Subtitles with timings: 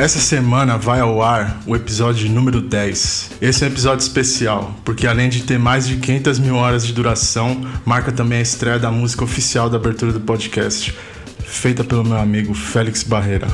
[0.00, 3.32] Essa semana vai ao ar o episódio número 10.
[3.38, 6.94] Esse é um episódio especial, porque além de ter mais de 500 mil horas de
[6.94, 10.96] duração, marca também a estreia da música oficial da abertura do podcast,
[11.44, 13.46] feita pelo meu amigo Félix Barreira.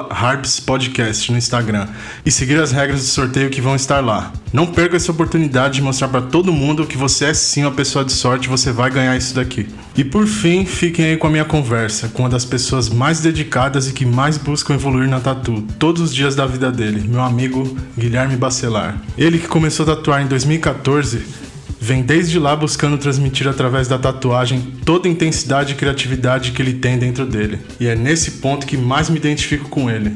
[0.10, 1.88] @harpspodcast no Instagram,
[2.26, 4.34] e seguir as regras do sorteio que vão estar lá.
[4.52, 8.04] Não perca essa oportunidade de mostrar para todo mundo que você é sim uma pessoa
[8.04, 9.68] de sorte, você vai ganhar isso daqui.
[9.96, 13.88] E por fim, fiquem aí com a minha conversa com uma das pessoas mais dedicadas
[13.88, 17.78] e que mais buscam evoluir na tatu todos os dias da vida dele, meu amigo
[17.98, 19.02] Guilherme Bacelar.
[19.18, 21.46] Ele que começou a tatuar em 2014
[21.86, 26.74] vem desde lá buscando transmitir através da tatuagem toda a intensidade e criatividade que ele
[26.74, 27.60] tem dentro dele.
[27.80, 30.12] E é nesse ponto que mais me identifico com ele.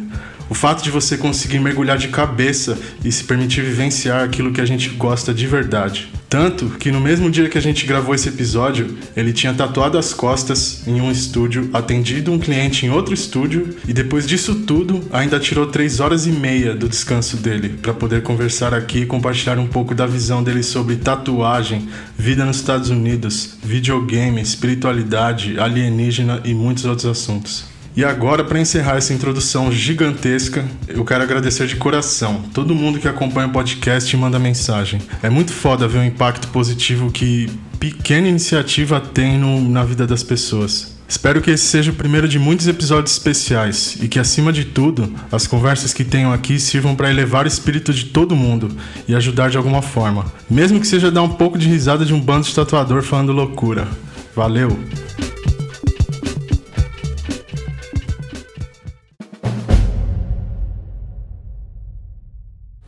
[0.49, 4.65] O fato de você conseguir mergulhar de cabeça e se permitir vivenciar aquilo que a
[4.65, 6.09] gente gosta de verdade.
[6.27, 10.13] Tanto que no mesmo dia que a gente gravou esse episódio, ele tinha tatuado as
[10.13, 15.39] costas em um estúdio, atendido um cliente em outro estúdio e depois disso tudo ainda
[15.39, 19.67] tirou três horas e meia do descanso dele para poder conversar aqui e compartilhar um
[19.67, 26.85] pouco da visão dele sobre tatuagem, vida nos Estados Unidos, videogame, espiritualidade, alienígena e muitos
[26.85, 27.68] outros assuntos.
[27.95, 33.07] E agora, para encerrar essa introdução gigantesca, eu quero agradecer de coração todo mundo que
[33.07, 35.01] acompanha o podcast e manda mensagem.
[35.21, 37.49] É muito foda ver o impacto positivo que
[37.79, 40.99] pequena iniciativa tem no, na vida das pessoas.
[41.09, 45.11] Espero que esse seja o primeiro de muitos episódios especiais e que, acima de tudo,
[45.31, 48.69] as conversas que tenham aqui sirvam para elevar o espírito de todo mundo
[49.07, 52.21] e ajudar de alguma forma, mesmo que seja dar um pouco de risada de um
[52.21, 53.87] bando de tatuador falando loucura.
[54.35, 54.77] Valeu!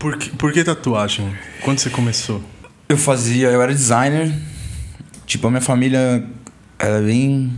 [0.01, 1.31] Por que, por que tatuagem?
[1.61, 2.41] Quando você começou?
[2.89, 4.33] Eu fazia, eu era designer.
[5.27, 6.25] Tipo, a minha família
[6.79, 7.53] era bem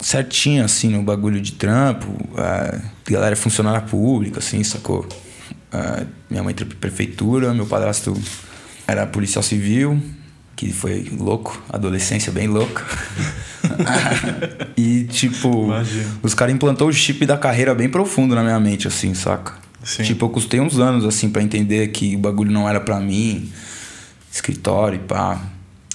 [0.00, 2.08] certinha, assim, no bagulho de trampo.
[2.36, 2.76] A
[3.08, 5.06] galera é funcionária pública, assim, sacou?
[5.70, 8.20] A minha mãe trabalha prefeitura, meu padrasto
[8.84, 10.02] era policial civil,
[10.56, 12.84] que foi louco, adolescência bem louca.
[14.76, 16.18] e, tipo, Imagina.
[16.20, 19.69] os caras implantou o chip da carreira bem profundo na minha mente, assim, saca?
[19.82, 20.02] Sim.
[20.02, 23.50] Tipo, eu custei uns anos, assim, para entender que o bagulho não era para mim.
[24.30, 25.40] Escritório e pá.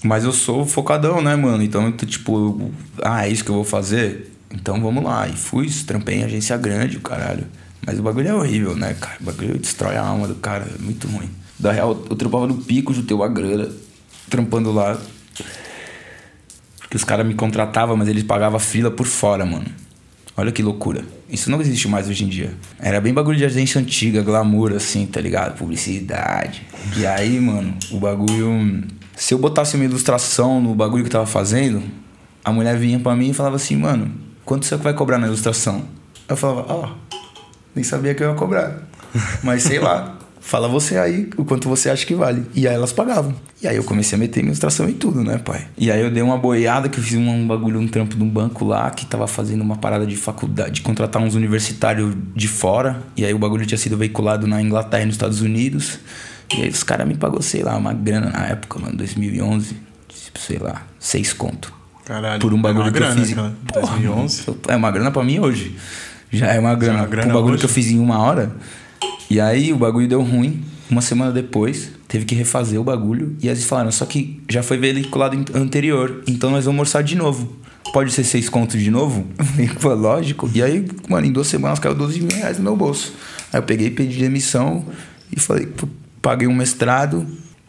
[0.04, 1.64] Mas eu sou focadão, né, mano?
[1.64, 4.32] Então, tipo, ah, é isso que eu vou fazer?
[4.54, 5.28] Então vamos lá.
[5.28, 7.46] E fui, trampei em agência grande, caralho.
[7.86, 9.18] Mas o bagulho é horrível, né, cara?
[9.22, 11.30] O bagulho destrói a alma do cara, é muito ruim.
[11.58, 13.70] Da real, eu trampava no pico, jutei a grana,
[14.30, 15.00] trampando lá.
[16.80, 19.66] Porque os caras me contratavam, mas eles pagavam fila por fora, mano.
[20.38, 21.04] Olha que loucura.
[21.30, 22.54] Isso não existe mais hoje em dia.
[22.80, 25.58] Era bem bagulho de agência antiga, glamour, assim, tá ligado?
[25.58, 26.64] Publicidade.
[26.98, 28.84] E aí, mano, o bagulho.
[29.16, 31.82] Se eu botasse uma ilustração no bagulho que eu tava fazendo,
[32.44, 34.12] a mulher vinha pra mim e falava assim, mano,
[34.44, 35.86] quanto você vai cobrar na ilustração?
[36.28, 37.18] Eu falava, ó, oh,
[37.74, 38.84] nem sabia que eu ia cobrar.
[39.42, 40.18] Mas sei lá.
[40.48, 42.46] Fala você aí o quanto você acha que vale.
[42.54, 43.34] E aí elas pagavam.
[43.64, 45.66] E aí eu comecei a meter ilustração em tudo, né, pai?
[45.76, 48.30] E aí eu dei uma boiada que eu fiz um bagulho, um trampo de um
[48.30, 53.02] banco lá que tava fazendo uma parada de faculdade, de contratar uns universitários de fora.
[53.18, 55.98] E aí o bagulho tinha sido veiculado na Inglaterra e nos Estados Unidos.
[56.56, 59.76] E aí os caras me pagou, sei lá, uma grana na época, mano, 2011.
[60.08, 61.74] tipo, sei lá, seis conto.
[62.06, 62.40] Caralho.
[62.40, 63.34] Por um bagulho é uma que grana, eu fiz.
[63.34, 63.56] cara.
[63.74, 64.44] Porra, 2011.
[64.68, 65.76] É uma grana pra mim hoje.
[66.32, 67.00] Já é uma grana.
[67.00, 67.62] uma grana Por um bagulho hoje?
[67.62, 68.52] que eu fiz em uma hora.
[69.30, 70.64] E aí o bagulho deu ruim.
[70.90, 73.36] Uma semana depois, teve que refazer o bagulho.
[73.42, 76.24] E eles falaram, só que já foi veiculado anterior.
[76.28, 77.58] Então nós vamos orçar de novo.
[77.92, 79.26] Pode ser seis contos de novo?
[79.98, 80.50] Lógico.
[80.54, 83.14] E aí, mano, em duas semanas caiu 12 mil reais no meu bolso.
[83.52, 84.86] Aí eu peguei, pedi demissão
[85.36, 85.68] e falei,
[86.22, 87.26] paguei um mestrado.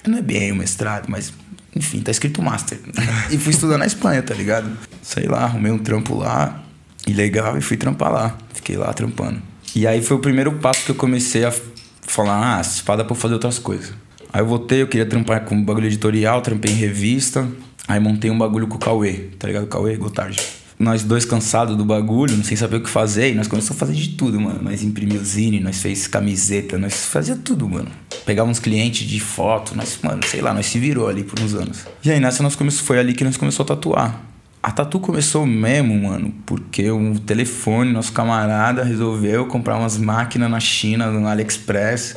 [0.06, 1.32] Não é bem um mestrado, mas
[1.74, 2.78] enfim, tá escrito master.
[3.30, 4.70] e fui estudar na Espanha, tá ligado?
[5.02, 6.62] Sei lá, arrumei um trampo lá,
[7.06, 8.36] ilegal, e fui trampar lá.
[8.54, 9.40] Fiquei lá trampando.
[9.76, 11.52] E aí foi o primeiro passo que eu comecei a
[12.00, 13.92] falar, ah, espada pra eu fazer outras coisas.
[14.32, 17.46] Aí eu voltei, eu queria trampar com bagulho editorial, trampei em revista.
[17.86, 19.66] Aí montei um bagulho com o Cauê, tá ligado?
[19.66, 20.40] Cauê, Gotardi.
[20.78, 23.86] Nós dois cansados do bagulho, não sem saber o que fazer, e nós começamos a
[23.86, 24.62] fazer de tudo, mano.
[24.62, 27.90] Nós imprimimos zine, nós fez camiseta, nós fazia tudo, mano.
[28.24, 31.52] Pegava uns clientes de foto, nós, mano, sei lá, nós se virou ali por uns
[31.52, 31.84] anos.
[32.02, 34.35] E aí nessa nós começamos, foi ali que nós começamos a tatuar.
[34.66, 40.58] A tatu começou mesmo, mano, porque um telefone, nosso camarada resolveu comprar umas máquinas na
[40.58, 42.16] China, no AliExpress.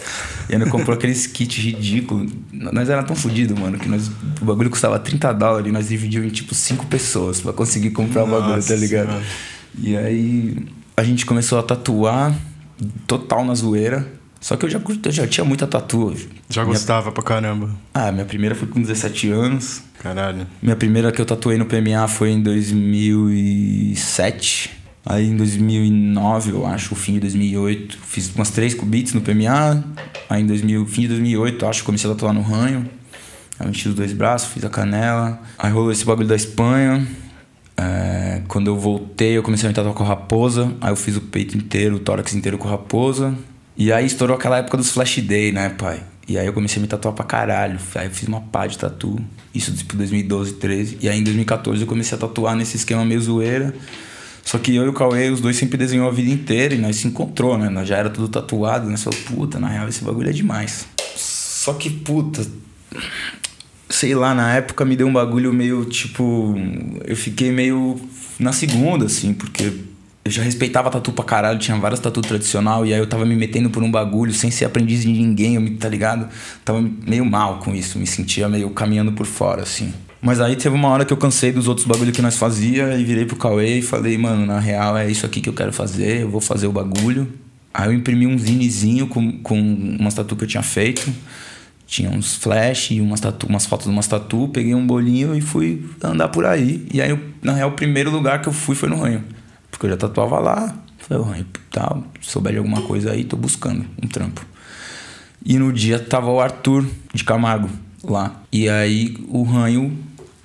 [0.49, 2.31] E ainda comprou aqueles kits ridículos.
[2.51, 4.09] Nós era tão fodido, mano, que nós,
[4.41, 8.23] o bagulho custava 30 dólares e nós dividimos em tipo 5 pessoas pra conseguir comprar
[8.23, 9.21] o bagulho, Nossa tá ligado?
[9.77, 10.57] E aí
[10.97, 12.33] a gente começou a tatuar
[13.05, 14.07] total na zoeira.
[14.41, 16.15] Só que eu já, eu já tinha muita tatu.
[16.49, 17.69] Já Minha- gostava pra caramba.
[17.93, 19.81] Ah, minha primeira foi com 17 anos.
[20.01, 20.47] Caralho.
[20.61, 24.77] Minha primeira que eu tatuei no PMA foi em 2007.
[25.05, 29.83] Aí em 2009, eu acho, o fim de 2008, fiz umas três cubites no PMA.
[30.29, 32.85] Aí em 2000, fim de 2008, eu acho, comecei a tatuar no ranho.
[33.59, 35.41] Aí eu enchi os dois braços, fiz a canela.
[35.57, 37.05] Aí rolou esse bagulho da Espanha.
[37.75, 40.71] É, quando eu voltei, eu comecei a me tatuar com raposa.
[40.81, 43.33] Aí eu fiz o peito inteiro, o tórax inteiro com raposa.
[43.79, 46.03] E aí estourou aquela época dos Flash Day, né, pai?
[46.27, 47.79] E aí eu comecei a me tatuar pra caralho.
[47.95, 49.17] Aí eu fiz uma pá de tatu.
[49.55, 50.97] Isso tipo 2012, 13.
[50.99, 53.73] E aí em 2014 eu comecei a tatuar nesse esquema meio zoeira.
[54.43, 56.97] Só que eu e o Cauê, os dois sempre desenhou a vida inteira e nós
[56.97, 57.69] se encontrou, né?
[57.69, 60.85] Nós já era tudo tatuado, nós falamos, puta, na real esse bagulho é demais.
[61.15, 62.45] Só que, puta,
[63.89, 66.53] sei lá, na época me deu um bagulho meio tipo.
[67.05, 67.97] Eu fiquei meio
[68.37, 69.71] na segunda, assim, porque
[70.29, 73.35] eu já respeitava tatu pra caralho, tinha várias tatu tradicional, e aí eu tava me
[73.35, 76.29] metendo por um bagulho sem ser aprendiz de ninguém, eu me, tá ligado?
[76.63, 79.91] Tava meio mal com isso, me sentia meio caminhando por fora, assim.
[80.21, 83.03] Mas aí teve uma hora que eu cansei dos outros bagulho que nós fazia e
[83.03, 86.21] virei pro Cauê e falei, mano, na real é isso aqui que eu quero fazer,
[86.21, 87.27] eu vou fazer o bagulho.
[87.73, 91.11] Aí eu imprimi um zinezinho com, com umas tatu que eu tinha feito.
[91.87, 95.41] Tinha uns flash e umas, tatu, umas fotos de umas tatu, peguei um bolinho e
[95.41, 96.85] fui andar por aí.
[96.93, 99.23] E aí, na real, o primeiro lugar que eu fui foi no ranho.
[99.79, 100.75] Porque eu já tatuava lá.
[100.97, 101.45] Falei,
[102.19, 104.45] se souber de alguma coisa aí, tô buscando um trampo.
[105.43, 107.69] E no dia tava o Arthur de Camargo
[108.03, 108.43] lá.
[108.51, 109.97] E aí o ranho,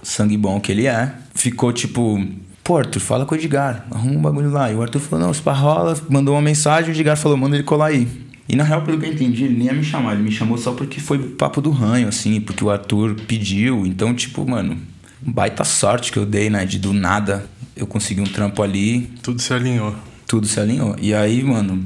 [0.04, 2.24] sangue bom que ele é, ficou tipo.
[2.62, 4.70] Pô, Arthur, fala com o Edgar, arruma um bagulho lá.
[4.70, 7.64] E o Arthur falou, não, se rola, mandou uma mensagem, o Edgar falou, manda ele
[7.64, 8.06] colar aí.
[8.48, 10.56] E na real, pelo que eu entendi, ele nem ia me chamar, ele me chamou
[10.56, 13.84] só porque foi papo do ranho, assim, porque o Arthur pediu.
[13.84, 14.78] Então, tipo, mano,
[15.26, 16.64] baita sorte que eu dei, né?
[16.64, 19.94] De do nada eu consegui um trampo ali, Tudo se alinhou.
[20.26, 20.94] tudo se alinhou.
[21.00, 21.84] E aí, mano.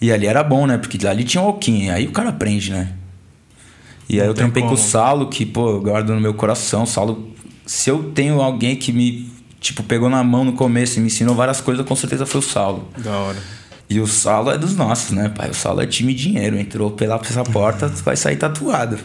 [0.00, 0.78] E ali era bom, né?
[0.78, 1.90] Porque ali tinha um Alquim.
[1.90, 2.92] Aí o cara aprende, né?
[4.08, 4.76] E aí eu trampei com o.
[4.76, 6.86] Saulo, que, pô, eu guardo no meu coração.
[6.86, 7.32] Saulo,
[7.66, 9.30] se eu tenho alguém que me,
[9.60, 12.42] tipo, pegou na mão no começo e me ensinou várias coisas, com certeza foi o
[12.42, 12.88] Saulo.
[12.96, 13.38] Da hora.
[13.90, 15.50] E o Saulo é dos nossos, né, pai?
[15.50, 16.58] O Saulo é time dinheiro.
[16.58, 18.98] Entrou pela essa porta, vai sair tatuado.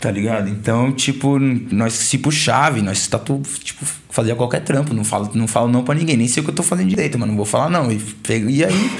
[0.00, 0.48] Tá ligado?
[0.48, 4.94] Então, tipo, nós tipo chave, nós tatu, tipo, fazia qualquer trampo.
[4.94, 7.18] Não falo, não falo não pra ninguém, nem sei o que eu tô fazendo direito,
[7.18, 7.32] mano.
[7.32, 7.90] Não vou falar não.
[7.90, 8.00] E,
[8.48, 8.90] e aí,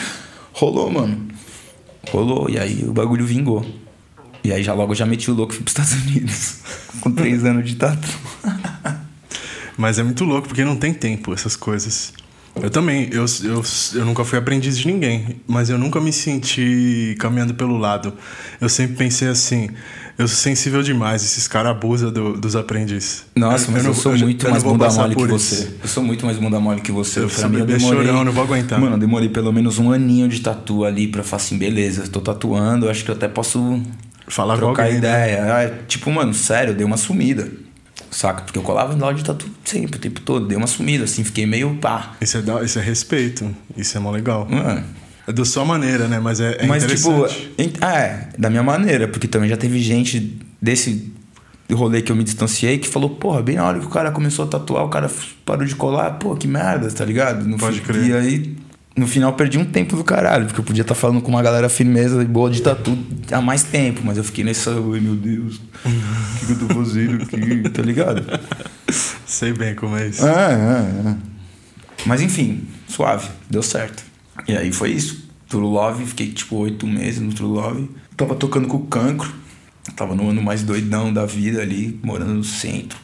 [0.52, 1.28] rolou, mano.
[2.10, 2.50] Rolou.
[2.50, 3.64] E aí o bagulho vingou.
[4.42, 6.56] E aí já logo já meti o louco e fui pros Estados Unidos.
[7.00, 8.08] Com três anos de tatu.
[9.76, 12.12] Mas é muito louco, porque não tem tempo essas coisas.
[12.60, 13.62] Eu também, eu, eu,
[13.94, 18.12] eu nunca fui aprendiz de ninguém, mas eu nunca me senti caminhando pelo lado.
[18.60, 19.70] Eu sempre pensei assim,
[20.18, 23.24] eu sou sensível demais, esses caras abusam do- dos aprendizes.
[23.36, 25.54] Nossa, mas eu, não- sou já- muito eu mais bunda mole que por você.
[25.54, 25.74] isso.
[25.82, 27.20] Eu sou muito mais bunda mole que você.
[27.20, 28.80] Eu Pra sou mim, bebê chorão, não vou aguentar.
[28.80, 32.20] Mano, eu demorei pelo menos um aninho de tatu ali pra falar assim, beleza, tô
[32.20, 33.80] tatuando, acho que eu até posso
[34.26, 35.08] Falar com trocar alguém, né?
[35.32, 35.54] ideia.
[35.54, 37.48] Ah, tipo, mano, sério, eu dei uma sumida.
[38.10, 38.42] Saca?
[38.42, 40.46] Porque eu colava em loja de tatu sempre, o tempo todo.
[40.46, 42.12] Dei uma sumida, assim, fiquei meio pá.
[42.20, 44.46] Isso é, isso é respeito, isso é mó legal.
[44.50, 44.82] Mano,
[45.32, 46.18] da sua maneira, né?
[46.20, 47.50] Mas é, é Mas, tipo, interessante.
[47.58, 51.12] ent- é, da minha maneira, porque também já teve gente desse
[51.70, 54.44] rolê que eu me distanciei que falou, porra, bem na hora que o cara começou
[54.44, 55.10] a tatuar, o cara
[55.44, 57.46] parou de colar, pô, que merda, tá ligado?
[57.46, 58.06] No Pode crer.
[58.06, 58.56] E aí,
[58.96, 61.68] no final, perdi um tempo do caralho, porque eu podia estar falando com uma galera
[61.68, 62.96] firmeza e boa de tatu
[63.30, 66.74] há mais tempo, mas eu fiquei nessa, ai meu Deus, o que, que eu tô
[66.74, 68.24] fazendo aqui, tá ligado?
[69.26, 70.26] Sei bem como é isso.
[70.26, 71.14] É, é, é.
[72.06, 74.07] Mas enfim, suave, deu certo.
[74.48, 75.28] E aí foi isso.
[75.48, 77.90] True Love, fiquei tipo oito meses no True Love.
[78.16, 79.32] Tava tocando com o cancro.
[79.94, 82.98] Tava no ano mais doidão da vida ali, morando no centro.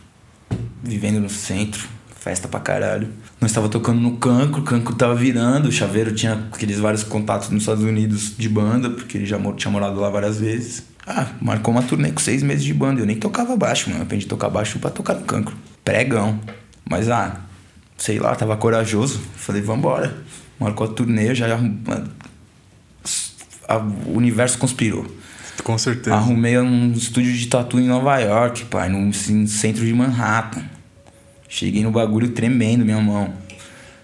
[0.82, 1.86] Vivendo no centro.
[2.18, 3.08] Festa pra caralho.
[3.38, 7.50] Nós estava tocando no Cancro, o Cancro tava virando, o Chaveiro tinha aqueles vários contatos
[7.50, 10.84] nos Estados Unidos de banda, porque ele já tinha morado lá várias vezes.
[11.06, 13.02] Ah, marcou uma turnê com seis meses de banda.
[13.02, 14.00] Eu nem tocava baixo, mano.
[14.00, 15.54] Eu aprendi a tocar baixo pra tocar no Cancro.
[15.84, 16.40] Pregão.
[16.88, 17.42] Mas, ah,
[17.98, 19.20] sei lá, tava corajoso.
[19.36, 20.16] Falei, vambora.
[20.58, 21.56] Marcou a turnê, já.
[21.56, 22.10] Mano,
[24.06, 25.06] o universo conspirou.
[25.62, 26.16] Com certeza.
[26.16, 30.62] Arrumei um estúdio de tatu em Nova York, pai, no centro de Manhattan.
[31.48, 33.32] Cheguei no bagulho tremendo, minha mão.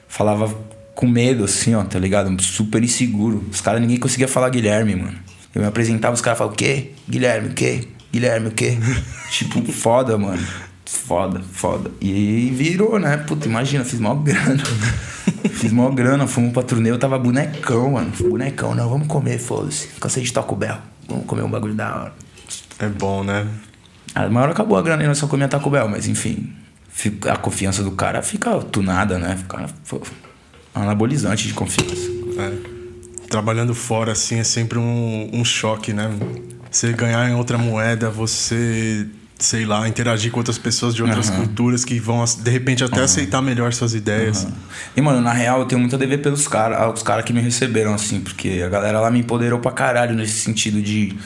[0.08, 0.54] Falava
[0.94, 2.40] com medo, assim, ó, tá ligado?
[2.42, 3.44] Super inseguro.
[3.50, 5.18] Os caras, ninguém conseguia falar Guilherme, mano.
[5.54, 6.92] Eu me apresentava, os caras falavam, o quê?
[7.08, 7.88] Guilherme, o quê?
[8.12, 8.78] Guilherme, o quê?
[9.30, 10.46] tipo, foda, mano.
[10.90, 11.88] Foda, foda.
[12.00, 13.16] E virou, né?
[13.18, 14.60] Puta, imagina, fiz mó grana.
[15.52, 18.12] fiz mó grana, fomos pra turnê, eu tava bonecão, mano.
[18.20, 19.86] Bonecão, não, vamos comer, foda-se.
[20.00, 20.78] Cansei de Taco Bell.
[21.08, 22.12] Vamos comer um bagulho da hora.
[22.80, 23.46] É bom, né?
[24.16, 26.52] A maior acabou a grana e nós só comia Taco Bell, mas enfim.
[27.30, 29.36] A confiança do cara fica tunada, né?
[29.36, 29.66] Fica
[30.74, 32.10] anabolizante de confiança.
[32.36, 33.28] É.
[33.28, 36.10] Trabalhando fora, assim, é sempre um, um choque, né?
[36.68, 39.06] Você ganhar em outra moeda, você
[39.40, 41.36] sei lá, interagir com outras pessoas de outras uhum.
[41.36, 43.04] culturas que vão, de repente, até uhum.
[43.04, 44.44] aceitar melhor suas ideias.
[44.44, 44.52] Uhum.
[44.96, 47.94] E, mano, na real, eu tenho muito a dever pelos caras, caras que me receberam,
[47.94, 51.16] assim, porque a galera lá me empoderou pra caralho nesse sentido de.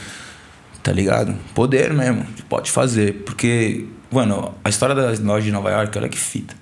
[0.83, 1.35] Tá ligado?
[1.55, 3.23] Poder mesmo, pode fazer.
[3.25, 6.55] Porque, mano, a história da loja de Nova York, olha que fita.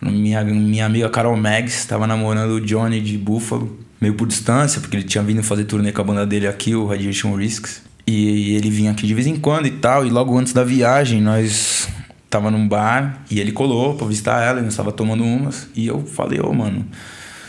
[0.00, 4.96] Minha, minha amiga Carol Meggs estava namorando o Johnny de Buffalo, meio por distância, porque
[4.96, 7.82] ele tinha vindo fazer turnê com a banda dele aqui, o Radiation Risks.
[8.06, 10.06] E ele vinha aqui de vez em quando e tal.
[10.06, 11.88] E logo antes da viagem, nós
[12.30, 14.60] tava num bar e ele colou pra visitar ela.
[14.60, 15.68] E nós tava tomando umas.
[15.74, 16.86] E eu falei, ô, oh, mano,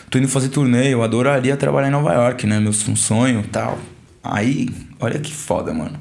[0.10, 0.94] tô indo fazer turnê.
[0.94, 2.60] Eu adoraria trabalhar em Nova York, né?
[2.60, 3.78] Meu um sonho e tal.
[4.24, 6.00] Aí, olha que foda, mano.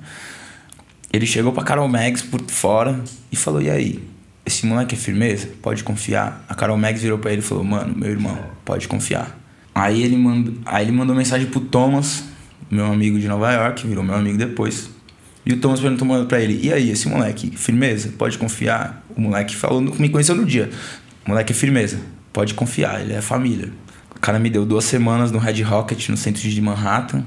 [1.12, 4.02] Ele chegou pra Carol Mags por fora e falou: E aí?
[4.44, 5.48] Esse moleque é firmeza?
[5.60, 6.44] Pode confiar.
[6.48, 9.38] A Carol Mags virou pra ele e falou: Mano, meu irmão, pode confiar.
[9.74, 12.24] Aí ele, mandou, aí ele mandou mensagem pro Thomas
[12.70, 14.90] meu amigo de Nova York, virou meu amigo depois.
[15.44, 18.12] E o Thomas perguntou pra ele: E aí, esse moleque, firmeza?
[18.18, 19.04] Pode confiar?
[19.16, 20.70] O moleque falou, me conheceu no dia.
[21.24, 21.98] O moleque é firmeza,
[22.32, 23.72] pode confiar, ele é família.
[24.14, 27.24] O cara me deu duas semanas no Red Rocket, no centro de Manhattan.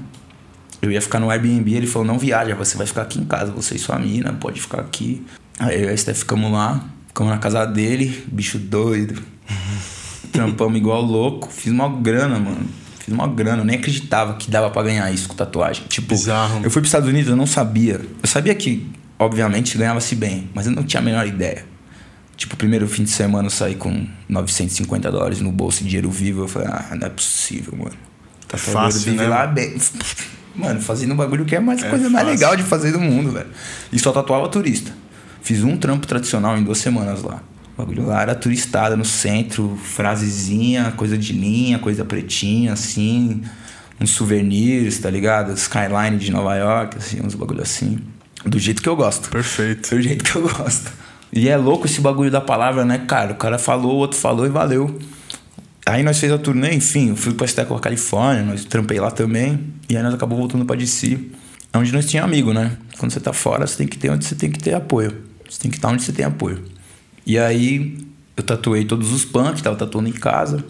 [0.82, 3.50] Eu ia ficar no Airbnb, ele falou: Não viaja, você vai ficar aqui em casa,
[3.52, 5.24] você e sua mina, pode ficar aqui.
[5.58, 9.22] Aí eu e a Steph ficamos lá, ficamos na casa dele, bicho doido.
[10.32, 14.70] Trampamos igual louco, fiz uma grana, mano fiz uma grana, eu nem acreditava que dava
[14.70, 15.84] para ganhar isso com tatuagem.
[15.88, 16.60] Tipo, Bizarro.
[16.62, 18.00] eu fui para Estados Unidos, eu não sabia.
[18.22, 18.86] Eu sabia que,
[19.18, 21.64] obviamente, ganhava-se bem, mas eu não tinha a menor ideia.
[22.36, 26.42] Tipo, primeiro fim de semana eu saí com 950 dólares no bolso e dinheiro vivo.
[26.42, 27.96] Eu falei, ah, não é possível, mano.
[28.48, 29.28] Tá fácil, né?
[29.28, 29.76] lá bem.
[30.52, 32.10] Mano, fazendo um bagulho que é mais é coisa fácil.
[32.10, 33.46] mais legal de fazer do mundo, velho.
[33.92, 34.90] E só tatuava turista.
[35.40, 37.40] Fiz um trampo tradicional em duas semanas lá.
[37.80, 43.42] O bagulho lá era turistada no centro, frasezinha, coisa de linha, coisa pretinha, assim,
[43.98, 45.54] uns souvenirs, tá ligado?
[45.54, 47.98] Skyline de Nova York, assim, uns bagulho assim.
[48.44, 49.30] Do jeito que eu gosto.
[49.30, 49.94] Perfeito.
[49.94, 50.92] Do jeito que eu gosto.
[51.32, 53.32] E é louco esse bagulho da palavra, né, cara?
[53.32, 54.98] O cara falou, o outro falou e valeu.
[55.86, 59.58] Aí nós fez a turnê, enfim, eu fui pra Esteco, Califórnia, nós trampei lá também.
[59.88, 61.18] E aí nós acabou voltando pra DC,
[61.72, 62.76] onde nós tínhamos amigo, né?
[62.98, 65.16] Quando você tá fora, você tem que ter onde você tem que ter apoio.
[65.48, 66.62] Você tem que estar onde você tem apoio.
[67.26, 67.98] E aí
[68.36, 70.64] eu tatuei todos os punks, tava tatuando em casa.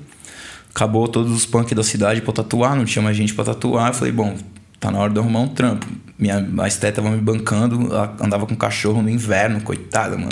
[0.75, 3.88] Acabou todos os punks da cidade pra tatuar, não tinha mais gente pra tatuar.
[3.88, 4.37] Eu falei, bom,
[4.78, 5.87] tá na hora de arrumar um trampo.
[6.19, 7.90] Minha, a Esté tava me bancando,
[8.21, 10.28] andava com cachorro no inverno, coitada, mano.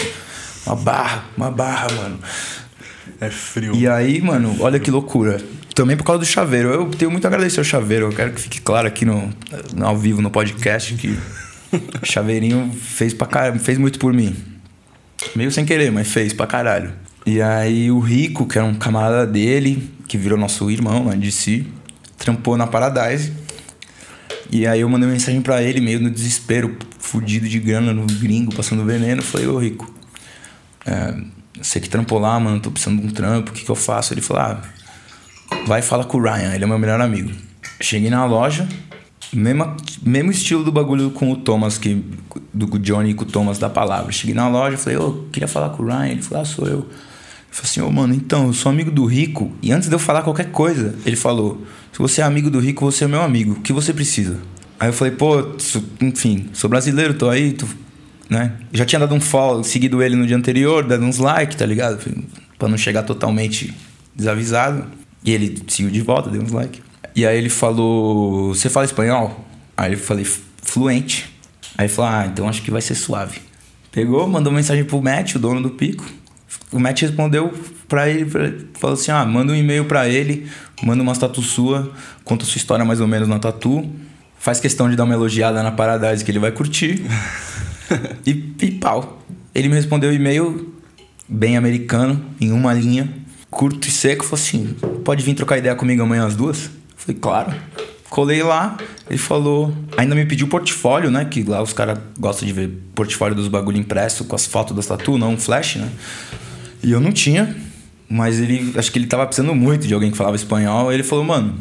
[0.67, 2.19] Uma barra, uma barra, mano.
[3.21, 3.75] É frio.
[3.75, 5.41] E aí, mano, olha que loucura.
[5.75, 6.69] Também por causa do chaveiro.
[6.69, 8.07] Eu tenho muito a agradecer ao chaveiro.
[8.07, 9.33] Eu quero que fique claro aqui no,
[9.75, 11.09] no ao vivo no podcast que
[12.03, 14.37] o chaveirinho fez, pra, fez muito por mim.
[15.35, 16.93] Meio sem querer, mas fez pra caralho.
[17.27, 21.31] E aí o Rico, que era um camarada dele, que virou nosso irmão lá de
[21.31, 21.67] si,
[22.17, 23.33] trampou na Paradise.
[24.51, 28.55] E aí eu mandei mensagem para ele, meio no desespero, fudido de grana no gringo,
[28.55, 29.23] passando veneno.
[29.23, 29.93] Falei, ô Rico,
[30.87, 31.15] é,
[31.61, 34.15] você que trampou lá, mano, tô precisando de um trampo, o que, que eu faço?
[34.15, 34.63] Ele falou, ah,
[35.67, 37.31] vai falar com o Ryan, ele é meu melhor amigo.
[37.81, 38.67] Cheguei na loja,
[39.33, 42.03] mesmo, mesmo estilo do bagulho com o Thomas, que,
[42.53, 44.11] do Johnny com o Thomas da palavra.
[44.13, 46.09] Cheguei na loja, falei, ô, oh, queria falar com o Ryan.
[46.09, 46.79] Ele falou, ah, sou eu.
[46.79, 46.87] Eu
[47.51, 49.53] falei assim, ô, oh, mano, então, eu sou amigo do Rico.
[49.63, 52.85] E antes de eu falar qualquer coisa, ele falou, se você é amigo do Rico,
[52.85, 53.53] você é meu amigo.
[53.53, 54.39] O que você precisa?
[54.81, 55.57] Aí eu falei, pô,
[56.01, 57.67] enfim, sou brasileiro, tô aí, tô
[58.29, 58.53] né?
[58.73, 61.99] Já tinha dado um follow, seguido ele no dia anterior, dando uns likes, tá ligado?
[62.59, 63.75] Pra não chegar totalmente
[64.15, 64.85] desavisado.
[65.25, 66.81] E ele seguiu de volta, deu uns likes.
[67.15, 69.45] E aí ele falou: Você fala espanhol?
[69.77, 70.27] Aí eu falei:
[70.63, 71.35] Fluente.
[71.77, 73.41] Aí ele falou: Ah, então acho que vai ser suave.
[73.91, 76.05] Pegou, mandou mensagem pro Matt, o dono do pico.
[76.71, 77.53] O Matt respondeu
[77.89, 78.29] pra ele,
[78.75, 80.47] falou assim: Ah, manda um e-mail pra ele,
[80.83, 81.93] manda uma tatu sua,
[82.25, 83.91] conta sua história mais ou menos na tatu.
[84.39, 87.03] Faz questão de dar uma elogiada na Paradise que ele vai curtir.
[88.25, 89.21] e, e pau.
[89.53, 90.73] Ele me respondeu o e-mail
[91.29, 93.13] bem americano, em uma linha,
[93.51, 94.25] curto e seco.
[94.25, 96.78] Falou assim: Pode vir trocar ideia comigo amanhã às duas?
[97.09, 97.55] Falei, claro.
[98.11, 98.77] Colei lá,
[99.09, 99.75] ele falou.
[99.97, 101.25] Ainda me pediu portfólio, né?
[101.25, 104.87] Que lá os caras gostam de ver portfólio dos bagulho impresso com as fotos das
[104.87, 105.91] tatu, não um flash, né?
[106.83, 107.55] E eu não tinha,
[108.09, 108.73] mas ele.
[108.77, 110.93] Acho que ele tava precisando muito de alguém que falava espanhol.
[110.93, 111.55] Ele falou, mano,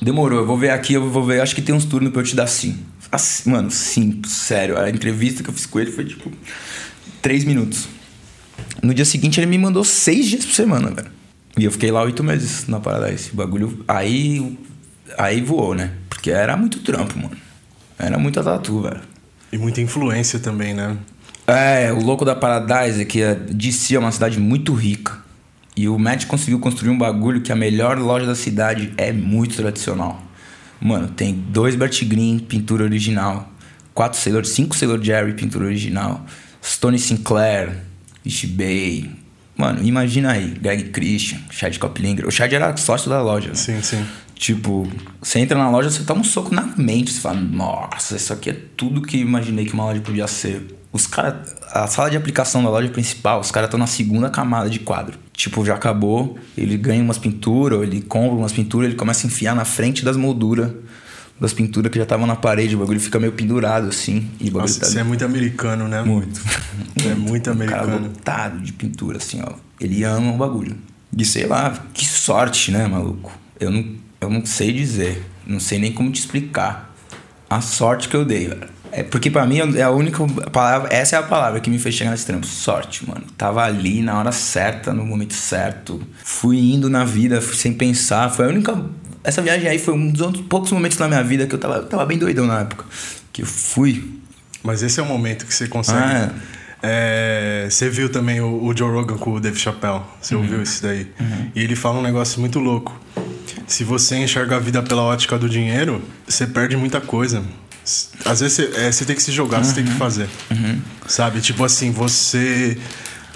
[0.00, 1.40] demorou, eu vou ver aqui, eu vou ver.
[1.40, 2.78] Acho que tem uns turnos pra eu te dar sim.
[3.12, 4.78] Assim, mano, sim, sério.
[4.78, 6.30] A entrevista que eu fiz com ele foi tipo.
[7.20, 7.86] Três minutos.
[8.82, 11.19] No dia seguinte ele me mandou seis dias por semana, velho.
[11.58, 13.30] E eu fiquei lá oito meses na Paradise.
[13.32, 13.84] O bagulho.
[13.86, 14.58] Aí.
[15.18, 15.92] Aí voou, né?
[16.08, 17.36] Porque era muito trampo, mano.
[17.98, 19.00] Era muita tatu, velho.
[19.52, 20.96] E muita influência também, né?
[21.46, 25.18] É, o louco da Paradise é que a DC é uma cidade muito rica.
[25.76, 29.56] E o Matt conseguiu construir um bagulho que a melhor loja da cidade é muito
[29.56, 30.22] tradicional.
[30.80, 33.50] Mano, tem dois Bert Green, pintura original.
[33.92, 36.24] Quatro Sailor, cinco Sailor Jerry, pintura original.
[36.62, 37.78] Stone Sinclair,
[38.24, 39.10] Ishibei,
[39.60, 42.26] Mano, imagina aí, Greg Christian, Chad Coplinger.
[42.26, 43.50] O Chad era sócio da loja.
[43.50, 43.54] Né?
[43.54, 44.06] Sim, sim.
[44.34, 44.88] Tipo,
[45.20, 47.12] você entra na loja, você toma um soco na mente.
[47.12, 50.66] Você fala, nossa, isso aqui é tudo que imaginei que uma loja podia ser.
[50.90, 51.54] Os caras.
[51.72, 55.18] A sala de aplicação da loja principal, os caras estão na segunda camada de quadro.
[55.34, 59.54] Tipo, já acabou, ele ganha umas pinturas, ele compra umas pinturas, ele começa a enfiar
[59.54, 60.72] na frente das molduras
[61.40, 64.28] das pinturas que já estavam na parede, o bagulho fica meio pendurado assim.
[64.38, 65.00] E Nossa, tá...
[65.00, 66.02] é muito americano, né?
[66.02, 66.40] Muito.
[67.04, 67.82] é muito americano.
[67.82, 69.54] Um cara lotado de pintura, assim, ó.
[69.80, 70.76] Ele ama o bagulho.
[71.16, 73.32] E sei lá, que sorte, né, maluco?
[73.58, 73.84] Eu não,
[74.20, 75.24] eu não sei dizer.
[75.46, 76.94] Não sei nem como te explicar.
[77.48, 78.68] A sorte que eu dei, velho.
[78.92, 81.94] É porque para mim é a única palavra, essa é a palavra que me fez
[81.94, 82.46] chegar nesse trampo.
[82.46, 83.24] Sorte, mano.
[83.36, 86.02] Tava ali na hora certa, no momento certo.
[86.24, 88.30] Fui indo na vida sem pensar.
[88.30, 88.84] Foi a única
[89.22, 92.06] essa viagem aí foi um dos poucos momentos na minha vida que eu tava, tava
[92.06, 92.84] bem doidão na época.
[93.32, 94.20] Que eu fui.
[94.62, 95.98] Mas esse é o momento que você consegue.
[95.98, 96.60] Ah, é.
[96.82, 100.00] É, você viu também o, o, Joe Rogan com o Dave Chappelle.
[100.20, 100.42] Você uhum.
[100.42, 101.06] ouviu isso daí?
[101.20, 101.50] Uhum.
[101.54, 102.98] E ele fala um negócio muito louco.
[103.66, 107.44] Se você enxerga a vida pela ótica do dinheiro, você perde muita coisa.
[108.24, 109.64] Às vezes você, é, você tem que se jogar, uhum.
[109.64, 109.96] você tem que uhum.
[109.98, 110.28] fazer.
[110.50, 110.80] Uhum.
[111.06, 111.40] Sabe?
[111.40, 112.78] Tipo assim, você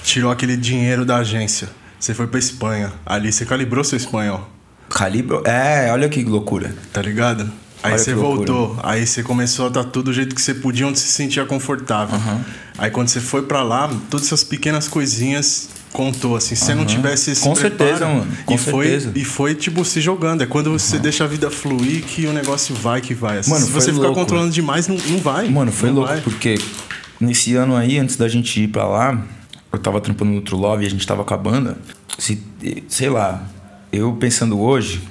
[0.03, 1.69] tirou aquele dinheiro da agência.
[2.01, 2.93] Você foi pra Espanha.
[3.05, 4.54] Ali você calibrou seu espanhol.
[4.95, 5.43] Calibro.
[5.45, 6.75] É, olha que loucura.
[6.93, 7.51] Tá ligado?
[7.83, 10.87] Aí olha você voltou, aí você começou a estar tudo do jeito que você podia,
[10.87, 12.19] onde se sentia confortável.
[12.19, 12.41] Uhum.
[12.79, 16.55] Aí quando você foi para lá, todas essas pequenas coisinhas contou, assim.
[16.55, 16.67] Se uhum.
[16.67, 18.33] você não tivesse esse Com preparo, certeza, mano.
[18.47, 19.11] Com e certeza.
[19.11, 20.43] Foi, e foi, tipo, se jogando.
[20.43, 21.03] É quando você uhum.
[21.03, 23.39] deixa a vida fluir que o negócio vai que vai.
[23.39, 24.09] Assim, mano, se você louco.
[24.09, 25.51] ficar controlando demais, não, não vai.
[25.51, 26.23] Mano, foi louco, vai.
[26.23, 26.59] porque
[27.21, 29.23] nesse ano aí, antes da gente ir para lá,
[29.71, 31.77] eu tava trampando no True Love e a gente tava com a banda.
[32.19, 32.43] Se,
[32.89, 33.47] sei lá,
[33.95, 35.03] eu pensando hoje,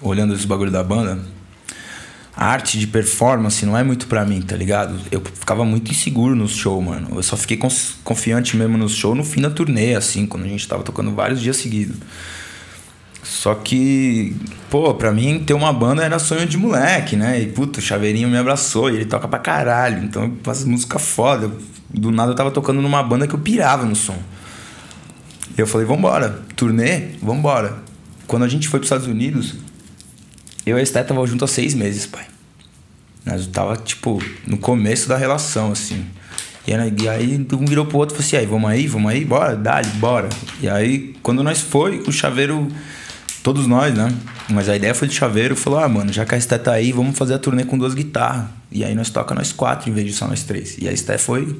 [0.00, 1.18] olhando esse bagulho da banda,
[2.34, 4.98] a arte de performance não é muito pra mim, tá ligado?
[5.10, 7.08] Eu ficava muito inseguro no show, mano.
[7.14, 7.58] Eu só fiquei
[8.02, 11.40] confiante mesmo no show no fim da turnê, assim, quando a gente tava tocando vários
[11.40, 11.96] dias seguidos.
[13.22, 14.34] Só que,
[14.70, 17.40] pô, pra mim ter uma banda era sonho de moleque, né?
[17.40, 20.02] E puta, o Chaveirinho me abraçou e ele toca pra caralho.
[20.02, 21.50] Então eu faço música foda.
[21.88, 24.18] Do nada eu tava tocando numa banda que eu pirava no som.
[25.56, 27.91] E eu falei, vambora, turnê, vambora.
[28.32, 29.56] Quando a gente foi pros Estados Unidos,
[30.64, 32.24] eu e a Esté tava junto há seis meses, pai.
[33.26, 36.06] Nós tava, tipo, no começo da relação, assim.
[36.66, 36.72] E
[37.08, 39.82] aí um virou pro outro e falou assim, aí, vamos aí, vamos aí, bora, dá
[39.96, 40.30] bora.
[40.62, 42.68] E aí, quando nós foi, o chaveiro,
[43.42, 44.10] todos nós, né?
[44.48, 46.90] Mas a ideia foi de chaveiro, falou, ah, mano, já que a Esté tá aí,
[46.90, 48.46] vamos fazer a turnê com duas guitarras.
[48.70, 50.78] E aí nós toca nós quatro em vez de só nós três.
[50.78, 51.54] E a Esté foi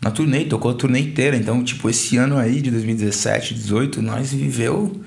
[0.00, 1.36] na turnê, tocou a turnê inteira.
[1.36, 5.04] Então, tipo, esse ano aí, de 2017, 2018, nós viveu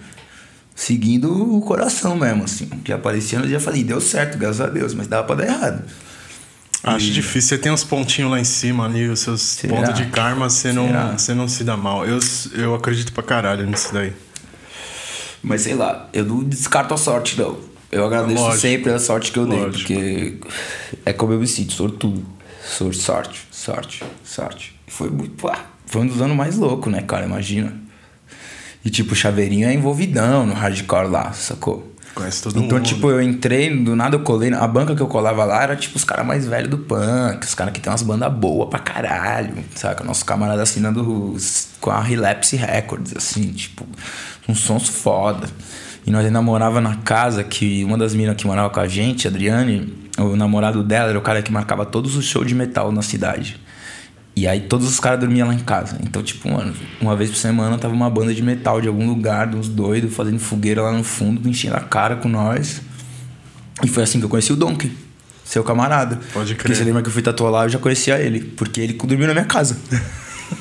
[0.79, 2.65] seguindo o coração mesmo, assim.
[2.83, 5.83] Que aparecia, eu já falei, deu certo, graças a Deus, mas dava pra dar errado.
[6.81, 7.11] Acho e...
[7.11, 7.49] difícil.
[7.49, 9.75] Você tem uns pontinhos lá em cima ali, os seus Será?
[9.75, 10.87] pontos de karma, você não,
[11.17, 12.05] você não se dá mal.
[12.05, 12.19] Eu,
[12.53, 14.13] eu acredito pra caralho nisso daí.
[15.43, 17.59] Mas sei lá, eu não descarto a sorte, não.
[17.91, 18.61] Eu agradeço Lógico.
[18.61, 19.79] sempre a sorte que eu dei, Lógico.
[19.79, 20.37] porque
[21.05, 22.25] é como eu me sinto, sortudo.
[22.63, 24.79] Sor sorte, sorte, sorte.
[24.87, 25.33] Foi muito.
[25.85, 27.25] Foi um dos anos mais loucos, né, cara?
[27.25, 27.88] Imagina.
[28.83, 31.89] E tipo, o Chaveirinho é envolvidão no hardcore lá, sacou?
[32.15, 32.71] Conhece todo então, mundo.
[32.71, 34.53] Então, tipo, eu entrei, do nada eu colei.
[34.53, 37.55] A banca que eu colava lá era tipo os caras mais velhos do punk, os
[37.55, 40.03] caras que tem umas bandas boas pra caralho, saca?
[40.03, 41.35] Nosso camarada assinando
[41.79, 43.85] com a Relapse Records, assim, tipo,
[44.47, 45.47] uns sons foda.
[46.05, 49.27] E nós ainda morava na casa que uma das minas que morava com a gente,
[49.27, 52.91] a Adriane, o namorado dela era o cara que marcava todos os shows de metal
[52.91, 53.59] na cidade.
[54.35, 55.97] E aí todos os caras dormiam lá em casa.
[56.01, 59.53] Então, tipo, mano, uma vez por semana tava uma banda de metal de algum lugar,
[59.53, 62.81] uns doidos, fazendo fogueira lá no fundo, enchendo a cara com nós.
[63.83, 64.91] E foi assim que eu conheci o Donkey,
[65.43, 66.19] seu camarada.
[66.33, 66.57] Pode crer.
[66.57, 68.39] Porque você lembra que eu fui tatuar lá, eu já conhecia ele.
[68.39, 69.77] Porque ele dormiu na minha casa.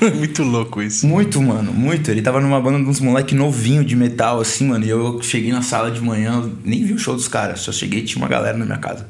[0.17, 1.07] muito louco isso.
[1.07, 2.11] Muito, mano, muito.
[2.11, 4.85] Ele tava numa banda de uns moleque novinho de metal, assim, mano.
[4.85, 7.61] E eu cheguei na sala de manhã, nem vi o show dos caras.
[7.61, 9.07] Só cheguei e tinha uma galera na minha casa.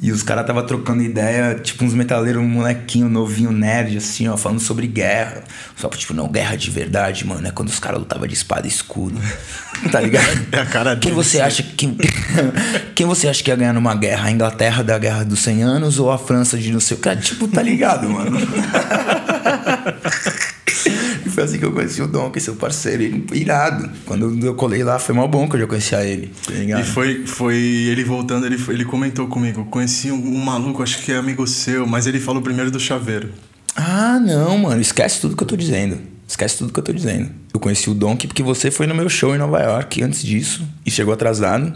[0.00, 4.36] E os caras tava trocando ideia, tipo uns metaleiros, um molequinho novinho, nerd, assim, ó,
[4.36, 5.44] falando sobre guerra.
[5.76, 8.70] Só tipo, não, guerra de verdade, mano, é quando os caras lutavam de espada e
[8.70, 9.20] escudo.
[9.90, 10.22] tá ligado?
[10.52, 11.96] É a cara Quem você acha que.
[12.94, 14.28] Quem você acha que ia ganhar numa guerra?
[14.28, 17.16] A Inglaterra da Guerra dos 100 Anos ou a França de não sei o que?
[17.16, 18.38] Tipo, tá ligado, mano?
[21.24, 23.90] E foi assim que eu conheci o Dom, que é seu parceiro, ele, irado.
[24.04, 26.30] Quando eu colei lá, foi mal bom que eu já conhecia ele.
[26.46, 29.64] Tá e foi, foi ele voltando, ele, ele comentou comigo.
[29.66, 33.30] Conheci um, um, maluco, acho que é amigo seu, mas ele falou primeiro do chaveiro.
[33.76, 35.98] Ah, não, mano, esquece tudo que eu tô dizendo.
[36.26, 37.30] Esquece tudo que eu tô dizendo.
[37.52, 40.66] Eu conheci o Donkey porque você foi no meu show em Nova York antes disso
[40.84, 41.74] e chegou atrasado.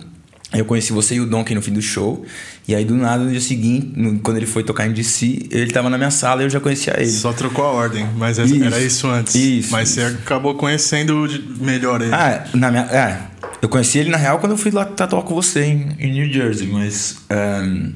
[0.52, 2.24] Eu conheci você e o Donkey no fim do show.
[2.68, 5.70] E aí, do nada, no dia seguinte, no, quando ele foi tocar em DC, ele
[5.72, 7.10] tava na minha sala e eu já conhecia ele.
[7.10, 9.34] Só trocou a ordem, mas isso, era isso antes.
[9.34, 9.72] Isso.
[9.72, 10.00] Mas isso.
[10.00, 11.28] você acabou conhecendo
[11.60, 12.14] melhor ele.
[12.14, 12.84] Ah, na minha.
[12.84, 13.26] É.
[13.60, 16.32] Eu conheci ele, na real, quando eu fui lá tatuar com você em, em New
[16.32, 17.16] Jersey, mas.
[17.30, 17.92] Um,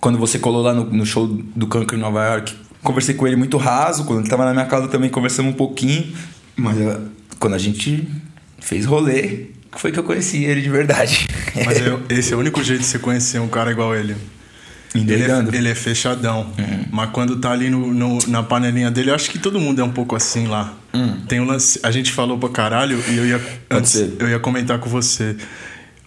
[0.00, 3.36] quando você colou lá no, no show do Kanker em Nova York, conversei com ele
[3.36, 4.04] muito raso.
[4.04, 6.12] Quando ele tava na minha casa também conversamos um pouquinho.
[6.54, 6.76] Mas
[7.38, 8.06] quando a gente
[8.58, 11.26] fez rolê, foi que eu conheci ele de verdade.
[11.64, 14.16] Mas eu, esse é o único jeito de você conhecer um cara igual ele.
[14.94, 16.52] Ele é, ele é, fechadão.
[16.58, 16.84] Uhum.
[16.90, 19.84] Mas quando tá ali no, no, na panelinha dele, eu acho que todo mundo é
[19.84, 20.74] um pouco assim lá.
[20.94, 21.20] Uhum.
[21.26, 21.78] Tem um lance.
[21.82, 23.40] A gente falou pra caralho e eu ia.
[23.70, 25.36] antes, eu ia comentar com você.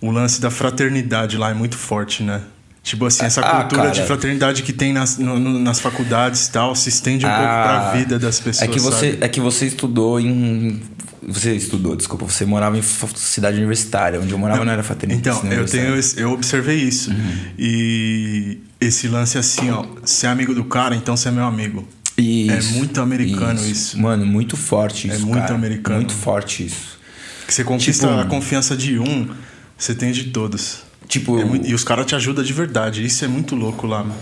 [0.02, 2.41] O lance da fraternidade lá é muito forte, né?
[2.81, 3.93] Tipo assim, essa ah, cultura cara.
[3.93, 7.51] de fraternidade que tem nas, no, nas faculdades e tal, se estende um ah, pouco
[7.51, 8.67] pra vida das pessoas.
[8.67, 9.23] É que você, sabe?
[9.23, 10.81] é que você estudou em
[11.21, 15.37] você estudou, desculpa, você morava em cidade universitária, onde eu morava não, não era fraternidade.
[15.37, 17.11] Então, eu tenho eu observei isso.
[17.11, 17.37] Uhum.
[17.57, 21.87] E esse lance assim, ó, ser amigo do cara, então você é meu amigo.
[22.17, 23.71] Isso, é muito americano isso.
[23.71, 23.99] isso.
[23.99, 25.23] Mano, muito forte é isso.
[25.23, 25.55] É muito cara.
[25.55, 25.97] americano.
[25.97, 26.99] Muito forte isso.
[27.45, 29.29] Que você conquista tipo, a confiança de um,
[29.77, 30.88] você tem de todos.
[31.10, 33.04] Tipo, é muito, e os caras te ajudam de verdade.
[33.04, 34.15] Isso é muito louco lá, mano.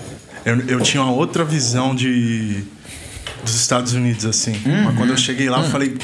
[0.45, 2.63] Eu, eu tinha uma outra visão de
[3.43, 4.54] dos Estados Unidos, assim.
[4.65, 4.84] Uhum.
[4.86, 5.95] Mas quando eu cheguei lá, eu falei,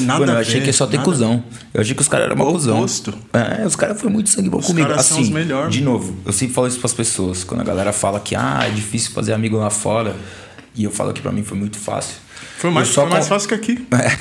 [0.00, 1.10] nada Mano, eu achei ver, que só ter nada.
[1.10, 1.44] cuzão.
[1.74, 2.78] Eu achei que os caras eram uma cuzão.
[2.78, 3.12] Oposto.
[3.32, 4.88] É, os caras foram muito sangue bom os comigo.
[4.88, 5.74] Caras assim, são os melhores.
[5.74, 7.42] de novo, eu sempre falo isso pras pessoas.
[7.42, 10.14] Quando a galera fala que, ah, é difícil fazer amigo lá fora.
[10.76, 12.14] E eu falo que pra mim foi muito fácil.
[12.58, 13.86] Foi mais, foi mais fácil que aqui.
[13.92, 14.16] É,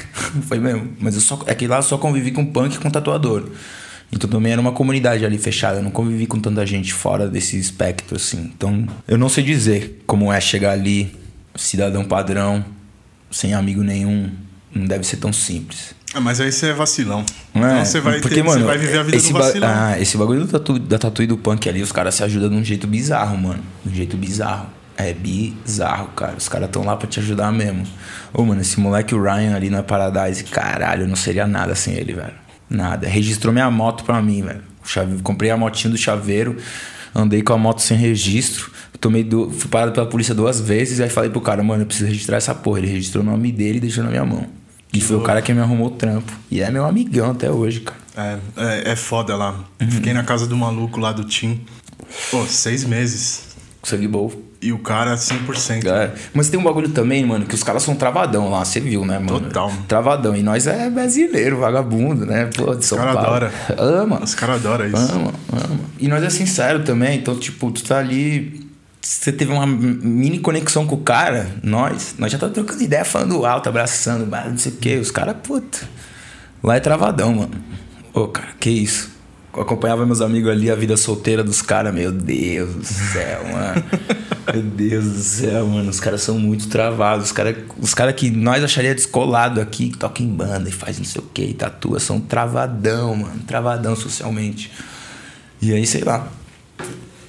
[0.48, 0.92] foi mesmo.
[1.00, 3.46] Mas eu só, é que lá eu só convivi com punk e com tatuador.
[4.12, 5.80] Então também era uma comunidade ali fechada.
[5.80, 8.52] Eu não convivi com tanta gente fora desse espectro, assim.
[8.56, 11.16] Então eu não sei dizer como é chegar ali,
[11.56, 12.66] cidadão padrão,
[13.32, 14.32] sem amigo nenhum,
[14.74, 15.94] não deve ser tão simples.
[16.14, 17.24] Ah, mas aí você é vacilão.
[17.54, 19.70] Não então é, você vai, porque, ter, mano, você vai viver a vida do vacilão.
[19.72, 22.50] Ah, esse bagulho do tatu, da tatu e do punk ali, os caras se ajudam
[22.50, 23.64] de um jeito bizarro, mano.
[23.86, 24.68] De um jeito bizarro.
[24.98, 26.36] É bizarro, cara.
[26.36, 27.84] Os caras estão lá pra te ajudar mesmo.
[28.34, 31.94] Ô, mano, esse moleque, o Ryan ali na Paradise, caralho, eu não seria nada sem
[31.94, 32.34] ele, velho.
[32.70, 33.08] Nada.
[33.08, 34.64] Registrou minha moto pra mim, velho.
[35.24, 36.58] Comprei a motinha do chaveiro,
[37.14, 38.72] andei com a moto sem registro.
[39.00, 42.08] Tomei do, fui parado pela polícia duas vezes, aí falei pro cara, mano, eu preciso
[42.08, 42.80] registrar essa porra.
[42.80, 44.46] Ele registrou o nome dele e deixou na minha mão.
[44.92, 46.32] E foi o cara que me arrumou o trampo.
[46.50, 48.00] E é meu amigão até hoje, cara.
[48.18, 49.64] É, é, é foda lá.
[49.80, 49.92] Uhum.
[49.92, 51.62] Fiquei na casa do maluco lá do Tim.
[52.32, 53.56] Pô, seis meses.
[53.84, 54.32] Sangue bom.
[54.62, 55.86] E o cara 100%.
[55.88, 56.14] É.
[56.34, 59.18] Mas tem um bagulho também, mano, que os caras são travadão lá, você viu, né,
[59.18, 59.40] mano?
[59.40, 59.72] Total.
[59.88, 60.36] Travadão.
[60.36, 62.50] E nós é brasileiro, vagabundo, né?
[62.56, 63.50] Pô, de São Os caras adoram.
[63.78, 64.24] Ama.
[64.24, 65.14] Os caras adoram isso.
[65.14, 65.80] Ama, ama.
[65.98, 68.70] E nós é sincero também, então, tipo, tu tá ali
[69.02, 73.46] você teve uma mini conexão com o cara, nós, nós já tá trocando ideia, falando
[73.46, 74.98] alto, abraçando, não sei o que.
[74.98, 75.80] Os caras, puta.
[76.62, 77.52] Lá é travadão, mano.
[78.14, 79.10] Ô, cara, que isso.
[79.56, 83.84] Eu acompanhava meus amigos ali, a vida solteira dos caras, meu Deus do céu, mano.
[84.54, 85.90] meu Deus do céu, mano.
[85.90, 87.28] Os caras são muito travados.
[87.28, 90.98] Os caras os cara que nós acharia descolado aqui, que toca em banda e faz
[90.98, 93.40] não sei o que, e tatua, são travadão, mano.
[93.46, 94.72] Travadão socialmente.
[95.62, 96.28] E aí, sei lá.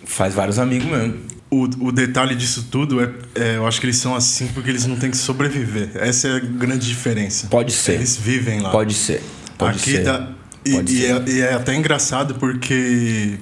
[0.04, 1.18] Faz vários amigos mesmo.
[1.50, 4.87] O, o detalhe disso tudo é, é, eu acho que eles são assim porque eles
[4.87, 5.90] não têm que sobreviver.
[5.94, 7.48] Essa é a grande diferença.
[7.48, 7.94] Pode ser.
[7.94, 8.70] Eles vivem lá.
[8.70, 9.22] Pode ser.
[9.59, 10.04] Pode Aqui ser.
[10.04, 10.28] Dá,
[10.64, 13.38] E, e, é, e, é, até engraçado porque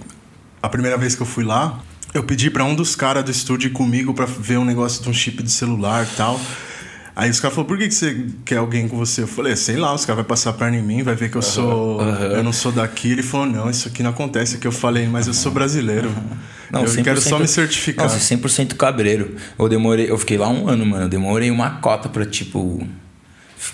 [0.62, 1.82] a primeira vez que eu fui lá,
[2.14, 5.08] eu pedi para um dos caras do estúdio ir comigo para ver um negócio de
[5.08, 6.40] um chip de celular e tal.
[7.14, 9.22] Aí os caras falaram, por que, que você quer alguém com você?
[9.22, 11.42] Eu falei, sei lá, os caras vão passar perna em mim, vai ver que eu
[11.42, 12.00] sou.
[12.00, 12.14] Uhum.
[12.14, 13.10] Eu não sou daqui.
[13.10, 14.54] Ele falou, não, isso aqui não acontece.
[14.54, 16.14] É que eu falei, mas eu sou brasileiro.
[16.70, 18.04] Não, eu quero só me certificar.
[18.04, 19.34] Nossa, 100% cabreiro.
[19.58, 21.06] Eu demorei, eu fiquei lá um ano, mano.
[21.06, 22.86] Eu demorei uma cota pra, tipo,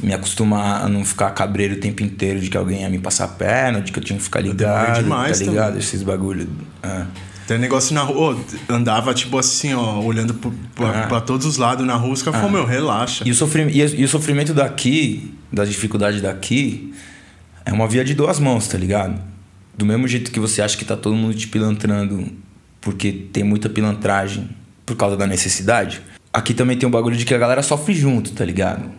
[0.01, 3.25] me acostumar a não ficar cabreiro o tempo inteiro de que alguém ia me passar
[3.25, 5.03] a perna, de que eu tinha que ficar ligado.
[5.03, 5.67] Demais tá ligado?
[5.67, 5.81] Também.
[5.81, 6.49] Esses bagulho.
[6.83, 7.05] É.
[7.47, 10.33] Tem negócio na rua, andava tipo assim, ó, olhando
[10.75, 11.21] pra, ah.
[11.21, 12.49] todos os lados na rua, os caras ah.
[12.49, 13.23] meu, relaxa.
[13.27, 16.95] E o, sofrimento, e, e o sofrimento daqui, das dificuldades daqui,
[17.65, 19.21] é uma via de duas mãos, tá ligado?
[19.77, 22.27] Do mesmo jeito que você acha que tá todo mundo te pilantrando
[22.81, 24.49] porque tem muita pilantragem
[24.85, 26.03] por causa da necessidade,
[26.33, 28.91] aqui também tem um bagulho de que a galera sofre junto, tá ligado?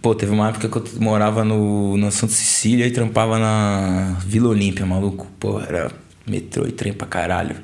[0.00, 4.48] Pô, teve uma época que eu morava no, na Santa Cecília e trampava na Vila
[4.48, 5.28] Olímpia, maluco.
[5.38, 5.90] Pô, era
[6.26, 7.56] metrô e trem pra caralho.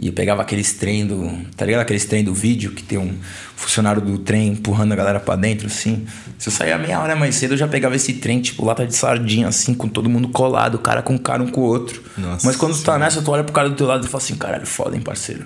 [0.00, 1.30] E eu pegava aqueles trem do.
[1.54, 1.82] Tá ligado?
[1.82, 3.14] Aqueles trem do vídeo que tem um
[3.54, 6.06] funcionário do trem empurrando a galera pra dentro, assim.
[6.38, 8.96] Se eu saía meia hora mais cedo, eu já pegava esse trem, tipo, lata de
[8.96, 12.02] sardinha, assim, com todo mundo colado, cara com cara um com o outro.
[12.16, 14.24] Nossa Mas quando tu tá nessa, tu olha pro cara do teu lado e fala
[14.24, 15.44] assim, caralho, foda, hein, parceiro.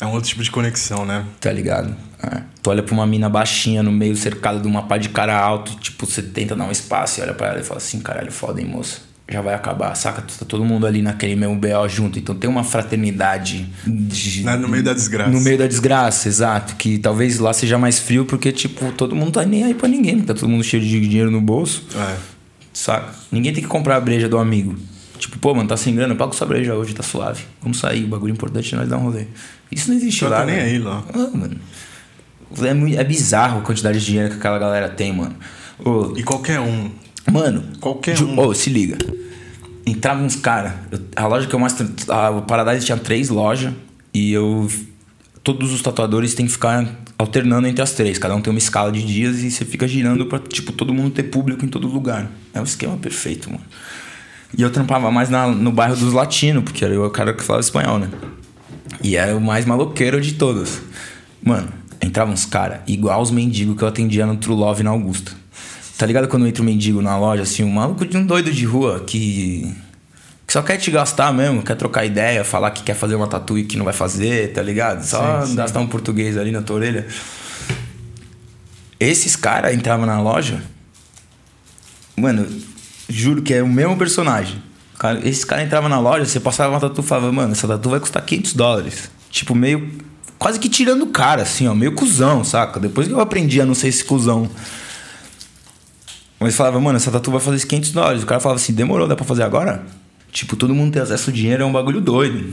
[0.00, 1.24] É um outro tipo de conexão, né?
[1.40, 1.94] Tá ligado?
[2.24, 2.42] É.
[2.60, 5.76] Tu olha pra uma mina baixinha no meio cercada de uma pá de cara alto,
[5.76, 8.60] tipo, você tenta dar um espaço e olha pra ela e fala assim, caralho, foda,
[8.60, 10.22] hein, moça já vai acabar, saca?
[10.22, 12.18] Tá todo mundo ali naquele mesmo BO junto.
[12.18, 13.68] Então tem uma fraternidade.
[13.84, 15.30] De, no meio da desgraça.
[15.30, 16.76] No meio da desgraça, exato.
[16.76, 20.20] Que talvez lá seja mais frio porque, tipo, todo mundo tá nem aí pra ninguém.
[20.20, 21.84] Tá todo mundo cheio de dinheiro no bolso.
[21.96, 22.16] É.
[22.72, 23.12] Saca?
[23.32, 24.76] Ninguém tem que comprar a breja do amigo.
[25.18, 27.42] Tipo, pô, mano, tá sem grana, paga sua breja hoje, tá suave.
[27.60, 29.26] Vamos sair, o bagulho importante é nós dar um rolê.
[29.72, 30.38] Isso não existe lá.
[30.38, 31.02] Tá nem aí lá.
[31.12, 31.56] Ah, mano.
[32.62, 35.34] É, muito, é bizarro a quantidade de dinheiro que aquela galera tem, mano.
[35.84, 36.90] Ô, e qualquer um
[37.30, 38.38] Mano, qualquer um.
[38.38, 38.98] Oh, se liga.
[39.84, 40.72] Entrava uns caras.
[41.14, 41.76] A loja que eu mais.
[42.08, 43.72] A Paradise tinha três lojas.
[44.14, 44.68] E eu.
[45.42, 48.18] Todos os tatuadores têm que ficar alternando entre as três.
[48.18, 51.10] Cada um tem uma escala de dias e você fica girando pra, tipo, todo mundo
[51.10, 52.30] ter público em todo lugar.
[52.52, 53.64] É um esquema perfeito, mano.
[54.56, 57.60] E eu trampava mais na, no bairro dos latinos, porque era o cara que falava
[57.60, 58.08] espanhol, né?
[59.02, 60.80] E era o mais maloqueiro de todos.
[61.42, 61.68] Mano,
[62.02, 65.32] entravam uns caras igual os mendigos que eu atendia no True Love na Augusta.
[65.96, 68.64] Tá ligado quando entra um mendigo na loja, assim, um maluco de um doido de
[68.66, 69.74] rua que.
[70.46, 73.58] que só quer te gastar mesmo, quer trocar ideia, falar que quer fazer uma tatu
[73.58, 75.02] e que não vai fazer, tá ligado?
[75.02, 75.56] Só sim, sim.
[75.56, 77.06] gastar um português ali na tua orelha.
[79.00, 80.62] Esses caras entravam na loja.
[82.14, 82.46] Mano,
[83.08, 84.62] juro que é o mesmo personagem.
[84.98, 87.88] Cara, esses caras entravam na loja, você passava uma tatu e falava, mano, essa tatu
[87.88, 89.10] vai custar 500 dólares.
[89.30, 89.90] Tipo, meio.
[90.38, 92.78] Quase que tirando o cara, assim, ó, meio cuzão, saca?
[92.78, 94.50] Depois que eu aprendi a não ser esse cuzão.
[96.38, 98.22] Mas falava, mano, essa tatu vai fazer 500 dólares.
[98.22, 99.84] O cara falava assim, demorou, dá pra fazer agora?
[100.30, 102.52] Tipo, todo mundo ter acesso ao dinheiro é um bagulho doido.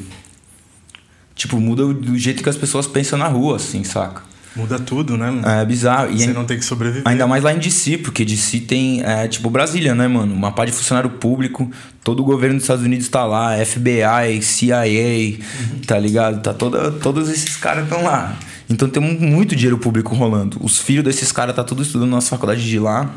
[1.36, 4.22] Tipo, muda do jeito que as pessoas pensam na rua, assim, saca?
[4.56, 5.41] Muda tudo, né?
[5.62, 6.15] É bizarro.
[6.15, 7.02] Você e não tem que sobreviver.
[7.06, 10.34] Ainda mais lá em DC, porque DC tem, é, tipo, Brasília, né, mano?
[10.34, 11.69] Uma parte de funcionário público,
[12.04, 15.80] todo o governo dos Estados Unidos tá lá, FBI, CIA, uhum.
[15.88, 16.41] tá ligado?
[16.41, 18.38] Tá toda, todos esses caras estão lá.
[18.69, 20.58] Então tem muito dinheiro público rolando.
[20.62, 23.12] Os filhos desses caras tá tudo estudando na nossa faculdade de lá.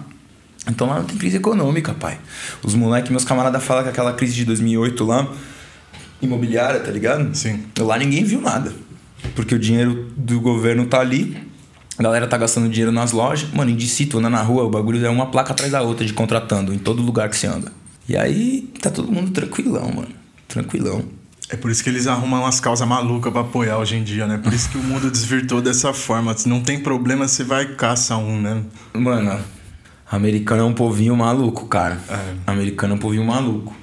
[0.68, 2.18] Então lá não tem crise econômica, pai.
[2.62, 5.28] Os moleques, meus camaradas falam que aquela crise de 2008 lá,
[6.20, 7.34] imobiliária, tá ligado?
[7.34, 7.64] Sim.
[7.78, 8.72] Lá ninguém viu nada.
[9.34, 11.36] Porque o dinheiro do governo tá ali,
[11.98, 13.48] a galera tá gastando dinheiro nas lojas.
[13.52, 16.04] Mano, em DC, tu anda na rua, o bagulho é uma placa atrás da outra
[16.04, 17.72] de contratando, em todo lugar que você anda.
[18.08, 20.08] E aí tá todo mundo tranquilão, mano.
[20.46, 21.04] Tranquilão.
[21.48, 24.36] É por isso que eles arrumam umas causas malucas pra apoiar hoje em dia, né?
[24.36, 26.36] Por isso que o mundo desvirtou dessa forma.
[26.36, 28.62] Se não tem problema, você vai caça um, né?
[28.92, 29.38] Mano,
[30.10, 31.98] Americano é um povinho maluco, cara.
[32.08, 32.18] É.
[32.46, 33.74] Americano é um povinho maluco.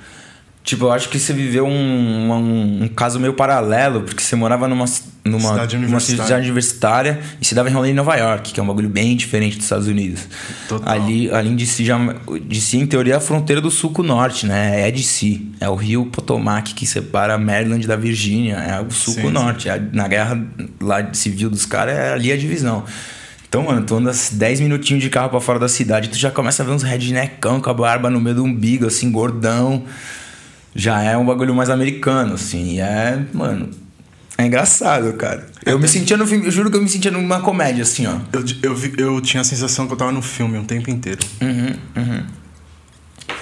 [0.64, 4.66] Tipo, eu acho que você viveu um, um, um, caso meio paralelo, porque você morava
[4.66, 4.86] numa,
[5.26, 6.24] numa cidade, universitária.
[6.24, 9.14] cidade universitária e se dava em rolê em Nova York, que é um bagulho bem
[9.18, 10.22] diferente dos Estados Unidos.
[10.70, 10.94] Total.
[10.94, 12.00] Ali, além de si, já,
[12.48, 14.88] de si, em teoria, é a fronteira do sul com o norte, né?
[14.88, 15.52] É de si.
[15.60, 18.56] É o rio Potomac que separa Maryland da Virgínia.
[18.56, 19.68] É o sul com o norte.
[19.68, 20.42] É, na guerra
[20.80, 22.86] lá civil dos caras, é ali a divisão.
[23.54, 26.64] Então, mano, tu anda 10 minutinhos de carro para fora da cidade, tu já começa
[26.64, 29.84] a ver uns redneckão com a barba no meio do umbigo, assim, gordão.
[30.74, 32.74] Já é um bagulho mais americano, assim.
[32.74, 33.70] E é, mano,
[34.40, 35.46] é engraçado, cara.
[35.64, 38.18] Eu me sentia no filme, eu juro que eu me sentia numa comédia, assim, ó.
[38.34, 41.20] Eu, eu, eu tinha a sensação que eu tava no filme um tempo inteiro.
[41.40, 42.26] Uhum, uhum.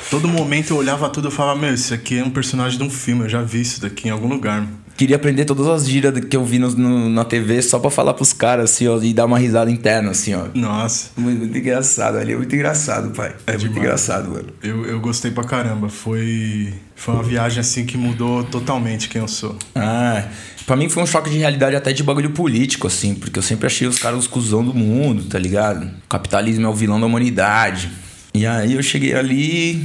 [0.10, 2.90] Todo momento eu olhava tudo e falava, meu, isso aqui é um personagem de um
[2.90, 4.68] filme, eu já vi isso daqui em algum lugar.
[5.02, 8.14] Queria aprender todas as gírias que eu vi no, no, na TV só pra falar
[8.14, 10.46] pros caras, assim, ó, e dar uma risada interna, assim, ó.
[10.54, 11.10] Nossa.
[11.18, 13.36] Muito, muito engraçado ali, é muito engraçado, pai.
[13.48, 14.50] É, é muito engraçado, mano.
[14.62, 15.90] Eu, eu gostei pra caramba.
[15.90, 19.58] Foi, foi uma viagem, assim, que mudou totalmente quem eu sou.
[19.74, 20.24] Ah,
[20.68, 23.66] pra mim foi um choque de realidade até de bagulho político, assim, porque eu sempre
[23.66, 25.86] achei os caras os cuzão do mundo, tá ligado?
[25.86, 27.90] O capitalismo é o vilão da humanidade.
[28.36, 29.84] E aí eu cheguei ali,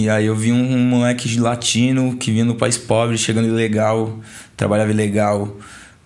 [0.00, 4.18] e aí eu vi um, moleque latino que vinha no país pobre, chegando ilegal,
[4.56, 5.58] trabalhava ilegal,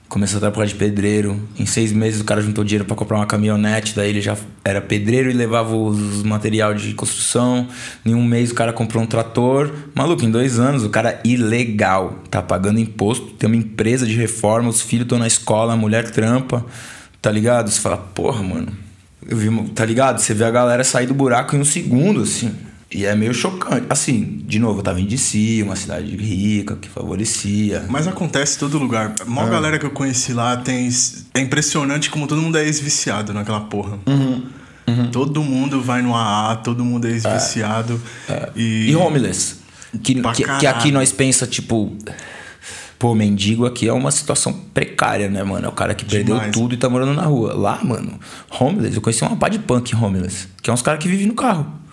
[0.08, 1.40] começou a trabalhar de pedreiro.
[1.56, 4.80] Em seis meses o cara juntou dinheiro para comprar uma caminhonete, daí ele já era
[4.80, 7.68] pedreiro e levava os material de construção.
[8.04, 9.72] Em um mês o cara comprou um trator.
[9.94, 14.68] Maluco, em dois anos o cara ilegal, tá pagando imposto, tem uma empresa de reforma,
[14.68, 16.66] os filhos estão na escola, a mulher trampa,
[17.22, 17.70] tá ligado?
[17.70, 18.72] Você fala, porra, mano.
[19.24, 20.18] Eu vi, tá ligado?
[20.18, 22.52] Você vê a galera sair do buraco em um segundo, assim.
[22.94, 23.86] E é meio chocante.
[23.90, 27.84] Assim, de novo, eu tava em DC, uma cidade rica, que favorecia.
[27.88, 29.16] Mas acontece em todo lugar.
[29.20, 29.50] A maior ah.
[29.50, 30.88] galera que eu conheci lá tem.
[31.34, 33.98] É impressionante como todo mundo é ex-viciado naquela porra.
[34.06, 34.44] Uhum.
[34.86, 35.10] Uhum.
[35.10, 38.00] Todo mundo vai no AA, todo mundo é ex-viciado.
[38.28, 38.32] É.
[38.32, 38.50] É.
[38.54, 38.90] E...
[38.90, 39.56] e homeless.
[40.00, 41.92] Que, que, que, aqui nós pensa, tipo.
[42.96, 45.66] Pô, mendigo aqui é uma situação precária, né, mano?
[45.66, 46.26] É o cara que Demais.
[46.26, 47.54] perdeu tudo e tá morando na rua.
[47.54, 51.08] Lá, mano, homeless, eu conheci uma pá de punk homeless, que é uns caras que
[51.08, 51.83] vivem no carro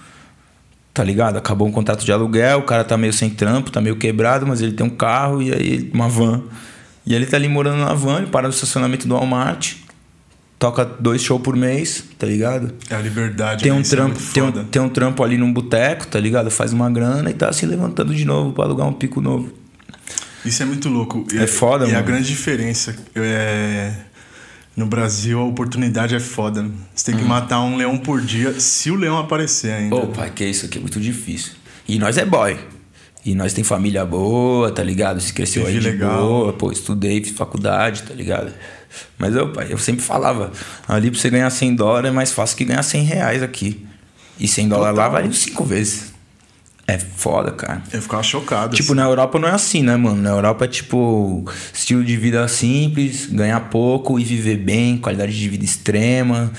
[0.94, 1.38] tá ligado?
[1.38, 4.62] Acabou um contrato de aluguel, o cara tá meio sem trampo, tá meio quebrado, mas
[4.62, 6.44] ele tem um carro e aí uma van.
[7.06, 9.74] E ele tá ali morando na van, ele para no estacionamento do Walmart,
[10.60, 12.74] toca dois shows por mês, tá ligado?
[12.90, 15.52] É a liberdade, tem um é trampo, é tem, um, tem um trampo ali num
[15.52, 16.52] boteco, tá ligado?
[16.52, 19.52] Faz uma grana e tá se levantando de novo para alugar um pico novo.
[20.46, 21.26] Isso é muito louco.
[21.34, 22.00] É, é foda, e mano.
[22.00, 23.94] E a grande diferença é
[24.76, 26.66] no Brasil a oportunidade é foda.
[26.96, 27.28] Você tem que hum.
[27.28, 29.96] matar um leão por dia se o leão aparecer ainda.
[29.96, 31.54] Ô, pai, que isso aqui é muito difícil.
[31.88, 32.58] E nós é boy.
[33.24, 35.20] E nós tem família boa, tá ligado?
[35.20, 36.22] Se cresceu aí de legal.
[36.22, 38.52] boa, pô, estudei, fiz faculdade, tá ligado?
[39.18, 40.52] Mas eu, pai, eu sempre falava,
[40.88, 43.86] ali pra você ganhar 100 dólares é mais fácil que ganhar 100 reais aqui.
[44.40, 46.11] E 100 dólares lá vale 5 vezes.
[46.92, 47.82] É foda, cara.
[47.94, 48.76] Eu ficava chocado.
[48.76, 48.96] Tipo, assim.
[48.96, 50.22] na Europa não é assim, né, mano?
[50.22, 55.48] Na Europa é tipo estilo de vida simples, ganhar pouco e viver bem, qualidade de
[55.48, 56.52] vida extrema,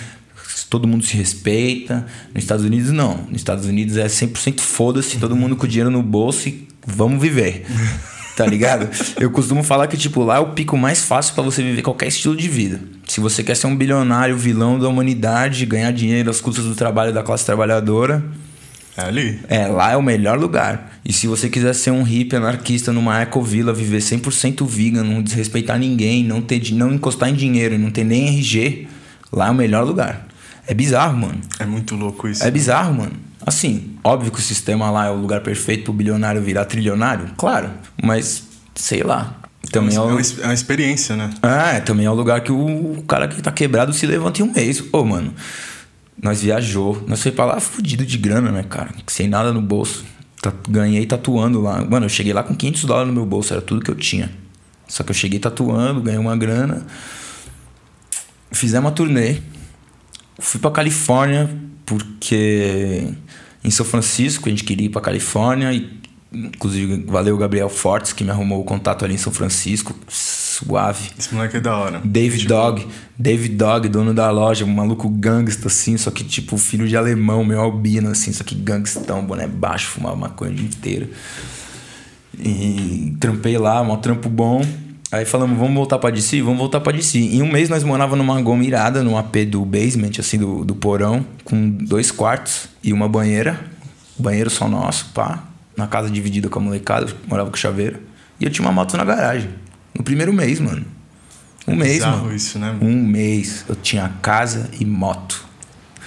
[0.70, 2.06] todo mundo se respeita.
[2.34, 3.26] Nos Estados Unidos, não.
[3.28, 7.66] Nos Estados Unidos é 100% foda-se, todo mundo com dinheiro no bolso e vamos viver.
[8.34, 8.88] tá ligado?
[9.20, 12.08] Eu costumo falar que, tipo, lá é o pico mais fácil para você viver qualquer
[12.08, 12.80] estilo de vida.
[13.06, 17.12] Se você quer ser um bilionário, vilão da humanidade, ganhar dinheiro às custas do trabalho
[17.12, 18.24] da classe trabalhadora
[18.96, 19.40] é ali.
[19.48, 20.92] É, lá é o melhor lugar.
[21.04, 25.78] E se você quiser ser um hippie anarquista numa ecovila, viver 100% vegan, não desrespeitar
[25.78, 28.88] ninguém, não, ter, não encostar em dinheiro, não ter nem RG,
[29.32, 30.26] lá é o melhor lugar.
[30.66, 31.40] É bizarro, mano.
[31.58, 32.44] É muito louco isso.
[32.44, 33.12] É bizarro, mano.
[33.44, 37.70] Assim, óbvio que o sistema lá é o lugar perfeito pro bilionário virar trilionário, claro.
[38.00, 39.36] Mas, sei lá.
[39.72, 41.30] Também é, uma, é, é uma experiência, né?
[41.42, 44.52] É, também é o lugar que o cara que tá quebrado se levanta em um
[44.52, 44.84] mês.
[44.92, 45.34] Ô, mano.
[46.20, 47.04] Nós viajou.
[47.06, 48.90] Nós foi pra lá fudido de grana, né, cara?
[49.06, 50.04] Sem nada no bolso.
[50.68, 51.84] Ganhei tatuando lá.
[51.84, 53.52] Mano, eu cheguei lá com 500 dólares no meu bolso.
[53.52, 54.30] Era tudo que eu tinha.
[54.88, 56.86] Só que eu cheguei tatuando, ganhei uma grana.
[58.50, 59.38] Fizemos uma turnê.
[60.38, 61.48] Fui pra Califórnia
[61.86, 63.08] porque
[63.64, 66.00] em São Francisco a gente queria ir pra Califórnia e
[66.32, 69.94] inclusive valeu o Gabriel Fortes que me arrumou o contato ali em São Francisco
[70.52, 71.10] suave.
[71.18, 72.00] Esse moleque é da hora.
[72.04, 72.48] David tipo...
[72.50, 72.86] Dog.
[73.18, 77.44] David Dog, dono da loja, um maluco gangsta, assim, só que tipo filho de alemão,
[77.44, 81.08] meio albino, assim, só que gangstão, boné baixo, fumava maconha o dia inteiro.
[82.38, 84.64] E trampei lá, um trampo bom.
[85.10, 86.40] Aí falamos, vamos voltar pra DC?
[86.42, 87.18] Vamos voltar pra DC.
[87.18, 90.74] Em um mês nós morava numa goma irada, num AP do basement, assim, do, do
[90.74, 93.60] porão, com dois quartos e uma banheira.
[94.18, 95.44] Banheiro só nosso, pá.
[95.76, 98.00] Na casa dividida com a molecada, morava com chaveiro.
[98.40, 99.50] E eu tinha uma moto na garagem.
[99.94, 100.84] No primeiro mês, mano.
[101.66, 102.34] Um é mês, mano.
[102.34, 102.76] isso, né?
[102.80, 103.64] Um mês.
[103.68, 105.44] Eu tinha casa e moto.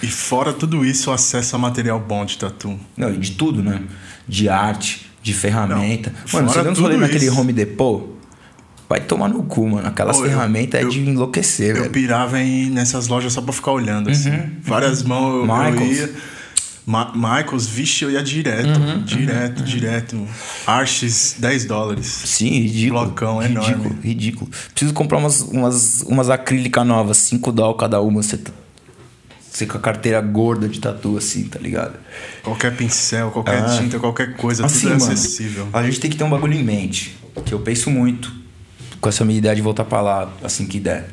[0.03, 2.77] E fora tudo isso, o acesso a material bom de tatu.
[2.97, 3.81] Não, e de tudo, né?
[4.27, 6.11] De arte, de ferramenta.
[6.11, 8.15] Não, mano, você não falei naquele Home Depot?
[8.87, 9.87] Vai tomar no cu, mano.
[9.87, 11.85] Aquelas ferramentas é de enlouquecer, eu velho.
[11.85, 14.29] Eu pirava em, nessas lojas só pra ficar olhando, assim.
[14.29, 15.07] Uhum, Várias uhum.
[15.07, 16.15] mãos eu, eu ia
[16.85, 20.27] Ma Michaels, vixe, eu ia direto, uhum, direto, uhum, direto.
[20.67, 22.05] Arches, 10 dólares.
[22.05, 23.05] Sim, ridículo.
[23.05, 23.99] Blocão ridículo, enorme.
[24.03, 24.51] Ridículo.
[24.71, 28.21] Preciso comprar umas, umas, umas acrílicas novas, 5 dólares cada uma.
[28.21, 28.51] Você, tá,
[29.51, 31.97] você com a carteira gorda de tatu, assim, tá ligado?
[32.43, 33.77] Qualquer pincel, qualquer ah.
[33.79, 35.67] tinta, qualquer coisa, assim, tudo é mano, acessível.
[35.73, 38.31] A gente tem que ter um bagulho em mente, que eu penso muito
[39.01, 41.09] com essa minha ideia de voltar pra lá, assim que der.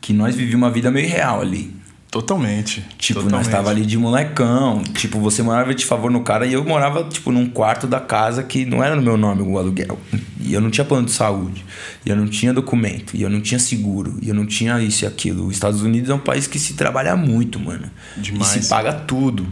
[0.00, 1.81] Que nós vivíamos uma vida meio real ali
[2.12, 2.84] Totalmente.
[2.98, 3.46] Tipo, totalmente.
[3.46, 4.82] nós tava ali de molecão.
[4.82, 8.42] Tipo, você morava de favor no cara e eu morava, tipo, num quarto da casa
[8.42, 9.98] que não era no meu nome o aluguel.
[10.38, 11.64] E eu não tinha plano de saúde.
[12.04, 13.16] E eu não tinha documento.
[13.16, 14.18] E eu não tinha seguro.
[14.20, 15.46] E eu não tinha isso e aquilo.
[15.46, 17.90] Os Estados Unidos é um país que se trabalha muito, mano.
[18.18, 18.56] Demais.
[18.56, 19.48] E se paga tudo.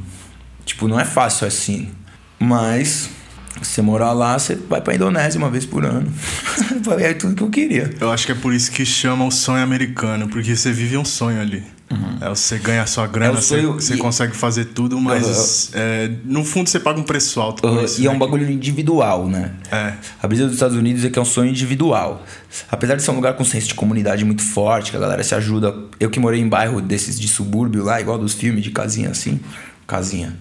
[0.67, 1.89] Tipo, não é fácil assim.
[2.39, 3.09] Mas
[3.59, 6.13] você morar lá, você vai pra Indonésia uma vez por ano.
[7.01, 7.91] é tudo que eu queria.
[7.99, 11.07] Eu acho que é por isso que chama o sonho americano, porque você vive um
[11.07, 11.65] sonho ali.
[11.91, 12.19] Uhum.
[12.21, 13.99] É, você ganha a sua grana, é você, você e...
[13.99, 15.81] consegue fazer tudo, mas uhum.
[15.81, 17.67] é, no fundo você paga um preço alto.
[17.67, 17.85] Uhum.
[17.85, 19.53] Isso, e é um bagulho individual, né?
[19.73, 19.95] É.
[20.23, 22.25] A brisa dos Estados Unidos é que é um sonho individual.
[22.71, 25.35] Apesar de ser um lugar com senso de comunidade muito forte, que a galera se
[25.35, 25.75] ajuda.
[25.99, 29.41] Eu que morei em bairro desses de subúrbio lá, igual dos filmes de casinha assim.
[29.87, 30.37] Casinha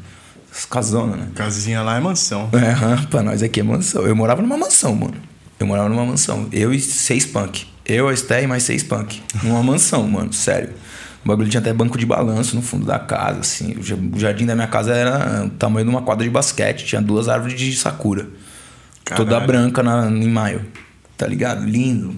[0.70, 1.28] Casona, né?
[1.36, 2.50] Casinha lá é mansão.
[2.54, 4.06] É, pra nós aqui é mansão.
[4.06, 5.16] Eu morava numa mansão, mano.
[5.60, 6.48] Eu morava numa mansão.
[6.52, 7.66] Eu e seis punk.
[7.86, 9.22] Eu, a Esté e mais seis punk.
[9.44, 10.74] Numa mansão, mano, sério.
[11.24, 13.76] O bagulho tinha até banco de balanço no fundo da casa, assim.
[13.78, 16.86] O jardim da minha casa era o tamanho de uma quadra de basquete.
[16.86, 18.28] Tinha duas árvores de sakura.
[19.04, 19.26] Caralho.
[19.26, 20.66] Toda branca na, em maio.
[21.18, 21.66] Tá ligado?
[21.66, 22.16] Lindo.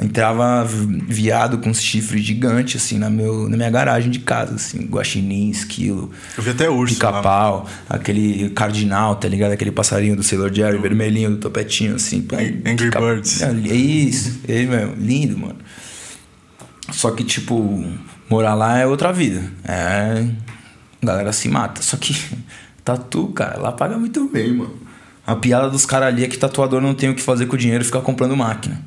[0.00, 5.50] Entrava viado com chifres gigantes, assim, na, meu, na minha garagem de casa, assim, guaxinim,
[5.50, 6.10] esquilo.
[6.38, 6.94] Eu vi até urso.
[6.94, 9.52] Pica-pau, aquele cardinal, tá ligado?
[9.52, 12.26] Aquele passarinho do Sailor Jerry, vermelhinho do topetinho, assim.
[12.64, 12.98] Angry pica...
[12.98, 13.42] Birds.
[13.42, 15.56] É, é isso, ele mesmo, lindo, mano.
[16.92, 17.84] Só que, tipo,
[18.30, 19.42] morar lá é outra vida.
[19.64, 20.24] É.
[21.02, 21.82] A galera se mata.
[21.82, 22.14] Só que
[22.84, 24.74] tatu, cara, lá paga muito bem, mano.
[25.26, 27.58] A piada dos caras ali é que tatuador não tem o que fazer com o
[27.58, 28.80] dinheiro e ficar comprando máquina.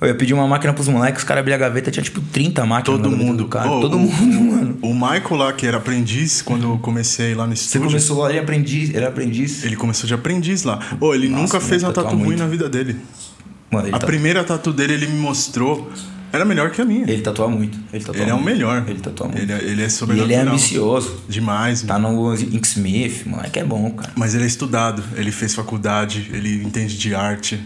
[0.00, 2.66] Eu ia pedir uma máquina pros moleques, os caras abriam a gaveta, tinha tipo 30
[2.66, 3.00] máquinas.
[3.00, 3.46] Todo mundo.
[3.46, 3.70] cara.
[3.70, 4.78] Oh, Todo o, mundo, mano.
[4.82, 7.82] O Michael lá, que era aprendiz, quando eu comecei lá no estúdio.
[7.82, 9.64] Você começou lá, ele aprendiz, ele aprendiz?
[9.64, 10.80] Ele começou de aprendiz lá.
[11.00, 12.96] Oh, ele Nossa, nunca fez uma tatu ruim na vida dele.
[13.70, 14.06] Mano, a tatu...
[14.06, 15.90] primeira tatu dele, ele me mostrou.
[16.34, 17.08] Era melhor que a minha.
[17.08, 17.78] Ele tatua muito.
[17.92, 18.40] Ele, tatua ele muito.
[18.40, 18.84] é o melhor.
[18.88, 19.40] Ele tatua muito.
[19.40, 21.22] Ele, é, ele é E ele é ambicioso.
[21.28, 21.82] Demais.
[21.82, 24.10] Tá no Inksmith, moleque é bom, cara.
[24.16, 25.04] Mas ele é estudado.
[25.14, 27.64] Ele fez faculdade, ele entende de arte.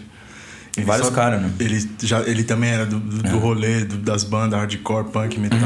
[0.77, 1.51] Ele Vários caras, né?
[1.59, 3.31] Ele, já, ele também era do, do, é.
[3.31, 5.59] do rolê do, das bandas hardcore, punk, metal.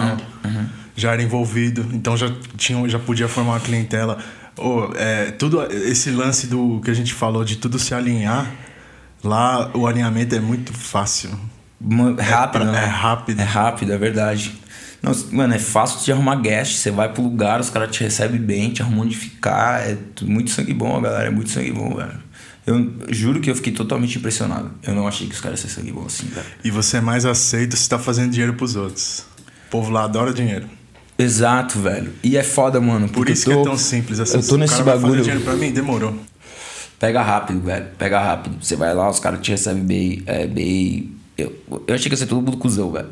[0.46, 0.66] Uhum, uhum.
[0.96, 4.18] Já era envolvido, então já, tinha, já podia formar uma clientela.
[4.58, 8.50] Oh, é, tudo esse lance do que a gente falou de tudo se alinhar,
[9.22, 11.32] lá o alinhamento é muito fácil.
[12.20, 12.84] Rápido, é, né?
[12.84, 13.40] é rápido.
[13.40, 14.58] É rápido, é verdade.
[15.02, 16.78] Não, mano, é fácil de arrumar guest.
[16.78, 19.82] Você vai pro lugar, os caras te recebem bem, te arrumam onde ficar.
[19.82, 21.28] É muito sangue bom, a galera.
[21.28, 22.24] É muito sangue bom, velho.
[22.66, 24.72] Eu juro que eu fiquei totalmente impressionado.
[24.82, 26.46] Eu não achei que os caras iam ser sangue bom assim, velho.
[26.64, 29.26] E você é mais aceito se tá fazendo dinheiro pros outros.
[29.68, 30.68] O povo lá adora dinheiro.
[31.18, 32.14] Exato, velho.
[32.24, 33.10] E é foda, mano.
[33.10, 34.38] Por isso tô, que é tão simples assim.
[34.38, 35.16] Eu tô nesse cara bagulho.
[35.16, 36.18] Vai dinheiro pra mim, demorou.
[36.98, 37.88] Pega rápido, velho.
[37.98, 38.64] Pega rápido.
[38.64, 40.24] Você vai lá, os caras te recebem bem.
[40.26, 41.12] É, bem...
[41.38, 41.54] Eu,
[41.88, 43.10] eu achei que ia ser todo mundo cuzão, velho.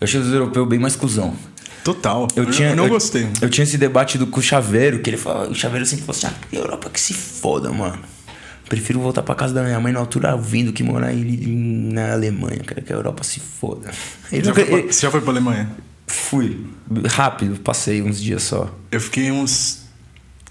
[0.00, 1.34] Eu achei os europeus bem mais cuzão.
[1.82, 2.28] Total.
[2.36, 3.28] Eu, tinha, eu não eu, gostei.
[3.40, 6.18] Eu tinha esse debate do, com o Chaveiro, que ele falou, o Chaveiro sempre falou
[6.18, 7.98] assim: ah, Europa que se foda, mano.
[8.68, 12.58] Prefiro voltar pra casa da minha mãe na altura vindo que morar em, na Alemanha.
[12.58, 13.90] Quero que a Europa se foda.
[14.30, 14.92] Ele já nunca, foi ele...
[14.92, 15.70] Você já foi pra Alemanha?
[16.06, 16.66] Fui.
[17.06, 18.70] Rápido, passei uns dias só.
[18.92, 19.84] Eu fiquei uns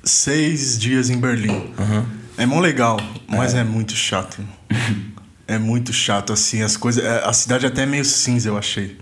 [0.04, 1.52] seis dias em Berlim.
[1.78, 2.06] Uhum.
[2.38, 4.42] É mó legal, mas é, é muito chato.
[5.48, 7.04] é muito chato, assim, as coisas.
[7.04, 8.98] É, a cidade é até é meio cinza, eu achei.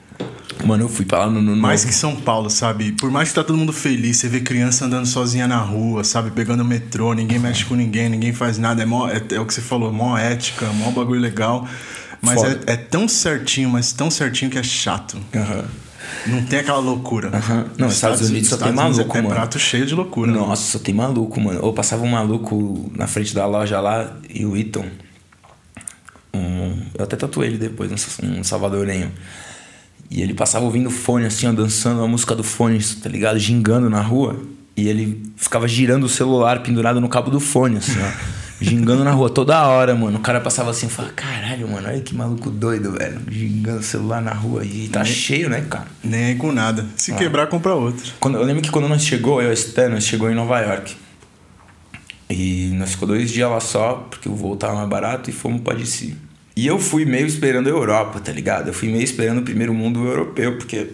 [0.64, 1.56] Mano, eu fui pra lá no, no.
[1.56, 2.92] Mais que São Paulo, sabe?
[2.94, 6.32] Por mais que tá todo mundo feliz, você vê criança andando sozinha na rua, sabe?
[6.32, 8.82] Pegando o metrô, ninguém mexe com ninguém, ninguém faz nada.
[8.82, 11.68] É, mó, é, é o que você falou, mó ética, mó bagulho legal.
[12.22, 15.18] Mas é, é, tão certinho, mas tão certinho que é chato.
[15.34, 15.64] Uhum.
[16.28, 17.28] Não tem aquela loucura.
[17.28, 17.66] Uhum.
[17.78, 19.34] Não, Estados, Estados Unidos só Estados tem maluco, é mano.
[19.34, 20.32] É prato cheio de loucura.
[20.32, 20.56] Nossa, mano.
[20.56, 21.60] só tem maluco, mano.
[21.62, 24.86] Ou passava um maluco na frente da loja lá e o Iton.
[26.36, 29.12] Um, eu até tatuei ele depois, um salvadorenho.
[30.10, 33.40] E ele passava ouvindo fone, assim, ó, dançando a música do fone, tá ligado?
[33.40, 34.40] Gingando na rua.
[34.78, 38.36] E ele ficava girando o celular pendurado no cabo do fone, assim, ó.
[38.60, 40.18] gingando na rua toda hora, mano.
[40.18, 43.20] O cara passava assim e falava, caralho, mano, olha que maluco doido, velho.
[43.30, 44.64] Gingando o celular na rua.
[44.64, 45.88] E tá nem, cheio, né, cara?
[46.04, 46.86] Nem com nada.
[46.96, 47.16] Se ah.
[47.16, 48.14] quebrar, compra outro.
[48.20, 50.96] Quando, eu lembro que quando nós chegou, eu e a nós chegou em Nova York.
[52.30, 55.62] E nós ficou dois dias lá só, porque o voo tava mais barato, e fomos
[55.62, 56.16] pra DC.
[56.56, 58.70] E eu fui meio esperando a Europa, tá ligado?
[58.70, 60.88] Eu fui meio esperando o primeiro mundo europeu, porque.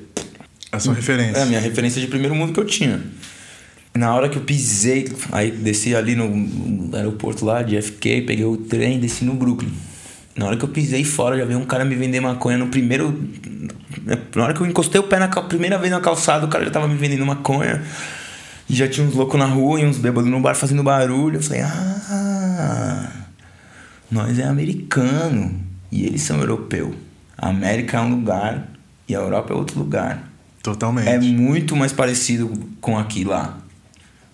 [0.71, 1.37] A sua referência.
[1.37, 3.01] É, a minha referência de primeiro mundo que eu tinha.
[3.93, 8.57] Na hora que eu pisei, aí desci ali no, aeroporto lá de FK, peguei o
[8.57, 9.71] trem e desci no Brooklyn.
[10.35, 13.13] Na hora que eu pisei fora, já veio um cara me vender maconha no primeiro.
[14.33, 16.71] Na hora que eu encostei o pé na primeira vez na calçada, o cara já
[16.71, 17.83] tava me vendendo maconha.
[18.69, 21.35] E já tinha uns loucos na rua e uns bêbados no bar fazendo barulho.
[21.35, 23.20] Eu falei, ah.
[24.11, 25.55] Nós é americano
[25.89, 26.93] e eles são europeu.
[27.37, 28.67] A América é um lugar
[29.07, 30.29] e a Europa é outro lugar.
[30.61, 31.07] Totalmente.
[31.07, 32.51] É muito mais parecido
[32.81, 33.57] com aqui lá.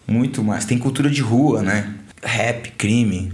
[0.08, 0.66] Muito mais.
[0.66, 1.94] Tem cultura de rua, né?
[2.24, 3.32] Rap, crime,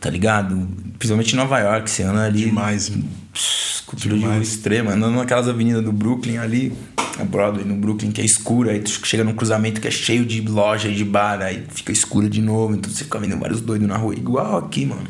[0.00, 0.68] tá ligado?
[0.98, 2.46] Principalmente em Nova York, você anda ali.
[2.46, 2.90] Demais.
[3.32, 4.32] Pss, cultura Demais.
[4.32, 4.92] de rua extrema.
[4.92, 6.72] Andando naquelas avenidas do Brooklyn ali,
[7.18, 10.24] a Broadway no Brooklyn, que é escura, aí tu chega num cruzamento que é cheio
[10.24, 13.60] de loja e de bar, aí fica escura de novo, então você fica vendo vários
[13.60, 14.14] doidos na rua.
[14.14, 15.06] Igual aqui, mano.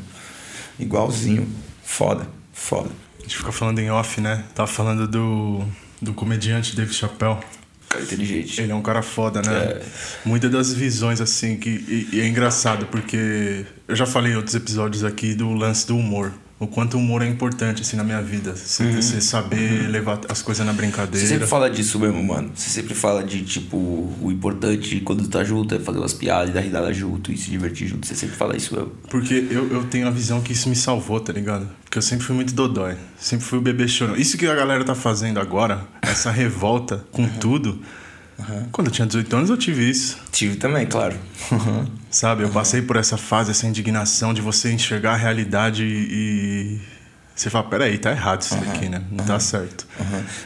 [0.79, 1.49] Igualzinho.
[1.83, 2.91] Foda, foda.
[3.19, 4.45] A gente fica falando em off, né?
[4.55, 5.65] Tava falando do,
[6.01, 7.39] do comediante David Chappelle.
[7.89, 8.61] Cara inteligente.
[8.61, 9.55] Ele é um cara foda, né?
[9.55, 9.83] É.
[10.25, 11.71] Muitas das visões, assim, que.
[11.71, 15.97] E, e é engraçado, porque eu já falei em outros episódios aqui do lance do
[15.97, 16.33] humor
[16.65, 18.57] o quanto o humor é importante assim na minha vida.
[18.57, 19.01] Você, uhum.
[19.01, 19.91] você saber uhum.
[19.91, 21.19] levar as coisas na brincadeira.
[21.19, 22.51] Você sempre fala disso mesmo, mano.
[22.55, 26.61] Você sempre fala de tipo o importante quando tá junto é fazer umas piadas dar
[26.61, 28.07] risada junto e se divertir junto.
[28.07, 28.93] Você sempre fala isso mesmo.
[29.09, 31.69] Porque eu, eu tenho a visão que isso me salvou, tá ligado?
[31.85, 32.97] Porque eu sempre fui muito dodói.
[33.19, 34.17] Sempre fui o bebê chorão.
[34.17, 37.39] Isso que a galera tá fazendo agora, essa revolta com uhum.
[37.39, 37.81] tudo
[38.39, 38.69] Uhum.
[38.73, 40.19] Quando eu tinha 18 anos eu tive isso.
[40.33, 41.17] Tive também, claro.
[41.51, 41.87] Uhum.
[42.11, 46.81] Sabe, eu passei por essa fase, essa indignação de você enxergar a realidade e.
[47.35, 49.03] Você fala, peraí, tá errado isso daqui, né?
[49.11, 49.87] Não tá certo.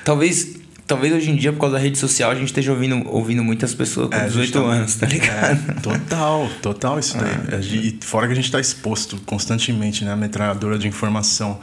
[0.04, 0.56] Talvez.
[0.86, 3.74] Talvez hoje em dia, por causa da rede social, a gente esteja ouvindo, ouvindo muitas
[3.74, 4.58] pessoas com é, 18 tá...
[4.60, 5.70] anos, tá ligado?
[5.70, 7.30] É, total, total isso daí.
[7.52, 10.16] Ah, e fora que a gente tá exposto constantemente, né?
[10.16, 11.60] Metralhadora de informação.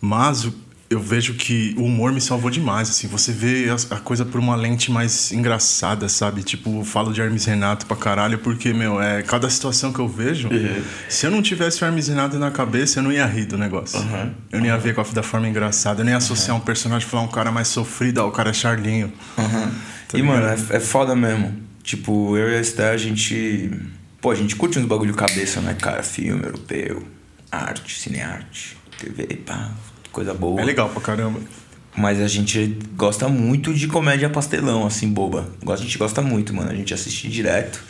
[0.00, 0.54] Mas o
[0.90, 3.06] eu vejo que o humor me salvou demais, assim.
[3.08, 6.42] Você vê a, a, coisa por uma lente mais engraçada, sabe?
[6.42, 10.08] Tipo, eu falo de Hermes Renato pra caralho, porque, meu, é cada situação que eu
[10.08, 10.82] vejo, uhum.
[11.08, 14.00] se eu não tivesse o Hermes Renato na cabeça, eu não ia rir do negócio.
[14.00, 14.32] Uhum.
[14.50, 16.00] Eu não ia ver da forma engraçada.
[16.00, 16.62] Eu nem ia associar uhum.
[16.62, 19.12] um personagem e falar um cara mais sofrido, ó, o cara é Charlinho.
[20.08, 21.54] Tá e, mano, é, é foda mesmo.
[21.82, 23.70] Tipo, eu e a Esther, a gente.
[24.22, 26.02] Pô, a gente curte uns bagulho cabeça, né, cara?
[26.02, 27.02] Filme europeu,
[27.52, 29.70] arte, cinearte, TV, pá
[30.12, 30.60] coisa boa.
[30.60, 31.40] É legal pra caramba.
[31.96, 35.48] Mas a gente gosta muito de comédia pastelão, assim, boba.
[35.66, 36.70] A gente gosta muito, mano.
[36.70, 37.82] A gente assiste direto.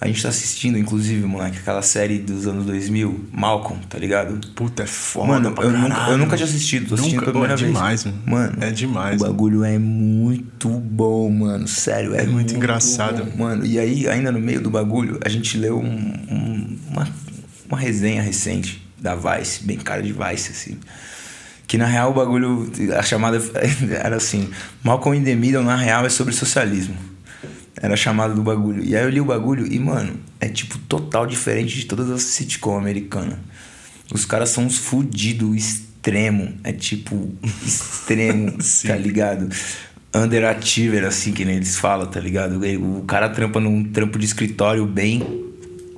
[0.00, 4.46] A gente tá assistindo, inclusive, moleque, aquela série dos anos 2000, Malcolm, tá ligado?
[4.54, 5.26] Puta, é foda.
[5.26, 8.16] Mano, eu nunca, eu nunca tinha assistido, tô assistindo nunca, pela primeira é demais, vez.
[8.26, 8.58] Mano.
[8.60, 9.22] É demais.
[9.22, 11.66] O bagulho é muito bom, mano.
[11.66, 13.24] Sério, é, é muito, muito engraçado.
[13.24, 17.08] Bom, mano, e aí, ainda no meio do bagulho, a gente leu um, um, uma,
[17.66, 20.78] uma resenha recente da Vice, bem cara de Vice, assim
[21.66, 23.38] que na real o bagulho, a chamada
[24.02, 24.48] era assim:
[24.82, 26.96] Malcolm in the Middle na real é sobre socialismo.
[27.80, 28.82] Era a chamada do bagulho.
[28.82, 32.22] E aí eu li o bagulho e, mano, é tipo total diferente de todas as
[32.22, 33.38] sitcom americanas.
[34.12, 36.54] Os caras são uns fudidos extremo.
[36.64, 38.56] É tipo extremo,
[38.86, 39.48] tá ligado?
[40.14, 42.60] Underachiever, assim, que nem eles falam, tá ligado?
[42.80, 45.44] O cara trampa num trampo de escritório bem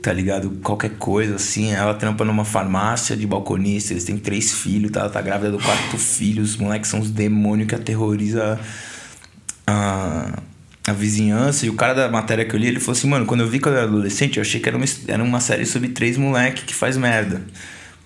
[0.09, 0.49] tá ligado?
[0.63, 1.71] Qualquer coisa, assim.
[1.71, 5.01] Ela trampa numa farmácia de balconista, eles têm três filhos, tá?
[5.01, 6.43] Ela tá grávida do quarto filho.
[6.43, 8.59] Os moleques são os demônios que aterroriza
[9.67, 10.33] a,
[10.87, 11.67] a vizinhança.
[11.67, 13.59] E o cara da matéria que eu li, ele falou assim, mano, quando eu vi
[13.59, 16.65] que eu era adolescente, eu achei que era uma, era uma série sobre três moleques
[16.65, 17.43] que faz merda.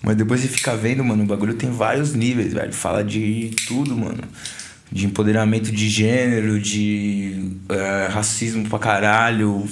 [0.01, 2.73] Mas depois você fica vendo, mano, o bagulho tem vários níveis, velho.
[2.73, 4.23] Fala de tudo, mano
[4.93, 9.65] de empoderamento de gênero, de é, racismo pra caralho,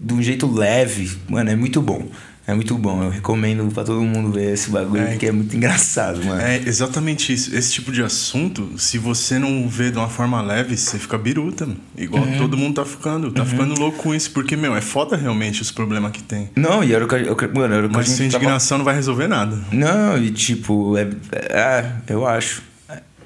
[0.00, 1.18] de um jeito leve.
[1.28, 2.08] Mano, é muito bom.
[2.44, 3.04] É muito bom.
[3.04, 6.40] Eu recomendo pra todo mundo ver esse bagulho, é, porque é muito engraçado, mano.
[6.40, 7.54] É exatamente isso.
[7.54, 11.66] Esse tipo de assunto, se você não vê de uma forma leve, você fica biruta,
[11.66, 11.78] mano.
[11.96, 12.38] Igual uhum.
[12.38, 13.30] todo mundo tá ficando.
[13.30, 13.48] Tá uhum.
[13.48, 16.50] ficando louco com isso, porque, meu, é foda realmente os problemas que tem.
[16.56, 18.78] Não, e era o que, eu, mano, era o que Mas a indignação tava...
[18.78, 19.56] não vai resolver nada.
[19.70, 22.71] Não, e tipo, é, é eu acho.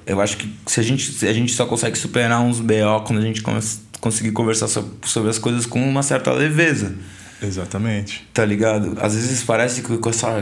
[0.07, 3.21] Eu acho que se a gente, a gente só consegue superar uns BO quando a
[3.21, 3.43] gente
[3.99, 6.95] conseguir conversar sobre as coisas com uma certa leveza.
[7.41, 8.27] Exatamente.
[8.33, 8.97] Tá ligado?
[9.01, 10.41] Às vezes parece que com essa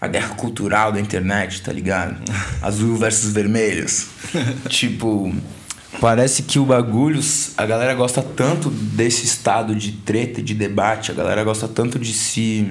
[0.00, 2.16] a guerra cultural da internet, tá ligado?
[2.60, 4.06] Azul versus vermelhos.
[4.68, 5.34] tipo,
[6.00, 7.20] parece que o bagulho,
[7.56, 12.12] a galera gosta tanto desse estado de treta, de debate, a galera gosta tanto de
[12.12, 12.70] se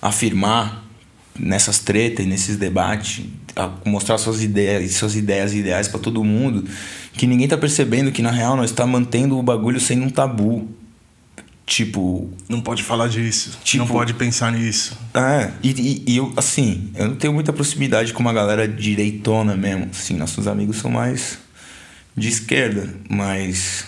[0.00, 0.84] afirmar
[1.38, 3.24] nessas tretas e nesses debates,
[3.84, 6.64] mostrar suas ideias, suas ideias ideais para todo mundo,
[7.12, 10.68] que ninguém tá percebendo que na real nós está mantendo o bagulho sendo um tabu.
[11.66, 12.30] Tipo.
[12.48, 13.58] Não pode falar disso.
[13.64, 14.98] Tipo, não pode pensar nisso.
[15.14, 19.56] É, e, e, e, eu, assim, eu não tenho muita proximidade com uma galera direitona
[19.56, 19.88] mesmo.
[19.90, 21.38] Assim, nossos amigos são mais
[22.16, 23.86] de esquerda, mas.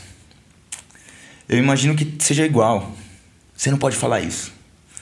[1.48, 2.92] Eu imagino que seja igual.
[3.54, 4.55] Você não pode falar isso.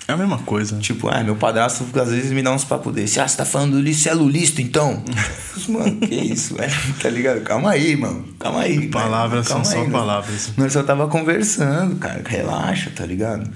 [0.06, 0.78] É a mesma coisa.
[0.78, 3.18] Tipo, ah, meu padrasto às vezes me dá uns papos desse.
[3.18, 5.02] Ah, você tá falando de é lulista então?
[5.68, 6.72] mano, que isso, velho?
[7.00, 7.40] Tá ligado?
[7.40, 8.24] Calma aí, mano.
[8.38, 8.88] Calma aí.
[8.88, 10.52] Palavras são só aí, palavras.
[10.58, 12.22] Nós só tava conversando, cara.
[12.26, 13.50] Relaxa, tá ligado?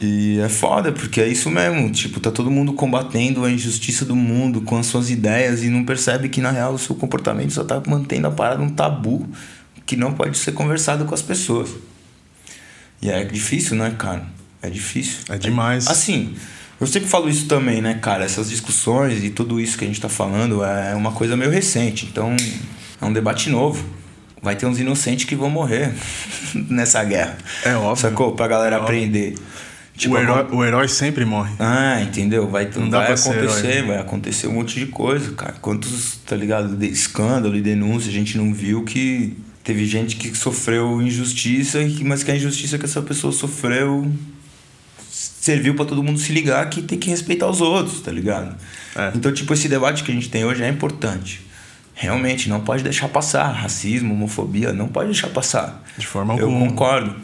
[0.00, 1.88] E é foda, porque é isso mesmo.
[1.90, 5.84] Tipo, tá todo mundo combatendo a injustiça do mundo com as suas ideias e não
[5.84, 9.24] percebe que na real o seu comportamento só tá mantendo a parada um tabu
[9.86, 11.70] que não pode ser conversado com as pessoas.
[13.00, 14.37] E é difícil, né, cara?
[14.62, 15.18] É difícil.
[15.28, 15.86] É demais.
[15.86, 16.34] Assim,
[16.80, 18.24] eu sempre falo isso também, né, cara?
[18.24, 22.06] Essas discussões e tudo isso que a gente tá falando é uma coisa meio recente.
[22.06, 22.36] Então,
[23.00, 23.84] é um debate novo.
[24.40, 25.92] Vai ter uns inocentes que vão morrer
[26.54, 27.36] nessa guerra.
[27.64, 27.96] É óbvio.
[27.96, 28.32] Sacou?
[28.32, 29.34] Pra galera é aprender.
[29.96, 31.52] Tipo, o, herói, o herói sempre morre.
[31.58, 32.48] Ah, entendeu?
[32.48, 35.54] Vai, não vai acontecer, vai acontecer um monte de coisa, cara.
[35.60, 36.76] Quantos, tá ligado?
[36.76, 42.22] De escândalo e denúncia a gente não viu que teve gente que sofreu injustiça, mas
[42.22, 44.08] que a injustiça que essa pessoa sofreu
[45.40, 48.56] serviu para todo mundo se ligar que tem que respeitar os outros, tá ligado?
[48.96, 49.12] É.
[49.14, 51.46] Então, tipo, esse debate que a gente tem hoje é importante.
[51.94, 53.50] Realmente, não pode deixar passar.
[53.50, 55.82] Racismo, homofobia, não pode deixar passar.
[55.96, 56.64] De forma alguma.
[56.64, 57.16] Eu concordo.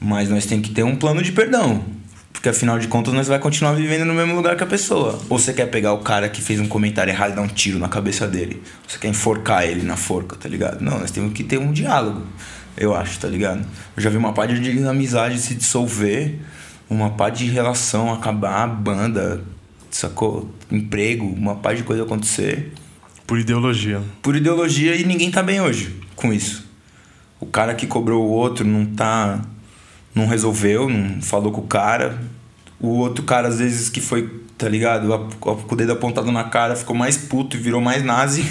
[0.00, 1.84] Mas nós temos que ter um plano de perdão.
[2.32, 5.18] Porque afinal de contas nós vai continuar vivendo no mesmo lugar que a pessoa.
[5.28, 7.78] Ou você quer pegar o cara que fez um comentário errado e dar um tiro
[7.78, 8.62] na cabeça dele.
[8.86, 10.80] Você quer enforcar ele na forca, tá ligado?
[10.80, 12.24] Não, nós temos que ter um diálogo,
[12.76, 13.66] eu acho, tá ligado?
[13.96, 16.38] Eu já vi uma parte de amizade se dissolver,
[16.88, 19.42] uma parte de relação acabar, banda,
[19.90, 20.50] sacou?
[20.70, 22.72] Emprego, uma parte de coisa acontecer.
[23.26, 24.02] Por ideologia.
[24.22, 26.66] Por ideologia e ninguém tá bem hoje com isso.
[27.40, 29.40] O cara que cobrou o outro não tá
[30.14, 32.18] não resolveu, não falou com o cara.
[32.80, 35.08] O outro cara, às vezes, que foi, tá ligado?
[35.40, 38.44] Com o dedo apontado na cara, ficou mais puto e virou mais nazi.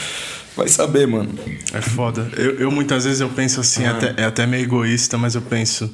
[0.56, 1.30] Vai saber, mano.
[1.74, 2.30] É foda.
[2.34, 3.90] Eu, eu muitas vezes eu penso assim, ah.
[3.90, 5.90] até, é até meio egoísta, mas eu penso,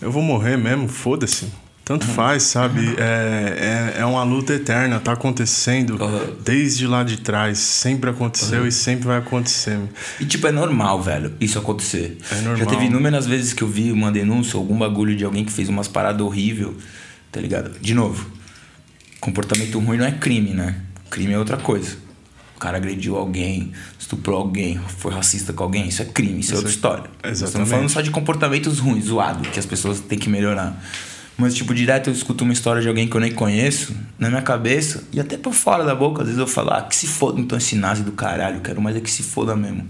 [0.00, 1.46] eu vou morrer mesmo, foda-se.
[1.84, 2.80] Tanto faz, sabe?
[3.00, 6.36] É, é, é uma luta eterna, tá acontecendo uhum.
[6.44, 7.58] desde lá de trás.
[7.58, 8.66] Sempre aconteceu uhum.
[8.66, 9.78] e sempre vai acontecer.
[10.20, 12.18] E tipo, é normal, velho, isso acontecer.
[12.30, 12.56] É normal.
[12.56, 15.68] Já teve inúmeras vezes que eu vi uma denúncia, algum bagulho de alguém que fez
[15.68, 16.70] umas paradas horríveis,
[17.32, 17.76] tá ligado?
[17.80, 18.30] De novo,
[19.20, 20.76] comportamento ruim não é crime, né?
[21.10, 21.96] Crime é outra coisa.
[22.54, 23.72] O cara agrediu alguém,
[24.10, 27.04] estuprou alguém, foi racista com alguém, isso é crime, isso, é isso é outra história.
[27.22, 27.44] Exatamente.
[27.44, 30.82] Estamos falando só de comportamentos ruins, zoado, que as pessoas têm que melhorar.
[31.38, 34.42] Mas, tipo, direto eu escuto uma história de alguém que eu nem conheço na minha
[34.42, 37.40] cabeça e até por fora da boca, às vezes eu falo, ah, que se foda
[37.40, 39.88] então esse nazi do caralho, quero mais é que se foda mesmo.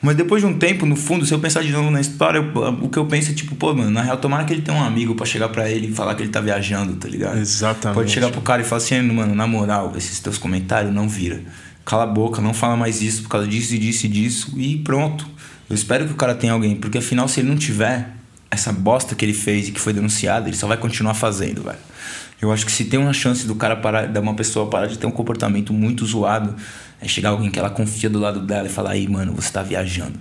[0.00, 2.88] Mas depois de um tempo, no fundo, se eu pensar de novo na história, o
[2.88, 5.14] que eu penso é tipo, pô, mano, na real, tomara que ele tenha um amigo
[5.14, 7.38] para chegar para ele e falar que ele tá viajando, tá ligado?
[7.38, 7.94] Exatamente.
[7.94, 11.42] Pode chegar pro cara e falar assim, mano, na moral, esses teus comentários não vira.
[11.86, 14.76] Cala a boca, não fala mais isso por causa disso e disso e disso e
[14.78, 15.26] pronto.
[15.70, 18.10] Eu espero que o cara tenha alguém, porque afinal, se ele não tiver,
[18.50, 21.78] essa bosta que ele fez e que foi denunciado, ele só vai continuar fazendo, velho.
[22.42, 24.98] Eu acho que se tem uma chance do cara parar, de uma pessoa parar de
[24.98, 26.54] ter um comportamento muito zoado,
[27.00, 29.62] é chegar alguém que ela confia do lado dela e falar: aí, mano, você tá
[29.62, 30.18] viajando.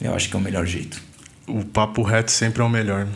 [0.00, 1.00] Eu acho que é o melhor jeito.
[1.46, 3.06] O papo reto sempre é o melhor.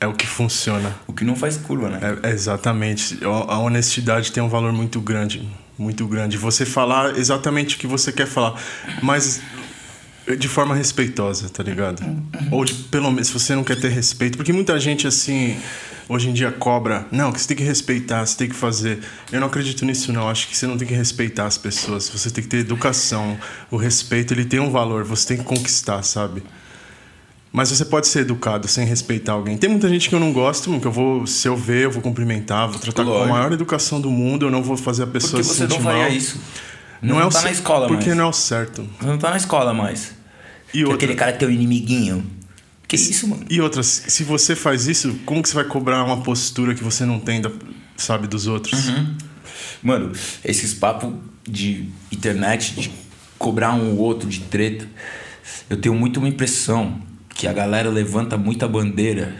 [0.00, 0.94] É o que funciona.
[1.06, 1.98] O que não faz curva, né?
[2.22, 3.18] É, exatamente.
[3.24, 5.48] A honestidade tem um valor muito grande.
[5.78, 6.36] Muito grande.
[6.38, 8.60] Você falar exatamente o que você quer falar.
[9.02, 9.40] Mas
[10.38, 12.02] de forma respeitosa, tá ligado?
[12.50, 14.38] Ou de, pelo menos, se você não quer ter respeito.
[14.38, 15.58] Porque muita gente, assim,
[16.08, 17.06] hoje em dia cobra.
[17.12, 19.00] Não, que você tem que respeitar, você tem que fazer.
[19.30, 20.28] Eu não acredito nisso, não.
[20.28, 22.08] Acho que você não tem que respeitar as pessoas.
[22.08, 23.38] Você tem que ter educação.
[23.70, 25.04] O respeito, ele tem um valor.
[25.04, 26.42] Você tem que conquistar, sabe?
[27.56, 29.56] Mas você pode ser educado sem respeitar alguém.
[29.56, 32.02] Tem muita gente que eu não gosto, que eu vou, se eu ver, eu vou
[32.02, 33.28] cumprimentar, vou tratar Lógico.
[33.28, 35.74] com a maior educação do mundo, eu não vou fazer a pessoa Porque se sentir
[35.74, 35.78] mal.
[35.78, 36.40] você não faria isso?
[37.00, 38.18] Não, não é tá o na escola porque mais.
[38.18, 38.84] não é o certo.
[38.98, 40.14] Você não tá na escola mais.
[40.74, 40.96] E outra...
[40.96, 42.26] Aquele cara é teu inimiguinho.
[42.88, 43.46] Que isso, mano?
[43.48, 47.04] E outras, se você faz isso, como que você vai cobrar uma postura que você
[47.04, 47.52] não tem, da,
[47.96, 48.88] sabe, dos outros?
[48.88, 49.14] Uhum.
[49.80, 50.10] Mano,
[50.44, 51.14] esses papos
[51.48, 52.90] de internet, de
[53.38, 54.88] cobrar um ou outro de treta,
[55.70, 57.00] eu tenho muito uma impressão
[57.34, 59.36] que a galera levanta muita bandeira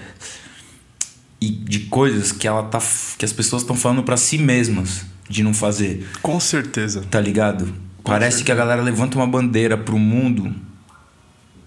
[1.41, 2.81] e de coisas que ela tá
[3.17, 6.07] que as pessoas estão falando para si mesmas de não fazer.
[6.21, 7.05] Com certeza.
[7.11, 7.67] Tá ligado?
[8.03, 8.45] Com Parece certeza.
[8.45, 10.55] que a galera levanta uma bandeira pro mundo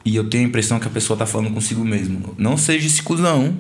[0.04, 2.34] e eu tenho a impressão que a pessoa tá falando consigo mesmo.
[2.38, 3.58] Não seja esse cuzão.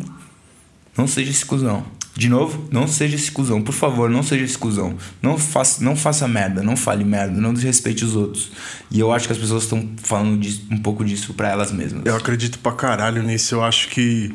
[0.98, 1.86] Não seja esse cuzão.
[2.18, 3.62] De novo, não seja esse cuzão.
[3.62, 4.98] Por favor, não seja esse cuzão.
[5.22, 8.52] Não faça, não faça merda, não fale merda, não desrespeite os outros.
[8.90, 12.02] E eu acho que as pessoas estão falando um pouco disso para elas mesmas.
[12.06, 13.54] Eu acredito pra caralho nisso.
[13.54, 14.34] Eu acho que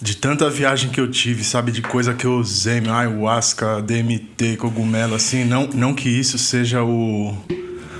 [0.00, 5.16] de tanta viagem que eu tive, sabe, de coisa que eu usei, ayahuasca, DMT, cogumelo,
[5.16, 7.36] assim, não, não que isso seja o,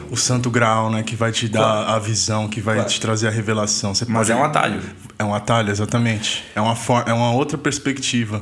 [0.08, 1.90] o santo grau, né, que vai te dar claro.
[1.90, 2.88] a visão, que vai claro.
[2.88, 3.92] te trazer a revelação.
[3.92, 4.38] Você Mas pode...
[4.38, 4.80] é um atalho.
[5.18, 6.44] É um atalho, exatamente.
[6.54, 7.02] É uma, for...
[7.06, 8.40] é uma outra perspectiva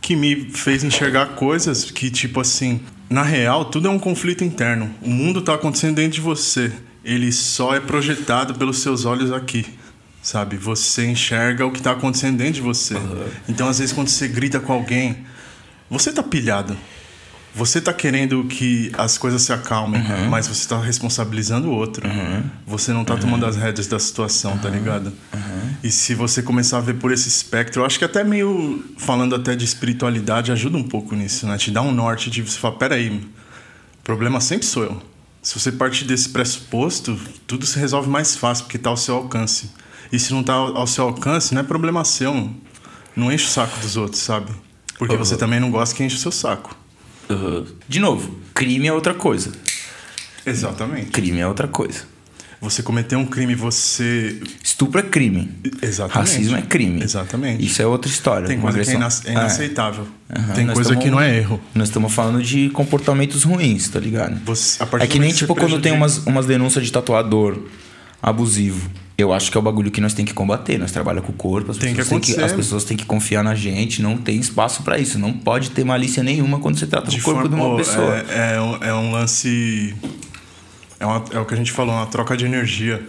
[0.00, 4.94] que me fez enxergar coisas que, tipo assim, na real, tudo é um conflito interno.
[5.02, 6.72] O mundo tá acontecendo dentro de você.
[7.04, 9.66] Ele só é projetado pelos seus olhos aqui
[10.22, 10.56] sabe?
[10.56, 12.94] Você enxerga o que tá acontecendo dentro de você.
[12.94, 13.24] Uhum.
[13.48, 15.24] Então, às vezes, quando você grita com alguém,
[15.88, 16.76] você tá pilhado.
[17.54, 20.28] Você tá querendo que as coisas se acalmem, uhum.
[20.30, 22.06] mas você tá responsabilizando o outro.
[22.06, 22.44] Uhum.
[22.66, 23.20] Você não tá uhum.
[23.20, 25.12] tomando as rédeas da situação, tá ligado?
[25.82, 29.34] E se você começar a ver por esse espectro, eu acho que até meio falando
[29.34, 31.56] até de espiritualidade ajuda um pouco nisso, né?
[31.56, 35.02] Te dá um norte de você falar, peraí, o problema sempre sou eu.
[35.42, 39.70] Se você partir desse pressuposto, tudo se resolve mais fácil, porque tá ao seu alcance.
[40.12, 42.50] E se não tá ao seu alcance, não é problema seu.
[43.16, 44.52] Não enche o saco dos outros, sabe?
[44.98, 46.76] Porque você também não gosta que enche o seu saco.
[47.30, 47.66] Uhum.
[47.88, 49.52] De novo, crime é outra coisa.
[50.44, 51.10] Exatamente.
[51.10, 52.02] Crime é outra coisa.
[52.60, 54.38] Você cometeu um crime, você.
[54.62, 55.50] Estupro é crime.
[55.80, 56.28] Exatamente.
[56.28, 57.02] Racismo é crime.
[57.02, 57.64] Exatamente.
[57.64, 58.46] Isso é outra história.
[58.46, 60.06] Tem coisa que é, é inaceitável.
[60.28, 60.54] Uhum.
[60.54, 61.58] Tem coisa que não é erro.
[61.74, 64.38] Nós estamos falando de comportamentos ruins, tá ligado?
[64.44, 67.58] Você, é que nem tipo quando tem umas, umas denúncias de tatuador
[68.22, 68.90] abusivo.
[69.20, 70.78] Eu acho que é o bagulho que nós tem que combater.
[70.78, 73.04] Nós trabalhamos com o corpo, as, tem pessoas, que têm que, as pessoas têm que
[73.04, 75.18] confiar na gente, não tem espaço para isso.
[75.18, 78.24] Não pode ter malícia nenhuma quando você trata do corpo forma, de uma pessoa.
[78.30, 79.94] É, é, um, é um lance.
[80.98, 83.06] É, uma, é o que a gente falou, uma troca de energia.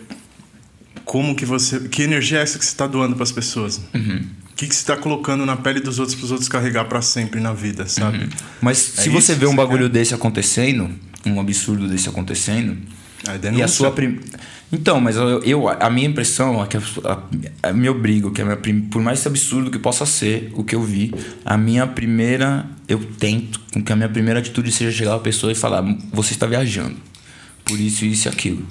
[1.06, 1.80] Como que você.
[1.80, 3.82] Que energia é essa que você está doando para as pessoas?
[3.94, 4.26] Uhum.
[4.52, 7.02] O que, que você está colocando na pele dos outros para os outros carregar para
[7.02, 8.26] sempre na vida, sabe?
[8.26, 8.30] Uhum.
[8.62, 10.90] Mas é se você vê um bagulho desse acontecendo,
[11.26, 12.78] um absurdo desse acontecendo,
[13.54, 14.20] e a sua prim...
[14.72, 16.82] Então, mas eu, eu, a minha impressão é que a,
[17.64, 18.58] a, me obrigo, que a minha
[18.90, 21.14] por mais absurdo que possa ser o que eu vi,
[21.44, 25.56] a minha primeira, eu tento que a minha primeira atitude seja chegar a pessoa e
[25.56, 26.96] falar: você está viajando,
[27.66, 28.66] por isso, isso e aquilo.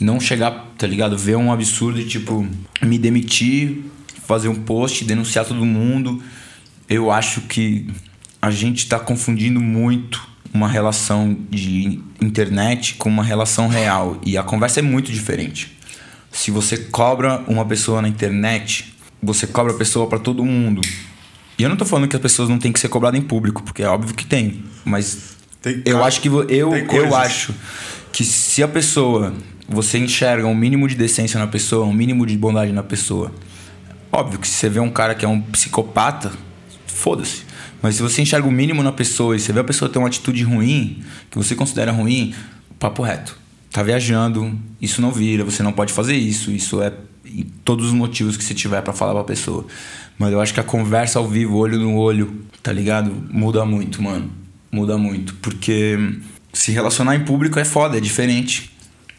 [0.00, 1.18] Não chegar, tá ligado?
[1.18, 2.48] Ver um absurdo e tipo,
[2.80, 3.84] me demitir,
[4.26, 6.22] fazer um post, denunciar todo mundo.
[6.88, 7.86] Eu acho que
[8.40, 14.20] a gente está confundindo muito uma relação de internet com uma relação real.
[14.24, 15.76] E a conversa é muito diferente.
[16.32, 20.80] Se você cobra uma pessoa na internet, você cobra a pessoa para todo mundo.
[21.58, 23.62] E eu não tô falando que as pessoas não têm que ser cobradas em público,
[23.62, 24.64] porque é óbvio que tem.
[24.84, 27.54] Mas tem, eu acho que eu, eu acho
[28.12, 29.34] que se a pessoa
[29.68, 33.32] você enxerga um mínimo de decência na pessoa, um mínimo de bondade na pessoa.
[34.10, 36.32] Óbvio que se você vê um cara que é um psicopata,
[36.86, 37.42] foda-se.
[37.82, 40.08] Mas se você enxerga o mínimo na pessoa e você vê a pessoa ter uma
[40.08, 42.34] atitude ruim, que você considera ruim,
[42.78, 43.38] papo reto.
[43.70, 46.92] Tá viajando, isso não vira, você não pode fazer isso, isso é
[47.64, 49.64] todos os motivos que você tiver para falar pra pessoa.
[50.18, 53.10] Mas eu acho que a conversa ao vivo, olho no olho, tá ligado?
[53.30, 54.30] Muda muito, mano.
[54.70, 55.34] Muda muito.
[55.36, 55.96] Porque
[56.52, 58.70] se relacionar em público é foda, é diferente.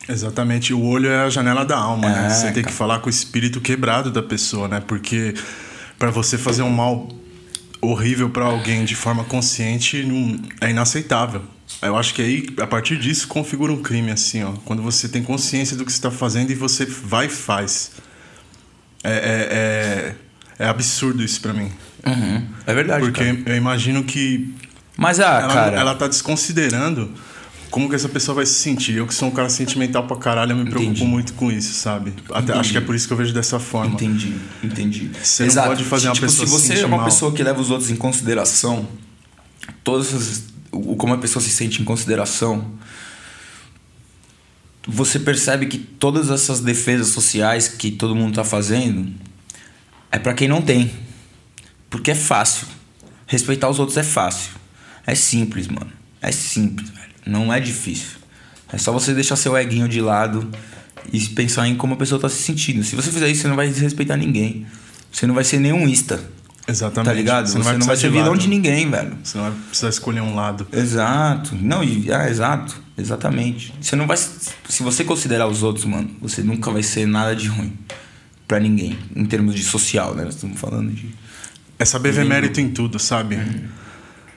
[0.08, 0.74] Exatamente.
[0.74, 2.18] O olho é a janela da alma, né?
[2.18, 2.30] é, né?
[2.30, 2.54] Você cara.
[2.54, 4.82] tem que falar com o espírito quebrado da pessoa, né?
[4.86, 5.34] Porque
[5.98, 7.08] para você fazer um mal
[7.82, 11.42] horrível para alguém de forma consciente não, é inaceitável.
[11.82, 14.52] Eu acho que aí, a partir disso, configura um crime, assim, ó.
[14.66, 17.92] Quando você tem consciência do que você está fazendo e você vai e faz.
[19.04, 20.16] É,
[20.60, 21.72] é, é, é absurdo isso para mim.
[22.06, 22.48] Uhum.
[22.68, 23.04] É verdade.
[23.04, 23.50] Porque cara.
[23.50, 24.54] eu imagino que.
[24.96, 25.78] Mas, ah, ela, cara.
[25.78, 27.12] Ela tá desconsiderando
[27.72, 28.98] como que essa pessoa vai se sentir.
[28.98, 31.06] Eu que sou um cara sentimental pra caralho, eu me preocupo entendi.
[31.06, 32.14] muito com isso, sabe?
[32.32, 33.94] Até, acho que é por isso que eu vejo dessa forma.
[33.94, 35.10] Entendi, entendi.
[35.24, 35.70] Você Exato.
[35.70, 37.06] não pode fazer uma tipo, pessoa se você se é uma mal.
[37.06, 38.86] pessoa que leva os outros em consideração,
[39.86, 42.74] todas as, o, como a pessoa se sente em consideração,
[44.86, 49.14] você percebe que todas essas defesas sociais que todo mundo tá fazendo
[50.12, 50.92] é para quem não tem.
[51.90, 52.68] Porque é fácil.
[53.28, 54.52] Respeitar os outros é fácil.
[55.08, 55.92] É simples, mano.
[56.22, 57.01] É simples.
[57.26, 58.20] Não é difícil.
[58.72, 60.50] É só você deixar seu eguinho de lado
[61.12, 62.84] e pensar em como a pessoa está se sentindo.
[62.84, 64.66] Se você fizer isso, você não vai desrespeitar ninguém.
[65.12, 66.20] Você não vai ser nenhum ista.
[66.68, 67.08] Exatamente.
[67.08, 67.48] Tá ligado?
[67.48, 69.18] Você não vai, você não vai ser vilão de ninguém, velho.
[69.24, 70.68] Você não vai precisar escolher um lado.
[70.72, 71.56] Exato.
[71.56, 72.82] Não, e, ah, exato.
[72.98, 73.74] Exatamente.
[73.82, 74.18] Você não vai.
[74.18, 77.74] Se você considerar os outros, mano, você nunca vai ser nada de ruim
[78.48, 78.98] para ninguém.
[79.16, 80.24] Em termos de social, né?
[80.24, 81.10] Nós estamos falando de.
[81.80, 83.36] É saber ver mérito em tudo, sabe?
[83.36, 83.81] Uhum.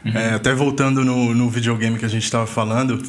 [0.05, 0.13] Uhum.
[0.13, 3.03] É, até voltando no, no videogame que a gente estava falando,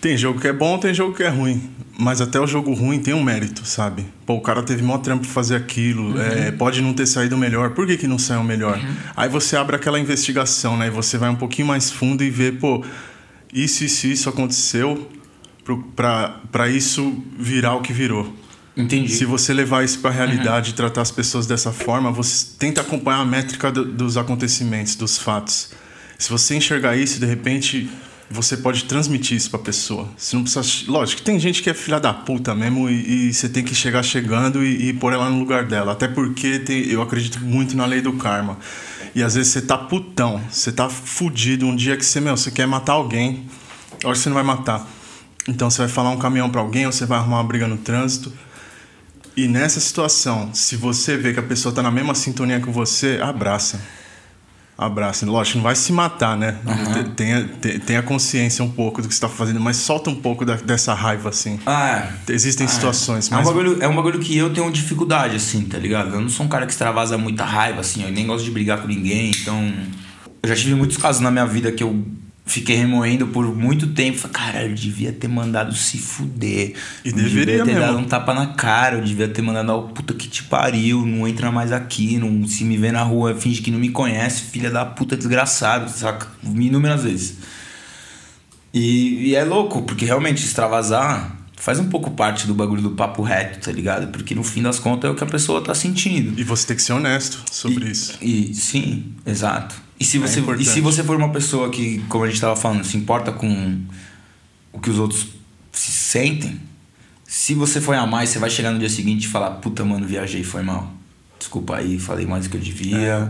[0.00, 1.70] tem jogo que é bom, tem jogo que é ruim.
[1.98, 4.04] Mas até o jogo ruim tem um mérito, sabe?
[4.26, 6.10] Pô, o cara teve maior trampo pra fazer aquilo.
[6.10, 6.20] Uhum.
[6.20, 7.70] É, pode não ter saído melhor.
[7.70, 8.78] Por que, que não saiu melhor?
[8.78, 8.94] Uhum.
[9.16, 10.88] Aí você abre aquela investigação, né?
[10.88, 12.84] E você vai um pouquinho mais fundo e vê, pô,
[13.52, 15.10] isso, isso, isso aconteceu
[15.96, 18.32] para isso virar o que virou.
[18.76, 19.08] Entendi.
[19.08, 20.74] Se você levar isso para a realidade uhum.
[20.74, 25.16] e tratar as pessoas dessa forma, você tenta acompanhar a métrica do, dos acontecimentos, dos
[25.16, 25.70] fatos.
[26.18, 27.88] Se você enxergar isso, de repente
[28.30, 30.08] você pode transmitir isso pra pessoa.
[30.16, 30.90] Você não precisa.
[30.90, 33.74] Lógico que tem gente que é filha da puta mesmo e, e você tem que
[33.74, 35.92] chegar chegando e, e pôr ela no lugar dela.
[35.92, 38.58] Até porque tem, eu acredito muito na lei do karma.
[39.14, 42.50] E às vezes você tá putão, você tá fudido um dia que você, meu, você
[42.50, 43.46] quer matar alguém,
[44.04, 44.86] hoje você não vai matar.
[45.48, 47.78] Então você vai falar um caminhão para alguém ou você vai arrumar uma briga no
[47.78, 48.32] trânsito.
[49.36, 53.20] E nessa situação, se você vê que a pessoa tá na mesma sintonia que você,
[53.22, 53.80] abraça.
[54.78, 55.24] Abraça.
[55.24, 56.58] Lógico, não vai se matar, né?
[56.66, 57.14] Uhum.
[57.14, 57.48] Tenha,
[57.86, 60.92] tenha consciência um pouco do que você tá fazendo, mas solta um pouco da, dessa
[60.92, 61.58] raiva, assim.
[61.64, 62.32] Ah, é.
[62.32, 63.32] Existem ah, situações.
[63.32, 63.34] É.
[63.34, 63.46] Mas...
[63.46, 66.14] É, um bagulho, é um bagulho que eu tenho dificuldade, assim, tá ligado?
[66.14, 68.82] Eu não sou um cara que extravasa muita raiva, assim, eu nem gosto de brigar
[68.82, 69.72] com ninguém, então.
[70.42, 72.04] Eu já tive muitos casos na minha vida que eu
[72.46, 74.16] fiquei remoendo por muito tempo.
[74.16, 76.74] Falei, caralho, eu devia ter mandado se fuder.
[77.04, 77.80] E deveria devia ter mesmo.
[77.80, 78.96] dado um tapa na cara.
[78.96, 82.16] Eu devia ter mandado, oh, puta que te pariu, não entra mais aqui.
[82.16, 85.90] Não, se me vê na rua, finge que não me conhece, filha da puta desgraçado,
[85.90, 86.28] saca?
[86.44, 87.36] Inúmeras vezes.
[88.72, 93.22] E, e é louco, porque realmente extravasar faz um pouco parte do bagulho do papo
[93.22, 94.12] reto, tá ligado?
[94.12, 96.38] Porque no fim das contas é o que a pessoa tá sentindo.
[96.38, 98.18] E você tem que ser honesto sobre e, isso.
[98.20, 99.85] E sim, exato.
[99.98, 102.36] E se, é você, é e se você for uma pessoa que, como a gente
[102.36, 103.80] estava falando, se importa com
[104.72, 105.28] o que os outros
[105.72, 106.60] se sentem,
[107.24, 110.06] se você for amar e você vai chegar no dia seguinte e falar, puta, mano,
[110.06, 110.92] viajei, foi mal.
[111.38, 112.96] Desculpa aí, falei mais do que eu devia.
[112.96, 113.28] É.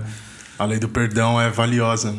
[0.58, 2.14] A lei do perdão é valiosa.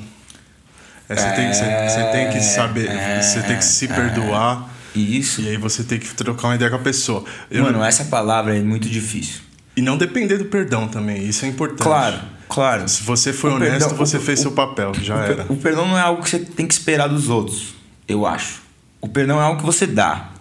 [1.10, 3.88] É, você, é, tem, você, você, tem, que saber, é, você tem que se é.
[3.88, 4.70] perdoar.
[4.96, 5.42] Isso.
[5.42, 7.24] E aí você tem que trocar uma ideia com a pessoa.
[7.50, 9.42] Eu Mano, essa palavra é muito difícil.
[9.76, 11.84] E não depender do perdão também, isso é importante.
[11.84, 12.20] Claro.
[12.48, 12.88] Claro.
[12.88, 15.46] Se você foi o honesto, perdão, você o, fez o, seu papel, já o, era.
[15.50, 17.76] O perdão não é algo que você tem que esperar dos outros,
[18.08, 18.62] eu acho.
[19.02, 20.32] O perdão é algo que você dá.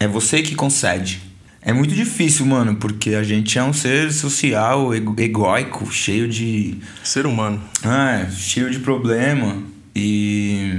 [0.00, 1.22] É você que concede.
[1.66, 6.78] É muito difícil, mano, porque a gente é um ser social, egóico, cheio de.
[7.02, 7.62] Ser humano.
[7.82, 9.62] É, cheio de problema.
[9.96, 10.78] E.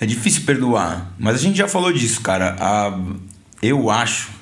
[0.00, 1.14] É difícil perdoar.
[1.16, 2.56] Mas a gente já falou disso, cara.
[2.58, 2.98] A...
[3.62, 4.33] Eu acho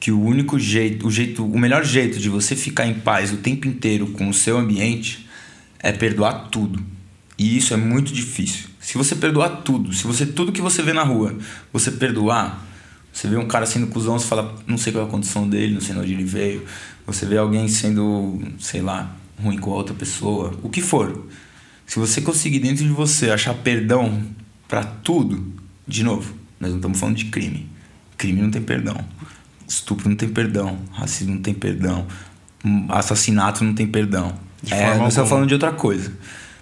[0.00, 3.36] que o único jeito, o jeito, o melhor jeito de você ficar em paz o
[3.36, 5.28] tempo inteiro com o seu ambiente
[5.78, 6.82] é perdoar tudo.
[7.38, 8.70] E isso é muito difícil.
[8.80, 11.38] Se você perdoar tudo, se você tudo que você vê na rua,
[11.70, 12.66] você perdoar,
[13.12, 15.74] você vê um cara sendo cuzão, você fala, não sei qual é a condição dele,
[15.74, 16.64] não sei de onde ele veio.
[17.06, 21.26] Você vê alguém sendo, sei lá, ruim com a outra pessoa, o que for.
[21.86, 24.22] Se você conseguir dentro de você achar perdão
[24.66, 25.52] para tudo,
[25.86, 27.68] de novo, nós não estamos falando de crime.
[28.16, 28.96] Crime não tem perdão.
[29.70, 32.04] Estupro não tem perdão, racismo não tem perdão,
[32.88, 34.34] assassinato não tem perdão.
[34.60, 36.12] De é, nós estamos falando de outra coisa.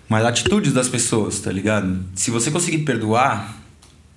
[0.07, 2.05] Mas atitudes das pessoas, tá ligado?
[2.15, 3.57] Se você conseguir perdoar,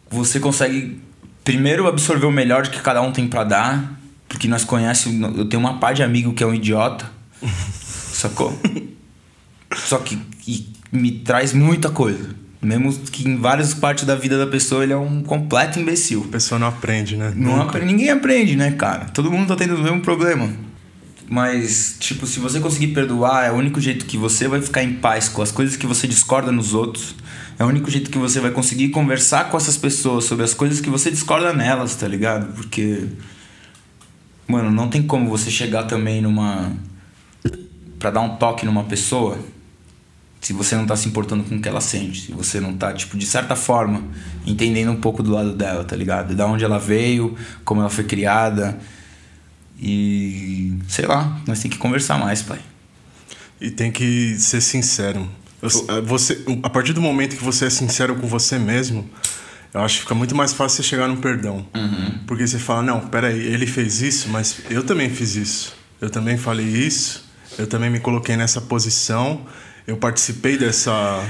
[0.09, 0.99] você consegue
[1.41, 5.61] primeiro absorver o melhor que cada um tem para dar, porque nós conhecemos, eu tenho
[5.61, 7.09] uma par de amigo que é um idiota,
[7.41, 8.59] sacou?
[9.73, 10.21] Só que
[10.91, 12.35] me traz muita coisa.
[12.61, 16.23] Mesmo que em várias partes da vida da pessoa ele é um completo imbecil.
[16.27, 17.33] A pessoa não aprende, né?
[17.35, 19.05] Não aprende, ninguém aprende, né, cara?
[19.05, 20.47] Todo mundo tá tendo o mesmo problema.
[21.27, 24.93] Mas, tipo, se você conseguir perdoar, é o único jeito que você vai ficar em
[24.93, 27.15] paz com as coisas que você discorda nos outros.
[27.57, 30.81] É o único jeito que você vai conseguir conversar com essas pessoas sobre as coisas
[30.81, 32.53] que você discorda nelas, tá ligado?
[32.53, 33.07] Porque.
[34.47, 36.73] Mano, não tem como você chegar também numa.
[37.97, 39.39] pra dar um toque numa pessoa
[40.41, 42.91] se você não tá se importando com o que ela sente, se você não tá,
[42.91, 44.03] tipo, de certa forma,
[44.45, 46.35] entendendo um pouco do lado dela, tá ligado?
[46.35, 48.79] Da onde ela veio, como ela foi criada.
[49.79, 52.59] E sei lá, nós tem que conversar mais, pai.
[53.59, 55.29] E tem que ser sincero.
[56.05, 59.07] Você, a partir do momento que você é sincero com você mesmo,
[59.71, 61.67] eu acho que fica muito mais fácil você chegar no perdão.
[61.75, 62.19] Uhum.
[62.25, 65.75] Porque você fala, não, peraí, ele fez isso, mas eu também fiz isso.
[66.01, 67.29] Eu também falei isso,
[67.59, 69.45] eu também me coloquei nessa posição
[69.85, 71.23] eu participei dessa,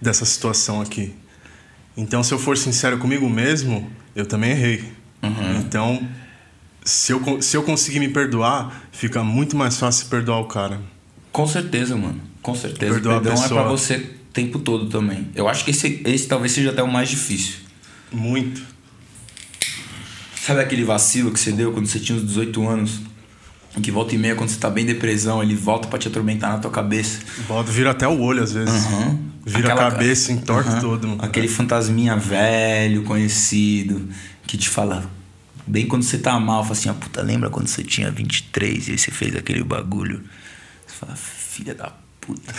[0.00, 1.14] dessa situação aqui.
[1.96, 4.84] Então, se eu for sincero comigo mesmo, eu também errei.
[5.22, 5.58] Uhum.
[5.58, 6.08] Então,
[6.84, 10.80] se eu, se eu conseguir me perdoar, fica muito mais fácil perdoar o cara.
[11.32, 12.20] Com certeza, mano.
[12.42, 12.92] Com certeza.
[12.92, 15.28] Perdoar Perdão é pra você o tempo todo também.
[15.34, 17.54] Eu acho que esse, esse talvez seja até o mais difícil.
[18.12, 18.62] Muito.
[20.36, 23.00] Sabe aquele vacilo que você deu quando você tinha uns 18 anos?
[23.80, 26.58] Que volta e meia, quando você tá bem depressão, ele volta para te atormentar na
[26.58, 27.20] tua cabeça.
[27.48, 28.86] Volta, vira até o olho às vezes.
[28.86, 29.34] Uhum.
[29.44, 30.80] Vira Aquela, a cabeça, entorta uhum.
[30.80, 31.08] todo.
[31.08, 31.24] Mano.
[31.24, 34.08] Aquele fantasminha velho, conhecido,
[34.46, 35.10] que te fala.
[35.66, 38.92] Bem quando você tá mal, fala assim: ah, puta, lembra quando você tinha 23 e
[38.92, 40.22] aí você fez aquele bagulho?
[40.86, 42.52] Você fala, filha da puta.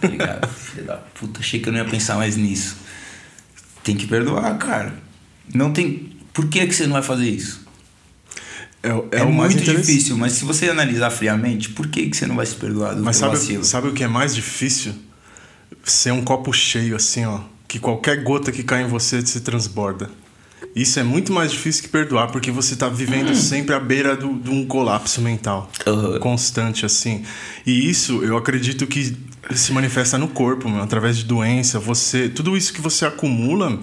[0.00, 0.46] tá ligado?
[0.54, 2.76] filha da puta, achei que eu não ia pensar mais nisso.
[3.82, 4.94] Tem que perdoar, cara.
[5.52, 6.16] Não tem.
[6.32, 7.65] Por que, que você não vai fazer isso?
[8.82, 12.36] É, é, é muito difícil, mas se você analisar friamente, por que, que você não
[12.36, 13.64] vai se perdoar do mas sabe, vacilo?
[13.64, 14.94] sabe o que é mais difícil?
[15.82, 17.40] Ser um copo cheio, assim, ó.
[17.66, 20.08] Que qualquer gota que cai em você se transborda.
[20.74, 23.34] Isso é muito mais difícil que perdoar, porque você está vivendo hum.
[23.34, 25.70] sempre à beira do, de um colapso mental.
[25.86, 26.18] Uhum.
[26.18, 27.24] Constante, assim.
[27.64, 29.16] E isso, eu acredito que
[29.54, 31.78] se manifesta no corpo, meu, através de doença.
[31.78, 33.78] Você, tudo isso que você acumula,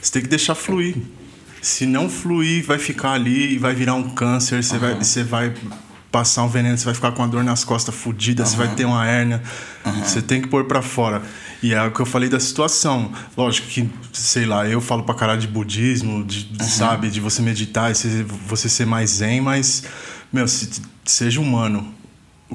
[0.00, 0.96] você tem que deixar fluir.
[1.62, 4.80] Se não fluir, vai ficar ali e vai virar um câncer, você, uhum.
[4.80, 5.54] vai, você vai
[6.10, 8.48] passar um veneno, você vai ficar com a dor nas costas fodida, uhum.
[8.48, 9.40] você vai ter uma hérnia.
[9.86, 10.04] Uhum.
[10.04, 11.22] Você tem que pôr para fora.
[11.62, 13.12] E é o que eu falei da situação.
[13.36, 16.68] Lógico que, sei lá, eu falo pra caralho de budismo, de, uhum.
[16.68, 19.84] sabe, de você meditar, você ser mais zen, mas,
[20.32, 21.94] meu, se, seja humano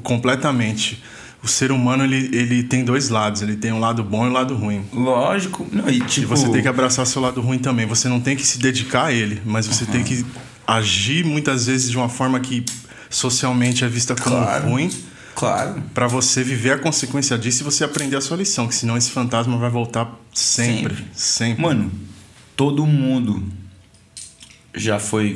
[0.02, 1.02] completamente.
[1.42, 4.32] O ser humano ele, ele tem dois lados, ele tem um lado bom e um
[4.32, 4.84] lado ruim.
[4.92, 6.22] Lógico, não, e, tipo...
[6.22, 7.86] e você tem que abraçar seu lado ruim também.
[7.86, 9.90] Você não tem que se dedicar a ele, mas você uhum.
[9.90, 10.24] tem que
[10.66, 12.64] agir muitas vezes de uma forma que
[13.08, 14.68] socialmente é vista como claro.
[14.68, 14.90] ruim.
[15.34, 15.80] Claro.
[15.94, 19.12] Para você viver a consequência disso e você aprender a sua lição, que senão esse
[19.12, 21.06] fantasma vai voltar sempre, sempre.
[21.14, 21.62] sempre.
[21.62, 21.92] Mano,
[22.56, 23.44] todo mundo
[24.74, 25.32] já foi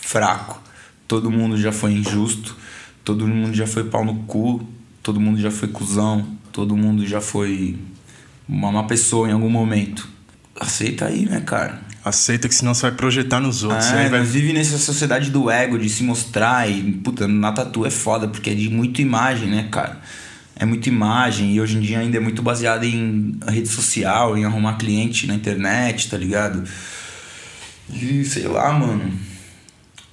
[0.00, 0.62] fraco,
[1.08, 2.56] todo mundo já foi injusto,
[3.04, 4.64] todo mundo já foi pau no cu,
[5.04, 7.76] todo mundo já foi cuzão, todo mundo já foi
[8.48, 10.08] uma má pessoa em algum momento.
[10.58, 11.82] Aceita aí, né, cara?
[12.02, 13.86] Aceita que senão você vai projetar nos outros.
[13.88, 14.22] É, vai...
[14.22, 16.70] vive nessa sociedade do ego, de se mostrar.
[16.70, 20.00] E, puta, na tatu é foda, porque é de muita imagem, né, cara?
[20.56, 24.44] É muita imagem e hoje em dia ainda é muito baseado em rede social, em
[24.46, 26.64] arrumar cliente na internet, tá ligado?
[27.92, 29.12] E sei lá, mano.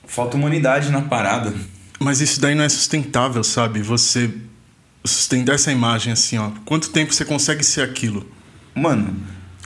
[0.05, 1.53] Falta humanidade na parada.
[1.97, 3.81] Mas isso daí não é sustentável, sabe?
[3.81, 4.33] Você
[5.03, 6.51] sustentar essa imagem assim, ó.
[6.65, 8.25] Quanto tempo você consegue ser aquilo?
[8.75, 9.15] Mano,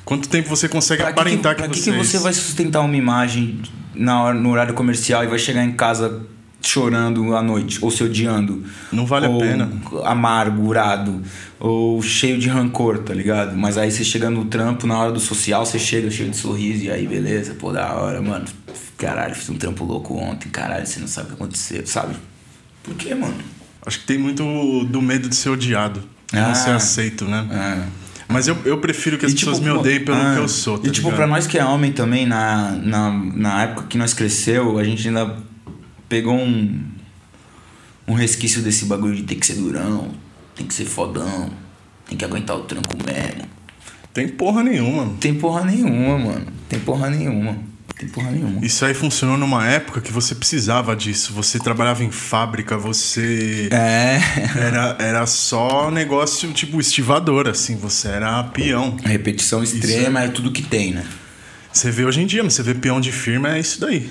[0.06, 2.82] Quanto tempo você consegue pra aparentar que, que, que, você que você é vai sustentar
[2.82, 3.60] uma imagem
[3.96, 6.22] na hora, no horário comercial e vai chegar em casa
[6.62, 8.64] chorando à noite, ou se odiando.
[8.92, 9.72] Não vale a pena.
[10.04, 11.22] Amargurado,
[11.60, 13.56] ou cheio de rancor, tá ligado?
[13.58, 16.86] Mas aí você chega no trampo, na hora do social, você chega cheio de sorriso,
[16.86, 18.46] e aí beleza, pô, da hora, mano.
[18.98, 22.16] Caralho, fiz um trampo louco ontem, caralho, você não sabe o que aconteceu, sabe?
[22.84, 23.36] Por quê, mano?
[23.86, 24.44] Acho que tem muito
[24.86, 27.48] do medo de ser odiado, de ah, não ser aceito, né?
[27.52, 27.88] Ah.
[28.28, 30.48] Mas eu, eu prefiro que as e, pessoas tipo, me odeiem pelo ah, que eu
[30.48, 30.80] sou.
[30.80, 31.18] Tá e tipo, ligado?
[31.18, 35.08] pra nós que é homem também, na, na, na época que nós cresceu, a gente
[35.08, 35.38] ainda
[36.10, 36.82] pegou um,
[38.08, 40.10] um resquício desse bagulho de ter que ser durão,
[40.56, 41.52] tem que ser fodão,
[42.08, 43.46] tem que aguentar o tranco mesmo.
[44.12, 45.14] Tem porra nenhuma.
[45.20, 46.46] Tem porra nenhuma, mano.
[46.70, 47.58] Tem porra nenhuma.
[47.98, 48.66] Tem porra nenhuma.
[48.66, 51.32] Isso aí funcionou numa época que você precisava disso.
[51.34, 53.70] Você trabalhava em fábrica, você.
[53.72, 54.20] É.
[54.60, 57.78] Era, era só negócio tipo estivador, assim.
[57.78, 58.98] Você era peão.
[59.04, 60.26] A repetição extrema é...
[60.26, 61.06] é tudo que tem, né?
[61.72, 64.10] Você vê hoje em dia, mas você vê peão de firma, é isso daí.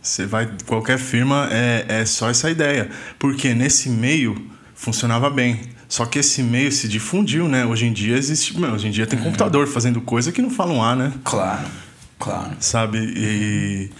[0.00, 0.50] Você vai.
[0.66, 2.88] Qualquer firma é, é só essa ideia.
[3.18, 5.60] Porque nesse meio funcionava bem.
[5.88, 7.66] Só que esse meio se difundiu, né?
[7.66, 8.58] Hoje em dia existe.
[8.58, 9.26] Hoje em dia tem uhum.
[9.26, 11.12] computador fazendo coisa que não falam A, né?
[11.22, 11.83] Claro.
[12.24, 12.56] Claro.
[12.58, 12.98] Sabe?
[12.98, 13.90] E,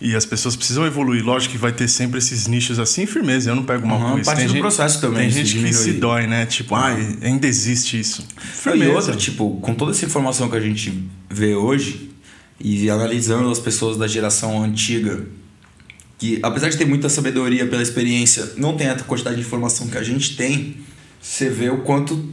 [0.00, 1.24] e as pessoas precisam evoluir.
[1.24, 3.50] Lógico que vai ter sempre esses nichos assim, firmeza.
[3.50, 4.26] Eu não pego mal uhum, com isso.
[4.26, 5.22] Parte tem do gente, processo também.
[5.22, 6.46] Tem gente que se dói, né?
[6.46, 8.26] Tipo, ah, ainda existe isso.
[8.36, 8.90] Firmeza.
[8.90, 12.10] E outra, tipo, com toda essa informação que a gente vê hoje
[12.60, 15.24] e analisando as pessoas da geração antiga,
[16.18, 19.98] que apesar de ter muita sabedoria pela experiência, não tem a quantidade de informação que
[19.98, 20.76] a gente tem,
[21.20, 22.24] você vê o quanto,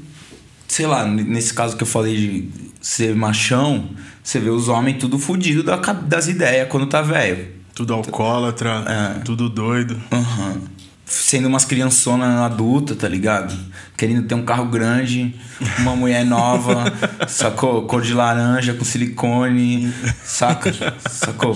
[0.69, 2.49] sei lá, nesse caso que eu falei de
[2.79, 3.89] ser machão,
[4.23, 5.63] você vê os homens tudo fudido
[6.07, 7.59] das ideias quando tá velho.
[7.73, 9.19] Tudo alcoólatra, é.
[9.21, 9.99] tudo doido.
[10.11, 10.61] Uhum.
[11.05, 13.57] Sendo umas criançonas adultas, tá ligado?
[13.97, 15.33] Querendo ter um carro grande,
[15.79, 16.83] uma mulher nova,
[17.27, 17.87] sacou?
[17.87, 19.91] Cor de laranja com silicone,
[20.23, 20.71] saca?
[21.09, 21.55] Sacou?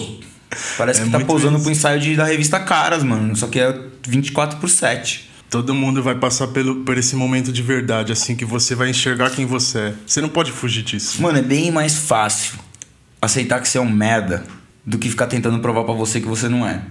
[0.75, 1.63] Parece é que tá pousando isso.
[1.63, 3.35] pro ensaio de, da revista Caras, mano.
[3.35, 5.32] Só que é 24 por 7.
[5.53, 9.29] Todo mundo vai passar pelo, por esse momento de verdade, assim, que você vai enxergar
[9.29, 9.93] quem você é.
[10.03, 11.21] Você não pode fugir disso.
[11.21, 12.57] Mano, é bem mais fácil
[13.21, 14.43] aceitar que você é um merda
[14.83, 16.81] do que ficar tentando provar para você que você não é.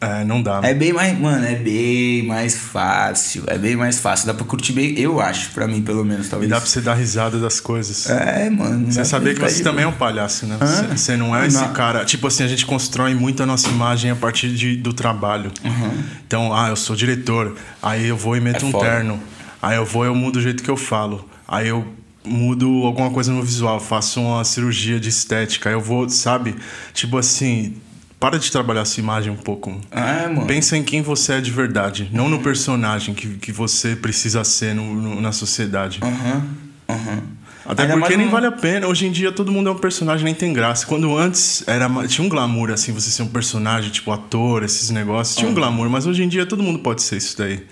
[0.00, 0.60] É, não dá.
[0.62, 3.44] É bem mais, mano, é bem mais fácil.
[3.48, 4.26] É bem mais fácil.
[4.26, 6.48] Dá pra curtir bem, eu acho, pra mim, pelo menos, talvez.
[6.48, 8.08] E dá pra você dar risada das coisas.
[8.08, 8.92] É, mano.
[8.92, 10.56] Você saber que você também é um palhaço, né?
[10.60, 11.72] Você, você não é esse não.
[11.72, 12.04] cara.
[12.04, 15.50] Tipo assim, a gente constrói muito a nossa imagem a partir de, do trabalho.
[15.64, 16.02] Uhum.
[16.26, 17.56] Então, ah, eu sou diretor.
[17.82, 18.84] Aí eu vou e meto é um foda.
[18.84, 19.20] terno.
[19.60, 21.28] Aí eu vou e eu mudo o jeito que eu falo.
[21.46, 21.84] Aí eu
[22.24, 25.70] mudo alguma coisa no visual, faço uma cirurgia de estética.
[25.70, 26.54] Aí eu vou, sabe?
[26.92, 27.74] Tipo assim,
[28.18, 29.80] para de trabalhar a sua imagem um pouco.
[29.90, 30.46] É, mano.
[30.46, 34.74] Pensa em quem você é de verdade, não no personagem que, que você precisa ser
[34.74, 36.00] no, no na sociedade.
[36.02, 36.46] Aham,
[36.88, 37.22] uhum, uhum.
[37.68, 38.30] Até Ainda porque nem um...
[38.30, 38.86] vale a pena.
[38.86, 40.86] Hoje em dia todo mundo é um personagem, nem tem graça.
[40.86, 45.36] Quando antes era tinha um glamour, assim, você ser um personagem, tipo ator, esses negócios.
[45.36, 45.52] Tinha uhum.
[45.52, 47.62] um glamour, mas hoje em dia todo mundo pode ser isso daí.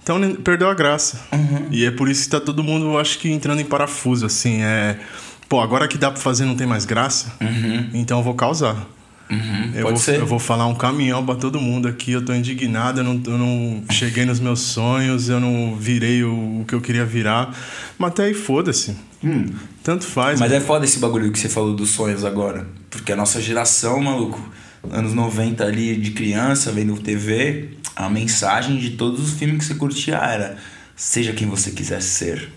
[0.00, 1.20] Então perdeu a graça.
[1.32, 1.66] Uhum.
[1.72, 4.62] E é por isso que tá todo mundo, acho que, entrando em parafuso, assim.
[4.62, 4.96] É.
[5.48, 7.90] Pô, agora que dá pra fazer não tem mais graça, uhum.
[7.94, 8.86] então eu vou causar.
[9.30, 12.12] Uhum, eu, vou, eu vou falar um caminhão para todo mundo aqui.
[12.12, 16.60] Eu tô indignado, eu não, eu não cheguei nos meus sonhos, eu não virei o,
[16.60, 17.54] o que eu queria virar.
[17.98, 18.96] Mas até aí, foda-se.
[19.22, 19.46] Hum.
[19.82, 20.40] Tanto faz.
[20.40, 20.62] Mas mano.
[20.62, 22.66] é foda esse bagulho que você falou dos sonhos agora.
[22.90, 24.40] Porque a nossa geração, maluco,
[24.90, 29.74] anos 90 ali de criança, vendo TV, a mensagem de todos os filmes que você
[29.74, 30.56] curtia era:
[30.96, 32.50] seja quem você quiser ser.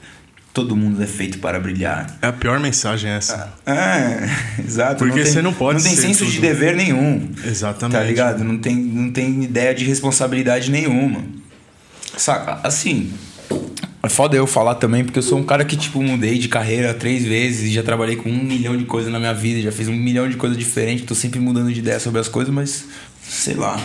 [0.54, 2.18] Todo mundo é feito para brilhar.
[2.22, 3.54] É a pior mensagem essa.
[3.66, 4.30] É,
[4.62, 4.97] exato.
[4.97, 6.32] Porque não tem, você não pode Não tem senso tudo.
[6.32, 7.30] de dever nenhum.
[7.45, 7.97] Exatamente.
[7.97, 8.43] Tá ligado?
[8.43, 11.24] Não tem, não tem ideia de responsabilidade nenhuma.
[12.18, 12.60] Saca?
[12.68, 13.14] Assim,
[14.04, 16.93] é foda eu falar também, porque eu sou um cara que, tipo, mudei de carreira
[16.93, 19.88] três vezes e já trabalhei com um milhão de coisas na minha vida, já fiz
[19.88, 22.86] um milhão de coisas diferentes, tô sempre mudando de ideia sobre as coisas, mas
[23.24, 23.80] sei lá.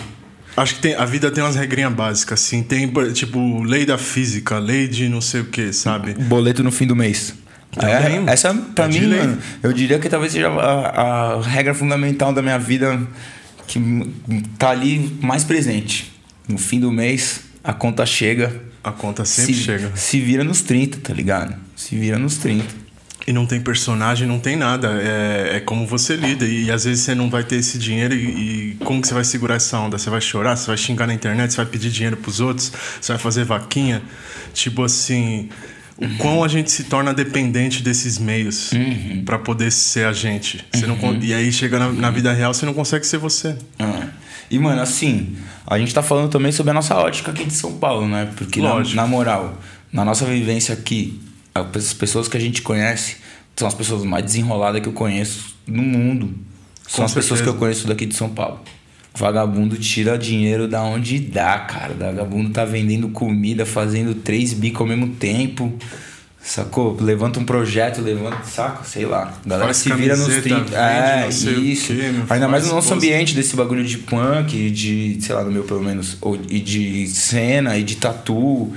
[0.57, 2.63] Acho que tem, a vida tem umas regrinhas básicas, assim.
[2.63, 6.15] Tem, tipo, lei da física, lei de não sei o que, sabe?
[6.15, 7.35] Boleto no fim do mês.
[7.79, 12.33] É, essa, pra é mim, mano, eu diria que talvez seja a, a regra fundamental
[12.33, 13.07] da minha vida
[13.67, 13.79] que
[14.59, 16.11] tá ali mais presente.
[16.49, 19.91] No fim do mês, a conta chega a conta sempre se, chega.
[19.97, 21.57] Se vira nos 30, tá ligado?
[21.75, 22.65] Se vira nos 30.
[23.27, 25.03] E não tem personagem, não tem nada.
[25.03, 26.45] É, é como você lida.
[26.45, 28.15] E, e, às vezes você não vai ter esse dinheiro.
[28.15, 29.99] E, e, como que você vai segurar essa onda?
[29.99, 30.57] Você vai chorar?
[30.57, 31.53] Você vai xingar na internet?
[31.53, 32.73] Você vai pedir dinheiro pros outros?
[33.01, 34.01] Você vai fazer vaquinha?
[34.55, 35.49] Tipo assim.
[35.99, 39.23] O quão a gente se torna dependente desses meios uhum.
[39.25, 40.63] para poder ser a gente.
[40.71, 41.15] Você uhum.
[41.15, 43.57] não, e aí chega na, na, vida real, você não consegue ser você.
[43.81, 44.11] Uhum.
[44.51, 45.35] E, mano, assim,
[45.67, 48.31] a gente tá falando também sobre a nossa ótica aqui de São Paulo, né?
[48.37, 49.59] Porque, na, na, moral,
[49.91, 51.19] na nossa vivência aqui,
[51.61, 53.17] as pessoas que a gente conhece
[53.57, 56.35] são as pessoas mais desenroladas que eu conheço no mundo.
[56.87, 57.15] São Com as certeza.
[57.15, 58.61] pessoas que eu conheço daqui de São Paulo.
[59.15, 61.95] Vagabundo tira dinheiro da onde dá, cara.
[61.95, 65.73] Vagabundo tá vendendo comida, fazendo três bicos ao mesmo tempo.
[66.47, 66.97] Sacou?
[67.01, 68.85] Levanta um projeto, levanta, saca?
[68.85, 69.35] Sei lá.
[69.45, 70.77] A galera faz se vira nos 30.
[70.77, 71.93] É, isso.
[72.31, 75.83] Ainda mais no nosso ambiente desse bagulho de punk, de, sei lá, no meu pelo
[75.83, 78.73] menos, ou, e de cena, e de tatu.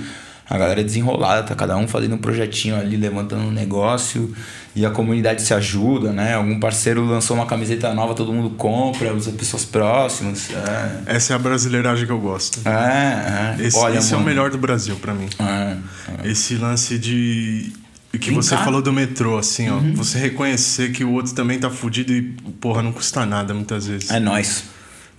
[0.50, 4.34] A galera é desenrolada, tá cada um fazendo um projetinho ali, levantando um negócio
[4.76, 6.34] e a comunidade se ajuda, né?
[6.34, 10.50] Algum parceiro lançou uma camiseta nova, todo mundo compra, usa pessoas próximas.
[10.50, 11.16] É.
[11.16, 12.62] Essa é a brasileiragem que eu gosto.
[12.68, 13.66] É, é.
[13.66, 15.30] Esse, Olha, esse é o melhor do Brasil para mim.
[15.40, 15.78] É,
[16.24, 16.32] é.
[16.32, 17.72] Esse lance de
[18.18, 19.76] que você falou do metrô, assim, ó.
[19.76, 19.94] Uhum.
[19.94, 22.24] Você reconhecer que o outro também tá fudido e,
[22.60, 24.10] porra, não custa nada muitas vezes.
[24.10, 24.64] É nós.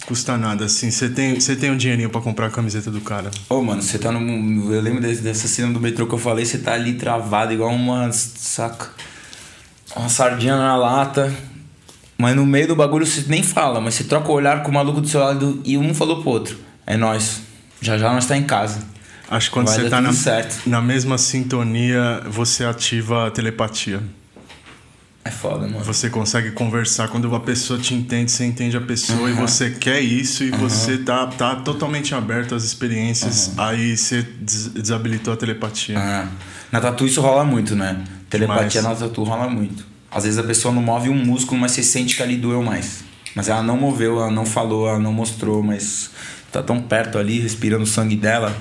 [0.06, 0.90] Custa nada, assim.
[0.90, 3.30] Você tem, você tem um dinheirinho para comprar a camiseta do cara.
[3.48, 4.72] Ô, oh, mano, você tá no.
[4.72, 8.10] Eu lembro dessa cena do metrô que eu falei, você tá ali travado igual uma.
[8.12, 8.90] Saca?
[9.94, 11.32] Uma sardinha na lata.
[12.16, 14.74] Mas no meio do bagulho você nem fala, mas você troca o olhar com o
[14.74, 16.58] maluco do seu lado e um falou pro outro.
[16.86, 17.40] É nós.
[17.80, 18.82] Já já nós tá em casa.
[19.30, 20.10] Acho que quando Vai você tá na,
[20.66, 24.02] na mesma sintonia, você ativa a telepatia.
[25.30, 25.84] É foda, mano.
[25.84, 29.28] Você consegue conversar quando a pessoa te entende, você entende a pessoa uhum.
[29.28, 30.58] e você quer isso e uhum.
[30.58, 33.62] você tá, tá totalmente aberto às experiências, uhum.
[33.62, 36.28] aí você des desabilitou a telepatia.
[36.72, 38.02] Na tatu isso rola muito, né?
[38.28, 39.00] Telepatia Demais.
[39.00, 39.86] na tatu rola muito.
[40.10, 43.04] Às vezes a pessoa não move um músculo, mas você sente que ali doeu mais.
[43.36, 46.10] Mas ela não moveu, ela não falou, ela não mostrou, mas
[46.50, 48.52] tá tão perto ali, respirando o sangue dela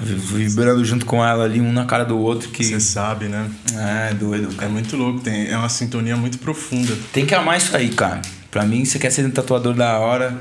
[0.00, 2.64] vibrando junto com ela ali, um na cara do outro que.
[2.64, 3.50] Você sabe, né?
[3.74, 4.54] É, doido.
[4.54, 4.66] Cara.
[4.66, 6.96] É muito louco, tem, é uma sintonia muito profunda.
[7.12, 8.20] Tem que amar isso aí, cara.
[8.50, 10.36] Pra mim, você quer ser um tatuador da hora,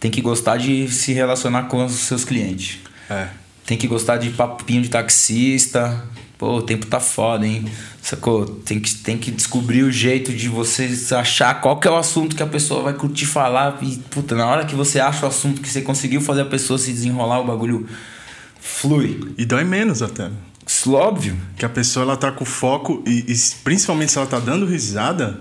[0.00, 2.78] tem que gostar de se relacionar com os seus clientes.
[3.08, 3.28] É.
[3.66, 6.04] Tem que gostar de papinho de taxista.
[6.36, 7.64] Pô, o tempo tá foda, hein?
[8.02, 8.44] Sacou?
[8.44, 12.36] Tem que, tem que descobrir o jeito de você achar qual que é o assunto
[12.36, 13.78] que a pessoa vai curtir falar.
[13.80, 16.78] E, puta, na hora que você acha o assunto que você conseguiu fazer a pessoa
[16.78, 17.88] se desenrolar, o bagulho
[18.64, 19.34] flui.
[19.36, 20.30] E dói menos até.
[20.88, 21.36] Óbvio.
[21.56, 25.40] Que a pessoa ela tá com foco e, e, principalmente se ela tá dando risada,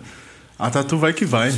[0.60, 1.54] a tatu vai que vai.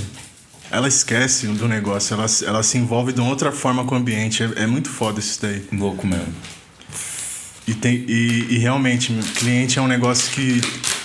[0.69, 4.43] Ela esquece do negócio, ela, ela se envolve de uma outra forma com o ambiente.
[4.43, 5.63] É, é muito foda isso daí.
[5.71, 6.33] Louco mesmo.
[7.67, 10.61] E, tem, e, e realmente, cliente é um negócio que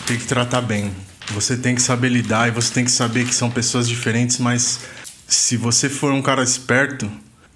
[0.06, 0.90] tem que tratar bem.
[1.32, 4.80] Você tem que saber lidar e você tem que saber que são pessoas diferentes, mas
[5.26, 7.10] se você for um cara esperto,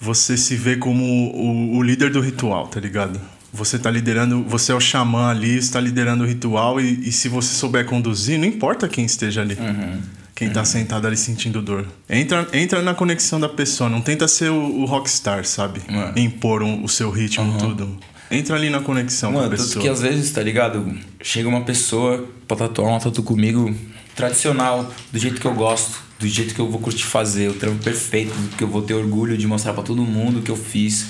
[0.04, 3.18] você se vê como o, o, líder do ritual, tá ligado?
[3.52, 7.28] Você tá liderando, você é o xamã ali, está liderando o ritual e, e, se
[7.28, 9.54] você souber conduzir, não importa quem esteja ali.
[9.54, 10.00] Uhum.
[10.34, 10.66] Quem tá uhum.
[10.66, 11.86] sentado ali sentindo dor.
[12.10, 15.80] Entra, entra na conexão da pessoa, não tenta ser o, o rockstar, sabe?
[15.88, 16.12] Uhum.
[16.16, 17.58] Impor um, o seu ritmo, uhum.
[17.58, 17.98] tudo.
[18.30, 19.74] Entra ali na conexão Mano, com a pessoa.
[19.74, 20.98] Tanto que às vezes, tá ligado?
[21.22, 23.74] Chega uma pessoa pra tatuar uma tatu comigo
[24.16, 27.84] tradicional, do jeito que eu gosto do jeito que eu vou curtir fazer, o trampo
[27.84, 31.08] perfeito, que eu vou ter orgulho de mostrar para todo mundo que eu fiz,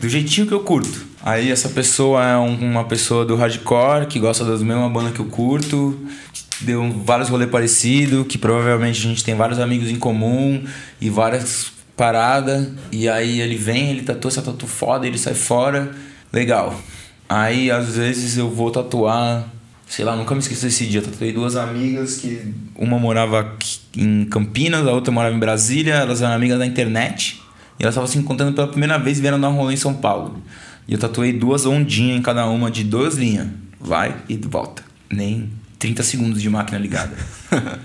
[0.00, 1.06] do jeitinho que eu curto.
[1.22, 5.20] Aí essa pessoa é um, uma pessoa do hardcore, que gosta das mesmas bandas que
[5.20, 5.98] eu curto,
[6.32, 10.64] que deu vários rolês parecidos, que provavelmente a gente tem vários amigos em comum
[10.98, 15.90] e várias paradas, e aí ele vem, ele tatua essa tatu foda, ele sai fora,
[16.32, 16.80] legal.
[17.28, 19.46] Aí às vezes eu vou tatuar
[19.88, 21.00] Sei lá, nunca me esqueço desse dia.
[21.00, 23.56] Eu tatuei duas amigas que uma morava
[23.96, 25.94] em Campinas, a outra morava em Brasília.
[25.94, 27.40] Elas eram amigas da internet.
[27.78, 29.94] E elas estavam se encontrando pela primeira vez e vieram dar um rolê em São
[29.94, 30.42] Paulo.
[30.86, 33.48] E eu tatuei duas ondinhas em cada uma de duas linhas.
[33.80, 34.82] Vai e volta.
[35.10, 35.48] Nem
[35.78, 37.16] 30 segundos de máquina ligada.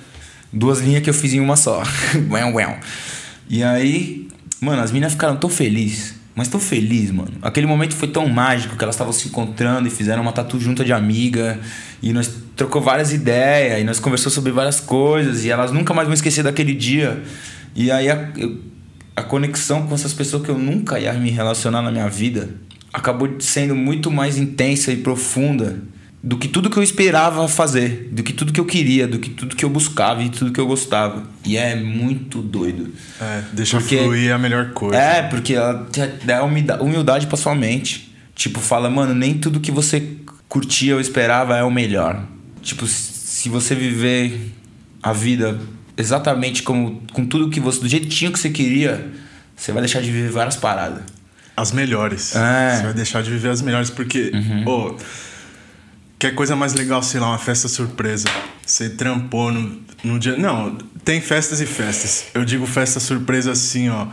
[0.52, 1.84] duas linhas que eu fiz em uma só.
[3.50, 4.28] e aí,
[4.60, 7.34] mano, as meninas ficaram tão felizes mas tô feliz, mano.
[7.42, 10.84] Aquele momento foi tão mágico que elas estavam se encontrando e fizeram uma tatu junta
[10.84, 11.60] de amiga.
[12.02, 15.46] E nós trocou várias ideias e nós conversou sobre várias coisas.
[15.46, 17.22] E elas nunca mais vão esquecer daquele dia.
[17.76, 18.32] E aí a,
[19.16, 22.50] a conexão com essas pessoas que eu nunca ia me relacionar na minha vida
[22.92, 25.82] acabou sendo muito mais intensa e profunda
[26.24, 29.30] do que tudo que eu esperava fazer, do que tudo que eu queria, do que
[29.30, 31.24] tudo que eu buscava e tudo que eu gostava.
[31.44, 32.94] E é muito doido.
[33.20, 34.96] É, deixa porque, fluir é a melhor coisa.
[34.96, 35.86] É, porque ela
[36.24, 38.16] dá humildade pra sua mente.
[38.34, 40.16] Tipo, fala, mano, nem tudo que você
[40.48, 42.26] curtia ou esperava é o melhor.
[42.62, 44.54] Tipo, se você viver
[45.02, 45.60] a vida
[45.98, 49.12] exatamente como com tudo que você do jeitinho que você queria,
[49.54, 51.04] você vai deixar de viver várias paradas.
[51.56, 52.34] As melhores.
[52.34, 52.78] É.
[52.78, 54.64] Você vai deixar de viver as melhores porque, uhum.
[54.66, 54.96] oh,
[56.30, 58.28] que coisa mais legal, sei lá, uma festa surpresa.
[58.66, 60.38] Você trampou no, no dia.
[60.38, 62.26] Não, tem festas e festas.
[62.34, 64.08] Eu digo festa surpresa assim, ó.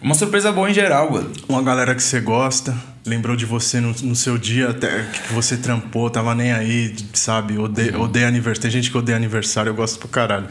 [0.00, 1.32] Uma surpresa boa em geral, mano.
[1.48, 2.76] Uma galera que você gosta,
[3.08, 7.58] lembrou de você no, no seu dia, até que você trampou, tava nem aí, sabe?
[7.58, 8.02] Odeia, uhum.
[8.02, 8.62] odeia aniversário.
[8.62, 10.46] Tem gente que odeia aniversário, eu gosto pro caralho.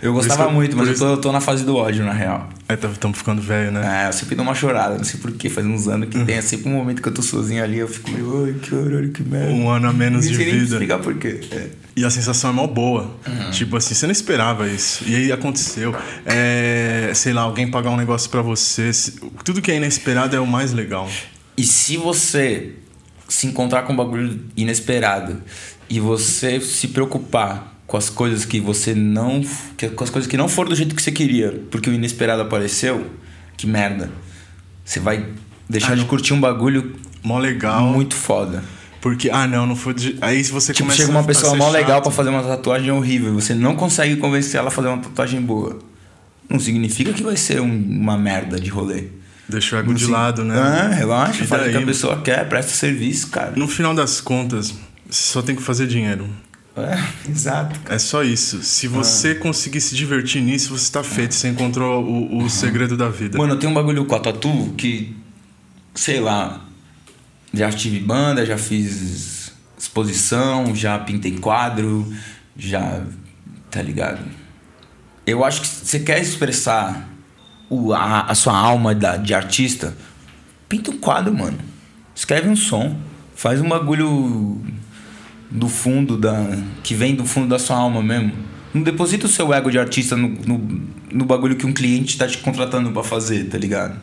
[0.00, 2.48] Eu gostava que, muito, mas eu tô, eu tô, na fase do ódio, na real.
[2.68, 4.04] É, estamos tá, ficando velho, né?
[4.04, 6.40] É, eu sempre dou uma chorada, não sei porquê, faz uns anos que tem, é
[6.40, 9.22] sempre um momento que eu tô sozinho ali, eu fico meio, ai, que caralho, que
[9.24, 9.50] merda.
[9.50, 10.56] Um ano a menos de vida.
[10.56, 11.40] Não explicar porquê.
[11.50, 11.66] É.
[11.96, 13.10] E a sensação é mó boa.
[13.26, 13.50] Uhum.
[13.50, 15.02] Tipo assim, você não esperava isso.
[15.04, 15.92] E aí aconteceu.
[16.24, 18.92] É, sei lá, alguém pagar um negócio para você.
[19.42, 21.10] Tudo que é inesperado é o mais legal.
[21.58, 22.74] E se você
[23.28, 25.42] se encontrar com um bagulho inesperado
[25.90, 29.42] e você se preocupar com as coisas que você não.
[29.96, 33.10] com as coisas que não foram do jeito que você queria, porque o inesperado apareceu,
[33.56, 34.08] que merda.
[34.84, 35.26] Você vai
[35.68, 36.94] deixar ah, de curtir um bagulho
[37.24, 37.82] mó legal.
[37.82, 38.62] Muito foda.
[39.00, 39.94] Porque, ah, não, não foi.
[39.94, 40.16] De...
[40.20, 43.52] Aí se você tipo, chega uma pessoa mó legal para fazer uma tatuagem horrível, você
[43.52, 45.76] não consegue convencer ela a fazer uma tatuagem boa.
[46.48, 49.17] Não significa que vai ser um, uma merda de rolê.
[49.48, 50.58] Deixa o ego de lado, né?
[50.58, 53.52] Ah, relaxa, faz o que a pessoa quer, presta serviço, cara.
[53.56, 54.74] No final das contas,
[55.08, 56.28] você só tem que fazer dinheiro.
[56.76, 57.80] É, exato.
[57.88, 58.62] É só isso.
[58.62, 59.40] Se você ah.
[59.40, 61.34] conseguir se divertir nisso, você está feito.
[61.34, 62.48] Você encontrou o, o uhum.
[62.48, 63.38] segredo da vida.
[63.38, 65.16] Mano, eu tenho um bagulho com a tatu que,
[65.94, 66.64] sei lá,
[67.52, 72.12] já tive banda, já fiz exposição, já pintei quadro,
[72.56, 73.02] já.
[73.70, 74.20] Tá ligado?
[75.26, 77.08] Eu acho que você quer expressar
[77.68, 79.96] o, a, a sua alma da, de artista,
[80.68, 81.58] pinta um quadro, mano.
[82.14, 82.96] Escreve um som.
[83.34, 84.60] Faz um bagulho
[85.50, 86.34] do fundo da.
[86.82, 88.32] que vem do fundo da sua alma mesmo.
[88.74, 90.82] Não deposita o seu ego de artista no, no,
[91.12, 93.98] no bagulho que um cliente está te contratando para fazer, tá ligado?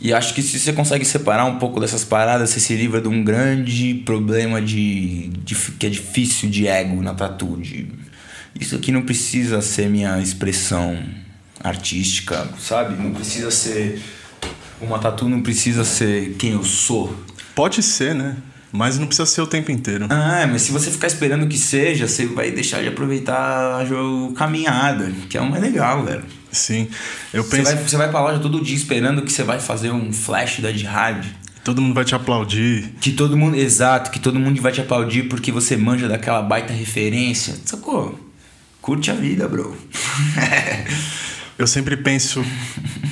[0.00, 3.08] E acho que se você consegue separar um pouco dessas paradas, você se livra de
[3.08, 7.56] um grande problema de, de que é difícil de ego na tatu.
[7.60, 7.88] De,
[8.58, 10.98] isso aqui não precisa ser minha expressão
[11.64, 13.02] artística, sabe?
[13.02, 14.00] Não precisa ser.
[14.80, 17.16] Uma tatu não precisa ser quem eu sou.
[17.54, 18.36] Pode ser, né?
[18.70, 20.06] Mas não precisa ser o tempo inteiro.
[20.10, 25.12] Ah, mas se você ficar esperando que seja, você vai deixar de aproveitar a caminhada,
[25.30, 26.24] que é o mais legal, velho.
[26.50, 26.88] Sim.
[27.32, 27.62] Eu penso.
[27.64, 30.58] Você vai, você vai pra loja todo dia esperando que você vai fazer um flash
[30.60, 31.24] da jihad.
[31.62, 32.92] Todo mundo vai te aplaudir.
[33.00, 33.56] Que todo mundo.
[33.56, 37.54] Exato, que todo mundo vai te aplaudir porque você manja daquela baita referência.
[37.64, 38.18] Sacou?
[38.82, 39.74] Curte a vida, bro.
[41.58, 42.44] eu sempre penso,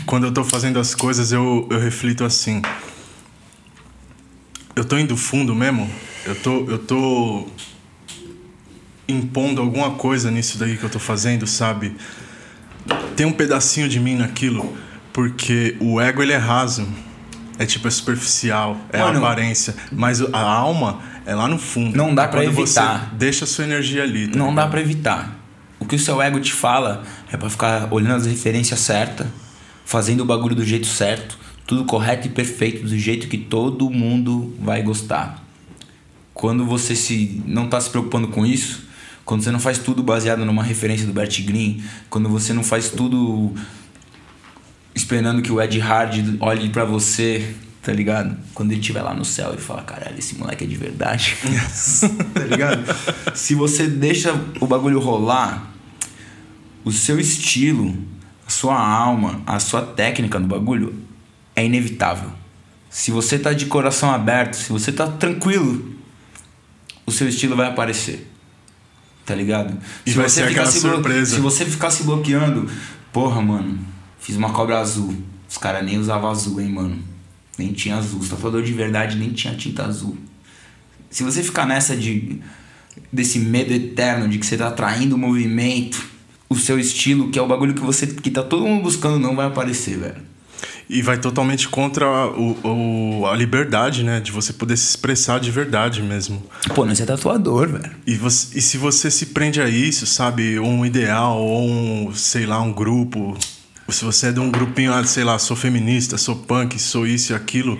[0.06, 2.62] quando eu tô fazendo as coisas, eu, eu reflito assim
[4.74, 5.88] eu tô indo fundo mesmo?
[6.24, 7.46] Eu tô, eu tô
[9.08, 11.96] impondo alguma coisa nisso daí que eu tô fazendo, sabe?
[13.16, 14.76] Tem um pedacinho de mim naquilo,
[15.12, 16.86] porque o ego ele é raso.
[17.58, 19.74] É tipo, é superficial, é Mano, a aparência.
[19.92, 21.96] Mas a alma é lá no fundo.
[21.96, 23.10] Não dá para evitar.
[23.10, 24.26] Você deixa a sua energia ali.
[24.26, 24.64] Tá não ligado?
[24.64, 25.41] dá para evitar.
[25.92, 29.26] O que o seu ego te fala é para ficar olhando as referências certas,
[29.84, 34.56] fazendo o bagulho do jeito certo, tudo correto e perfeito do jeito que todo mundo
[34.58, 35.44] vai gostar.
[36.32, 38.84] Quando você se não está se preocupando com isso,
[39.22, 42.88] quando você não faz tudo baseado numa referência do Bert Green, quando você não faz
[42.88, 43.52] tudo
[44.94, 48.34] esperando que o Ed Hard olhe para você, tá ligado?
[48.54, 51.36] Quando ele estiver lá no céu e fala, caralho, esse moleque é de verdade.
[52.32, 52.82] tá ligado?
[53.34, 55.71] Se você deixa o bagulho rolar,
[56.84, 57.96] o seu estilo,
[58.46, 60.94] a sua alma, a sua técnica no bagulho
[61.54, 62.30] é inevitável.
[62.90, 65.96] Se você tá de coração aberto, se você tá tranquilo,
[67.06, 68.30] o seu estilo vai aparecer.
[69.24, 69.78] Tá ligado?
[70.04, 71.36] E se vai ser aquela surpresa.
[71.36, 72.68] Se você ficar se bloqueando,
[73.12, 73.78] porra, mano,
[74.18, 75.16] fiz uma cobra azul.
[75.48, 76.98] Os caras nem usavam azul, hein, mano.
[77.56, 78.20] Nem tinha azul.
[78.20, 80.18] Os tatuador de verdade nem tinha tinta azul.
[81.08, 82.40] Se você ficar nessa de
[83.10, 86.11] desse medo eterno de que você tá atraindo o movimento,
[86.52, 89.34] o seu estilo, que é o bagulho que você que tá todo mundo buscando, não
[89.34, 90.32] vai aparecer, velho.
[90.88, 94.20] E vai totalmente contra o, o, a liberdade, né?
[94.20, 96.42] De você poder se expressar de verdade mesmo.
[96.74, 97.90] Pô, não é tatuador, velho.
[98.06, 100.58] E, você, e se você se prende a isso, sabe?
[100.58, 103.36] Um ideal, ou um, sei lá, um grupo.
[103.88, 107.32] Se você é de um grupinho, ah, sei lá, sou feminista, sou punk, sou isso
[107.32, 107.78] e aquilo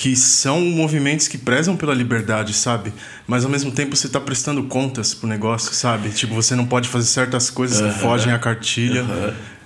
[0.00, 2.90] que são movimentos que prezam pela liberdade, sabe?
[3.26, 6.08] Mas ao mesmo tempo você está prestando contas pro negócio, sabe?
[6.08, 9.04] Tipo, você não pode fazer certas coisas que fogem à cartilha.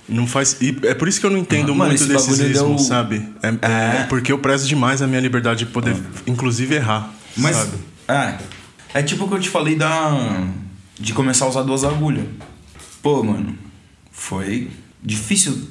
[0.09, 0.57] Não faz.
[0.59, 1.75] E é por isso que eu não entendo uhum.
[1.75, 2.77] muito desse ismo, deu...
[2.77, 3.25] sabe?
[3.41, 4.01] É, é.
[4.01, 5.95] é, porque eu prezo demais a minha liberdade de poder,
[6.27, 7.13] inclusive, errar.
[7.37, 7.55] Mas.
[7.55, 7.77] Sabe?
[8.09, 8.37] É.
[8.93, 10.43] É tipo o que eu te falei da.
[10.99, 12.25] De começar a usar duas agulhas.
[13.01, 13.57] Pô, mano.
[14.11, 14.69] Foi
[15.01, 15.65] difícil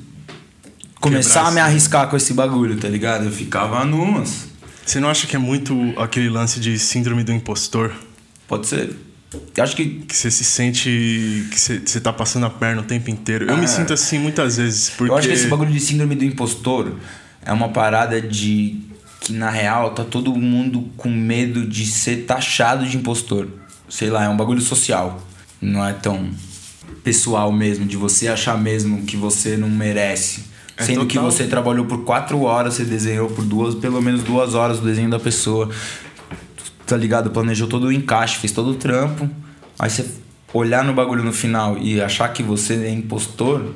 [0.98, 3.26] começar a me arriscar com esse bagulho, tá ligado?
[3.26, 4.53] Eu ficava numas.
[4.84, 7.94] Você não acha que é muito aquele lance de síndrome do impostor?
[8.46, 8.94] Pode ser.
[9.56, 9.86] Eu acho que.
[10.00, 11.46] Que você se sente.
[11.50, 13.48] que você, você tá passando a perna o tempo inteiro.
[13.48, 13.66] Eu me é.
[13.66, 14.90] sinto assim muitas vezes.
[14.90, 15.10] Porque...
[15.10, 16.94] Eu acho que esse bagulho de síndrome do impostor
[17.44, 18.80] é uma parada de.
[19.20, 23.48] que na real tá todo mundo com medo de ser taxado de impostor.
[23.88, 25.24] Sei lá, é um bagulho social.
[25.60, 26.30] Não é tão
[27.02, 30.53] pessoal mesmo, de você achar mesmo que você não merece.
[30.76, 31.08] É Sendo total.
[31.08, 34.82] que você trabalhou por quatro horas, você desenhou por duas, pelo menos duas horas o
[34.82, 35.70] desenho da pessoa.
[36.86, 37.30] Tá ligado?
[37.30, 39.28] Planejou todo o encaixe, fez todo o trampo.
[39.78, 40.04] Aí você
[40.52, 43.74] olhar no bagulho no final e achar que você é impostor,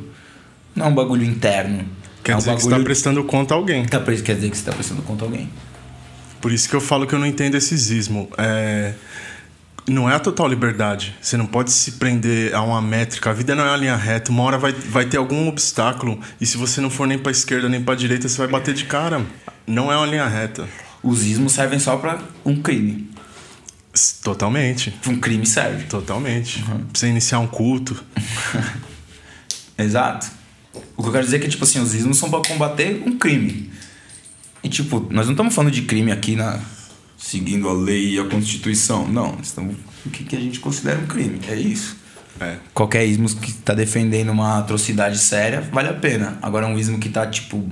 [0.75, 1.85] não é um bagulho interno.
[2.23, 2.69] Quer é um dizer bagulho...
[2.69, 3.85] que você tá prestando conta a alguém.
[3.87, 5.49] Tá, quer dizer que você tá prestando conta a alguém.
[6.41, 8.29] Por isso que eu falo que eu não entendo esse ismo.
[8.37, 8.95] É
[9.89, 11.15] não é a total liberdade.
[11.21, 13.31] Você não pode se prender a uma métrica.
[13.31, 14.31] A vida não é uma linha reta.
[14.31, 16.21] Uma hora vai, vai ter algum obstáculo.
[16.41, 18.85] E se você não for nem para esquerda nem para direita, você vai bater de
[18.85, 19.25] cara.
[19.67, 20.69] Não é uma linha reta.
[21.03, 23.11] Os ismos servem só para um crime.
[24.23, 24.95] Totalmente.
[25.07, 25.85] Um crime serve.
[25.85, 26.63] Totalmente.
[26.63, 26.79] Uhum.
[26.79, 28.03] Pra você iniciar um culto.
[29.77, 30.27] Exato.
[30.97, 33.17] O que eu quero dizer é que, tipo assim, os ismos são para combater um
[33.19, 33.71] crime.
[34.63, 36.61] E, tipo, nós não estamos falando de crime aqui na,
[37.19, 39.07] seguindo a lei e a Constituição.
[39.07, 39.77] Não, estamos
[40.07, 41.41] o que, que a gente considera um crime.
[41.49, 41.97] É isso.
[42.41, 42.57] É.
[42.73, 46.39] Qualquer ismo que está defendendo uma atrocidade séria, vale a pena.
[46.41, 47.69] Agora, um ismo que está, tipo,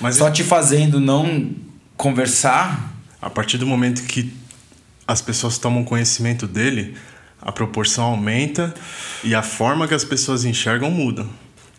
[0.00, 1.50] Mas só te fazendo não
[1.96, 2.94] conversar.
[3.20, 4.32] A partir do momento que
[5.06, 6.94] as pessoas tomam conhecimento dele,
[7.42, 8.72] a proporção aumenta
[9.24, 11.26] e a forma que as pessoas enxergam muda.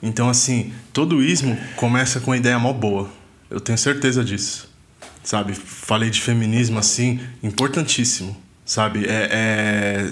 [0.03, 3.09] Então, assim, todo ismo começa com uma ideia mó boa.
[3.49, 4.68] Eu tenho certeza disso
[5.23, 5.53] sabe?
[5.53, 8.35] Falei de feminismo assim, importantíssimo,
[8.65, 9.05] sabe?
[9.05, 10.11] É, é...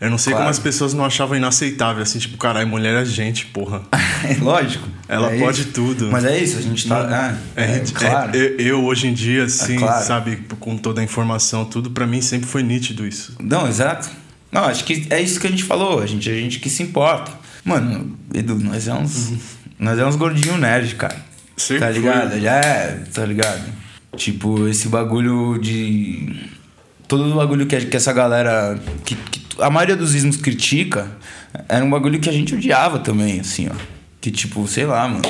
[0.00, 0.44] Eu não sei claro.
[0.44, 3.82] como as pessoas não achavam inaceitável, assim, tipo, caralho, mulher é gente, porra.
[4.28, 4.86] é lógico.
[5.08, 5.70] Ela é pode isso.
[5.70, 6.10] tudo.
[6.10, 7.34] Mas é isso, a gente tá.
[7.56, 8.36] É, é, é, é claro.
[8.36, 10.04] Eu, eu, hoje em dia, assim, claro.
[10.04, 13.34] sabe, com toda a informação, tudo, para mim sempre foi nítido isso.
[13.40, 14.10] Não, exato.
[14.50, 16.82] Não, acho que é isso que a gente falou, a gente, a gente que se
[16.82, 17.32] importa.
[17.64, 19.30] Mano, Edu, nós é uns.
[19.30, 19.38] Uhum.
[19.78, 21.16] Nós é uns gordinhos nerd, cara.
[21.56, 22.30] Sim, tá ligado?
[22.32, 22.40] Foi.
[22.40, 23.83] Já é, tá ligado?
[24.16, 26.50] Tipo, esse bagulho de.
[27.06, 28.78] Todo o bagulho que, que essa galera.
[29.04, 31.10] Que, que a maioria dos ismos critica
[31.68, 33.74] era um bagulho que a gente odiava também, assim, ó.
[34.20, 35.22] Que tipo, sei lá, mano.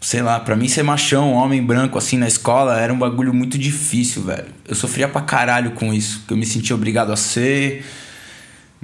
[0.00, 3.56] Sei lá, pra mim ser machão, homem branco, assim, na escola, era um bagulho muito
[3.56, 4.46] difícil, velho.
[4.66, 6.24] Eu sofria pra caralho com isso.
[6.28, 7.84] Eu me sentia obrigado a ser.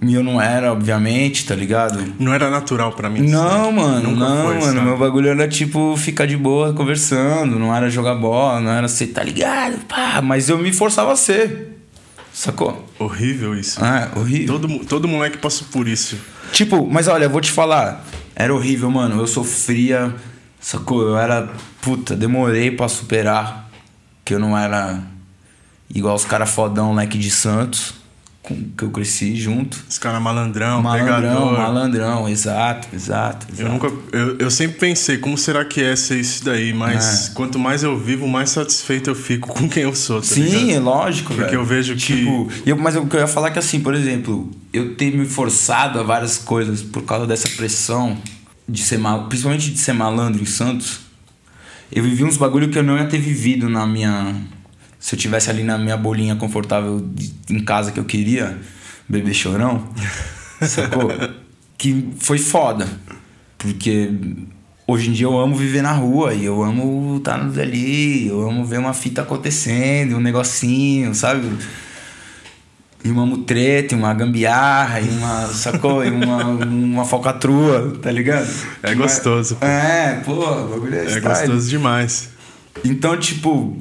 [0.01, 2.15] E eu não era, obviamente, tá ligado?
[2.21, 3.21] Não era natural para mim.
[3.21, 4.73] Não, mano, Nunca não, foi, mano.
[4.73, 4.81] Sabe?
[4.81, 9.09] Meu bagulho era tipo ficar de boa conversando, não era jogar bola, não era ser,
[9.09, 9.79] tá ligado?
[9.87, 11.79] Pá, mas eu me forçava a ser.
[12.33, 12.87] Sacou?
[12.97, 13.83] Horrível isso.
[13.83, 14.61] Ah, horrível.
[14.61, 16.17] Todo, todo moleque passou por isso.
[16.53, 18.05] Tipo, mas olha, eu vou te falar.
[18.37, 19.21] Era horrível, mano.
[19.21, 20.15] Eu sofria.
[20.61, 21.03] Sacou?
[21.03, 21.51] Eu era.
[21.81, 23.69] Puta, demorei para superar.
[24.25, 25.03] Que eu não era
[25.93, 27.98] igual os caras fodão, leque de Santos
[28.55, 29.79] que eu cresci junto.
[29.89, 31.59] Esse cara malandrão, malandrão, pegador.
[31.59, 33.63] malandrão, exato, exato, exato.
[33.63, 37.35] Eu nunca, eu, eu sempre pensei como será que é ser isso daí, mas é.
[37.35, 40.21] quanto mais eu vivo, mais satisfeito eu fico com quem eu sou.
[40.21, 40.71] Tá Sim, ligado?
[40.71, 41.61] é lógico, porque velho.
[41.61, 43.95] eu vejo tipo, que, eu, mas o que eu ia falar é que assim, por
[43.95, 48.17] exemplo, eu ter me forçado a várias coisas por causa dessa pressão
[48.69, 51.01] de ser mal, principalmente de ser malandro em Santos.
[51.91, 54.35] Eu vivi uns bagulho que eu não ia ter vivido na minha
[55.09, 58.59] se eu tivesse ali na minha bolinha confortável de, em casa que eu queria,
[59.09, 59.89] beber chorão,
[60.61, 61.11] sacou?
[61.79, 62.87] Que foi foda.
[63.57, 64.11] Porque
[64.87, 68.47] hoje em dia eu amo viver na rua e eu amo estar tá ali, eu
[68.47, 71.49] amo ver uma fita acontecendo, um negocinho, sabe?
[73.03, 76.05] e uma mutreta, e uma gambiarra, e uma, sacou?
[76.05, 78.51] E uma, uma falcatrua, tá ligado?
[78.83, 79.57] É gostoso.
[79.57, 79.65] Pô.
[79.65, 82.29] É, pô, o bagulho é, é gostoso demais.
[82.85, 83.81] Então, tipo,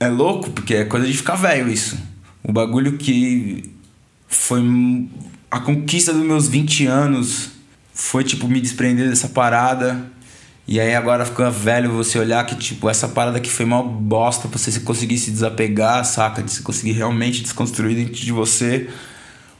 [0.00, 1.96] é louco, porque é coisa de ficar velho isso.
[2.42, 3.70] O bagulho que
[4.26, 4.62] foi
[5.50, 7.50] a conquista dos meus 20 anos
[7.92, 10.10] foi, tipo, me desprender dessa parada
[10.70, 14.46] e aí agora fica velho você olhar que, tipo, essa parada que foi mal bosta
[14.46, 16.42] pra você conseguir se desapegar, saca?
[16.44, 18.88] De você conseguir realmente desconstruir dentro de você.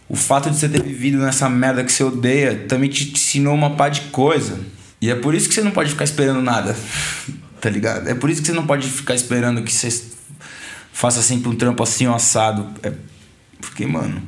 [0.09, 3.71] O fato de você ter vivido nessa merda que você odeia também te ensinou uma
[3.71, 4.61] pá de coisa.
[5.01, 6.77] E é por isso que você não pode ficar esperando nada.
[7.61, 8.09] tá ligado?
[8.09, 9.91] É por isso que você não pode ficar esperando que você
[11.01, 12.69] faça sempre um trampo assim, um assado.
[12.83, 12.93] É
[13.59, 14.23] porque, mano.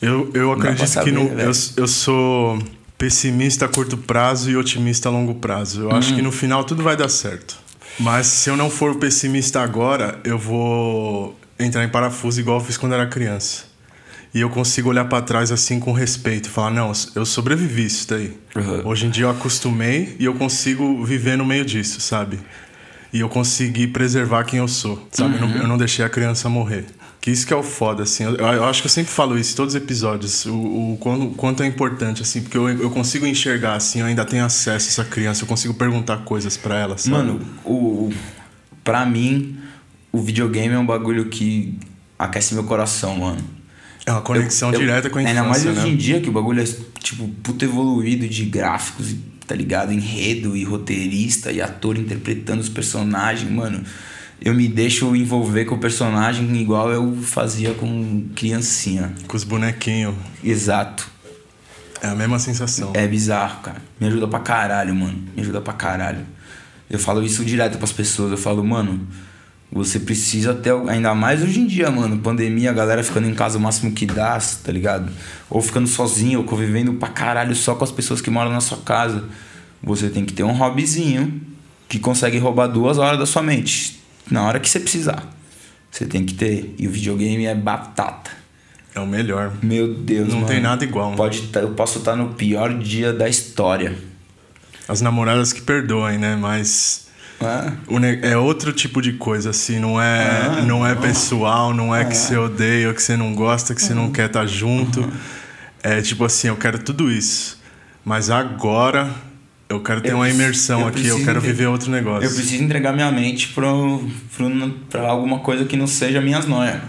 [0.00, 2.62] Eu, eu acredito que no, eu, eu sou
[2.98, 5.82] pessimista a curto prazo e otimista a longo prazo.
[5.82, 7.56] Eu acho que no final tudo vai dar certo.
[7.98, 12.76] Mas se eu não for pessimista agora, eu vou entrar em parafuso igual eu fiz
[12.76, 13.64] quando era criança.
[14.34, 18.36] E eu consigo olhar para trás assim com respeito, falar não, eu sobrevivi isso daí.
[18.54, 18.88] Uhum.
[18.88, 22.38] Hoje em dia eu acostumei e eu consigo viver no meio disso, sabe?
[23.16, 25.36] E eu consegui preservar quem eu sou, sabe?
[25.36, 25.40] Uhum.
[25.40, 26.84] Eu, não, eu não deixei a criança morrer.
[27.18, 28.24] Que isso que é o foda, assim.
[28.24, 30.44] Eu, eu, acho que eu sempre falo isso em todos os episódios.
[30.44, 32.42] O, o, quanto, quanto é importante, assim.
[32.42, 34.00] Porque eu, eu consigo enxergar, assim.
[34.00, 35.44] Eu ainda tenho acesso a essa criança.
[35.44, 37.16] Eu consigo perguntar coisas para ela, sabe?
[37.16, 38.12] Mano, o,
[38.84, 39.56] pra mim,
[40.12, 41.78] o videogame é um bagulho que
[42.18, 43.42] aquece meu coração, mano.
[44.04, 45.88] É uma conexão eu, direta com a infância, Ainda mais hoje né?
[45.88, 46.66] em dia, que o bagulho é,
[47.00, 49.92] tipo, puto evoluído de gráficos, tá ligado?
[49.92, 53.82] Enredo e roteirista e ator interpretando os personagens, mano
[54.40, 59.14] eu me deixo envolver com o personagem igual eu fazia com criancinha.
[59.26, 60.14] Com os bonequinhos.
[60.44, 61.10] Exato.
[62.02, 62.92] É a mesma sensação.
[62.94, 63.82] É bizarro, cara.
[63.98, 65.24] Me ajuda pra caralho, mano.
[65.34, 66.26] Me ajuda pra caralho.
[66.88, 68.30] Eu falo isso direto pras pessoas.
[68.30, 69.06] Eu falo, mano,
[69.70, 70.72] você precisa ter.
[70.88, 72.18] Ainda mais hoje em dia, mano.
[72.18, 75.10] Pandemia, a galera ficando em casa o máximo que dá, tá ligado?
[75.50, 78.78] Ou ficando sozinho, ou convivendo pra caralho só com as pessoas que moram na sua
[78.78, 79.24] casa.
[79.82, 81.40] Você tem que ter um hobbyzinho
[81.88, 85.22] que consegue roubar duas horas da sua mente na hora que você precisar.
[85.90, 86.74] Você tem que ter.
[86.78, 88.30] E o videogame é batata.
[88.94, 89.52] É o melhor.
[89.62, 90.46] Meu Deus, Não mano.
[90.46, 91.12] tem nada igual.
[91.14, 93.96] Pode tá, eu posso estar no pior dia da história.
[94.88, 96.36] As namoradas que perdoem, né?
[96.36, 97.05] Mas
[97.40, 99.78] é, é outro tipo de coisa, assim.
[99.78, 103.82] Não é, não é pessoal, não é, que você odeia, que você não gosta, que
[103.82, 105.00] você não quer estar tá junto.
[105.00, 105.12] Uhum.
[105.82, 107.60] É tipo assim, eu quero tudo isso.
[108.04, 109.10] Mas agora
[109.68, 112.24] eu quero ter eu uma imersão eu aqui, eu quero viver outro negócio.
[112.24, 113.68] Eu preciso entregar minha mente pra,
[114.88, 116.80] pra alguma coisa que não seja minhas noias.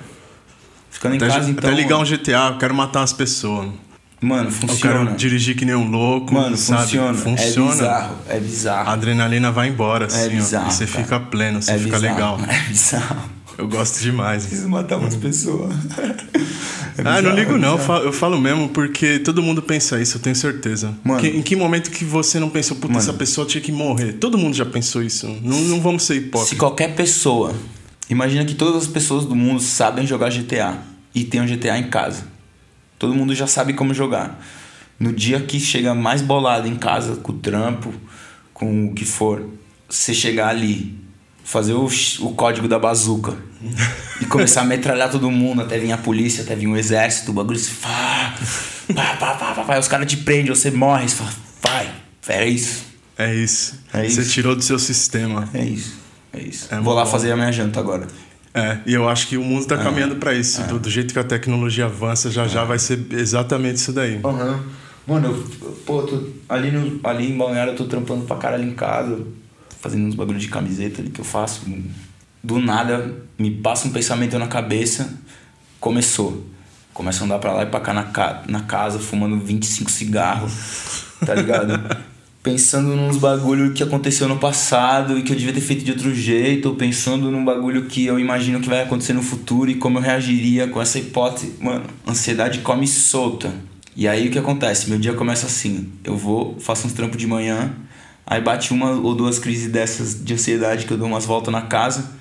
[0.91, 1.69] Ficando até, em casa, então.
[1.69, 3.69] Até ligar um GTA, eu quero matar as pessoas.
[4.19, 5.02] Mano, funciona.
[5.02, 6.34] Eu quero dirigir que nem um louco.
[6.34, 6.84] Mano, sabe?
[6.84, 7.14] funciona.
[7.14, 7.72] Funciona.
[7.72, 8.89] É bizarro, é bizarro.
[8.89, 10.26] A adrenalina vai embora, é assim.
[10.26, 11.03] É bizarro, ó, você cara.
[11.03, 12.39] fica pleno, você é fica bizarro, legal.
[12.49, 13.30] É bizarro.
[13.57, 14.45] Eu gosto demais.
[14.45, 15.73] Preciso matar umas pessoas.
[16.98, 20.02] É bizarro, ah, não ligo não, eu falo, eu falo, mesmo porque todo mundo pensa
[20.02, 20.95] isso, eu tenho certeza.
[21.03, 23.72] Mano, que, em que momento que você não pensou, puta, mano, essa pessoa tinha que
[23.72, 24.14] morrer?
[24.14, 25.27] Todo mundo já pensou isso.
[25.44, 26.49] Não, não vamos ser hipócritas.
[26.49, 27.53] Se qualquer pessoa.
[28.10, 30.80] Imagina que todas as pessoas do mundo sabem jogar GTA
[31.14, 32.23] e tem um GTA em casa.
[32.98, 34.44] Todo mundo já sabe como jogar.
[34.99, 37.94] No dia que chega mais bolado em casa, com o trampo,
[38.53, 39.48] com o que for,
[39.88, 40.98] você chegar ali
[41.48, 41.88] fazer o,
[42.19, 43.34] o código da bazuca
[44.22, 47.34] e começar a metralhar todo mundo até vir a polícia, até vir o exército, o
[47.34, 48.36] bagulho se pá,
[48.94, 51.90] pá, pá, pá, pá, pá, os caras te prendem, você morre, você fala, vai,
[52.28, 52.84] é isso.
[53.18, 53.80] É isso.
[53.94, 54.32] É você isso.
[54.32, 55.49] tirou do seu sistema.
[55.53, 55.95] É isso.
[56.34, 56.68] É isso.
[56.69, 57.10] É Vou lá bom.
[57.11, 58.07] fazer a minha janta agora.
[58.53, 60.64] É, e eu acho que o mundo está caminhando para isso.
[60.64, 64.19] Do, do, jeito que a tecnologia avança, já já vai ser exatamente isso daí.
[64.24, 64.60] Uhum.
[65.06, 68.74] Mano, eu, pô, tô, ali, no, ali em Balneário eu tô trampando pra caralho em
[68.74, 69.26] casa
[69.80, 71.61] fazendo uns bagulho de camiseta ali que eu faço.
[72.44, 75.18] Do nada, me passa um pensamento na cabeça,
[75.80, 76.45] começou.
[76.94, 81.06] Começa a andar pra lá e pra cá na, ca na casa, fumando 25 cigarros,
[81.26, 81.74] tá ligado?
[82.43, 86.14] pensando nos bagulho que aconteceu no passado e que eu devia ter feito de outro
[86.14, 89.97] jeito, ou pensando num bagulho que eu imagino que vai acontecer no futuro e como
[89.97, 91.55] eu reagiria com essa hipótese.
[91.59, 93.53] Mano, ansiedade come solta.
[93.95, 94.89] E aí o que acontece?
[94.89, 97.73] Meu dia começa assim: eu vou, faço uns trampos de manhã,
[98.30, 101.61] Aí bate uma ou duas crises dessas de ansiedade que eu dou umas voltas na
[101.61, 102.11] casa.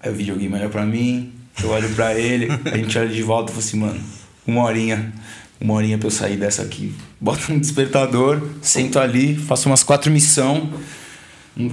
[0.00, 3.52] Aí o videogame olha pra mim, eu olho pra ele, a gente olha de volta
[3.52, 4.00] e fala assim, mano,
[4.46, 5.12] uma horinha,
[5.60, 6.94] uma horinha pra eu sair dessa aqui.
[7.20, 10.70] Bota um despertador, sento ali, faço umas quatro missão,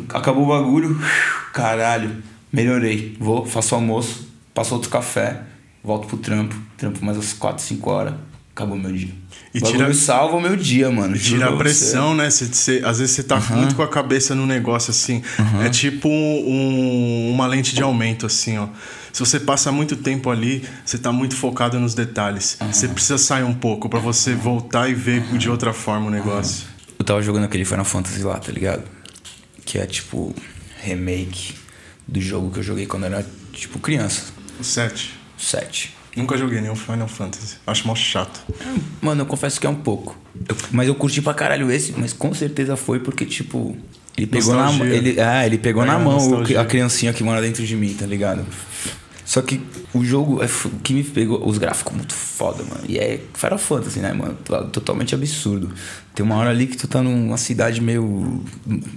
[0.10, 1.00] acabou o bagulho,
[1.54, 2.18] caralho,
[2.52, 3.16] melhorei.
[3.20, 5.42] Vou, faço almoço, passo outro café,
[5.84, 8.14] volto pro trampo, trampo mais umas quatro, cinco horas.
[8.52, 9.14] acabou meu dia.
[9.54, 11.16] E tira, salva o meu dia, mano.
[11.16, 12.30] E tira a pressão, né?
[12.30, 13.58] Cê, cê, às vezes você tá uhum.
[13.58, 15.24] muito com a cabeça no negócio, assim.
[15.40, 15.62] Uhum.
[15.62, 18.68] É tipo um, uma lente de aumento, assim, ó.
[19.18, 22.56] Se você passa muito tempo ali, você tá muito focado nos detalhes.
[22.72, 26.68] Você precisa sair um pouco para você voltar e ver de outra forma o negócio.
[26.99, 28.84] Eu tava jogando aquele Final Fantasy lá, tá ligado?
[29.65, 30.35] Que é tipo
[30.84, 31.56] remake
[32.07, 34.26] do jogo que eu joguei quando era, tipo, criança.
[34.60, 35.15] O 7.
[35.35, 35.95] 7.
[36.15, 37.56] Nunca joguei nenhum Final Fantasy.
[37.65, 38.39] Acho mal chato.
[39.02, 40.15] Mano, eu confesso que é um pouco.
[40.48, 43.76] Eu, mas eu curti pra caralho esse, mas com certeza foi porque, tipo.
[44.15, 44.85] Ele pegou nostalgia.
[44.85, 46.61] na ele, ah, ele pegou é, na mão nostalgia.
[46.61, 48.45] a criancinha que mora dentro de mim, tá ligado?
[49.28, 49.60] Só que
[49.94, 50.48] o jogo, é
[50.82, 52.86] que me pegou, os gráficos muito foda, mano.
[52.88, 54.38] E é Final Fantasy, né, mano?
[54.72, 55.70] Totalmente absurdo.
[56.16, 58.41] Tem uma hora ali que tu tá numa cidade meio,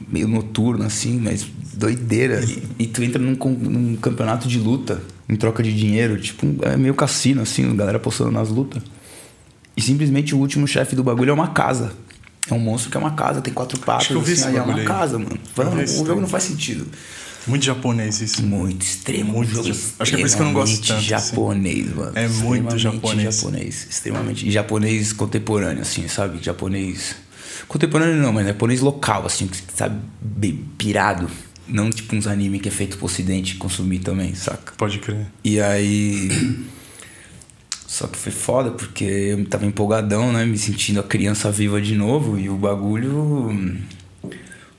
[0.09, 1.45] meio noturna, assim, mas
[1.75, 2.45] doideira.
[2.45, 6.17] E, e tu entra num, num campeonato de luta em troca de dinheiro.
[6.21, 8.81] Tipo, é meio cassino, assim, a galera postando nas lutas.
[9.77, 11.93] E simplesmente o último chefe do bagulho é uma casa.
[12.49, 14.85] É um monstro que é uma casa, tem quatro patas, assim, é uma aí.
[14.85, 15.37] casa, mano.
[15.57, 16.87] o jogo não faz sentido.
[17.47, 18.43] Muito japonês isso.
[18.43, 19.33] Muito, extremo.
[19.33, 20.93] Muito jogo Acho que é por isso que eu não gosto tanto.
[20.93, 21.07] Assim.
[21.07, 21.95] japonês, assim.
[21.95, 22.13] mano.
[22.15, 23.35] É muito japonês.
[23.35, 23.87] japonês.
[23.91, 24.47] Extremamente.
[24.47, 26.39] E japonês contemporâneo, assim, sabe?
[26.43, 27.17] Japonês.
[27.67, 30.01] Contemporâneo não, mas japonês local, assim, sabe,
[30.77, 31.29] pirado.
[31.67, 34.73] Não tipo uns anime que é feito pro ocidente consumir também, saca?
[34.77, 35.27] Pode crer.
[35.45, 36.29] E aí.
[37.87, 40.45] Só que foi foda, porque eu tava empolgadão, né?
[40.45, 43.51] Me sentindo a criança viva de novo e o bagulho.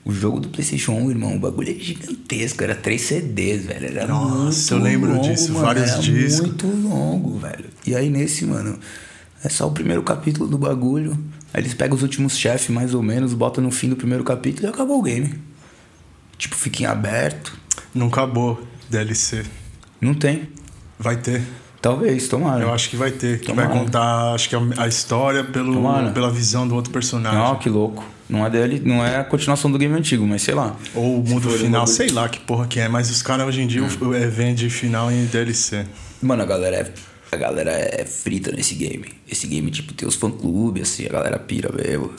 [0.04, 2.62] O jogo do PlayStation 1, irmão, o bagulho é gigantesco.
[2.64, 3.86] Era três CDs, velho.
[3.86, 5.64] Era Nossa, eu lembro longo, disso, mano.
[5.66, 6.40] vários era discos.
[6.46, 7.66] muito longo, velho.
[7.86, 8.78] E aí nesse, mano,
[9.44, 11.16] é só o primeiro capítulo do bagulho.
[11.54, 14.66] Aí eles pegam os últimos chefes, mais ou menos, botam no fim do primeiro capítulo
[14.66, 15.34] e acabou o game.
[16.36, 17.56] Tipo, fica em aberto.
[17.94, 18.60] Não acabou
[18.90, 19.44] DLC.
[20.00, 20.48] Não tem.
[20.98, 21.42] Vai ter.
[21.82, 22.62] Talvez, tomara.
[22.62, 23.40] Eu acho que vai ter.
[23.40, 25.82] Que vai contar, acho que a história pelo,
[26.12, 27.36] pela visão do outro personagem.
[27.36, 28.04] Não, que louco.
[28.28, 30.76] Não é dele, não é a continuação do game antigo, mas sei lá.
[30.94, 33.66] Ou o mundo final, sei lá que porra que é, mas os caras hoje em
[33.66, 34.14] dia hum.
[34.14, 35.84] é, vendem final em DLC.
[36.22, 37.12] Mano, a galera é.
[37.32, 39.06] A galera é frita nesse game.
[39.28, 42.12] Esse game, tipo, tem os fã-clubes, assim, a galera pira mesmo.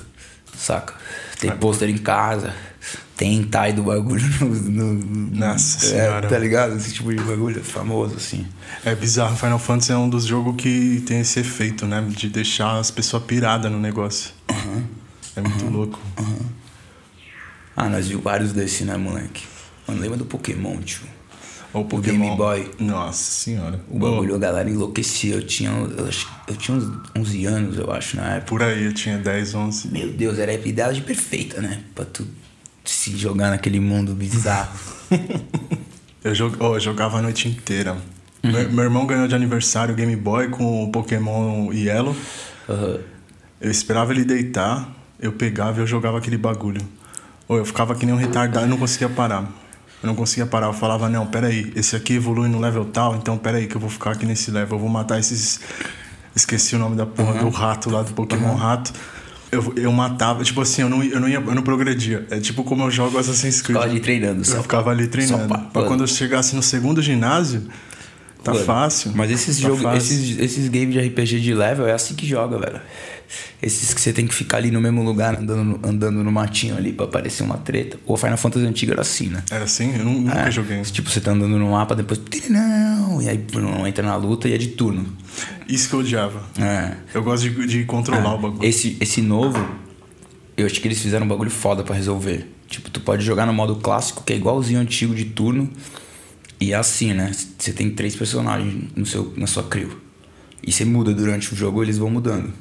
[0.58, 0.96] Saca?
[1.40, 1.54] Tem é.
[1.54, 2.54] pôster em casa
[3.16, 4.94] tem Tai do bagulho no.
[4.94, 6.28] no Nossa é, senhora.
[6.28, 6.76] Tá ligado?
[6.76, 8.46] Esse tipo de bagulho é famoso, assim.
[8.84, 9.36] É bizarro.
[9.36, 12.04] Final Fantasy é um dos jogos que tem esse efeito, né?
[12.10, 14.32] De deixar as pessoas piradas no negócio.
[14.50, 14.84] Uhum.
[15.36, 15.72] É muito uhum.
[15.72, 16.00] louco.
[16.20, 16.46] Uhum.
[17.76, 19.44] Ah, nós vimos vários desses, né, moleque?
[19.88, 21.02] Mano, lembra do Pokémon, tio?
[21.74, 22.20] O Pokémon.
[22.20, 22.72] Game Boy.
[22.80, 23.84] Nossa senhora.
[23.90, 25.36] O bagulho, a galera enlouquecia.
[25.36, 26.10] Eu tinha, eu,
[26.48, 28.48] eu tinha uns 11 anos, eu acho, na época.
[28.48, 29.88] Por aí, eu tinha 10, 11.
[29.88, 31.84] Meu Deus, era a idade perfeita, né?
[31.96, 32.28] Pra tu
[32.84, 34.78] se jogar naquele mundo bizarro.
[36.24, 37.94] eu, jog, oh, eu jogava a noite inteira.
[38.44, 38.52] Uhum.
[38.52, 42.16] Meu, meu, irmão ganhou de aniversário o Game Boy com o Pokémon Yellow.
[42.68, 43.00] Uhum.
[43.62, 44.90] Eu esperava ele deitar,
[45.20, 46.82] eu pegava e eu jogava aquele bagulho.
[47.48, 49.50] Ou eu ficava que nem um retardado e não conseguia parar.
[50.02, 50.68] Eu não conseguia parar.
[50.68, 53.90] Eu falava, não, peraí, esse aqui evolui no level tal, então peraí que eu vou
[53.90, 54.76] ficar aqui nesse level.
[54.76, 55.62] Eu vou matar esses.
[56.36, 57.50] Esqueci o nome da porra uhum.
[57.50, 58.56] do rato lá, do Pokémon uhum.
[58.56, 58.92] Rato
[59.54, 62.26] eu, eu matava, tipo assim, eu não, eu não ia, eu não progredia.
[62.30, 63.78] É tipo como eu jogo Assassin's Creed.
[63.78, 64.58] Ficava ali treinando, só.
[64.58, 65.48] Eu ficava ali treinando.
[65.48, 67.64] Pra, pra quando eu chegasse no segundo ginásio,
[68.44, 69.12] tá Mano, fácil.
[69.16, 72.60] Mas esses tá jogos, esses, esses games de RPG de level é assim que joga,
[72.60, 72.82] velho.
[73.62, 76.92] Esses que você tem que ficar ali no mesmo lugar, andando, andando no matinho ali
[76.92, 77.98] pra aparecer uma treta.
[78.06, 79.44] O Final Fantasy antigo era assim, né?
[79.50, 79.96] Era assim?
[79.96, 80.82] Eu nunca é, joguei.
[80.82, 82.20] Tipo, você tá andando no mapa, depois.
[82.50, 83.22] Não!
[83.22, 85.06] E aí não entra na luta e é de turno.
[85.68, 86.44] Isso que eu odiava.
[86.60, 86.98] É.
[87.14, 88.36] Eu gosto de, de controlar é.
[88.36, 88.68] o bagulho.
[88.68, 89.66] Esse, esse novo,
[90.58, 92.46] eu acho que eles fizeram um bagulho foda para resolver.
[92.68, 95.70] Tipo, tu pode jogar no modo clássico, que é igualzinho antigo de turno.
[96.60, 97.32] E é assim, né?
[97.58, 100.00] Você tem três personagens no seu, na sua crew.
[100.66, 102.54] E você muda durante o jogo, eles vão mudando.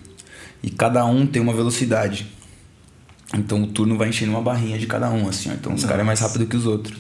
[0.62, 2.27] E cada um tem uma velocidade.
[3.35, 5.55] Então o turno vai enchendo uma barrinha de cada um, assim, ó.
[5.55, 6.98] Então os caras é mais rápido que os outros.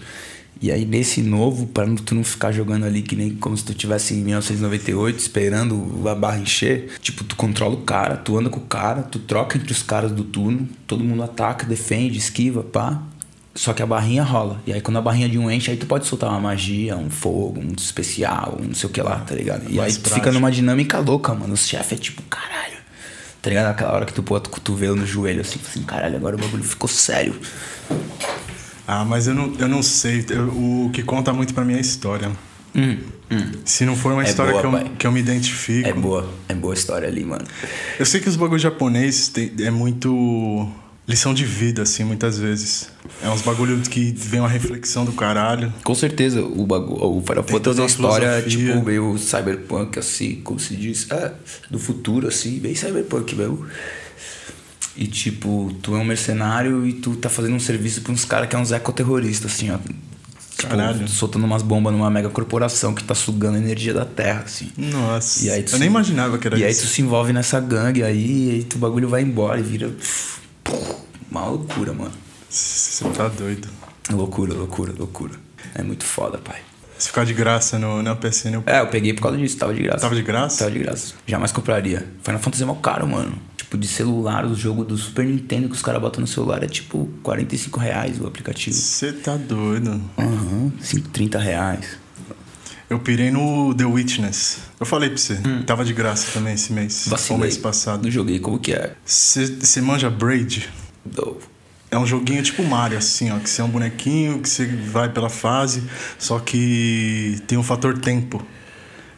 [0.60, 3.74] E aí nesse novo, para tu não ficar jogando ali que nem como se tu
[3.74, 8.60] tivesse em 1998 esperando a barra encher, tipo, tu controla o cara, tu anda com
[8.60, 13.02] o cara, tu troca entre os caras do turno, todo mundo ataca, defende, esquiva, pá.
[13.54, 14.60] Só que a barrinha rola.
[14.66, 17.10] E aí quando a barrinha de um enche, aí tu pode soltar uma magia, um
[17.10, 19.64] fogo, um especial, um não sei o que lá, tá ligado?
[19.68, 20.14] E Mais aí tu prático.
[20.14, 21.52] fica numa dinâmica louca, mano.
[21.52, 22.78] O chefe é tipo, caralho.
[23.42, 23.66] Tá ligado?
[23.72, 26.64] Aquela hora que tu bota o cotovelo no joelho, assim, assim, caralho, agora o bagulho
[26.64, 27.34] ficou sério.
[28.86, 30.24] Ah, mas eu não, eu não sei.
[30.30, 32.30] Eu, o que conta muito para mim é a história.
[32.74, 32.98] Hum,
[33.30, 33.50] hum.
[33.64, 35.88] Se não for uma é história boa, que, eu, que eu me identifico.
[35.88, 37.44] É boa, é boa história ali, mano.
[37.98, 39.30] Eu sei que os bagulhos japoneses
[39.60, 40.68] é muito
[41.06, 42.88] lição de vida, assim, muitas vezes.
[43.22, 45.72] É uns bagulho que vem uma reflexão do caralho.
[45.84, 47.04] Com certeza, o bagulho.
[47.04, 51.10] O Final Fantasy é história, tipo, meio cyberpunk, assim, como se diz.
[51.10, 51.32] É,
[51.70, 53.66] do futuro, assim, bem cyberpunk mesmo.
[54.94, 58.48] E tipo, tu é um mercenário e tu tá fazendo um serviço pra uns caras
[58.48, 59.78] que é uns ecoterroristas, assim, ó.
[59.78, 61.08] Tipo, Caralho.
[61.08, 64.70] soltando umas bombas numa mega corporação que tá sugando a energia da terra, assim.
[64.76, 65.48] Nossa.
[65.48, 65.78] eu se...
[65.78, 66.66] nem imaginava que era e isso.
[66.66, 69.62] E aí tu se envolve nessa gangue aí, e aí tu, bagulho vai embora e
[69.62, 69.90] vira.
[71.30, 72.12] Uma loucura, mano.
[72.48, 73.68] Você tá doido.
[74.10, 75.34] Loucura, loucura, loucura.
[75.74, 76.60] É muito foda, pai.
[76.98, 78.54] Se ficar de graça no, na PSN.
[78.54, 78.62] Eu...
[78.66, 80.00] É, eu peguei por causa disso, tava de graça.
[80.00, 80.58] Tava de graça?
[80.58, 81.14] Tava de graça.
[81.26, 82.06] Jamais compraria.
[82.22, 83.36] Final Fantasy é mal caro, mano.
[83.56, 86.68] Tipo, de celular, o jogo do Super Nintendo que os caras botam no celular é
[86.68, 88.76] tipo 45 reais o aplicativo.
[88.76, 90.00] Você tá doido.
[90.18, 90.72] Aham, uhum,
[91.12, 92.01] 30 reais.
[92.92, 94.58] Eu pirei no The Witness.
[94.78, 95.40] Eu falei pra você.
[95.46, 95.62] Hum.
[95.62, 97.06] Tava de graça também esse mês.
[97.08, 97.38] Vacilei.
[97.38, 98.04] O mês passado.
[98.04, 98.92] Não joguei, como que é?
[99.02, 100.68] Você manja Braid?
[101.02, 101.38] Do.
[101.90, 103.38] É um joguinho tipo Mario, assim, ó.
[103.38, 105.84] Que você é um bonequinho, que você vai pela fase,
[106.18, 108.44] só que tem um fator tempo.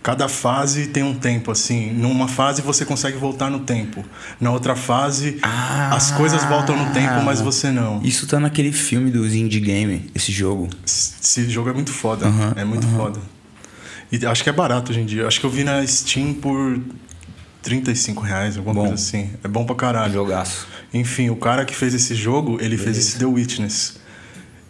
[0.05, 1.91] Cada fase tem um tempo, assim.
[1.95, 4.05] Numa fase você consegue voltar no tempo.
[4.41, 8.01] Na outra fase, ah, as coisas voltam no tempo, mas você não.
[8.05, 10.69] Isso tá naquele filme dos Indie Game, esse jogo.
[10.87, 12.27] Esse jogo é muito foda.
[12.55, 13.19] é muito foda.
[14.15, 15.27] E acho que é barato hoje em dia.
[15.27, 16.79] Acho que eu vi na Steam por
[17.63, 18.81] 35 reais, alguma bom.
[18.83, 19.31] coisa assim.
[19.43, 20.13] É bom pra caralho.
[20.13, 20.69] Jogaço.
[20.93, 22.85] Enfim, o cara que fez esse jogo, ele Beleza.
[22.85, 23.99] fez esse The Witness.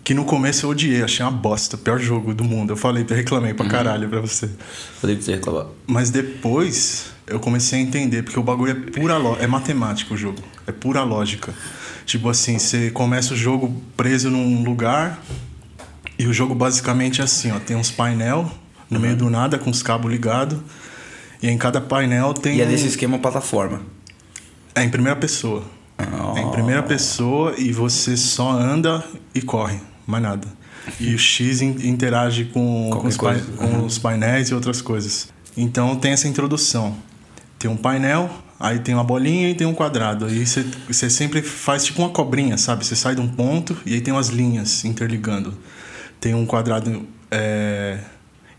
[0.03, 2.73] Que no começo eu odiei, achei uma bosta, pior jogo do mundo.
[2.73, 3.71] Eu falei, reclamei pra uhum.
[3.71, 4.49] caralho pra você.
[5.01, 5.67] Falei pra você reclamar.
[5.87, 10.17] Mas depois eu comecei a entender, porque o bagulho é pura lógica, é matemático o
[10.17, 10.43] jogo.
[10.67, 11.53] É pura lógica.
[12.07, 15.23] Tipo assim, você começa o jogo preso num lugar
[16.19, 18.51] e o jogo basicamente é assim, ó, tem uns painel
[18.91, 19.03] no uhum.
[19.03, 20.59] meio do nada com os cabos ligados.
[21.43, 22.57] E em cada painel tem.
[22.57, 23.81] E é nesse esquema plataforma.
[24.75, 25.63] É em primeira pessoa.
[25.99, 26.37] Oh.
[26.37, 29.05] É em primeira pessoa e você só anda
[29.35, 30.49] e corre mais nada.
[31.01, 33.43] E o X interage com, com, os, coisa.
[33.57, 33.87] com uhum.
[33.87, 35.29] os painéis e outras coisas.
[35.57, 36.97] Então tem essa introdução.
[37.59, 38.29] Tem um painel,
[38.59, 40.29] aí tem uma bolinha e tem um quadrado.
[40.29, 42.85] Você, você sempre faz tipo uma cobrinha, sabe?
[42.85, 45.57] Você sai de um ponto e aí tem umas linhas interligando.
[46.21, 47.99] Tem um quadrado é,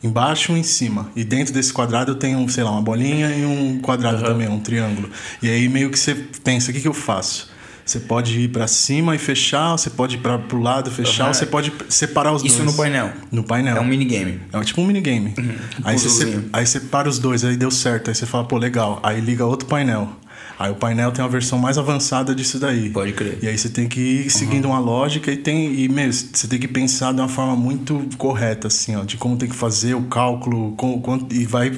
[0.06, 1.10] embaixo e em cima.
[1.16, 4.24] E dentro desse quadrado tem um, sei lá, uma bolinha e um quadrado uhum.
[4.24, 5.10] também, um triângulo.
[5.42, 7.54] E aí meio que você pensa, o que, que eu faço?
[7.86, 11.28] Você pode ir para cima e fechar, você pode ir para o lado e fechar,
[11.28, 11.34] uhum.
[11.34, 12.70] você pode separar os Isso dois.
[12.70, 13.12] Isso no painel?
[13.32, 13.78] No painel.
[13.78, 14.42] É um minigame.
[14.52, 15.36] É tipo um minigame.
[15.38, 15.56] Uhum.
[15.84, 18.10] Aí, você, aí você para os dois, aí deu certo.
[18.10, 19.00] Aí você fala, pô, legal.
[19.04, 20.10] Aí liga outro painel.
[20.58, 22.90] Aí o painel tem uma versão mais avançada disso daí.
[22.90, 23.40] Pode crer.
[23.42, 24.72] E aí você tem que ir seguindo uhum.
[24.72, 28.68] uma lógica e tem e mesmo você tem que pensar de uma forma muito correta
[28.68, 31.72] assim, ó, de como tem que fazer o cálculo, com, com, e vai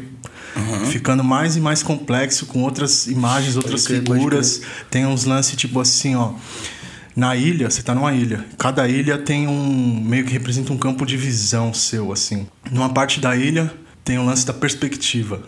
[0.56, 0.86] Uhum.
[0.88, 4.62] ficando mais e mais complexo com outras imagens, outras crer, figuras.
[4.90, 6.34] Tem uns lances tipo assim, ó.
[7.16, 8.46] Na ilha, você tá numa ilha.
[8.58, 10.02] Cada ilha tem um.
[10.04, 12.48] meio que representa um campo de visão seu, assim.
[12.72, 13.72] Numa parte da ilha
[14.04, 15.42] tem o lance da perspectiva.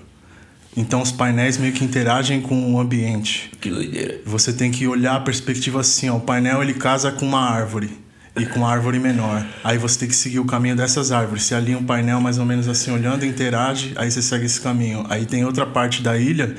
[0.76, 3.52] Então os painéis meio que interagem com o ambiente.
[3.60, 4.20] Que doideira.
[4.26, 6.18] Você tem que olhar a perspectiva assim, ó.
[6.18, 7.90] O painel ele casa com uma árvore
[8.36, 9.46] e com uma árvore menor.
[9.64, 11.44] Aí você tem que seguir o caminho dessas árvores.
[11.44, 15.06] Você alinha um painel mais ou menos assim, olhando, interage, aí você segue esse caminho.
[15.10, 16.56] Aí tem outra parte da ilha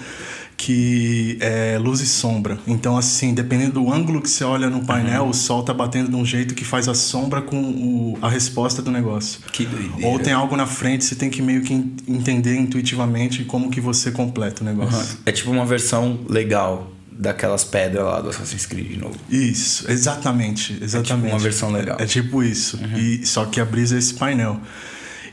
[0.61, 2.59] que é luz e sombra.
[2.66, 5.31] Então, assim, dependendo do ângulo que você olha no painel, uhum.
[5.31, 8.82] o sol tá batendo de um jeito que faz a sombra com o, a resposta
[8.82, 9.41] do negócio.
[9.53, 10.07] Que doideira.
[10.07, 11.73] Ou tem algo na frente, você tem que meio que
[12.07, 14.99] entender intuitivamente como que você completa o negócio.
[14.99, 15.23] Uhum.
[15.24, 19.16] É tipo uma versão legal daquelas pedras lá do Assassin's Creed de novo.
[19.31, 21.12] Isso, exatamente, exatamente.
[21.12, 21.97] É tipo uma versão legal.
[21.99, 22.77] É, é tipo isso.
[22.77, 22.99] Uhum.
[22.99, 24.61] E só que a brisa é esse painel.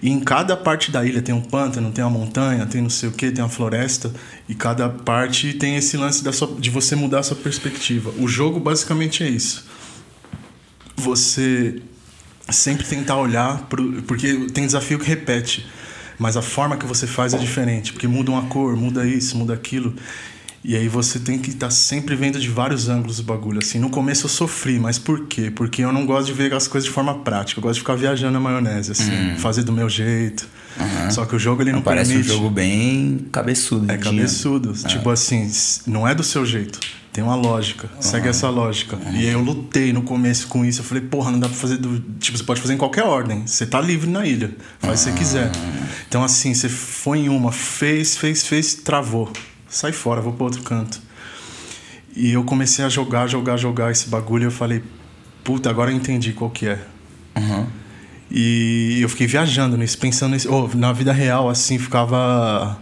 [0.02, 3.10] E em cada parte da ilha tem um pântano, tem uma montanha, tem não sei
[3.10, 4.12] o que, tem uma floresta.
[4.48, 8.12] E cada parte tem esse lance da sua, de você mudar a sua perspectiva.
[8.20, 9.66] O jogo basicamente é isso.
[10.96, 11.82] Você
[12.50, 15.66] sempre tentar olhar, pro, porque tem desafio que repete.
[16.20, 19.54] Mas a forma que você faz é diferente, porque muda uma cor, muda isso, muda
[19.54, 19.94] aquilo.
[20.68, 23.60] E aí você tem que estar tá sempre vendo de vários ângulos o bagulho.
[23.60, 25.50] Assim, no começo eu sofri, mas por quê?
[25.50, 27.60] Porque eu não gosto de ver as coisas de forma prática.
[27.60, 29.38] Eu gosto de ficar viajando na maionese, assim, hum.
[29.38, 30.46] fazer do meu jeito.
[30.78, 31.10] Uhum.
[31.10, 32.30] Só que o jogo ele não, não parece permite.
[32.30, 33.90] um jogo bem cabeçudo.
[33.90, 34.74] É cabeçudo.
[34.84, 34.88] É.
[34.90, 35.50] Tipo assim,
[35.88, 36.82] não é do seu jeito.
[37.14, 37.90] Tem uma lógica.
[37.96, 38.02] Uhum.
[38.02, 38.98] Segue essa lógica.
[38.98, 39.14] Uhum.
[39.14, 40.82] E aí eu lutei no começo com isso.
[40.82, 41.98] Eu falei, porra, não dá pra fazer do.
[42.20, 43.48] Tipo, você pode fazer em qualquer ordem.
[43.48, 44.52] Você tá livre na ilha.
[44.80, 45.50] Faz se você quiser.
[46.10, 49.32] Então, assim, você foi em uma, fez, fez, fez, travou
[49.68, 51.02] sai fora, vou para outro canto.
[52.16, 54.84] E eu comecei a jogar, jogar, jogar esse bagulho e eu falei,
[55.44, 56.80] puta, agora eu entendi qual que é.
[57.38, 57.68] Uhum.
[58.30, 60.50] E eu fiquei viajando nisso, pensando nisso.
[60.52, 62.78] Oh, na vida real, assim, ficava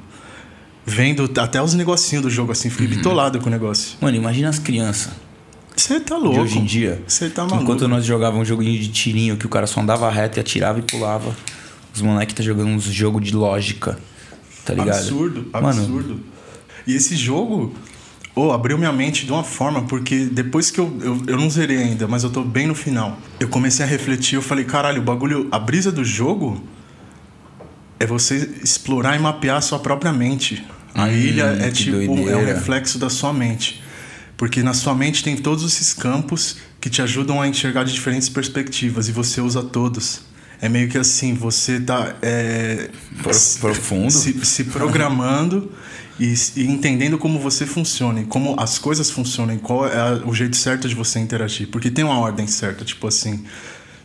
[0.85, 2.95] vendo até os negocinhos do jogo, assim, fiquei uhum.
[2.95, 3.97] bitolado com o negócio.
[3.99, 5.11] Mano, imagina as crianças
[5.75, 6.35] Você tá louco.
[6.35, 7.03] De hoje em dia.
[7.07, 7.63] Você tá maluco.
[7.63, 10.79] Enquanto nós jogávamos um joguinho de tirinho que o cara só andava reto e atirava
[10.79, 11.35] e pulava.
[11.93, 13.97] Os moleques tá jogando uns jogo de lógica.
[14.63, 14.97] Tá ligado?
[14.97, 15.91] Absurdo, absurdo.
[15.91, 16.34] Mano,
[16.87, 17.73] e esse jogo,
[18.35, 21.77] oh, abriu minha mente de uma forma, porque depois que eu, eu, eu não zerei
[21.77, 23.17] ainda, mas eu tô bem no final.
[23.39, 26.61] Eu comecei a refletir, eu falei, caralho, o bagulho, a brisa do jogo
[27.99, 30.63] é você explorar e mapear a sua própria mente.
[30.93, 32.31] A hum, ilha é tipo doideira.
[32.31, 33.81] é um reflexo da sua mente.
[34.37, 38.27] Porque na sua mente tem todos esses campos que te ajudam a enxergar de diferentes
[38.27, 40.21] perspectivas e você usa todos.
[40.61, 42.89] É meio que assim, você tá é,
[43.59, 45.71] profundo se, se programando
[46.19, 50.87] e, e, entendendo como você funciona como as coisas funcionam qual é o jeito certo
[50.87, 51.67] de você interagir.
[51.69, 53.43] Porque tem uma ordem certa, tipo assim,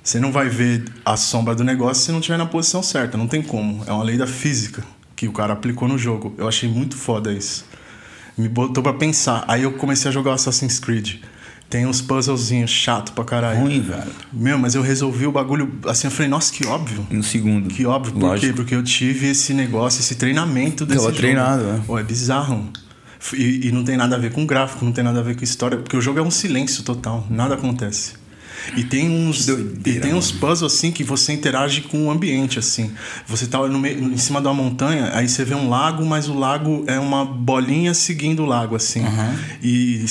[0.03, 3.29] você não vai ver a sombra do negócio se não estiver na posição certa, não
[3.29, 3.85] tem como.
[3.87, 4.83] É uma lei da física
[5.15, 6.35] que o cara aplicou no jogo.
[6.39, 7.65] Eu achei muito foda isso.
[8.37, 9.45] Me botou pra pensar.
[9.47, 11.17] Aí eu comecei a jogar Assassin's Creed.
[11.71, 13.61] Tem uns puzzlezinhos chato pra caralho.
[13.61, 14.11] Ruim, velho.
[14.33, 17.07] Meu, mas eu resolvi o bagulho assim, eu falei, nossa, que óbvio.
[17.09, 17.69] Em um segundo.
[17.69, 18.13] Que óbvio.
[18.13, 18.47] Por Lógico.
[18.49, 18.53] quê?
[18.53, 21.19] Porque eu tive esse negócio, esse treinamento desse Tava jogo.
[21.19, 21.81] treinado, né?
[21.87, 22.69] Pô, é bizarro.
[23.35, 25.45] E, e, não tem nada a ver com gráfico, não tem nada a ver com
[25.45, 28.15] história, porque o jogo é um silêncio total, nada acontece.
[28.77, 32.59] E tem uns Doideira, e tem uns puzzles assim que você interage com o ambiente
[32.59, 32.91] assim.
[33.27, 36.29] Você tá no meio, em cima de uma montanha, aí você vê um lago, mas
[36.29, 39.01] o lago é uma bolinha seguindo o lago assim.
[39.01, 39.37] Uhum.
[39.63, 40.05] E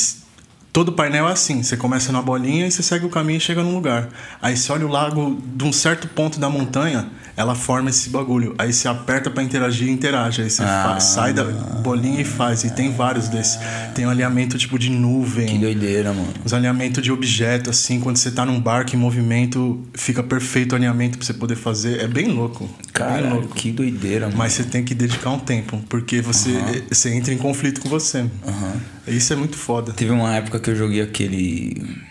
[0.71, 3.63] Todo painel é assim, você começa na bolinha e você segue o caminho e chega
[3.63, 4.07] num lugar.
[4.39, 7.09] Aí você olha o lago de um certo ponto da montanha,
[7.39, 8.53] ela forma esse bagulho.
[8.57, 10.41] Aí você aperta para interagir e interage.
[10.41, 12.65] Aí você ah, sai da bolinha e faz.
[12.65, 13.57] E tem vários desses.
[13.95, 15.47] Tem um alinhamento tipo de nuvem.
[15.47, 16.33] Que doideira, mano.
[16.43, 20.75] Os alinhamentos de objeto, assim, quando você tá num barco em movimento, fica perfeito o
[20.75, 22.01] alinhamento pra você poder fazer.
[22.01, 22.69] É bem louco.
[22.91, 24.37] Cara, é que doideira, mano.
[24.37, 28.19] Mas você tem que dedicar um tempo, porque você, você entra em conflito com você.
[28.19, 28.81] Uhum.
[29.07, 29.93] Isso é muito foda.
[29.93, 32.01] Teve uma época que eu joguei aquele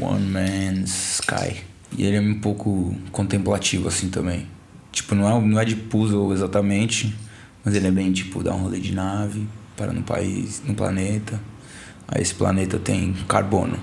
[0.00, 1.60] One Man's Sky.
[1.98, 4.46] E ele é um pouco contemplativo, assim, também.
[4.92, 7.12] Tipo, não é, não é de puzzle exatamente,
[7.64, 11.40] mas ele é bem tipo, dar um rolê de nave, para no país, no planeta.
[12.06, 13.78] Aí esse planeta tem carbono.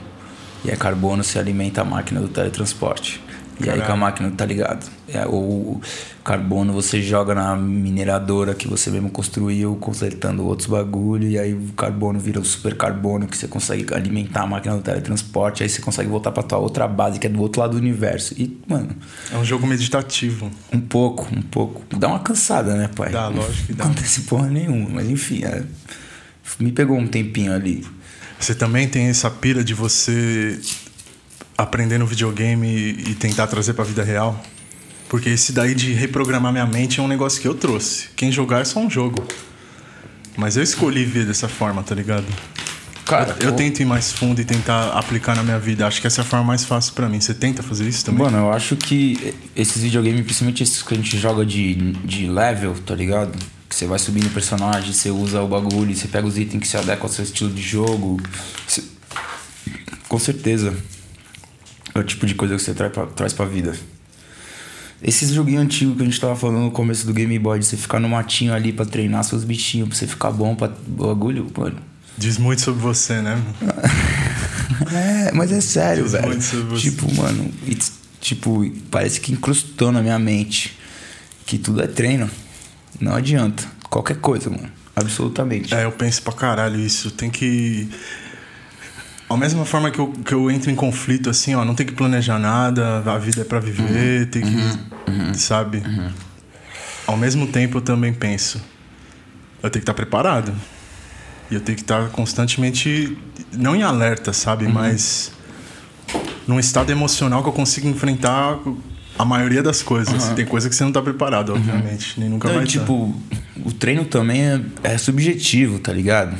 [0.64, 3.22] E aí carbono se alimenta a máquina do teletransporte.
[3.60, 3.81] E Caralho.
[3.81, 4.90] aí com a máquina tá ligado.
[5.07, 5.81] É, ou
[6.23, 11.73] carbono você joga na mineradora que você mesmo construiu, consertando outros bagulho, e aí o
[11.73, 15.81] carbono vira o super carbono que você consegue alimentar a máquina do teletransporte, aí você
[15.81, 18.34] consegue voltar pra tua outra base, que é do outro lado do universo.
[18.38, 18.90] E, mano.
[19.31, 20.52] É um jogo meditativo.
[20.72, 21.81] Um pouco, um pouco.
[21.98, 23.10] Dá uma cansada, né, pai?
[23.10, 23.86] Dá, lógico que dá.
[23.86, 25.64] Não acontece porra nenhuma, mas enfim, é,
[26.60, 27.86] me pegou um tempinho ali.
[28.40, 30.60] Você também tem essa pira de você
[31.60, 34.41] aprender no videogame e tentar trazer para a vida real?
[35.10, 38.10] Porque esse daí de reprogramar minha mente é um negócio que eu trouxe.
[38.15, 39.26] Quem jogar é só um jogo.
[40.38, 42.26] Mas eu escolhi ver dessa forma, tá ligado?
[43.06, 45.86] Cara, eu, eu tento ir mais fundo e tentar aplicar na minha vida.
[45.86, 47.19] Acho que essa é a forma mais fácil para mim.
[47.19, 48.23] Você tenta fazer isso também?
[48.23, 51.73] Mano, eu acho que esses videogames, principalmente esses que a gente joga de,
[52.06, 53.38] de level, tá ligado?
[53.68, 56.68] Que você vai subindo o personagem, você usa o bagulho, você pega os itens que
[56.68, 58.22] se adequam ao seu estilo de jogo.
[58.65, 58.81] Você...
[60.07, 60.73] Com certeza
[61.94, 63.76] é o tipo de coisa que você traz pra, traz pra vida.
[65.02, 67.78] Esses joguinhos antigos que a gente tava falando no começo do Game Boy, de você
[67.78, 71.78] ficar no matinho ali pra treinar seus bichinhos, pra você ficar bom pra bagulho, mano.
[72.18, 73.41] Diz muito sobre você, né?
[74.94, 76.28] é, mas é sério, Diz velho.
[76.28, 76.90] Muito sobre você.
[76.90, 77.49] Tipo, mano,
[78.20, 80.78] tipo, parece que incrustou na minha mente
[81.45, 82.30] que tudo é treino.
[82.99, 83.64] Não adianta.
[83.90, 84.70] Qualquer coisa, mano.
[84.95, 85.74] Absolutamente.
[85.74, 87.10] É, eu penso pra caralho isso.
[87.11, 87.90] Tem que
[89.30, 91.93] a mesma forma que eu, que eu entro em conflito, assim, ó, não tem que
[91.93, 94.56] planejar nada, a vida é para viver, uhum, tem que.
[94.56, 95.77] Uhum, uhum, sabe?
[95.77, 96.10] Uhum.
[97.06, 98.61] Ao mesmo tempo, eu também penso,
[99.61, 100.53] eu tenho que estar preparado.
[101.51, 103.18] E eu tenho que estar constantemente,
[103.51, 104.65] não em alerta, sabe?
[104.65, 104.72] Uhum.
[104.72, 105.31] Mas
[106.47, 108.60] num estado emocional que eu consiga enfrentar
[109.18, 110.30] a maioria das coisas.
[110.30, 112.19] Tem coisa que você não tá preparado, obviamente.
[112.19, 113.15] Nem nunca não, vai Tipo,
[113.65, 116.38] o treino também é, é subjetivo, tá ligado?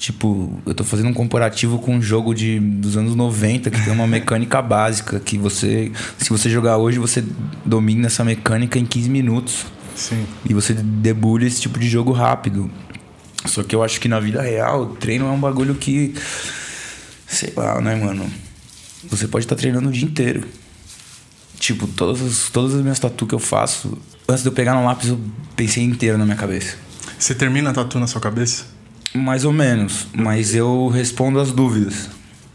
[0.00, 3.92] Tipo, eu tô fazendo um comparativo com um jogo de, dos anos 90 que tem
[3.92, 7.22] uma mecânica básica que você, se você jogar hoje, você
[7.66, 9.66] domina essa mecânica em 15 minutos.
[9.94, 10.24] Sim.
[10.48, 12.70] E você debulha esse tipo de jogo rápido.
[13.44, 16.14] Só que eu acho que na vida real, treino é um bagulho que
[17.26, 18.24] sei lá, né, mano?
[19.04, 20.48] Você pode estar tá treinando o dia inteiro.
[21.58, 24.82] Tipo, todas as, todas as minhas tatu que eu faço, antes de eu pegar no
[24.82, 25.20] lápis, eu
[25.54, 26.78] pensei inteiro na minha cabeça.
[27.18, 28.79] Você termina a tatu na sua cabeça?
[29.14, 32.08] Mais ou menos, mas eu respondo as dúvidas,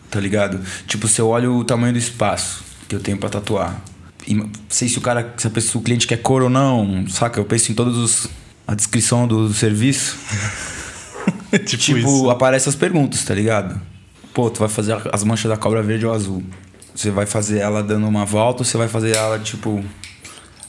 [0.10, 0.60] tá ligado?
[0.88, 3.82] Tipo, se eu olho o tamanho do espaço que eu tenho para tatuar,
[4.28, 7.40] e sei se o cara, se pessoa, o cliente quer cor ou não, saca?
[7.40, 8.30] Eu penso em todos os
[8.68, 10.18] a descrição do, do serviço.
[11.66, 13.80] tipo, tipo aparece as perguntas, tá ligado?
[14.36, 16.44] pô, tu vai fazer as manchas da cobra verde ou azul.
[16.94, 19.84] Você vai fazer ela dando uma volta ou você vai fazer ela, tipo,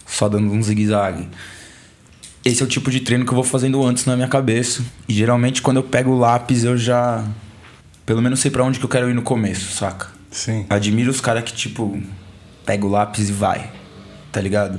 [0.06, 1.28] só dando um zigue-zague?
[2.46, 4.80] Esse é o tipo de treino que eu vou fazendo antes na minha cabeça.
[5.08, 7.24] E geralmente quando eu pego o lápis eu já.
[8.06, 10.06] Pelo menos sei para onde que eu quero ir no começo, saca?
[10.30, 10.64] Sim.
[10.70, 12.00] Admiro os caras que, tipo,
[12.64, 13.68] pega o lápis e vai.
[14.30, 14.78] Tá ligado?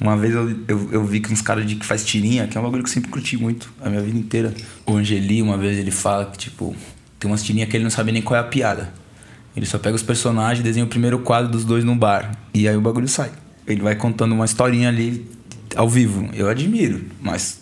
[0.00, 2.60] Uma vez eu, eu, eu vi que uns caras de que faz tirinha, que é
[2.60, 4.52] um bagulho que eu sempre curti muito a minha vida inteira.
[4.84, 6.74] O Angeli, uma vez ele fala que, tipo,
[7.20, 8.92] tem umas tirinhas que ele não sabe nem qual é a piada.
[9.56, 12.36] Ele só pega os personagens, desenha o primeiro quadro dos dois num bar.
[12.52, 13.30] E aí o bagulho sai.
[13.68, 15.24] Ele vai contando uma historinha ali
[15.76, 16.28] ao vivo.
[16.34, 17.60] Eu admiro, mas.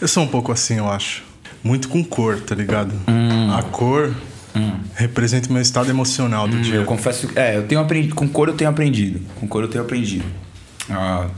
[0.00, 1.22] Eu sou um pouco assim, eu acho.
[1.62, 2.92] Muito com cor, tá ligado?
[3.06, 3.52] Hum.
[3.52, 4.14] A cor
[4.54, 4.72] hum.
[4.94, 6.76] representa o meu estado emocional do hum, dia.
[6.76, 7.38] Eu confesso que.
[7.38, 8.14] É, eu tenho aprendido.
[8.14, 9.20] Com cor eu tenho aprendido.
[9.36, 10.24] Com cor eu tenho aprendido.
[10.88, 11.28] Ah,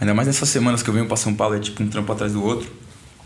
[0.00, 2.32] ainda mais nessas semanas que eu venho pra São Paulo, é tipo um trampo atrás
[2.32, 2.70] do outro.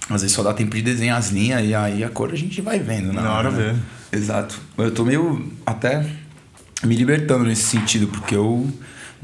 [0.08, 2.60] Às vezes só dá tempo de desenhar as linhas e aí a cor a gente
[2.60, 3.22] vai vendo, né?
[3.22, 3.72] Na hora né?
[4.12, 4.18] ver.
[4.18, 4.60] Exato.
[4.76, 6.04] Eu tô meio até
[6.82, 8.68] me libertando nesse sentido, porque eu.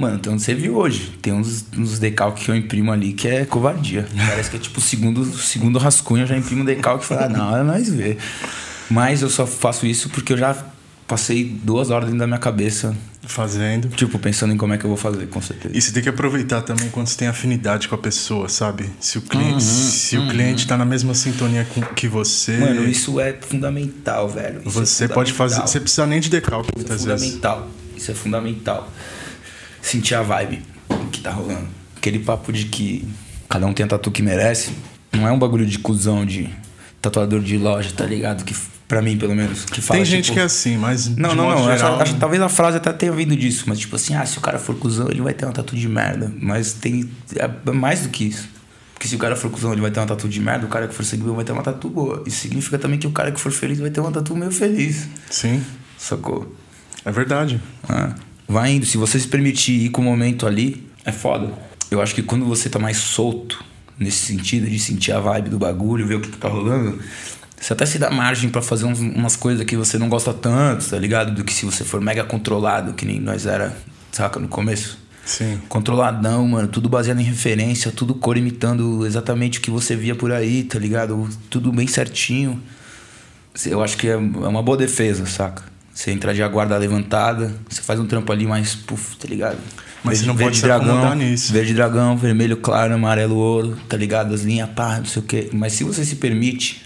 [0.00, 1.12] Mano, então você viu hoje.
[1.20, 4.06] Tem uns, uns decalques que eu imprimo ali que é covardia.
[4.16, 7.24] Parece que é tipo o segundo, segundo rascunho, eu já imprimo um decalque e falo,
[7.24, 8.16] ah, não, é nós ver.
[8.88, 10.56] Mas eu só faço isso porque eu já
[11.06, 12.96] passei duas horas dentro da minha cabeça.
[13.22, 13.88] Fazendo.
[13.88, 15.76] Tipo, pensando em como é que eu vou fazer, com certeza.
[15.76, 18.88] E você tem que aproveitar também quando você tem afinidade com a pessoa, sabe?
[18.98, 20.26] Se o cliente, uhum, se uhum.
[20.26, 22.56] o cliente tá na mesma sintonia com, que você.
[22.56, 24.62] Mano, isso é fundamental, velho.
[24.64, 25.60] Isso você é pode fazer.
[25.60, 27.60] Você precisa nem de decalque muitas isso é fundamental.
[27.60, 28.02] vezes.
[28.02, 28.90] Isso é fundamental.
[29.82, 30.62] Sentir a vibe
[31.12, 31.68] que tá rolando.
[31.96, 33.06] Aquele papo de que
[33.48, 34.72] cada um tem a tatu que merece.
[35.12, 36.48] Não é um bagulho de cuzão de
[37.00, 38.44] tatuador de loja, tá ligado?
[38.44, 38.54] Que
[38.90, 39.64] Pra mim, pelo menos.
[39.66, 41.06] Que fala, Tem gente tipo, que é assim, mas.
[41.06, 41.62] Não, não, não.
[41.76, 42.00] Geral...
[42.00, 44.58] Acho, talvez a frase até tenha vindo disso, mas tipo assim, ah, se o cara
[44.58, 46.32] for cuzão, ele vai ter uma tatu de merda.
[46.40, 47.08] Mas tem.
[47.36, 48.48] É mais do que isso.
[48.92, 50.88] Porque se o cara for cuzão, ele vai ter uma tatu de merda, o cara
[50.88, 52.24] que for seguidor vai ter uma tatu boa.
[52.26, 55.06] Isso significa também que o cara que for feliz vai ter uma tatu meio feliz.
[55.30, 55.64] Sim.
[55.96, 56.52] Sacou?
[57.04, 57.60] É verdade.
[57.88, 58.12] Ah,
[58.50, 58.86] vai indo.
[58.86, 61.52] Se você se permitir ir com o momento ali, é foda.
[61.90, 63.64] Eu acho que quando você tá mais solto,
[63.98, 66.98] nesse sentido, de sentir a vibe do bagulho, ver o que tá rolando
[67.60, 70.88] você até se dá margem para fazer uns, umas coisas que você não gosta tanto,
[70.88, 71.34] tá ligado?
[71.34, 73.76] Do que se você for mega controlado, que nem nós era,
[74.10, 74.98] saca, no começo.
[75.26, 75.60] Sim.
[75.68, 76.68] Controladão, mano.
[76.68, 80.78] Tudo baseado em referência, tudo cor imitando exatamente o que você via por aí, tá
[80.78, 81.28] ligado?
[81.50, 82.60] Tudo bem certinho.
[83.66, 85.62] Eu acho que é, é uma boa defesa, saca?
[85.92, 89.58] Você entra de guarda levantada, você faz um trampo ali mais puff, tá ligado?
[90.02, 91.52] Mas verde, você não pode dragão, nisso.
[91.52, 94.34] Verde dragão, vermelho claro, amarelo ouro, tá ligado?
[94.34, 95.50] As linhas, pá, não sei o quê.
[95.52, 96.82] Mas se você se permite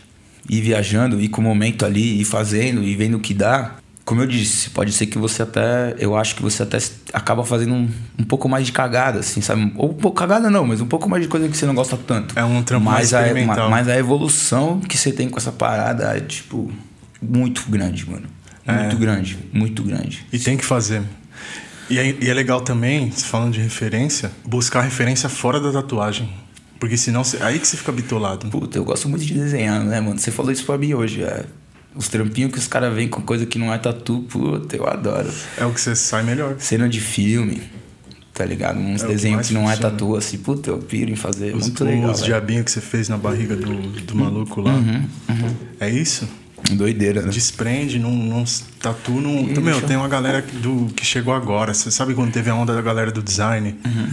[0.49, 3.77] ir viajando, ir com o momento ali, ir fazendo, e vendo o que dá.
[4.05, 5.95] Como eu disse, pode ser que você até.
[5.99, 6.77] Eu acho que você até
[7.13, 9.73] acaba fazendo um, um pouco mais de cagada, assim, sabe?
[9.77, 11.97] Ou um pouco cagada não, mas um pouco mais de coisa que você não gosta
[11.97, 12.39] tanto.
[12.39, 13.67] É um trampo mas mais experimental.
[13.67, 16.71] A, mas a evolução que você tem com essa parada é, tipo,
[17.23, 18.27] muito grande, mano.
[18.67, 18.99] Muito é.
[18.99, 20.25] grande, muito grande.
[20.33, 21.03] E tem que fazer.
[21.89, 26.29] E é, e é legal também, falando de referência, buscar referência fora da tatuagem.
[26.81, 28.47] Porque senão, aí que você fica bitolado.
[28.49, 30.19] Puta, eu gosto muito de desenhar, né, mano?
[30.19, 31.45] Você falou isso pra mim hoje, é.
[31.95, 35.31] Os trampinhos que os caras vêm com coisa que não é tatu, puta, eu adoro.
[35.57, 36.57] É o que você sai melhor.
[36.59, 37.63] Cena de filme,
[38.33, 38.79] tá ligado?
[38.79, 41.55] Uns é desenhos que, que não é tatu, assim, puta, eu piro em fazer.
[41.55, 42.11] Os, muito legal.
[42.11, 44.73] Os diabinhos que você fez na barriga do, do maluco lá.
[44.75, 45.57] Uhum, uhum.
[45.79, 46.29] É isso?
[46.71, 47.31] Doideira, né?
[47.31, 48.45] Desprende, não, não
[48.81, 49.41] tatu, não.
[49.41, 51.75] Então, meu, tem uma galera do, que chegou agora.
[51.75, 53.77] Você sabe quando teve a onda da galera do design?
[53.85, 54.09] Uhum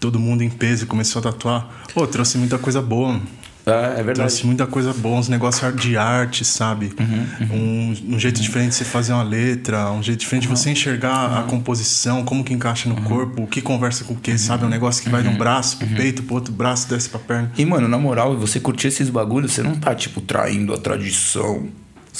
[0.00, 1.68] todo mundo em peso começou a tatuar.
[1.92, 3.20] Pô, trouxe muita coisa boa.
[3.66, 4.14] Ah, é verdade.
[4.14, 6.92] Trouxe muita coisa boa, uns negócios de arte, sabe?
[6.98, 7.94] Uhum, uhum.
[8.10, 8.42] Um, um, jeito uhum.
[8.42, 11.46] diferente de você fazer uma letra, um jeito diferente de você enxergar a uhum.
[11.46, 13.04] composição, como que encaixa no uhum.
[13.04, 14.64] corpo, o que conversa com o que, sabe?
[14.64, 17.52] Um negócio que vai de um braço pro peito, pro outro braço, desce pra perna.
[17.56, 21.68] E, mano, na moral, você curtir esses bagulhos, você não tá, tipo, traindo a tradição.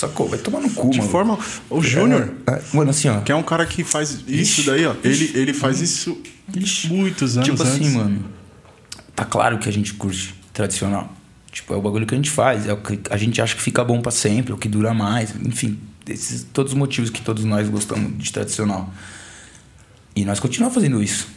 [0.01, 0.27] Sacou?
[0.27, 1.11] Vai tomar no cu, de mano.
[1.11, 1.39] forma.
[1.69, 2.33] O Júnior.
[2.47, 3.21] É, é, mano, assim, ó.
[3.21, 4.95] Que é um cara que faz isso daí, ó.
[5.05, 6.19] Ele, ele faz isso
[6.57, 6.89] Ixi.
[6.89, 7.51] muitos anos.
[7.51, 7.93] Tipo assim, antes.
[7.93, 8.25] mano.
[9.15, 11.13] Tá claro que a gente curte tradicional.
[11.53, 12.67] Tipo, é o bagulho que a gente faz.
[12.67, 14.95] É o que a gente acha que fica bom para sempre, é o que dura
[14.95, 15.35] mais.
[15.37, 15.79] Enfim,
[16.09, 18.91] esses, todos os motivos que todos nós gostamos de tradicional.
[20.17, 21.29] E nós continuamos fazendo isso.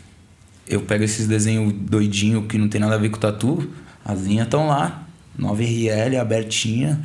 [0.65, 3.69] Eu pego esses desenhos doidinho que não tem nada a ver com o tatu,
[4.05, 5.05] as linhas estão lá.
[5.37, 7.01] 9RL, abertinha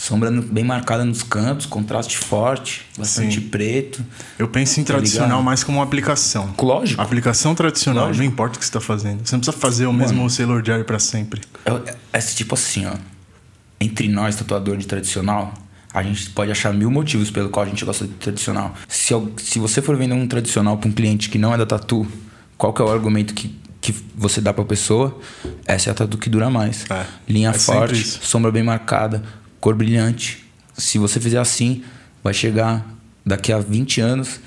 [0.00, 3.48] sombra bem marcada nos cantos, contraste forte, bastante Sim.
[3.48, 4.02] preto.
[4.38, 6.54] Eu penso em tá tradicional mais como uma aplicação.
[6.58, 7.02] Lógico.
[7.02, 8.24] Aplicação tradicional, Lógico.
[8.24, 9.26] não importa o que você está fazendo.
[9.26, 11.42] Você não precisa fazer o Mano, mesmo Sailor Jerry para sempre.
[11.66, 12.94] É, é, tipo assim, ó.
[13.78, 15.52] Entre nós, tatuador de tradicional,
[15.92, 18.74] a gente pode achar mil motivos pelo qual a gente gosta de tradicional.
[18.88, 22.06] Se, se você for vender um tradicional para um cliente que não é da tatu,
[22.56, 25.18] qual que é o argumento que, que você dá para a pessoa?
[25.66, 26.90] Essa é a tatu que dura mais.
[26.90, 29.22] É, Linha é forte, sombra bem marcada,
[29.60, 30.44] cor brilhante.
[30.76, 31.82] Se você fizer assim,
[32.22, 32.86] vai chegar
[33.24, 34.40] daqui a 20 anos.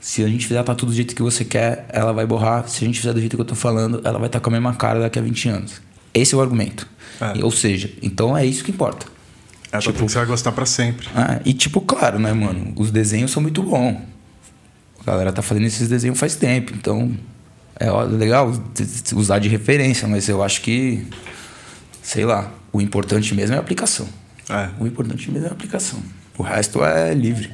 [0.00, 2.68] Se a gente fizer tá tudo do jeito que você quer, ela vai borrar.
[2.68, 4.50] Se a gente fizer do jeito que eu tô falando, ela vai estar tá com
[4.50, 5.80] a mesma cara daqui a 20 anos.
[6.14, 6.86] Esse é o argumento.
[7.20, 7.44] É.
[7.44, 9.06] Ou seja, então é isso que importa.
[9.70, 11.08] É, tipo, que você vai gostar para sempre.
[11.14, 12.74] Ah, e tipo, claro, né, mano?
[12.76, 13.96] Os desenhos são muito bons.
[15.00, 17.12] A galera tá fazendo esses desenhos faz tempo, então
[17.80, 18.52] é legal
[19.14, 21.04] usar de referência, mas eu acho que,
[22.02, 24.06] sei lá, o importante mesmo é a aplicação.
[24.52, 24.68] É.
[24.78, 26.02] O importante mesmo é a aplicação.
[26.36, 27.50] O resto é livre.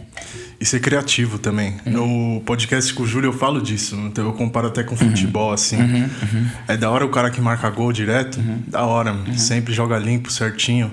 [0.60, 1.76] E ser criativo também.
[1.86, 2.36] Uhum.
[2.36, 3.94] No podcast com o Júlio eu falo disso.
[4.06, 5.54] Então eu comparo até com futebol, uhum.
[5.54, 5.76] assim.
[5.76, 6.02] Uhum.
[6.02, 6.46] uhum.
[6.66, 8.40] É da hora o cara que marca gol direto.
[8.40, 8.62] Uhum.
[8.66, 9.12] Da hora.
[9.12, 9.38] Uhum.
[9.38, 10.90] Sempre joga limpo, certinho.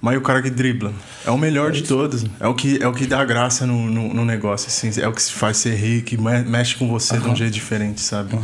[0.00, 0.92] Mas o cara que dribla.
[1.24, 2.24] É o melhor é de todos.
[2.40, 5.00] É o que, é o que dá graça no, no, no, negócio, assim.
[5.00, 8.34] É o que faz ser rico, mexe com você de um jeito diferente, sabe?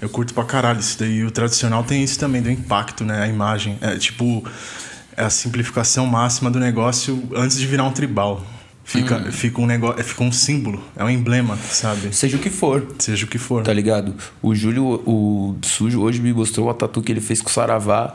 [0.00, 1.18] Eu curto pra caralho isso daí.
[1.18, 3.22] E o tradicional tem isso também, do impacto, né?
[3.22, 3.78] A imagem.
[3.80, 4.44] É tipo,
[5.16, 8.44] a simplificação máxima do negócio antes de virar um tribal.
[8.84, 9.32] Fica, hum.
[9.32, 12.14] fica um negócio, fica um símbolo, é um emblema, sabe?
[12.14, 12.86] Seja o que for.
[12.98, 13.62] Seja o que for.
[13.62, 14.14] Tá ligado?
[14.42, 18.14] O Júlio, o Sujo, hoje me mostrou a tatu que ele fez com o Saravá,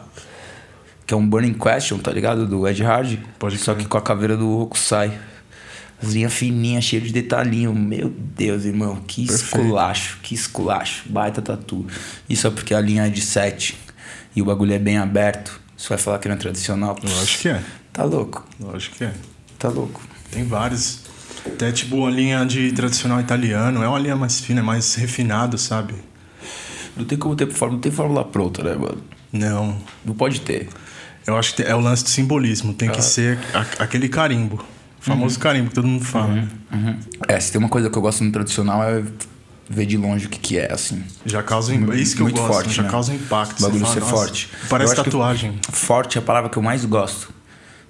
[1.07, 2.45] que é um Burning Question, tá ligado?
[2.45, 3.17] Do Ed Hard.
[3.39, 5.17] Pode Só que com a caveira do Hokusai.
[6.01, 7.73] As linhas fininhas, cheias de detalhinho.
[7.73, 9.01] Meu Deus, irmão.
[9.07, 9.43] Que Perfeito.
[9.43, 11.03] esculacho, que esculacho.
[11.09, 11.85] Baita tatu.
[12.29, 13.75] Isso é porque a linha é de 7
[14.35, 15.59] e o bagulho é bem aberto.
[15.79, 16.97] Você vai falar que não é tradicional?
[17.01, 17.63] Lógico que é.
[17.93, 18.45] Tá louco.
[18.59, 19.13] Lógico que é.
[19.57, 20.01] Tá louco.
[20.29, 21.03] Tem vários.
[21.45, 23.81] Até tipo uma linha de tradicional italiano.
[23.81, 25.93] É uma linha mais fina, mais refinado, sabe?
[26.97, 29.01] Não tem como ter fórmula, não tem fórmula pronta, né, mano?
[29.31, 29.77] Não.
[30.03, 30.67] Não pode ter.
[31.25, 32.73] Eu acho que é o lance do simbolismo.
[32.73, 32.91] Tem ah.
[32.91, 34.55] que ser a, aquele carimbo.
[34.99, 35.41] O famoso uhum.
[35.41, 36.33] carimbo que todo mundo fala.
[36.33, 36.47] Uhum.
[36.73, 36.99] Uhum.
[37.25, 39.01] É, se tem uma coisa que eu gosto no tradicional é
[39.69, 41.03] ver de longe o que, que é, assim.
[41.25, 42.89] Já causa um, Isso que eu gosto, forte, já né?
[42.89, 43.59] causa impacto.
[43.59, 44.49] O bagulho fala, ser forte.
[44.69, 45.59] Parece tatuagem.
[45.71, 47.31] Forte é a palavra que eu mais gosto.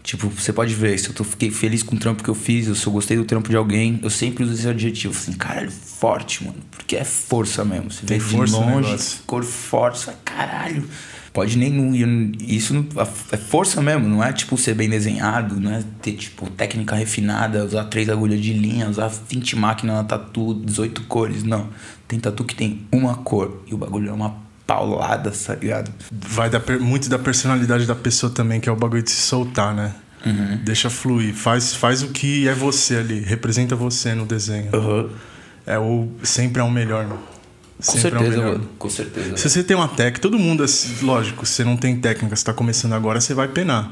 [0.03, 2.67] Tipo, você pode ver, se eu tô, fiquei feliz com o trampo que eu fiz,
[2.67, 5.69] eu se eu gostei do trampo de alguém, eu sempre uso esse adjetivo, assim, caralho,
[5.71, 6.57] forte, mano.
[6.71, 7.91] Porque é força mesmo.
[7.91, 8.97] Você Tem vê força de longe,
[9.27, 10.89] cor forte, você fala, caralho.
[11.33, 12.31] Pode nem.
[12.39, 12.85] Isso
[13.31, 17.63] é força mesmo, não é tipo ser bem desenhado, não é ter tipo técnica refinada,
[17.63, 21.43] usar três agulhas de linha, usar 20 máquinas na tatu, 18 cores.
[21.43, 21.67] Não.
[22.07, 24.35] Tem tatu que tem uma cor e o bagulho é uma
[24.65, 25.91] paulada, tá ligado?
[26.11, 29.73] Vai dar muito da personalidade da pessoa também, que é o bagulho de se soltar,
[29.73, 29.93] né?
[30.25, 30.59] Uhum.
[30.63, 31.33] Deixa fluir.
[31.33, 33.19] Faz, faz o que é você ali.
[33.21, 34.69] Representa você no desenho.
[34.75, 35.09] Uhum.
[35.65, 37.05] É o, sempre é o melhor,
[37.85, 39.37] Com sempre certeza, é com certeza.
[39.37, 40.65] Se você tem uma técnica, todo mundo,
[41.01, 43.91] lógico, se você não tem técnica, você tá começando agora, você vai penar.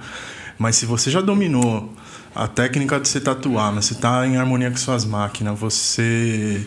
[0.60, 1.94] Mas se você já dominou
[2.36, 6.66] a técnica de você tatuar, mas você tá em harmonia com suas máquinas, você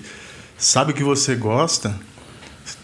[0.57, 1.95] sabe o que você gosta,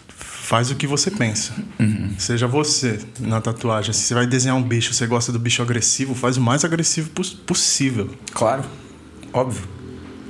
[0.07, 1.53] faz o que você pensa.
[1.79, 2.13] Uhum.
[2.19, 3.91] Seja você na tatuagem.
[3.91, 7.09] Se você vai desenhar um bicho, você gosta do bicho agressivo, faz o mais agressivo
[7.45, 8.09] possível.
[8.33, 8.63] Claro,
[9.33, 9.76] óbvio.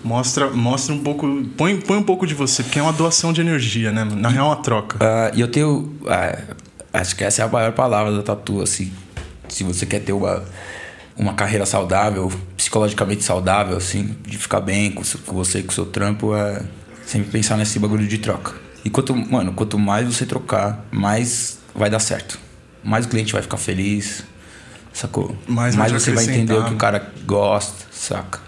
[0.07, 1.27] Mostra, mostra um pouco.
[1.57, 4.05] Põe, põe um pouco de você, porque é uma doação de energia, né?
[4.05, 4.97] Na real, é uma troca.
[4.97, 5.79] Uh, e eu tenho.
[6.01, 6.55] Uh,
[6.93, 8.89] acho que essa é a maior palavra da tatu, assim.
[9.49, 10.45] Se você quer ter uma,
[11.17, 15.85] uma carreira saudável, psicologicamente saudável, assim, de ficar bem com, com você, com o seu
[15.85, 16.61] trampo, é
[17.05, 18.53] sempre pensar nesse bagulho de troca.
[18.85, 22.39] E quanto, mano, quanto mais você trocar, mais vai dar certo.
[22.81, 24.23] Mais o cliente vai ficar feliz,
[24.93, 25.35] sacou?
[25.45, 28.46] Mais, mais você vai entender o que o cara gosta, saca?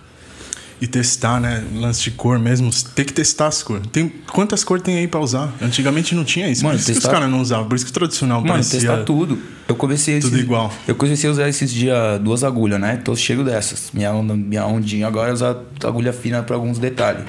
[0.82, 1.64] E testar, né?
[1.76, 2.70] Lance de cor mesmo.
[2.96, 3.86] Tem que testar as cores.
[3.92, 5.54] Tem, quantas cores tem aí pra usar?
[5.62, 6.64] Antigamente não tinha isso.
[6.64, 7.02] Mano, por isso testar...
[7.02, 7.68] que os caras não usavam.
[7.68, 8.80] Por isso que o tradicional Mano, parecia...
[8.80, 9.38] testar tudo.
[9.68, 10.20] Eu comecei...
[10.20, 10.46] Tudo esses...
[10.46, 10.72] igual.
[10.88, 12.98] Eu comecei a usar esses dias duas agulhas, né?
[12.98, 13.90] Tô cheio dessas.
[13.94, 17.24] Minha, minha ondinha agora é usar agulha fina pra alguns detalhes.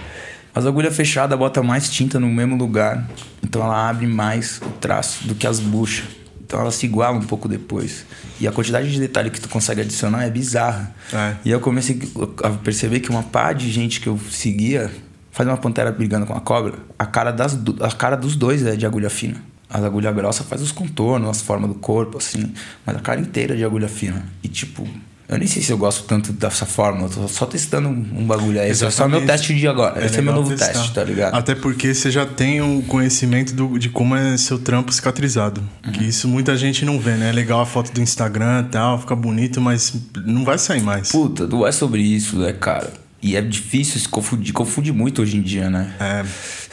[0.55, 3.09] As agulhas fechadas bota mais tinta no mesmo lugar,
[3.43, 6.05] então ela abre mais o traço do que as buchas.
[6.51, 8.05] Então ela se iguala um pouco depois.
[8.41, 10.93] E a quantidade de detalhe que tu consegue adicionar é bizarra.
[11.13, 11.37] É.
[11.45, 12.01] E eu comecei
[12.43, 14.91] a perceber que uma pá de gente que eu seguia
[15.31, 18.75] faz uma pantera brigando com a cobra, a cara, das, a cara dos dois é
[18.75, 19.37] de agulha fina.
[19.69, 22.53] As agulha grossa faz os contornos, as formas do corpo, assim,
[22.85, 24.25] mas a cara inteira é de agulha fina.
[24.43, 24.89] E tipo,
[25.31, 28.61] eu nem sei se eu gosto tanto dessa forma, eu tô só testando um bagulho
[28.61, 28.69] aí.
[28.70, 30.02] Esse é só meu teste de agora.
[30.02, 30.73] É Esse é meu novo testar.
[30.73, 31.35] teste, tá ligado?
[31.35, 35.62] Até porque você já tem o conhecimento do, de como é seu trampo cicatrizado.
[35.86, 35.93] Uhum.
[35.93, 37.28] Que isso muita gente não vê, né?
[37.28, 39.94] É legal a foto do Instagram e tal, fica bonito, mas
[40.27, 41.12] não vai sair mais.
[41.12, 42.93] Puta, não é sobre isso, né, cara?
[43.23, 45.94] E é difícil se confundir, confunde muito hoje em dia, né?
[46.01, 46.24] É.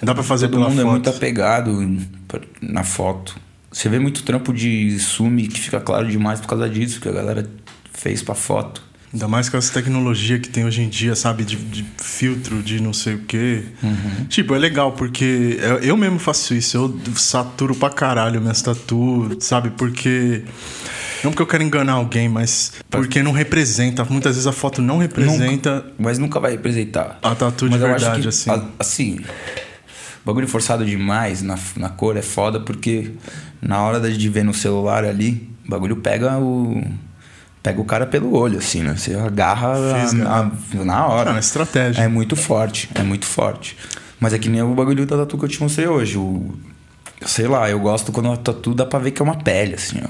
[0.01, 0.81] Dá pra fazer Todo mundo foto.
[0.81, 1.97] é muito apegado
[2.61, 3.35] na foto.
[3.71, 7.11] Você vê muito trampo de sume que fica claro demais por causa disso, que a
[7.11, 7.47] galera
[7.97, 8.87] fez para foto.
[9.13, 11.45] Ainda mais com essa tecnologia que tem hoje em dia, sabe?
[11.45, 13.63] De, de filtro, de não sei o quê.
[13.81, 14.25] Uhum.
[14.25, 16.77] Tipo, é legal, porque eu, eu, mesmo faço isso.
[16.77, 19.71] Eu saturo pra caralho minhas tatu, sabe?
[19.71, 20.43] Porque
[21.23, 24.03] Não porque eu quero enganar alguém, mas porque não representa.
[24.03, 25.75] Muitas vezes a foto não representa.
[25.75, 27.17] Nunca, mas nunca vai representar.
[27.23, 28.51] A tatu de verdade, que, assim.
[28.77, 29.19] assim.
[30.25, 33.11] Bagulho forçado demais na, na cor é foda porque
[33.61, 36.83] na hora de ver no celular ali, o bagulho pega o.
[37.61, 38.95] Pega o cara pelo olho, assim, né?
[38.95, 39.73] Você agarra
[40.13, 40.51] na,
[40.85, 41.35] na hora.
[41.35, 42.01] É estratégia.
[42.01, 43.75] É muito forte, é muito forte.
[44.19, 46.17] Mas é que nem o bagulho da tatu que eu te mostrei hoje.
[46.17, 46.53] O,
[47.25, 49.99] sei lá, eu gosto quando a tatu dá pra ver que é uma pele, assim,
[50.03, 50.09] ó.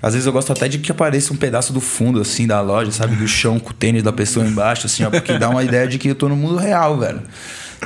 [0.00, 2.92] Às vezes eu gosto até de que apareça um pedaço do fundo, assim, da loja,
[2.92, 3.16] sabe?
[3.16, 5.10] Do chão com o tênis da pessoa embaixo, assim, ó.
[5.10, 7.22] Porque dá uma ideia de que eu tô no mundo real, velho.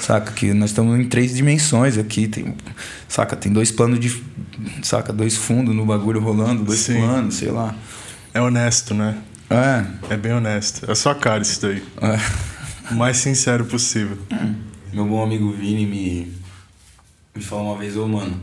[0.00, 0.32] Saca?
[0.32, 2.28] Que nós estamos em três dimensões aqui.
[2.28, 2.54] Tem,
[3.08, 3.36] saca?
[3.36, 4.22] Tem dois planos de.
[4.82, 5.12] Saca?
[5.12, 7.00] Dois fundos no bagulho rolando, dois Sim.
[7.00, 7.74] planos, sei lá.
[8.34, 9.22] É honesto, né?
[9.50, 10.14] É.
[10.14, 10.90] É bem honesto.
[10.90, 11.82] É só cara isso daí.
[12.00, 12.90] É.
[12.90, 14.18] O mais sincero possível.
[14.32, 14.54] Hum.
[14.92, 16.32] Meu bom amigo Vini me,
[17.34, 18.40] me falou uma vez, ô oh, mano,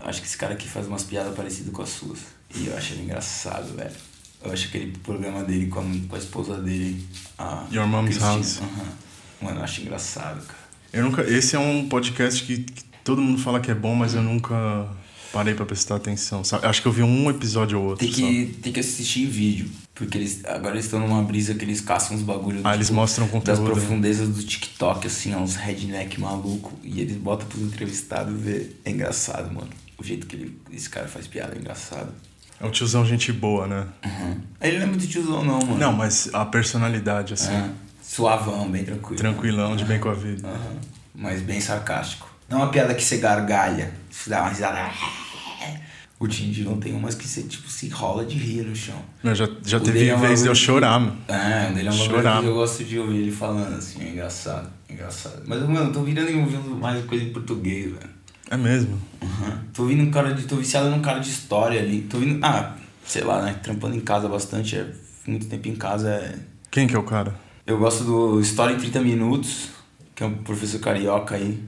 [0.00, 2.20] eu acho que esse cara aqui faz umas piadas parecidas com as suas.
[2.54, 3.94] E eu acho ele engraçado, velho.
[4.42, 7.06] Eu acho aquele programa dele com a, com a esposa dele,
[7.38, 8.60] a Your Mom's House.
[8.60, 8.86] Uhum.
[9.42, 10.66] Mano, eu acho engraçado, cara.
[10.92, 14.14] Eu nunca, esse é um podcast que, que todo mundo fala que é bom, mas
[14.14, 14.88] eu nunca
[15.36, 16.42] parei para prestar atenção.
[16.42, 16.66] Sabe?
[16.66, 18.06] Acho que eu vi um episódio ou outro.
[18.06, 19.68] Tem que, tem que assistir em vídeo.
[19.94, 22.60] Porque eles agora eles estão numa brisa que eles caçam uns bagulhos.
[22.60, 23.44] Ah, tipo, eles mostram conteúdo.
[23.44, 23.70] Das né?
[23.70, 26.72] profundezas do TikTok, assim, uns redneck maluco.
[26.82, 28.80] E eles botam pros entrevistados ver.
[28.82, 29.68] É engraçado, mano.
[29.98, 32.12] O jeito que ele, esse cara faz piada é engraçado.
[32.58, 33.86] É um tiozão gente boa, né?
[34.04, 34.40] Uhum.
[34.62, 35.76] Ele não é muito tiozão, não, mano.
[35.76, 37.52] Não, mas a personalidade, assim.
[37.52, 37.70] É.
[38.02, 39.16] Suavão, bem tranquilo.
[39.16, 40.48] Tranquilão, de bem com a vida.
[40.48, 40.78] Uhum.
[41.14, 42.34] Mas bem sarcástico.
[42.48, 44.90] Não é uma piada que você gargalha, você dá uma risada.
[46.18, 48.96] O Tindy não tem umas que você tipo, se rola de rir no chão.
[49.22, 51.16] Não, já, já teve é vez de eu chorar, mano.
[51.28, 52.40] É, dele é uma chorar.
[52.40, 55.42] que eu gosto de ouvir ele falando assim, é engraçado, engraçado.
[55.46, 58.16] Mas, mano, tô virando e ouvindo mais coisa em português, velho.
[58.50, 58.98] É mesmo?
[59.20, 59.58] Uhum.
[59.74, 60.44] Tô ouvindo um cara de.
[60.44, 62.02] tô viciado num cara de história ali.
[62.02, 62.44] Tô ouvindo.
[62.44, 63.58] Ah, sei lá, né?
[63.62, 64.86] Trampando em casa bastante, é,
[65.26, 66.34] muito tempo em casa é.
[66.70, 67.34] Quem que é o cara?
[67.66, 69.68] Eu gosto do História em 30 Minutos,
[70.14, 71.62] que é um professor carioca aí.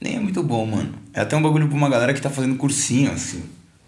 [0.00, 0.94] Nem é muito bom, mano.
[1.12, 3.42] É até um bagulho pra uma galera que tá fazendo cursinho, assim.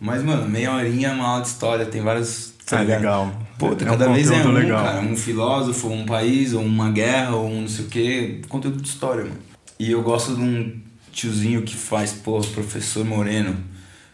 [0.04, 2.52] Mas, mano, meia horinha é uma aula de história, tem vários.
[2.66, 3.32] Tá é legal.
[3.58, 4.84] Pô, é cada um vez é um, legal.
[4.84, 5.00] cara.
[5.00, 8.42] Um filósofo, um país, ou uma guerra, ou um não sei o quê.
[8.46, 9.38] Conteúdo de história, mano.
[9.78, 10.78] E eu gosto de um
[11.10, 13.56] tiozinho que faz, pô, professor Moreno,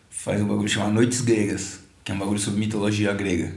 [0.09, 3.53] faz um bagulho chamado Noites Gregas, que é um bagulho sobre mitologia grega.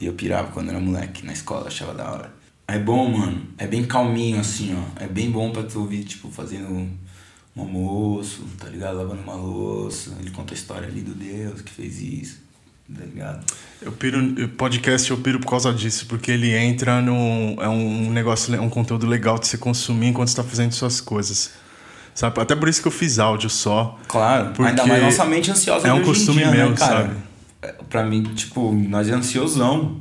[0.00, 2.32] E eu pirava quando era moleque na escola, achava da hora.
[2.66, 3.42] É bom, mano.
[3.58, 5.04] É bem calminho, assim, ó.
[5.04, 6.88] É bem bom pra tu ouvir, tipo, fazendo
[7.56, 8.96] um almoço, tá ligado?
[8.96, 10.12] Lavando uma louça.
[10.20, 12.40] Ele conta a história ali do Deus que fez isso,
[12.92, 13.44] tá ligado?
[13.80, 17.60] Eu piro, podcast eu piro por causa disso, porque ele entra no.
[17.60, 21.00] É um negócio, é um conteúdo legal de você consumir enquanto você tá fazendo suas
[21.00, 21.52] coisas.
[22.14, 22.40] Sabe?
[22.40, 23.98] Até por isso que eu fiz áudio só.
[24.06, 27.16] Claro, porque ainda mais nossa mente ansiosa É um costume dia, né, meu, né, sabe?
[27.60, 30.00] É, pra mim, tipo, nós é ansiosão.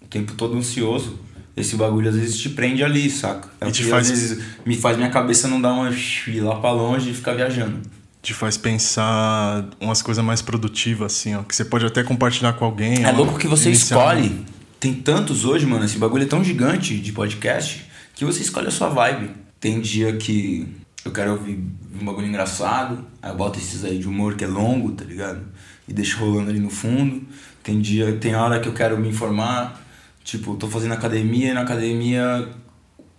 [0.00, 1.18] O tempo todo ansioso
[1.56, 3.48] esse bagulho às vezes te prende ali, saca?
[3.60, 4.10] É e te faz...
[4.10, 7.34] às vezes me faz minha cabeça não dar uma ir lá pra longe e ficar
[7.34, 7.80] viajando.
[8.22, 11.42] Te faz pensar umas coisas mais produtivas, assim, ó.
[11.42, 13.04] Que você pode até compartilhar com alguém.
[13.04, 14.44] É louco que você escolhe.
[14.80, 15.84] Tem tantos hoje, mano.
[15.84, 19.30] Esse bagulho é tão gigante de podcast que você escolhe a sua vibe.
[19.60, 20.68] Tem dia que
[21.04, 21.62] eu quero ouvir
[22.00, 25.40] um bagulho engraçado, aí eu boto esses aí de humor que é longo, tá ligado?
[25.88, 27.22] E deixo rolando ali no fundo.
[27.62, 29.85] Tem dia, tem hora que eu quero me informar,
[30.26, 32.48] Tipo, tô fazendo academia e na academia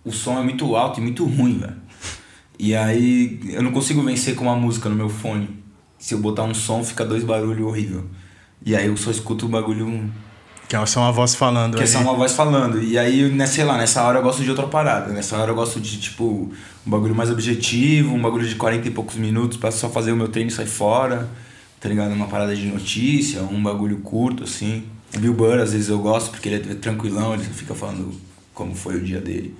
[0.04, 1.76] o som é muito alto e muito ruim, velho.
[2.58, 5.48] E aí eu não consigo vencer com uma música no meu fone.
[5.98, 8.04] Se eu botar um som, fica dois barulhos horrível.
[8.62, 10.12] E aí eu só escuto o bagulho.
[10.68, 11.78] Que é só uma voz falando.
[11.78, 12.82] Que é só uma voz falando.
[12.82, 15.10] E aí, né, sei lá, nessa hora eu gosto de outra parada.
[15.10, 16.52] Nessa hora eu gosto de, tipo,
[16.86, 20.16] um bagulho mais objetivo, um bagulho de 40 e poucos minutos pra só fazer o
[20.16, 21.26] meu treino e sair fora.
[21.80, 22.12] Tá ligado?
[22.12, 24.84] Uma parada de notícia, um bagulho curto, assim.
[25.16, 28.12] Bill Burr, às vezes eu gosto, porque ele é tranquilão, ele fica falando
[28.52, 29.54] como foi o dia dele.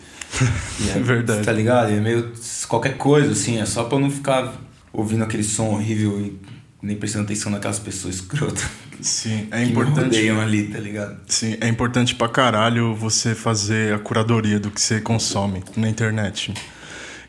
[0.93, 1.45] é, é verdade.
[1.45, 1.91] Tá ligado?
[1.93, 2.33] É meio
[2.66, 4.55] qualquer coisa, assim, é só pra eu não ficar
[4.93, 6.39] ouvindo aquele som horrível e
[6.83, 8.65] nem prestando atenção naquelas pessoas escrotas.
[9.01, 10.19] Sim, é importante.
[10.19, 11.20] Que me ali, tá ligado?
[11.29, 16.53] Sim, é importante pra caralho você fazer a curadoria do que você consome na internet.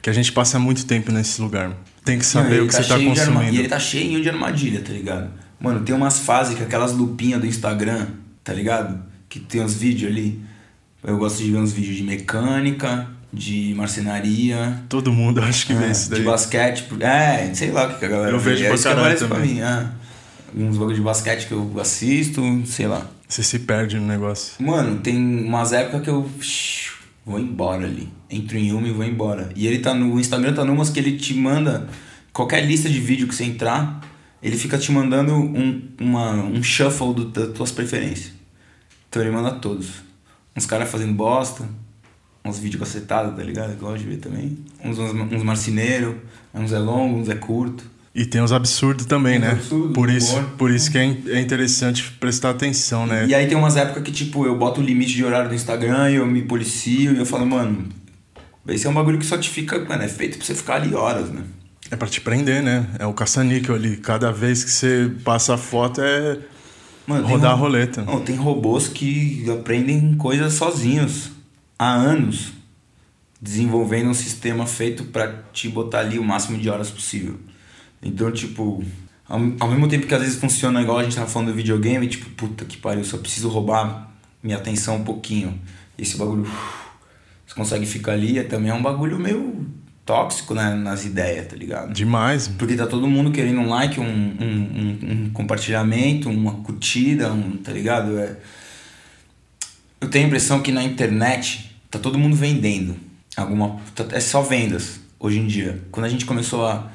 [0.01, 1.75] Que a gente passa muito tempo nesse lugar.
[2.03, 3.53] Tem que saber não, o que tá você tá consumindo.
[3.53, 5.29] E ele tá cheio de armadilha, tá ligado?
[5.59, 8.07] Mano, tem umas fases que aquelas lupinhas do Instagram,
[8.43, 9.03] tá ligado?
[9.27, 10.41] Que tem uns vídeos ali.
[11.03, 14.81] Eu gosto de ver uns vídeos de mecânica, de marcenaria.
[14.89, 16.19] Todo mundo acho que é, vê isso daí.
[16.19, 16.85] De basquete.
[16.99, 18.69] É, sei lá o que a galera Eu vejo vê.
[18.69, 19.37] pra é caralho também.
[19.37, 19.87] Pra mim, é.
[20.55, 23.05] Uns bagulhos de basquete que eu assisto, sei lá.
[23.27, 24.53] Você se perde no negócio.
[24.59, 26.27] Mano, tem umas épocas que eu
[27.23, 28.09] vou embora ali.
[28.29, 29.49] Entro em uma e vou embora.
[29.55, 31.87] E ele tá no o Instagram, tá numas que ele te manda
[32.33, 34.01] qualquer lista de vídeo que você entrar,
[34.41, 38.31] ele fica te mandando um, uma, um shuffle do, das tuas preferências.
[39.09, 39.87] Então ele manda todos.
[40.55, 41.67] Uns caras fazendo bosta,
[42.45, 43.71] uns vídeos cacetados, tá ligado?
[43.71, 44.57] Eu gosto de ver também.
[44.83, 46.15] Uns, uns, uns marceneiros,
[46.53, 47.83] uns é longo, uns é curto.
[48.13, 49.51] E tem os absurdos também, né?
[49.51, 53.27] Absurdo, por isso, por isso que é, é interessante prestar atenção, né?
[53.27, 56.09] E aí tem umas épocas que, tipo, eu boto o limite de horário do Instagram
[56.09, 57.87] e eu me policio e eu falo, mano,
[58.67, 60.93] esse é um bagulho que só te fica, mano, é feito pra você ficar ali
[60.93, 61.43] horas, né?
[61.91, 62.87] É pra te prender, né?
[62.99, 63.97] É o caça-níquel ali.
[63.97, 66.37] Cada vez que você passa a foto é
[67.07, 68.03] Mano, rodar a roleta.
[68.03, 71.31] Não, tem robôs que aprendem coisas sozinhos
[71.77, 72.53] há anos,
[73.41, 77.39] desenvolvendo um sistema feito para te botar ali o máximo de horas possível.
[78.03, 78.83] Então, tipo,
[79.27, 82.07] ao, ao mesmo tempo que às vezes funciona igual a gente tava falando do videogame,
[82.07, 84.11] tipo, puta que pariu, só preciso roubar
[84.43, 85.59] minha atenção um pouquinho.
[85.97, 86.45] Esse bagulho,
[87.47, 89.67] você consegue ficar ali, é também é um bagulho meio
[90.09, 91.93] tóxico né, nas ideias, tá ligado?
[91.93, 92.47] Demais.
[92.47, 94.07] Porque tá todo mundo querendo um like, um, um,
[94.41, 98.17] um, um compartilhamento, uma curtida, um, tá ligado?
[98.17, 98.35] É...
[100.01, 102.97] Eu tenho a impressão que na internet tá todo mundo vendendo.
[103.37, 105.79] Alguma, tá, é só vendas hoje em dia.
[105.91, 106.89] Quando a gente começou a.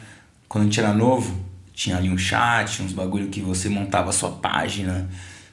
[0.48, 1.38] Quando a gente era novo,
[1.72, 5.08] tinha ali um chat, uns bagulho que você montava a sua página,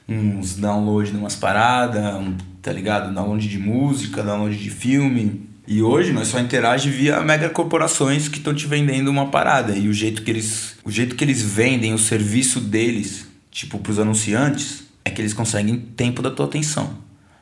[0.08, 3.14] uns download de umas paradas, um, tá ligado?
[3.14, 8.36] Download de música, download de filme e hoje nós só interage via mega corporações que
[8.36, 9.74] estão te vendendo uma parada.
[9.74, 13.98] E o jeito que eles, o jeito que eles vendem o serviço deles, tipo pros
[13.98, 16.98] anunciantes, é que eles conseguem tempo da tua atenção.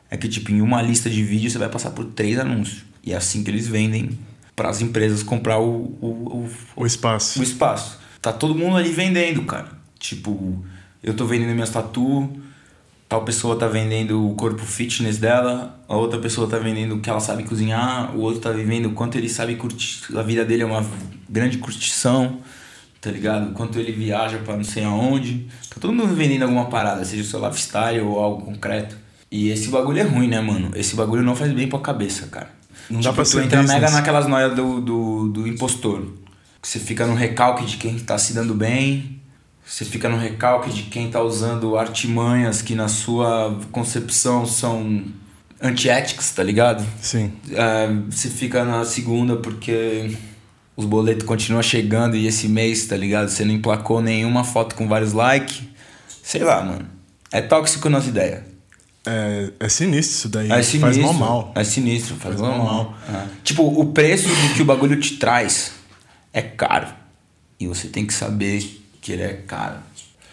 [0.09, 2.85] É que tipo em uma lista de vídeos você vai passar por três anúncios.
[3.03, 4.17] E é assim que eles vendem
[4.55, 7.37] para as empresas comprar o, o, o, o espaço.
[7.37, 7.99] O espaço.
[8.21, 9.67] Tá todo mundo ali vendendo, cara.
[9.99, 10.63] Tipo,
[11.03, 12.31] eu tô vendendo minhas tatu,
[13.11, 17.19] tal pessoa tá vendendo o corpo fitness dela, a outra pessoa tá vendendo que ela
[17.19, 20.65] sabe cozinhar, o outro tá vivendo o quanto ele sabe curtir, a vida dele é
[20.65, 20.81] uma
[21.29, 22.37] grande curtição,
[23.01, 23.51] tá ligado?
[23.51, 25.45] Quanto ele viaja para não sei aonde.
[25.69, 28.95] Tá todo mundo vendendo alguma parada, seja o seu lifestyle ou algo concreto.
[29.29, 30.71] E esse bagulho é ruim, né, mano?
[30.73, 32.49] Esse bagulho não faz bem pra cabeça, cara.
[32.89, 36.13] Não tipo, dá pra ser entra mega naquelas noias do, do, do impostor.
[36.61, 39.20] Que você fica no recalque de quem tá se dando bem,
[39.65, 45.03] você fica no recalque de quem está usando artimanhas que na sua concepção são
[45.61, 46.85] antiéticas, tá ligado?
[47.01, 47.31] Sim.
[47.51, 50.17] É, você fica na segunda porque
[50.75, 53.29] os boletos continuam chegando e esse mês, tá ligado?
[53.29, 55.61] Você não emplacou nenhuma foto com vários likes.
[56.23, 56.87] Sei lá, mano.
[57.31, 58.43] É tóxico nas ideias.
[59.05, 60.51] É, é sinistro isso daí.
[60.51, 61.51] É sinistro, faz mal mal.
[61.55, 62.97] É sinistro, faz, faz mal mal.
[63.09, 63.27] É.
[63.43, 65.71] Tipo, o preço do que o bagulho te traz
[66.33, 66.87] é caro.
[67.59, 69.77] E você tem que saber que ele é caro.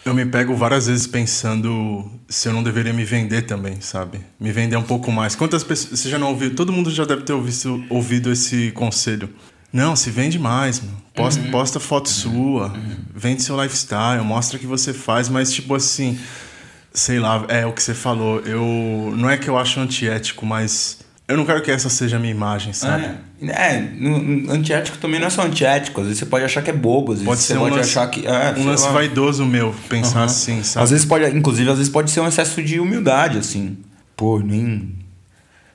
[0.04, 4.20] Eu me pego várias vezes pensando se eu não deveria me vender também, sabe?
[4.38, 5.34] Me vender um pouco mais.
[5.34, 5.98] Quantas pessoas.
[5.98, 6.54] Você já não ouviu?
[6.54, 9.28] Todo mundo já deve ter ouvido, ouvido esse conselho.
[9.72, 10.96] Não, se vende mais, mano.
[11.14, 11.50] Posta, uhum.
[11.50, 12.12] posta foto uhum.
[12.12, 12.96] sua, uhum.
[13.14, 16.18] vende seu lifestyle, mostra o que você faz, mas tipo assim.
[16.90, 18.40] Sei lá, é o que você falou.
[18.40, 19.14] Eu.
[19.16, 22.32] Não é que eu acho antiético, mas eu não quero que essa seja a minha
[22.32, 23.04] imagem, sabe?
[23.04, 26.00] É, é no, antiético também não é só antiético.
[26.00, 27.90] Às vezes você pode achar que é bobo, às vezes pode você um pode lance,
[27.90, 28.26] achar que.
[28.26, 28.92] É, um lance lá.
[28.92, 30.24] vaidoso meu, pensar uhum.
[30.24, 30.84] assim, sabe?
[30.84, 33.76] Às vezes pode, inclusive, às vezes pode ser um excesso de humildade, assim.
[34.16, 34.96] Pô, nem.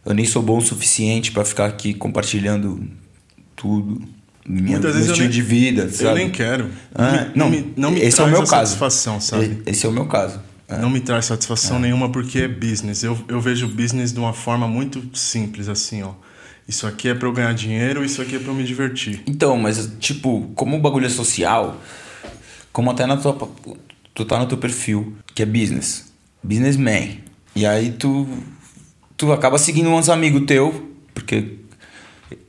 [0.06, 2.84] Eu nem sou bom o suficiente para ficar aqui compartilhando
[3.56, 4.02] tudo.
[4.46, 6.10] Minha, Muitas vezes estilo nem, de vida, sabe?
[6.10, 6.70] Eu nem quero.
[6.94, 8.52] Ah, não, não, me, não me esse é o meu caso.
[8.52, 9.62] satisfação, sabe?
[9.66, 10.42] Esse é o meu caso.
[10.68, 10.78] É.
[10.78, 11.80] Não me traz satisfação é.
[11.80, 13.04] nenhuma porque é business.
[13.04, 16.12] Eu, eu vejo business de uma forma muito simples, assim, ó.
[16.68, 19.22] Isso aqui é para eu ganhar dinheiro, isso aqui é para eu me divertir.
[19.28, 21.82] Então, mas tipo, como o bagulho é social,
[22.72, 23.50] como até na tua
[24.14, 26.12] tu tá no teu perfil, que é business,
[26.42, 27.20] businessman.
[27.56, 28.28] E aí tu
[29.18, 31.60] tu acaba seguindo uns amigos teu, porque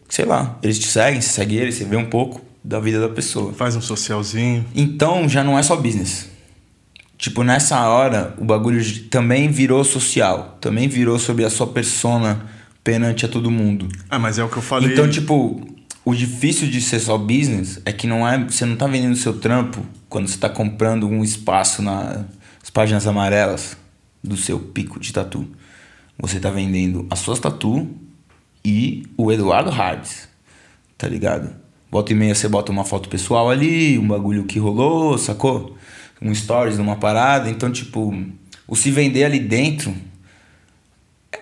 [0.08, 3.08] sei lá, eles te seguem, você segue eles, você vê um pouco da vida da
[3.08, 3.52] pessoa.
[3.52, 4.64] Faz um socialzinho.
[4.74, 6.30] Então já não é só business.
[7.18, 10.58] Tipo, nessa hora, o bagulho também virou social.
[10.60, 12.44] Também virou sobre a sua persona
[12.84, 13.88] perante a todo mundo.
[14.08, 14.92] Ah, mas é o que eu falei.
[14.92, 15.60] Então, tipo,
[16.04, 19.40] o difícil de ser só business é que não é, você não tá vendendo seu
[19.40, 23.76] trampo quando você tá comprando um espaço nas páginas amarelas
[24.22, 25.48] do seu pico de tatu.
[26.18, 27.88] Você tá vendendo as suas tatu
[28.64, 30.28] e o Eduardo Hardes.
[30.96, 31.50] Tá ligado?
[31.90, 35.74] Volta e meia você bota uma foto pessoal ali, um bagulho que rolou, sacou?
[36.24, 37.50] um stories numa parada.
[37.50, 38.14] Então, tipo,
[38.66, 39.94] o se vender ali dentro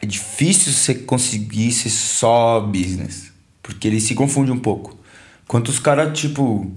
[0.03, 3.31] é difícil você conseguir ser só business.
[3.63, 4.99] Porque ele se confunde um pouco.
[5.47, 6.71] Quantos caras, tipo,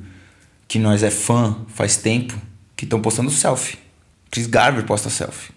[0.67, 2.39] que nós é fã faz tempo,
[2.75, 3.77] que estão postando selfie.
[4.29, 5.51] Chris Garver posta selfie.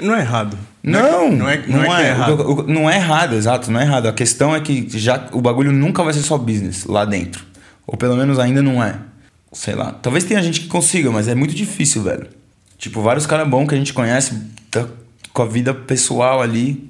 [0.00, 0.56] Não é errado.
[0.82, 2.64] Não, não é, não, não, é, é, é errado.
[2.66, 4.06] Não é errado, exato, não é errado.
[4.06, 7.44] A questão é que já o bagulho nunca vai ser só business lá dentro.
[7.86, 8.98] Ou pelo menos ainda não é.
[9.52, 9.92] Sei lá.
[9.92, 12.28] Talvez tenha gente que consiga, mas é muito difícil, velho.
[12.78, 14.86] Tipo, vários caras bons que a gente conhece tá
[15.32, 16.88] com a vida pessoal ali.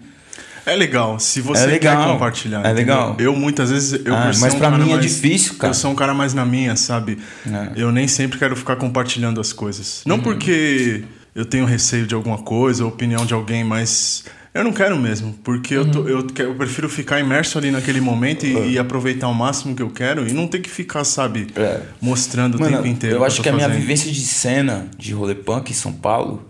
[0.70, 2.04] É legal, se você é legal.
[2.04, 2.58] quer compartilhar.
[2.58, 2.94] É entendeu?
[2.94, 3.16] legal.
[3.18, 4.00] Eu muitas vezes.
[4.04, 5.70] Eu ah, mas um pra mim é difícil, cara.
[5.70, 7.18] Eu sou um cara mais na minha, sabe?
[7.44, 7.72] É.
[7.82, 10.02] Eu nem sempre quero ficar compartilhando as coisas.
[10.06, 10.22] Não uhum.
[10.22, 11.02] porque
[11.34, 14.24] eu tenho receio de alguma coisa, ou opinião de alguém, mas
[14.54, 15.86] eu não quero mesmo, porque uhum.
[15.86, 18.70] eu, tô, eu, eu, prefiro ficar imerso ali naquele momento e, uhum.
[18.70, 21.80] e, aproveitar o máximo que eu quero e não ter que ficar, sabe, é.
[22.00, 23.16] mostrando Mano, o tempo inteiro.
[23.16, 26.49] Eu acho que, a minha vivência de cena de rolê punk em São Paulo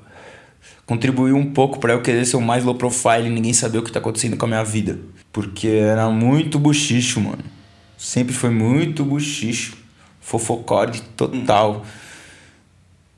[0.91, 3.83] contribuiu um pouco para eu querer ser o mais low profile e ninguém saber o
[3.85, 4.99] que tá acontecendo com a minha vida.
[5.33, 7.45] Porque era muito buchicho, mano.
[7.97, 9.77] Sempre foi muito buchicho.
[10.21, 11.87] Fofocore total.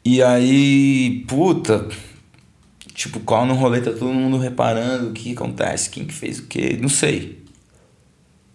[0.04, 1.88] E aí, puta,
[2.92, 6.46] Tipo, qual no rolê tá todo mundo reparando o que acontece, quem que fez o
[6.46, 7.42] quê, não sei.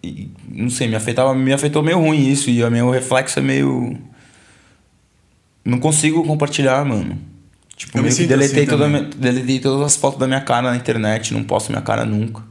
[0.00, 3.42] E, não sei, me afetava, me afetou meio ruim isso e o meu reflexo é
[3.42, 3.98] meio
[5.64, 7.18] não consigo compartilhar, mano.
[7.78, 10.76] Tipo, eu meio que deletei, assim toda, deletei todas as fotos da minha cara na
[10.76, 12.42] internet, não posto minha cara nunca.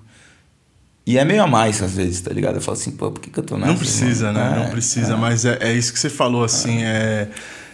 [1.06, 2.56] E é meio a mais às vezes, tá ligado?
[2.56, 3.72] Eu falo assim, pô, por que, que eu tô nessa?
[3.72, 4.40] Não precisa, mano?
[4.40, 4.56] né?
[4.56, 5.16] É, não precisa, é.
[5.18, 6.88] mas é, é isso que você falou, assim, é.
[6.88, 7.30] é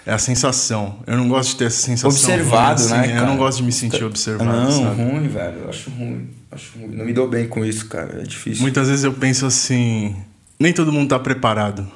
[0.06, 1.00] é a sensação.
[1.08, 2.10] Eu não gosto de ter essa sensação.
[2.10, 3.08] Observado, ruim, assim.
[3.08, 3.08] né?
[3.08, 3.20] Cara?
[3.20, 4.52] Eu não gosto de me sentir observado.
[4.52, 5.02] Não, sabe?
[5.02, 5.60] ruim, velho.
[5.60, 6.30] Eu acho ruim.
[6.52, 6.94] Acho ruim.
[6.94, 8.20] Não me dou bem com isso, cara.
[8.20, 8.62] É difícil.
[8.64, 10.14] Muitas vezes eu penso assim.
[10.60, 11.90] Nem todo mundo tá preparado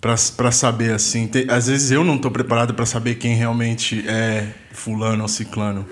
[0.00, 1.26] para saber assim.
[1.26, 5.86] Tem, às vezes eu não tô preparado para saber quem realmente é fulano ou ciclano.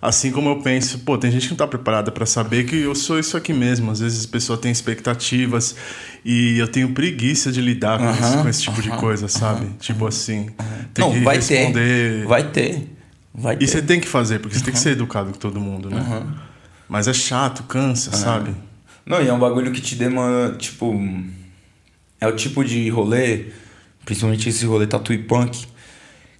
[0.00, 2.94] Assim como eu penso, pô, tem gente que não tá preparada para saber que eu
[2.94, 3.90] sou isso aqui mesmo.
[3.90, 5.74] Às vezes a pessoa tem expectativas
[6.24, 9.66] e eu tenho preguiça de lidar com, esse, com esse, tipo de coisa, sabe?
[9.80, 10.50] Tipo assim,
[10.92, 12.20] tem não, que vai responder.
[12.20, 12.26] Ter.
[12.26, 12.88] Vai ter.
[13.34, 13.64] Vai ter.
[13.64, 16.24] E você tem que fazer, porque você tem que ser educado com todo mundo, né?
[16.88, 18.54] Mas é chato, cansa, sabe?
[19.04, 20.92] Não, e é um bagulho que te demanda, tipo.
[22.20, 23.46] É o tipo de rolê,
[24.04, 25.66] principalmente esse rolê tatu e punk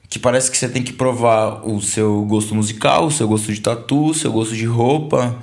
[0.08, 3.60] que parece que você tem que provar o seu gosto musical, o seu gosto de
[3.60, 5.36] tatu, o seu gosto de roupa.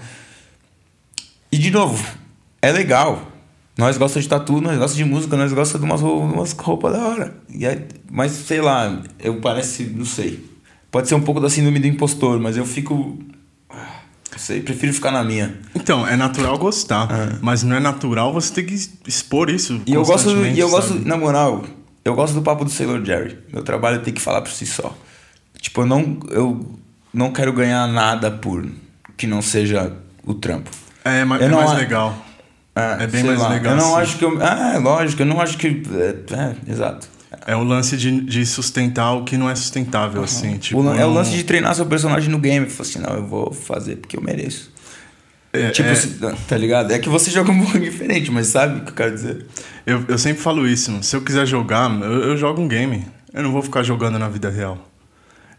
[1.52, 2.04] E de novo,
[2.62, 3.28] é legal.
[3.78, 7.06] Nós gostamos de tatu, nós gostamos de música, nós gostamos de umas umas roupas da
[7.06, 7.36] hora.
[7.50, 10.44] E é, mas sei lá, eu parece, não sei.
[10.90, 13.18] Pode ser um pouco da síndrome do impostor, mas eu fico.
[14.38, 15.56] Sei, prefiro ficar na minha.
[15.76, 17.38] Então, é natural gostar, ah.
[17.42, 18.74] mas não é natural você ter que
[19.08, 19.82] expor isso.
[19.86, 21.64] E eu gosto, e eu gosto, na moral,
[22.04, 23.38] eu gosto do papo do Sailor Jerry.
[23.52, 24.96] Meu trabalho tem que falar por si só.
[25.60, 26.80] Tipo, eu não, eu
[27.14, 28.68] não quero ganhar nada por
[29.16, 29.94] que não seja
[30.26, 30.70] o trampo.
[31.06, 32.16] É, é mais, é mais legal.
[32.76, 33.50] É, é bem mais lá.
[33.50, 33.74] legal.
[33.74, 34.02] Eu não assim.
[34.02, 34.42] acho que eu.
[34.42, 35.84] É, lógico, eu não acho que.
[35.96, 37.08] É, é exato.
[37.46, 40.26] É o lance de, de sustentar o que não é sustentável, uhum.
[40.26, 40.58] assim.
[40.58, 42.68] Tipo, o, é o lance de treinar seu personagem no game.
[42.80, 44.72] Assim, não, eu vou fazer porque eu mereço.
[45.52, 46.36] É, tipo, é...
[46.48, 46.92] tá ligado?
[46.92, 49.46] É que você joga um pouco diferente, mas sabe o que eu quero dizer?
[49.86, 50.92] Eu, eu sempre falo isso.
[51.04, 53.06] Se eu quiser jogar, eu, eu jogo um game.
[53.34, 54.90] Eu não vou ficar jogando na vida real.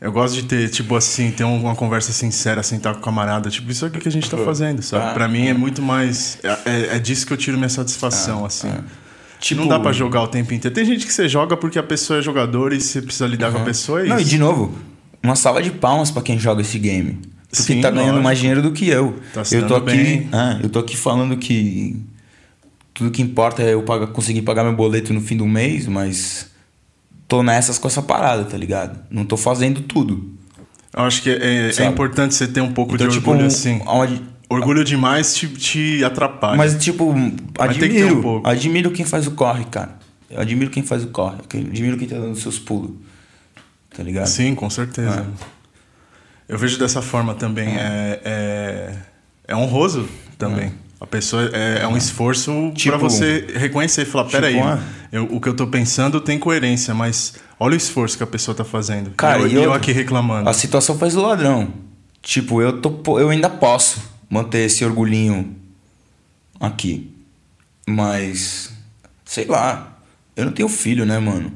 [0.01, 3.49] Eu gosto de ter, tipo assim, ter uma conversa sincera, sentar com o camarada.
[3.49, 5.07] Tipo, isso aqui que a gente tá fazendo, sabe?
[5.07, 6.39] Ah, pra mim é muito mais.
[6.43, 8.69] É, é, é disso que eu tiro minha satisfação, ah, assim.
[8.69, 8.83] Ah.
[9.45, 10.75] Tipo, não dá para jogar o tempo inteiro.
[10.75, 13.57] Tem gente que você joga porque a pessoa é jogador e você precisa lidar uhum.
[13.57, 14.01] com a pessoa.
[14.01, 14.75] É não, e de novo,
[15.23, 17.19] uma sala de palmas para quem joga esse game.
[17.51, 18.25] Porque Sim, tá ganhando lógico.
[18.25, 19.19] mais dinheiro do que eu.
[19.35, 21.95] Tá eu tô aqui, ah, eu tô aqui falando que
[22.95, 26.51] tudo que importa é eu pagar, conseguir pagar meu boleto no fim do mês, mas
[27.29, 28.99] tô nessas com essa parada, tá ligado?
[29.11, 30.27] Não tô fazendo tudo.
[30.97, 33.83] Eu acho que é, é importante você ter um pouco então, de tipo, orgulho assim.
[33.85, 36.57] Onde, orgulho demais te, te atrapalha.
[36.57, 37.15] Mas, tipo,
[37.59, 38.41] admiro.
[38.41, 39.99] Um admiro quem faz o corre, cara.
[40.31, 41.37] Eu admiro quem faz o corre.
[41.53, 42.93] Eu admiro quem tá dando seus pulos.
[43.97, 44.27] Tá ligado?
[44.27, 45.27] Sim, com certeza.
[46.49, 46.53] É.
[46.55, 47.77] Eu vejo dessa forma também.
[47.77, 48.95] É, é,
[49.49, 50.67] é honroso também.
[50.67, 50.85] É.
[51.01, 54.57] A pessoa é, é um esforço tipo, para você reconhecer e falar: tipo, peraí,
[55.13, 58.55] eu, o que eu tô pensando tem coerência, mas olha o esforço que a pessoa
[58.55, 59.11] tá fazendo.
[59.11, 60.49] Cara, e eu, eu, aqui reclamando.
[60.49, 61.69] A situação faz o ladrão.
[62.23, 65.55] Tipo, eu, tô, eu ainda posso manter esse orgulhinho
[66.61, 67.11] aqui.
[67.87, 68.73] Mas,
[69.25, 69.99] sei lá,
[70.37, 71.53] eu não tenho filho, né, mano?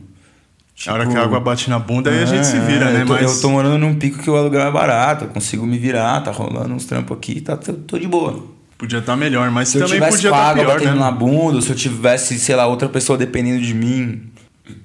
[0.75, 3.03] Tipo, a hora que a água bate na bunda, aí a gente se vira, né?
[3.03, 3.35] Eu tô, Mas...
[3.35, 6.31] eu tô morando num pico que o aluguel é barato, eu consigo me virar, tá
[6.31, 8.47] rolando uns trampos aqui, tá, tô, tô de boa.
[8.77, 11.01] Podia estar tá melhor, mas se também podia estar tá pior, batendo né?
[11.01, 14.23] na bunda, se eu tivesse, sei lá, outra pessoa dependendo de mim,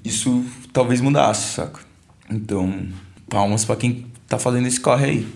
[0.03, 1.79] isso talvez mudasse, saca?
[2.27, 2.87] Então,
[3.29, 5.27] palmas para quem tá fazendo esse corre aí.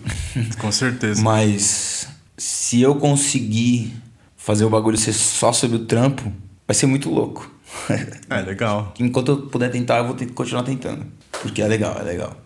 [0.58, 1.22] Com certeza.
[1.22, 2.08] mas
[2.38, 3.92] se eu conseguir
[4.36, 6.32] fazer o bagulho ser só sobre o trampo,
[6.66, 7.52] vai ser muito louco.
[8.30, 8.94] É legal.
[8.98, 11.06] Enquanto eu puder tentar, eu vou continuar tentando.
[11.42, 12.36] Porque é legal, é legal.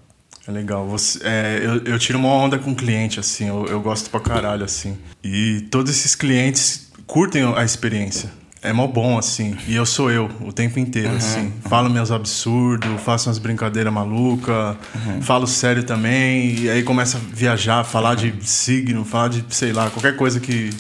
[0.47, 0.87] É legal.
[0.89, 3.49] Você, é, eu, eu tiro uma onda com cliente, assim.
[3.49, 4.97] Eu, eu gosto pra caralho, assim.
[5.23, 8.31] E todos esses clientes curtem a experiência.
[8.63, 9.57] É mó bom, assim.
[9.67, 11.41] E eu sou eu o tempo inteiro, uhum, assim.
[11.41, 11.53] Uhum.
[11.69, 15.21] Falo meus absurdos, faço umas brincadeiras malucas, uhum.
[15.21, 16.55] falo sério também.
[16.61, 20.71] E aí começa a viajar, falar de signo, falar de, sei lá, qualquer coisa que,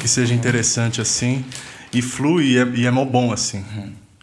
[0.00, 1.44] que seja interessante, assim.
[1.92, 3.64] E flui e é, e é mó bom, assim.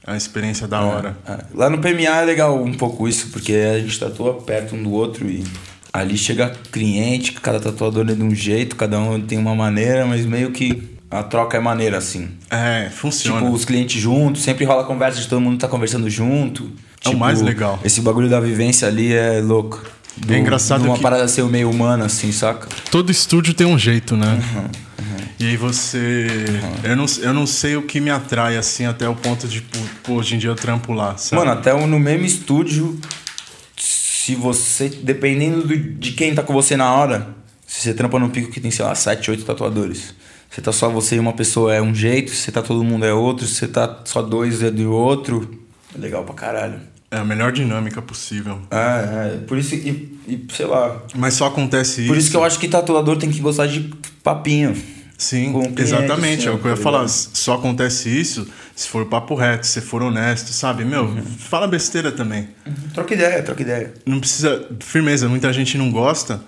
[0.06, 1.18] É uma experiência da hora.
[1.54, 4.92] Lá no PMA é legal um pouco isso, porque a gente tatua perto um do
[4.92, 5.46] outro e
[5.94, 10.26] ali chega cliente, cada tatuador é de um jeito, cada um tem uma maneira, mas
[10.26, 12.30] meio que a troca é maneira, assim.
[12.50, 13.42] É, funciona.
[13.42, 16.66] Tipo, os clientes juntos, sempre rola conversa de todo mundo tá conversando junto.
[17.00, 17.80] É tipo, o mais legal.
[17.84, 19.82] Esse bagulho da vivência ali é louco.
[20.18, 21.02] Do, é engraçado uma que...
[21.02, 22.68] parada ser meio humana, assim, saca?
[22.92, 24.34] Todo estúdio tem um jeito, né?
[24.34, 25.28] Uhum, uhum.
[25.40, 26.28] E aí você...
[26.28, 26.90] Uhum.
[26.90, 29.62] Eu, não, eu não sei o que me atrai, assim, até o ponto de,
[30.04, 31.40] pô, hoje em dia eu trampo lá, sabe?
[31.40, 33.00] Mano, até no mesmo estúdio,
[33.78, 34.90] se você...
[34.90, 37.30] Dependendo de quem tá com você na hora,
[37.66, 40.16] se você trampa no pico que tem, sei lá, 7, 8 tatuadores
[40.50, 43.14] você tá só você e uma pessoa é um jeito, se tá todo mundo é
[43.14, 45.62] outro, você tá só dois é do outro.
[45.96, 46.80] É legal pra caralho.
[47.10, 48.60] É a melhor dinâmica possível.
[48.70, 49.38] É, é.
[49.48, 51.02] Por isso, e, e sei lá.
[51.16, 52.10] Mas só acontece isso.
[52.10, 53.94] Por isso que eu acho que tatuador tem que gostar de
[54.24, 54.76] papinho.
[55.18, 56.42] Sim, exatamente.
[56.42, 57.08] Assim, é o que eu ia falar.
[57.08, 58.48] Só acontece isso
[58.78, 60.86] se for papo reto, se for honesto, sabe?
[60.86, 61.24] Meu, uhum.
[61.24, 62.50] fala besteira também.
[62.64, 62.74] Uhum.
[62.94, 63.92] Troca ideia, troca ideia.
[64.06, 64.68] Não precisa.
[64.80, 66.40] Firmeza, muita gente não gosta.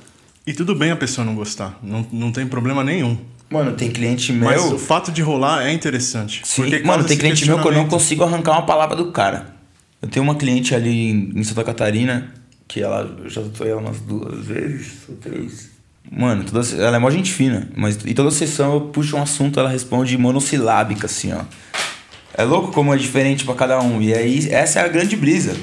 [0.46, 1.80] E tudo bem a pessoa não gostar.
[1.82, 3.18] Não, não tem problema nenhum.
[3.50, 4.50] Mano, tem cliente meu.
[4.50, 6.42] Mas o fato de rolar é interessante.
[6.44, 9.56] Sim, porque mano, tem cliente meu que eu não consigo arrancar uma palavra do cara.
[10.02, 12.32] Eu tenho uma cliente ali em Santa Catarina,
[12.68, 13.18] que ela.
[13.24, 15.70] Eu já tatuei ela umas duas vezes, ou três.
[16.12, 19.60] Mano, toda, ela é mó gente fina, mas e toda sessão eu puxo um assunto,
[19.60, 21.42] ela responde monossilábica, assim, ó.
[22.34, 24.02] É louco como é diferente para cada um.
[24.02, 25.56] E aí, essa é a grande brisa.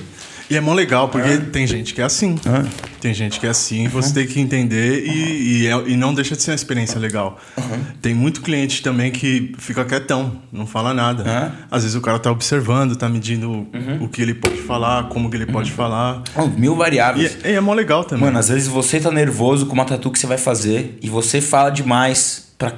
[0.49, 1.37] E é mó legal, porque é.
[1.39, 2.37] tem gente que é assim.
[2.47, 2.87] É.
[3.01, 4.15] Tem gente que é assim, você uhum.
[4.15, 7.39] tem que entender e, e, é, e, não deixa de ser uma experiência legal.
[7.57, 7.85] Uhum.
[8.01, 11.29] Tem muito cliente também que fica quietão, não fala nada.
[11.29, 11.53] É.
[11.71, 13.99] Às vezes o cara tá observando, tá medindo uhum.
[14.01, 15.77] o que ele pode falar, como que ele pode uhum.
[15.77, 16.23] falar.
[16.35, 17.39] Oh, mil variáveis.
[17.45, 18.25] E, e é mó legal também.
[18.25, 21.41] Mano, às vezes você tá nervoso com uma tatu que você vai fazer e você
[21.41, 22.73] fala demais para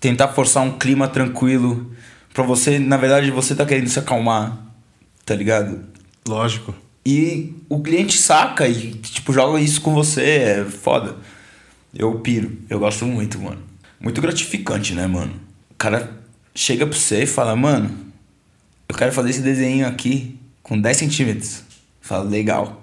[0.00, 1.92] tentar forçar um clima tranquilo.
[2.34, 4.58] Pra você, na verdade, você tá querendo se acalmar,
[5.24, 5.80] tá ligado?
[6.26, 6.74] Lógico.
[7.04, 11.16] E o cliente saca e, tipo, joga isso com você, é foda.
[11.94, 13.62] Eu piro, eu gosto muito, mano.
[14.00, 15.34] Muito gratificante, né, mano?
[15.70, 16.16] O cara
[16.54, 17.90] chega pra você e fala, mano,
[18.88, 21.62] eu quero fazer esse desenho aqui com 10 centímetros.
[22.00, 22.82] Fala, legal.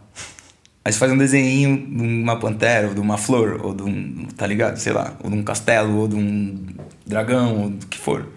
[0.84, 4.26] Aí você faz um desenho de uma pantera, ou de uma flor, ou de um,
[4.36, 4.78] tá ligado?
[4.78, 6.68] Sei lá, ou de um castelo, ou de um
[7.06, 8.28] dragão, ou do que for.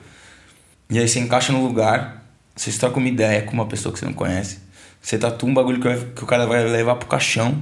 [0.90, 4.04] E aí você encaixa no lugar, você troca uma ideia com uma pessoa que você
[4.04, 4.58] não conhece.
[5.02, 7.60] Você tatua um bagulho que, que o cara vai levar pro caixão.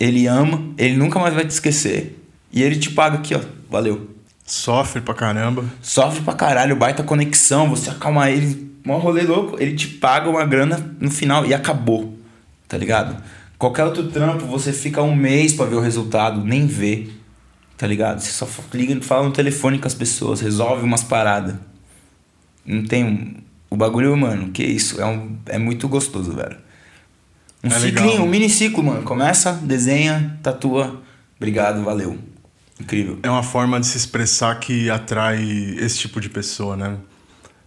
[0.00, 2.18] Ele ama, ele nunca mais vai te esquecer.
[2.50, 3.40] E ele te paga aqui, ó.
[3.70, 4.08] Valeu.
[4.46, 5.64] Sofre pra caramba.
[5.82, 7.68] Sofre pra caralho, baita conexão.
[7.68, 9.56] Você acalma ele, mó rolê louco.
[9.60, 12.16] Ele te paga uma grana no final e acabou.
[12.66, 13.22] Tá ligado?
[13.58, 17.08] Qualquer outro trampo, você fica um mês para ver o resultado, nem vê.
[17.76, 18.20] Tá ligado?
[18.20, 21.56] Você só liga, fala no telefone com as pessoas, resolve umas paradas.
[22.64, 23.36] Não tem.
[23.68, 25.00] O bagulho, mano, que isso?
[25.00, 26.56] É, um, é muito gostoso, velho.
[27.62, 28.26] Um é ciclinho, legal.
[28.26, 29.02] um mini ciclo, mano.
[29.02, 31.02] Começa, desenha, tatua.
[31.36, 32.18] Obrigado, valeu.
[32.80, 33.18] Incrível.
[33.22, 35.42] É uma forma de se expressar que atrai
[35.78, 36.96] esse tipo de pessoa, né?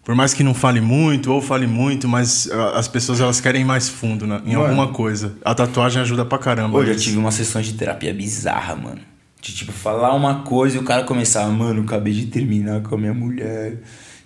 [0.04, 3.88] Por mais que não fale muito ou fale muito, mas as pessoas elas querem mais
[3.88, 4.42] fundo né?
[4.46, 5.36] em mano, alguma coisa.
[5.46, 6.80] A tatuagem ajuda pra caramba.
[6.80, 9.00] Hoje eu tive uma sessão de terapia bizarra, mano.
[9.40, 12.98] De tipo, falar uma coisa e o cara começar, mano, acabei de terminar com a
[12.98, 13.80] minha mulher.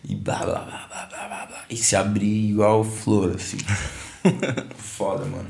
[0.08, 1.58] E blá blá blá blá blá blá.
[1.70, 3.58] E se abrir igual flor, assim.
[4.78, 5.48] Foda, mano.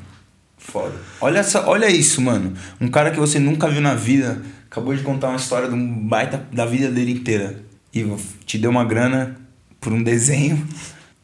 [0.57, 0.95] Foda.
[1.21, 2.53] Olha, essa, olha isso, mano.
[2.81, 6.07] Um cara que você nunca viu na vida acabou de contar uma história de um
[6.07, 7.63] baita da vida dele inteira.
[7.93, 8.05] E
[8.45, 9.35] te deu uma grana
[9.79, 10.67] por um desenho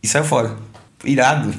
[0.01, 0.55] e saiu fora.
[1.03, 1.53] Irado.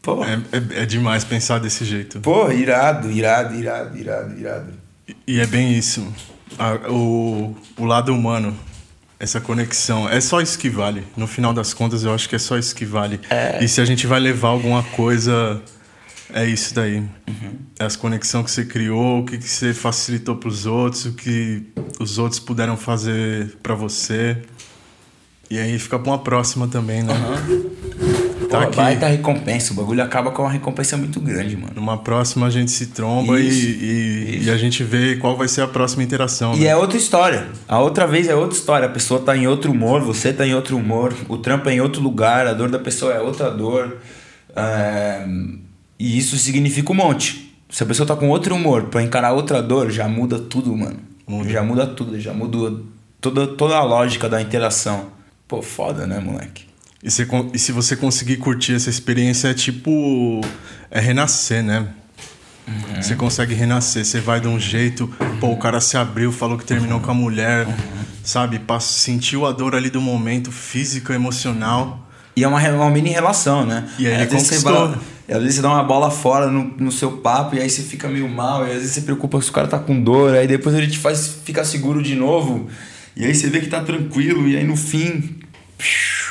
[0.00, 0.24] Pô.
[0.24, 2.20] É, é, é demais pensar desse jeito.
[2.20, 4.72] Pô, irado, irado, irado, irado, irado.
[5.06, 6.06] E, e é bem isso.
[6.58, 8.56] A, o, o lado humano
[9.22, 10.08] essa conexão.
[10.08, 11.04] É só isso que vale.
[11.16, 13.20] No final das contas, eu acho que é só isso que vale.
[13.30, 13.62] É.
[13.62, 15.62] E se a gente vai levar alguma coisa,
[16.34, 16.96] é isso daí.
[16.96, 17.54] Uhum.
[17.78, 21.12] É as conexões que você criou, o que, que você facilitou para os outros, o
[21.12, 21.62] que
[22.00, 24.38] os outros puderam fazer para você.
[25.48, 27.14] E aí fica para uma próxima também, né?
[27.14, 28.11] Uhum.
[28.52, 28.76] Tá Pô, aqui.
[28.76, 29.72] baita recompensa.
[29.72, 31.72] O bagulho acaba com uma recompensa muito grande, mano.
[31.74, 35.62] Numa próxima a gente se tromba e, e, e, a gente vê qual vai ser
[35.62, 36.54] a próxima interação.
[36.54, 36.66] E né?
[36.66, 37.46] é outra história.
[37.66, 38.86] A outra vez é outra história.
[38.86, 41.80] A pessoa tá em outro humor, você tá em outro humor, o trampo é em
[41.80, 43.96] outro lugar, a dor da pessoa é outra dor.
[44.54, 45.24] É...
[45.98, 47.56] E isso significa um monte.
[47.70, 51.00] Se a pessoa tá com outro humor para encarar outra dor, já muda tudo, mano.
[51.26, 51.48] Muda.
[51.48, 52.82] Já muda tudo, já muda
[53.18, 55.06] toda, toda a lógica da interação.
[55.48, 56.71] Pô, foda, né, moleque?
[57.02, 60.40] E, se, e se você conseguir curtir essa experiência, é tipo.
[60.90, 61.88] É renascer, né?
[62.68, 63.02] Uhum.
[63.02, 66.64] Você consegue renascer, você vai de um jeito, pô, o cara se abriu, falou que
[66.64, 67.04] terminou uhum.
[67.04, 67.74] com a mulher, uhum.
[68.22, 68.60] sabe?
[68.80, 72.08] Sentiu a dor ali do momento, físico, emocional.
[72.36, 73.88] E é uma, uma mini relação, né?
[73.98, 74.88] E aí ele conquistou.
[74.90, 77.82] Você, às vezes você dá uma bola fora no, no seu papo e aí você
[77.82, 80.46] fica meio mal, e às vezes você preocupa se o cara tá com dor, aí
[80.46, 82.68] depois ele te faz ficar seguro de novo,
[83.16, 85.40] e aí você vê que tá tranquilo, e aí no fim.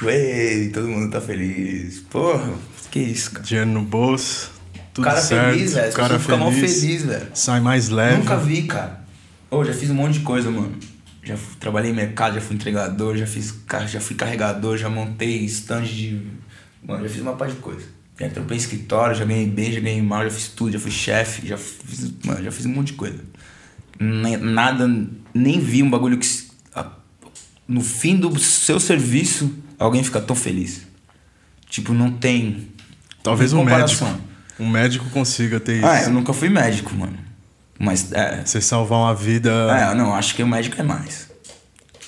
[0.03, 1.99] Ei, todo mundo tá feliz.
[2.09, 2.53] Porra,
[2.89, 3.45] que isso, cara.
[3.45, 4.61] Dinheiro no bolso
[4.93, 5.93] tudo cara certo, feliz, velho.
[5.93, 7.27] cara fica feliz, mal feliz, velho.
[7.33, 8.17] Sai mais leve.
[8.17, 9.01] Nunca vi, cara.
[9.49, 10.75] Ô, já fiz um monte de coisa, mano.
[11.23, 13.53] Já fui, trabalhei em mercado, já fui entregador, já fiz
[13.87, 16.21] já fui carregador, já montei stand de.
[16.85, 17.85] Mano, já fiz uma parte de coisa.
[18.19, 20.91] Já trampei em escritório, já ganhei bem, já ganhei mal, já fiz tudo, já fui
[20.91, 22.11] chefe, já fiz.
[22.25, 23.19] Mano, já fiz um monte de coisa.
[23.99, 24.89] Nada,
[25.33, 26.50] nem vi um bagulho que.
[27.71, 29.49] No fim do seu serviço,
[29.79, 30.81] alguém fica tão feliz.
[31.69, 32.67] Tipo, não tem.
[33.23, 34.05] Talvez um médico.
[34.59, 35.85] Um médico consiga ter isso.
[35.85, 37.17] Ah, eu nunca fui médico, mano.
[37.79, 38.41] Mas é.
[38.43, 39.49] Você salvar uma vida.
[39.49, 41.29] É, não, acho que o médico é mais.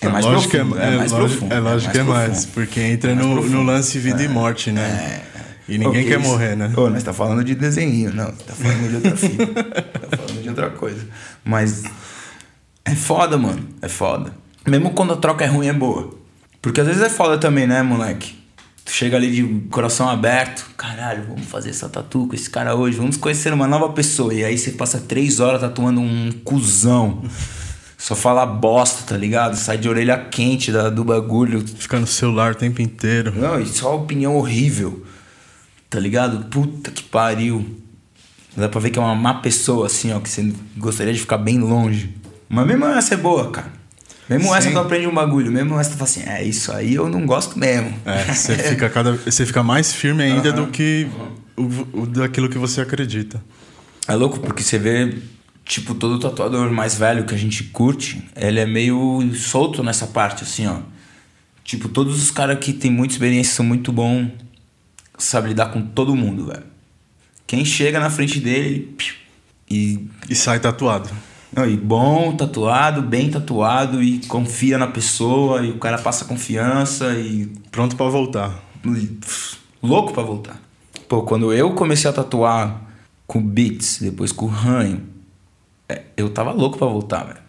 [0.01, 0.77] É mais lógico profundo.
[0.77, 1.53] É, é, mais lógico, profundo.
[1.53, 2.45] É lógico que é mais.
[2.45, 4.81] Porque entra é no, no lance vida é, e morte, né?
[4.81, 5.33] É.
[5.69, 6.29] E ninguém quer isso?
[6.29, 6.73] morrer, né?
[6.75, 8.33] Ô, nós tá falando de desenho, não.
[8.33, 9.45] Tá falando de outra fita.
[9.47, 11.07] tá falando de outra coisa.
[11.41, 11.83] Mas.
[12.83, 13.65] É foda, mano.
[13.81, 14.42] É foda.
[14.65, 16.13] Mesmo quando a troca é ruim, é boa.
[16.61, 18.35] Porque às vezes é foda também, né, moleque?
[18.85, 22.97] Tu chega ali de coração aberto, caralho, vamos fazer essa tatu com esse cara hoje,
[22.97, 24.33] vamos conhecer uma nova pessoa.
[24.33, 27.23] E aí você passa três horas tatuando um cuzão.
[27.97, 29.55] Só fala bosta, tá ligado?
[29.55, 31.65] Sai de orelha quente da, do bagulho.
[31.65, 33.33] Fica no celular o tempo inteiro.
[33.33, 35.05] Não, e só opinião horrível.
[35.89, 36.43] Tá ligado?
[36.49, 37.65] Puta que pariu.
[38.57, 41.37] Dá pra ver que é uma má pessoa, assim, ó, que você gostaria de ficar
[41.37, 42.13] bem longe.
[42.49, 43.71] Mas mesmo essa é boa, cara.
[44.29, 44.55] Mesmo Sim.
[44.55, 47.25] essa tu aprende um bagulho, mesmo essa tu fala assim, é isso aí eu não
[47.25, 47.93] gosto mesmo.
[48.05, 51.07] É, você fica, cada, você fica mais firme ainda do que
[51.57, 53.43] o, o, daquilo que você acredita.
[54.07, 55.17] É louco, porque você vê,
[55.65, 60.43] tipo, todo tatuador mais velho que a gente curte, ele é meio solto nessa parte,
[60.43, 60.79] assim, ó.
[61.63, 64.29] Tipo, todos os caras que tem muita experiência são muito bons,
[65.17, 66.63] sabe lidar com todo mundo, velho.
[67.47, 68.95] Quem chega na frente dele,
[69.69, 70.07] e...
[70.29, 71.09] E sai tatuado.
[71.55, 77.13] Não, e bom, tatuado, bem tatuado e confia na pessoa e o cara passa confiança
[77.13, 77.45] e.
[77.71, 78.59] Pronto para voltar.
[79.81, 80.59] Louco para voltar.
[81.07, 82.81] Pô, quando eu comecei a tatuar
[83.27, 85.03] com beats, depois com ranho,
[85.87, 87.43] é, eu tava louco para voltar, velho.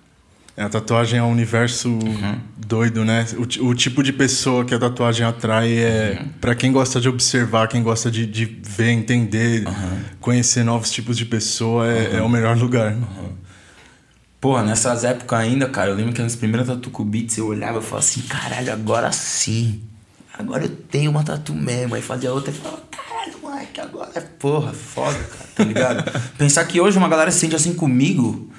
[0.57, 2.39] É, a tatuagem é um universo uhum.
[2.57, 3.27] doido, né?
[3.37, 6.29] O, o, tipo de pessoa que a tatuagem atrai é uhum.
[6.41, 10.01] para quem gosta de observar, quem gosta de, de ver, entender, uhum.
[10.21, 12.93] conhecer novos tipos de pessoa, é, é o melhor lugar.
[12.93, 13.33] Uhum.
[14.45, 17.81] Porra, nessas épocas ainda, cara, eu lembro que nas primeiras Tatu Beats eu olhava e
[17.81, 19.81] falava assim, caralho, agora sim.
[20.37, 21.95] Agora eu tenho uma tatu mesmo.
[21.95, 26.21] Aí fazia outra e falava, caralho, moleque, agora é porra, foda, cara, tá ligado?
[26.37, 28.53] Pensar que hoje uma galera se sente assim comigo,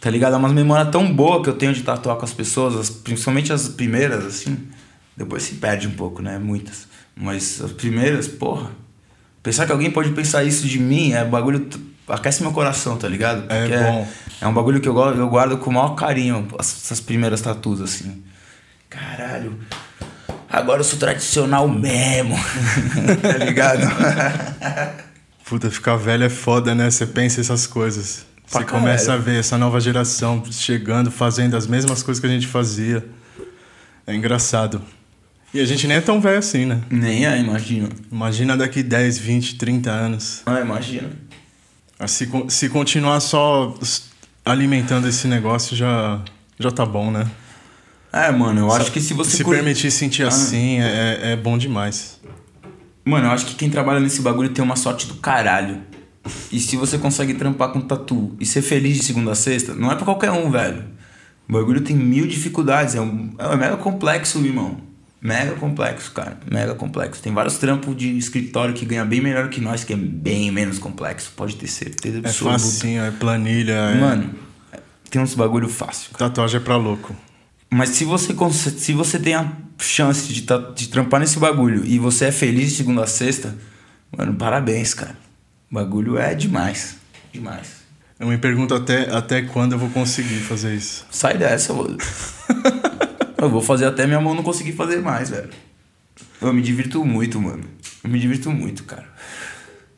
[0.00, 0.34] tá ligado?
[0.34, 3.66] É uma memória tão boa que eu tenho de tatuar com as pessoas, principalmente as
[3.68, 4.56] primeiras, assim.
[5.16, 6.38] Depois se perde um pouco, né?
[6.38, 6.86] Muitas.
[7.16, 8.70] Mas as primeiras, porra.
[9.42, 11.68] Pensar que alguém pode pensar isso de mim é bagulho
[12.08, 13.44] aquece meu coração, tá ligado?
[13.50, 14.08] É é bom.
[14.40, 17.80] É, é um bagulho que eu, eu guardo com o maior carinho, essas primeiras tatuas,
[17.80, 18.22] assim.
[18.88, 19.58] Caralho,
[20.50, 22.36] agora eu sou tradicional mesmo,
[23.22, 23.82] tá ligado?
[25.44, 26.90] Puta, ficar velho é foda, né?
[26.90, 28.24] Você pensa essas coisas.
[28.46, 32.46] Você começa a ver essa nova geração chegando, fazendo as mesmas coisas que a gente
[32.46, 33.04] fazia.
[34.06, 34.82] É engraçado.
[35.54, 36.80] E a gente nem é tão velho assim, né?
[36.90, 37.88] Nem é, imagina.
[38.10, 40.42] Imagina daqui 10, 20, 30 anos.
[40.46, 41.10] Ah, imagina.
[42.06, 43.74] Se, se continuar só
[44.44, 46.20] alimentando esse negócio, já,
[46.58, 47.30] já tá bom, né?
[48.12, 49.38] É, mano, eu acho que se você.
[49.38, 50.28] Se permitir sentir ah.
[50.28, 52.20] assim, é, é bom demais.
[53.04, 55.80] Mano, eu acho que quem trabalha nesse bagulho tem uma sorte do caralho.
[56.52, 59.90] E se você consegue trampar com tatu e ser feliz de segunda a sexta, não
[59.90, 60.84] é pra qualquer um, velho.
[61.48, 64.76] O bagulho tem mil dificuldades, é, um, é mega complexo, irmão.
[65.22, 66.36] Mega complexo, cara.
[66.50, 67.22] Mega complexo.
[67.22, 70.80] Tem vários trampos de escritório que ganha bem melhor que nós, que é bem menos
[70.80, 71.32] complexo.
[71.36, 72.56] Pode ter certeza é absoluta.
[72.56, 73.72] É facinho, é planilha.
[73.72, 74.34] É- Mano,
[74.72, 74.80] é...
[75.08, 76.10] tem uns bagulho fácil.
[76.10, 76.28] Cara.
[76.28, 77.14] Tatuagem é pra louco.
[77.70, 80.44] Mas se você, se você tem a chance de,
[80.74, 83.56] de trampar nesse bagulho e você é feliz de segunda a sexta,
[84.16, 85.16] mano, parabéns, cara.
[85.70, 86.96] O bagulho é demais.
[87.32, 87.82] Demais.
[88.18, 91.06] Eu me pergunto até, até quando eu vou conseguir fazer isso.
[91.12, 91.96] Sai dessa, mano.
[93.42, 95.50] Eu vou fazer até minha mão não conseguir fazer mais, velho.
[96.40, 97.64] Eu me divirto muito, mano.
[98.04, 99.06] Eu me divirto muito, cara.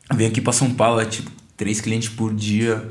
[0.09, 2.83] Eu venho aqui pra São Paulo, é tipo três clientes por dia,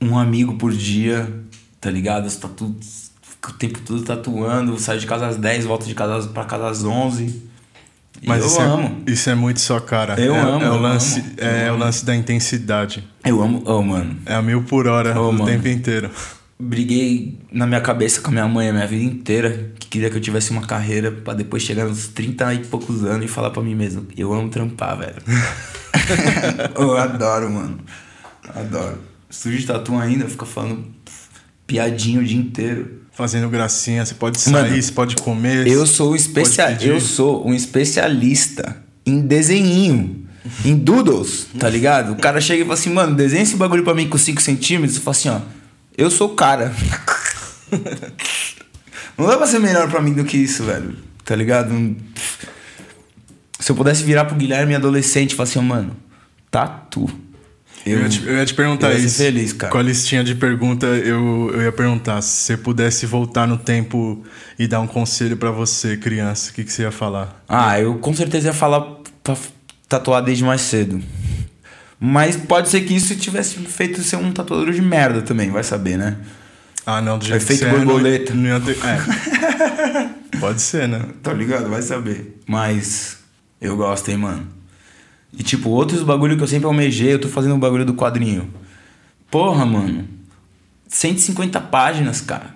[0.00, 1.32] um amigo por dia,
[1.80, 2.30] tá ligado?
[2.38, 2.78] Tá tudo,
[3.48, 6.84] o tempo todo tatuando, saio de casa às 10, volto de casa pra casa às
[6.84, 7.42] 11.
[8.26, 9.02] Mas eu isso é amo.
[9.06, 10.20] É, isso é muito sua cara.
[10.20, 10.64] Eu é, amo.
[10.64, 13.02] É o lance, amo, é o lance da intensidade.
[13.24, 14.18] Eu amo, oh, mano.
[14.26, 15.46] É a mil por hora oh, o mano.
[15.46, 16.10] tempo inteiro.
[16.58, 20.16] Briguei na minha cabeça com a minha mãe a minha vida inteira, que queria que
[20.16, 23.62] eu tivesse uma carreira para depois chegar nos 30 e poucos anos e falar para
[23.62, 25.22] mim mesmo, eu amo trampar, velho.
[26.78, 27.78] eu adoro, mano.
[28.54, 28.98] Adoro.
[29.28, 30.84] Estúdio de tatu ainda, fica falando
[31.66, 33.02] piadinho o dia inteiro.
[33.12, 35.66] Fazendo gracinha, você pode sair, Mano, você pode comer.
[35.66, 38.76] Eu sou, especia eu sou um especialista
[39.06, 40.24] em desenhinho.
[40.64, 42.12] Em doodles, tá ligado?
[42.12, 44.96] O cara chega e fala assim, mano, desenha esse bagulho pra mim com 5 centímetros.
[44.96, 45.40] Eu falo assim, ó,
[45.96, 46.74] eu sou cara.
[49.16, 50.96] Não dá pra ser melhor pra mim do que isso, velho.
[51.24, 51.96] Tá ligado?
[53.58, 55.96] Se eu pudesse virar pro Guilherme adolescente e falar assim, mano,
[56.50, 57.06] tatu.
[57.06, 57.14] Tá
[57.86, 59.18] eu, eu, ia, te, eu ia te perguntar eu ia isso.
[59.18, 59.70] feliz, cara.
[59.70, 64.24] Com a listinha de pergunta, eu, eu ia perguntar: se você pudesse voltar no tempo
[64.58, 67.42] e dar um conselho para você, criança, o que, que você ia falar?
[67.48, 68.80] Ah, eu com certeza ia falar
[69.22, 69.36] pra
[69.88, 71.00] tatuar desde mais cedo.
[72.06, 75.96] Mas pode ser que isso tivesse feito ser um tatuador de merda também, vai saber,
[75.96, 76.18] né?
[76.84, 78.32] Ah, não, do jeito Efeito que borboleta.
[78.32, 78.76] É, não, não ter...
[78.84, 80.10] é.
[80.38, 81.00] pode ser, né?
[81.22, 81.70] Tá ligado?
[81.70, 82.38] Vai saber.
[82.46, 83.20] Mas
[83.58, 84.46] eu gosto, hein, mano.
[85.32, 88.52] E tipo, outros bagulho que eu sempre almejei, eu tô fazendo um bagulho do quadrinho.
[89.30, 90.06] Porra, mano.
[90.86, 92.54] 150 páginas, cara.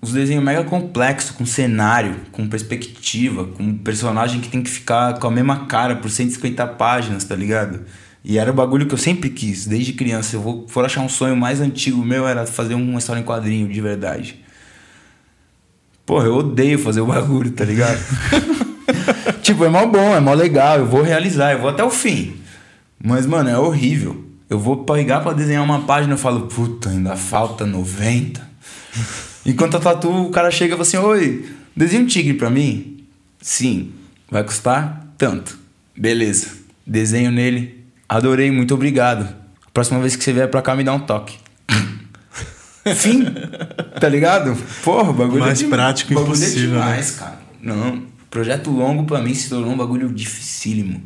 [0.00, 5.26] Os desenhos mega complexos, com cenário, com perspectiva, com personagem que tem que ficar com
[5.26, 7.80] a mesma cara por 150 páginas, tá ligado?
[8.24, 10.36] E era o bagulho que eu sempre quis, desde criança.
[10.36, 13.68] Eu vou for achar um sonho mais antigo meu era fazer uma história em quadrinho,
[13.68, 14.42] de verdade.
[16.06, 17.98] Porra, eu odeio fazer o bagulho, tá ligado?
[19.42, 22.36] tipo, é mó bom, é mó legal, eu vou realizar, eu vou até o fim.
[23.02, 24.24] Mas, mano, é horrível.
[24.48, 28.40] Eu vou pegar pra desenhar uma página e falo, puta, ainda falta 90.
[29.44, 31.44] Enquanto a tatu, o cara chega e fala assim, oi,
[31.76, 33.04] desenha um tigre pra mim?
[33.40, 33.92] Sim.
[34.30, 35.58] Vai custar tanto.
[35.94, 36.48] Beleza.
[36.86, 37.83] Desenho nele.
[38.14, 39.28] Adorei, muito obrigado.
[39.72, 41.36] Próxima vez que você vier pra cá, me dá um toque.
[42.94, 43.24] Fim.
[44.00, 44.54] Tá ligado?
[44.84, 46.78] Porra, bagulho Mais é de, prático bagulho impossível.
[46.78, 47.18] É demais, né?
[47.18, 47.38] cara.
[47.60, 48.04] Não.
[48.30, 51.02] Projeto longo para mim se tornou um bagulho dificílimo.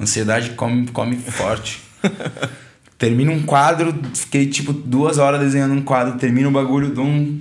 [0.00, 1.80] Ansiedade come, come forte.
[2.98, 7.40] termino um quadro, fiquei tipo duas horas desenhando um quadro, termino o bagulho, dou um.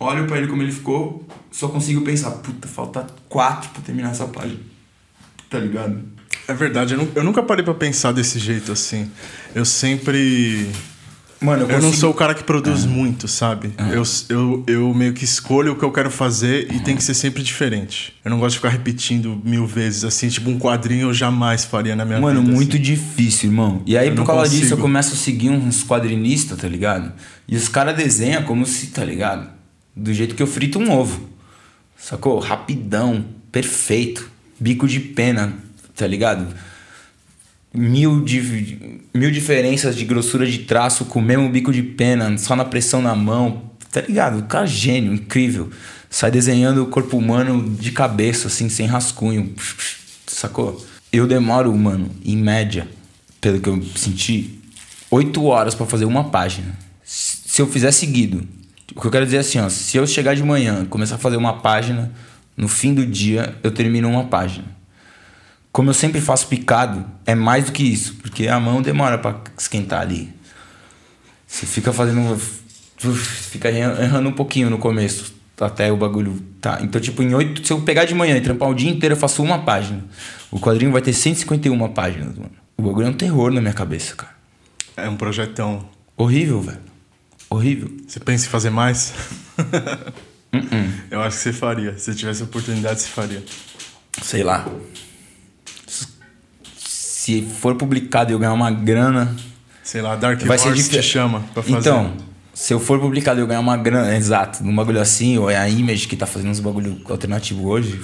[0.00, 4.26] Olho pra ele como ele ficou, só consigo pensar, puta, falta quatro pra terminar essa
[4.26, 4.58] página.
[5.48, 6.11] Tá ligado?
[6.52, 9.10] É verdade, eu, eu nunca parei para pensar desse jeito assim.
[9.54, 10.70] Eu sempre
[11.40, 12.88] Mano, eu, eu não sou o cara que produz ah.
[12.88, 13.72] muito, sabe?
[13.76, 13.88] Ah.
[13.88, 17.14] Eu, eu, eu meio que escolho o que eu quero fazer e tem que ser
[17.14, 18.14] sempre diferente.
[18.24, 21.96] Eu não gosto de ficar repetindo mil vezes, assim, tipo um quadrinho eu jamais faria
[21.96, 22.46] na minha Mano, vida.
[22.46, 22.82] Mano, muito assim.
[22.82, 23.82] difícil, irmão.
[23.84, 24.60] E aí, eu por causa consigo.
[24.60, 27.12] disso, eu começo a seguir uns quadrinistas, tá ligado?
[27.48, 29.48] E os caras desenham como se, tá ligado?
[29.96, 31.28] Do jeito que eu frito um ovo.
[31.96, 32.38] Sacou?
[32.38, 34.30] Rapidão, perfeito.
[34.60, 35.54] Bico de pena,
[35.96, 36.54] tá ligado?
[37.74, 38.24] mil,
[39.14, 43.00] mil diferenças de grossura de traço com o mesmo bico de pena, só na pressão
[43.00, 43.70] na mão.
[43.90, 44.40] Tá ligado?
[44.40, 45.70] O cara é gênio, incrível.
[46.08, 49.54] Sai desenhando o corpo humano de cabeça, assim, sem rascunho.
[50.26, 50.84] Sacou?
[51.12, 52.88] Eu demoro, mano, em média,
[53.40, 54.58] pelo que eu senti,
[55.10, 56.78] oito horas para fazer uma página.
[57.04, 58.46] Se eu fizer seguido.
[58.94, 61.18] O que eu quero dizer é assim, ó, se eu chegar de manhã começar a
[61.18, 62.12] fazer uma página,
[62.56, 64.64] no fim do dia eu termino uma página.
[65.72, 69.40] Como eu sempre faço picado, é mais do que isso, porque a mão demora para
[69.56, 70.30] esquentar ali.
[71.46, 72.38] Você fica fazendo.
[72.98, 76.38] Fica errando um pouquinho no começo, até o bagulho.
[76.60, 76.78] Tá.
[76.82, 77.66] Então, tipo, em oito.
[77.66, 80.04] Se eu pegar de manhã e trampar o dia inteiro, eu faço uma página.
[80.50, 82.52] O quadrinho vai ter 151 páginas, mano.
[82.76, 84.32] O bagulho é um terror na minha cabeça, cara.
[84.94, 85.88] É um projetão.
[86.16, 86.80] Horrível, velho.
[87.48, 87.90] Horrível.
[88.06, 89.14] Você pensa em fazer mais?
[89.58, 90.90] uh -uh.
[91.10, 91.96] Eu acho que você faria.
[91.96, 93.42] Se tivesse oportunidade, você faria.
[94.22, 94.66] Sei lá
[97.22, 99.32] se for publicado e eu ganhar uma grana.
[99.84, 101.78] Sei lá, Dark vai Horse ser te chama pra fazer.
[101.78, 102.16] Então,
[102.52, 105.56] se eu for publicado e eu ganhar uma grana, exato, num bagulho assim, ou é
[105.56, 108.00] a Image que tá fazendo uns bagulho alternativo hoje,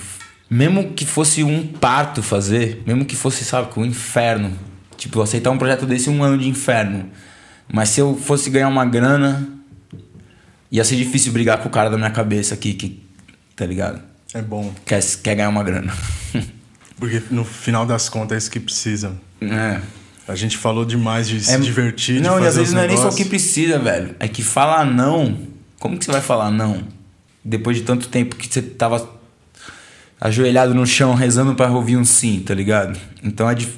[0.49, 4.53] mesmo que fosse um parto fazer, mesmo que fosse, sabe, um inferno.
[4.97, 7.11] Tipo, aceitar um projeto desse um ano de inferno.
[7.73, 9.49] Mas se eu fosse ganhar uma grana,
[10.71, 13.03] ia ser difícil brigar com o cara da minha cabeça aqui, que,
[13.57, 14.01] tá ligado?
[14.33, 14.73] É bom.
[14.87, 15.93] Quer, quer ganhar uma grana.
[16.99, 19.13] Porque no final das contas é isso que precisa.
[19.41, 19.81] É.
[20.27, 22.87] A gente falou demais de é, se divertir, não, de e às vezes não é
[22.87, 24.15] nem só o que precisa, velho.
[24.19, 25.39] É que falar não.
[25.79, 26.83] Como que você vai falar não?
[27.43, 29.09] Depois de tanto tempo que você tava
[30.21, 32.99] ajoelhado no chão rezando para ouvir um sim, tá ligado?
[33.23, 33.69] Então é de.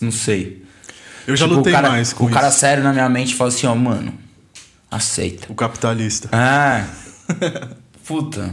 [0.00, 0.62] Não sei.
[1.26, 2.34] Eu já tipo, lutei cara, mais com O isso.
[2.34, 4.12] cara sério na minha mente fala assim, ó, mano,
[4.90, 5.46] aceita.
[5.48, 6.28] O capitalista.
[6.32, 6.84] Ah.
[8.04, 8.52] Puta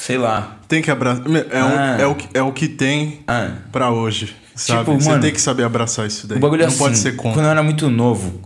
[0.00, 0.58] sei lá.
[0.66, 1.26] Tem que abraçar.
[1.26, 1.96] É, ah.
[2.00, 3.58] é, o, é o que tem ah.
[3.70, 4.34] para hoje.
[4.54, 4.80] Sabe?
[4.80, 6.38] Tipo, Você mano, tem que saber abraçar isso daí.
[6.38, 7.34] O bagulho é Não assim, pode ser contra.
[7.34, 8.40] Quando eu era muito novo,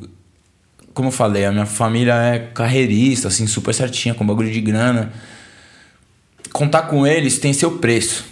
[0.93, 5.13] como eu falei, a minha família é carreirista, assim, super certinha, com bagulho de grana.
[6.53, 8.25] Contar com eles tem seu preço.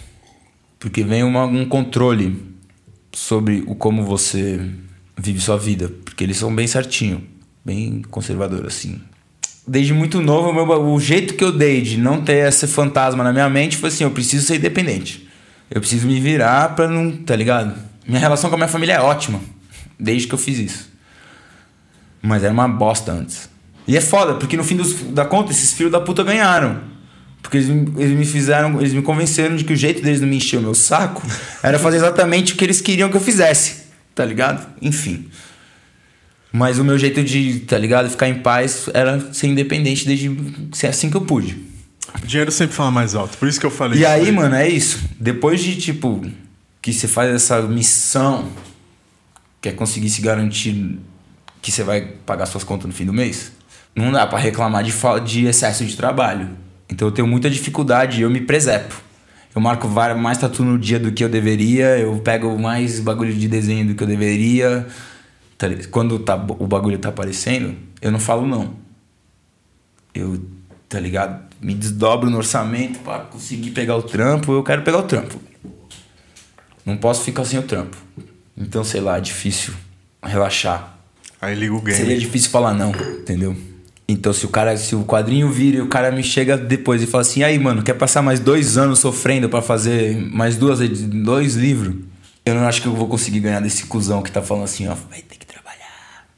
[0.77, 2.43] Porque vem uma, um controle
[3.13, 4.59] sobre o como você
[5.17, 5.89] vive sua vida.
[6.03, 7.25] Porque eles são bem certinho,
[7.63, 8.99] bem conservador, assim.
[9.65, 13.23] Desde muito novo, o, meu, o jeito que eu dei de não ter esse fantasma
[13.23, 15.27] na minha mente foi assim: eu preciso ser independente.
[15.71, 17.11] Eu preciso me virar pra não.
[17.11, 17.73] Tá ligado?
[18.05, 19.39] Minha relação com a minha família é ótima.
[19.97, 20.91] Desde que eu fiz isso.
[22.21, 23.49] Mas era uma bosta antes.
[23.87, 26.81] E é foda, porque no fim dos, da conta, esses filhos da puta ganharam.
[27.41, 30.37] Porque eles, eles me fizeram, eles me convenceram de que o jeito deles não me
[30.37, 31.21] encher o meu saco
[31.61, 33.83] era fazer exatamente o que eles queriam que eu fizesse.
[34.15, 34.65] Tá ligado?
[34.81, 35.27] Enfim.
[36.55, 38.07] Mas o meu jeito de, tá ligado?
[38.07, 40.31] Ficar em paz era ser independente desde
[40.71, 41.57] ser assim que eu pude.
[42.23, 44.01] O dinheiro sempre fala mais alto, por isso que eu falei.
[44.01, 44.99] E aí, aí, mano, é isso.
[45.19, 46.23] Depois de, tipo,
[46.79, 48.49] que você faz essa missão,
[49.59, 50.99] que é conseguir se garantir
[51.59, 53.51] que você vai pagar suas contas no fim do mês,
[53.95, 54.93] não dá para reclamar de,
[55.25, 56.49] de excesso de trabalho.
[56.87, 58.93] Então eu tenho muita dificuldade e eu me presepo.
[59.55, 63.47] Eu marco mais tatu no dia do que eu deveria, eu pego mais bagulho de
[63.47, 64.85] desenho do que eu deveria.
[65.63, 68.73] Tá quando tá, o bagulho tá aparecendo, eu não falo não.
[70.13, 70.41] Eu,
[70.89, 71.41] tá ligado?
[71.61, 75.39] Me desdobro no orçamento para conseguir pegar o trampo, eu quero pegar o trampo.
[76.85, 77.95] Não posso ficar sem o trampo.
[78.57, 79.73] Então, sei lá, é difícil
[80.21, 80.97] relaxar.
[81.41, 81.97] Aí liga o game.
[81.97, 83.55] Seria difícil falar não, entendeu?
[84.05, 87.07] Então, se o cara, se o quadrinho vira e o cara me chega depois e
[87.07, 91.55] fala assim, aí, mano, quer passar mais dois anos sofrendo para fazer mais duas, dois
[91.55, 91.95] livros?
[92.45, 94.95] Eu não acho que eu vou conseguir ganhar desse cuzão que tá falando assim, ó,
[95.09, 95.42] vai ter que.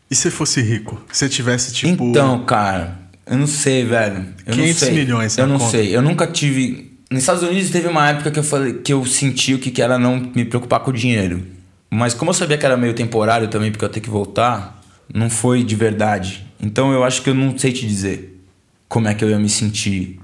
[0.10, 1.02] E se fosse rico?
[1.12, 2.04] Se tivesse, tipo.
[2.06, 4.26] Então, cara, eu não sei, velho.
[4.46, 4.92] Eu 500 não sei.
[4.96, 5.72] milhões, Eu não conta.
[5.72, 5.96] sei.
[5.96, 6.92] Eu nunca tive.
[7.10, 9.98] Nos Estados Unidos teve uma época que eu falei que eu senti o que era
[9.98, 11.44] não me preocupar com o dinheiro.
[11.90, 14.82] Mas como eu sabia que era meio temporário também, porque eu ia ter que voltar,
[15.14, 16.46] não foi de verdade.
[16.62, 18.42] Então eu acho que eu não sei te dizer
[18.88, 20.20] como é que eu ia me sentir.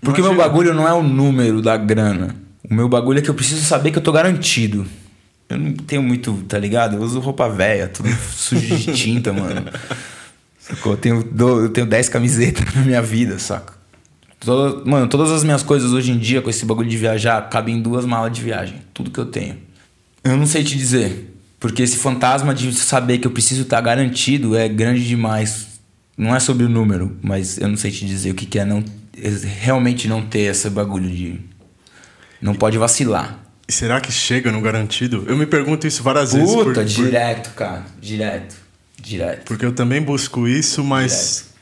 [0.00, 2.36] Porque o meu bagulho não é o número da grana.
[2.68, 4.86] O meu bagulho é que eu preciso saber que eu tô garantido.
[5.54, 6.96] Eu não tenho muito, tá ligado?
[6.96, 9.64] Eu uso roupa velha, tudo sujo de tinta, mano.
[10.58, 10.92] Sacou?
[10.92, 13.74] Eu tenho, eu tenho 10 camisetas na minha vida, saca?
[14.40, 17.76] Toda, mano, todas as minhas coisas hoje em dia, com esse bagulho de viajar, cabem
[17.76, 18.82] em duas malas de viagem.
[18.92, 19.56] Tudo que eu tenho.
[20.22, 21.30] Eu não sei te dizer.
[21.60, 25.68] Porque esse fantasma de saber que eu preciso estar garantido é grande demais.
[26.16, 28.64] Não é sobre o número, mas eu não sei te dizer o que, que é
[28.64, 28.84] não
[29.60, 31.40] realmente não ter esse bagulho de.
[32.40, 33.43] Não pode vacilar.
[33.66, 35.24] E será que chega no garantido?
[35.26, 36.54] Eu me pergunto isso várias Puta, vezes.
[36.54, 37.56] Puta, direto, por...
[37.56, 37.84] cara.
[38.00, 38.56] Direto.
[39.00, 39.44] Direto.
[39.44, 41.52] Porque eu também busco isso, mas.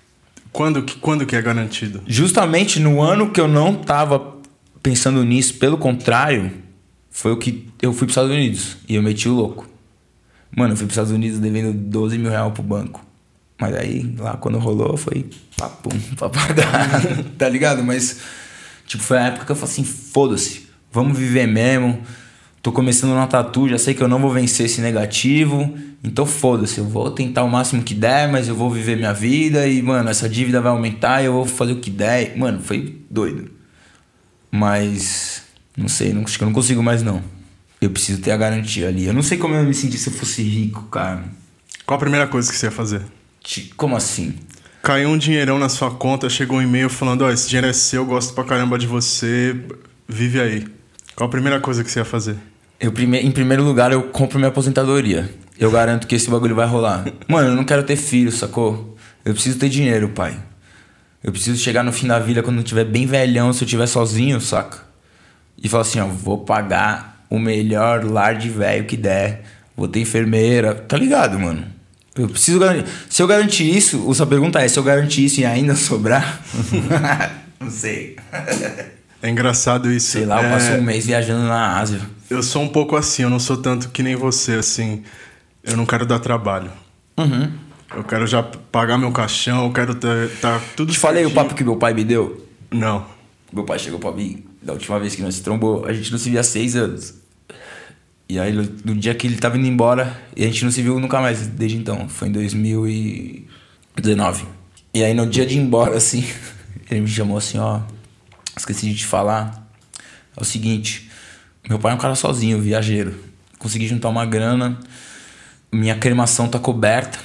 [0.52, 2.02] Quando que, quando que é garantido?
[2.06, 4.36] Justamente no ano que eu não tava
[4.82, 6.52] pensando nisso, pelo contrário,
[7.10, 9.66] foi o que eu fui para os Estados Unidos e eu meti o louco.
[10.55, 13.05] Mano, eu fui pros Estados Unidos devendo 12 mil reais pro banco.
[13.58, 17.00] Mas aí, lá quando rolou, foi papum pra pagar.
[17.39, 17.82] tá ligado?
[17.82, 18.18] Mas,
[18.86, 20.61] tipo, foi a época que eu falei assim: foda-se,
[20.92, 22.00] vamos viver mesmo.
[22.62, 25.74] Tô começando na tatu, já sei que eu não vou vencer esse negativo.
[26.04, 29.66] Então foda-se, eu vou tentar o máximo que der, mas eu vou viver minha vida
[29.66, 32.36] e, mano, essa dívida vai aumentar e eu vou fazer o que der.
[32.36, 33.50] Mano, foi doido.
[34.50, 35.42] Mas,
[35.76, 37.22] não sei, não, acho que eu não consigo mais não.
[37.80, 39.06] Eu preciso ter a garantia ali.
[39.06, 41.24] Eu não sei como eu me senti se eu fosse rico, cara.
[41.84, 43.02] Qual a primeira coisa que você ia fazer?
[43.76, 44.34] Como assim?
[44.82, 47.72] Caiu um dinheirão na sua conta, chegou um e-mail falando: Ó, oh, esse dinheiro é
[47.72, 49.56] seu, gosto pra caramba de você,
[50.08, 50.64] vive aí.
[51.15, 52.36] Qual a primeira coisa que você ia fazer?
[52.81, 52.91] Eu.
[52.91, 55.31] Em primeiro lugar, eu compro minha aposentadoria.
[55.58, 57.05] Eu garanto que esse bagulho vai rolar.
[57.28, 58.97] Mano, eu não quero ter filho, sacou?
[59.24, 60.36] Eu preciso ter dinheiro, pai.
[61.23, 63.86] Eu preciso chegar no fim da vida quando eu tiver bem velhão, se eu tiver
[63.86, 64.78] sozinho, saca?
[65.57, 69.44] E falar assim, ó, vou pagar o melhor lar de velho que der.
[69.76, 70.74] Vou ter enfermeira.
[70.74, 71.65] Tá ligado, mano?
[72.16, 72.91] Eu preciso garantir.
[73.08, 76.42] Se eu garantir isso, a pergunta é: se eu garantir isso e ainda sobrar?
[77.60, 78.16] Não sei.
[79.23, 80.10] É engraçado isso.
[80.10, 80.51] Sei lá, eu é...
[80.51, 82.01] passo um mês viajando na Ásia.
[82.28, 85.05] Eu sou um pouco assim, eu não sou tanto que nem você, assim.
[85.62, 86.73] Eu não quero dar trabalho.
[87.17, 87.52] Uhum.
[87.94, 91.55] Eu quero já pagar meu caixão, eu quero estar tá tudo Te falei o papo
[91.55, 92.44] que meu pai me deu?
[92.70, 93.07] Não.
[93.52, 96.18] Meu pai chegou pra mim, da última vez que nós se trombou, a gente não
[96.18, 97.15] se via há seis anos.
[98.28, 100.99] E aí, no dia que ele tava indo embora, e a gente não se viu
[100.99, 102.09] nunca mais desde então.
[102.09, 104.47] Foi em 2019.
[104.94, 106.25] E aí, no dia de ir embora, assim,
[106.91, 107.83] ele me chamou assim: ó,
[108.56, 109.66] esqueci de te falar.
[110.36, 111.10] É o seguinte:
[111.68, 113.14] meu pai é um cara sozinho, viajeiro.
[113.58, 114.78] Consegui juntar uma grana,
[115.70, 117.18] minha cremação tá coberta.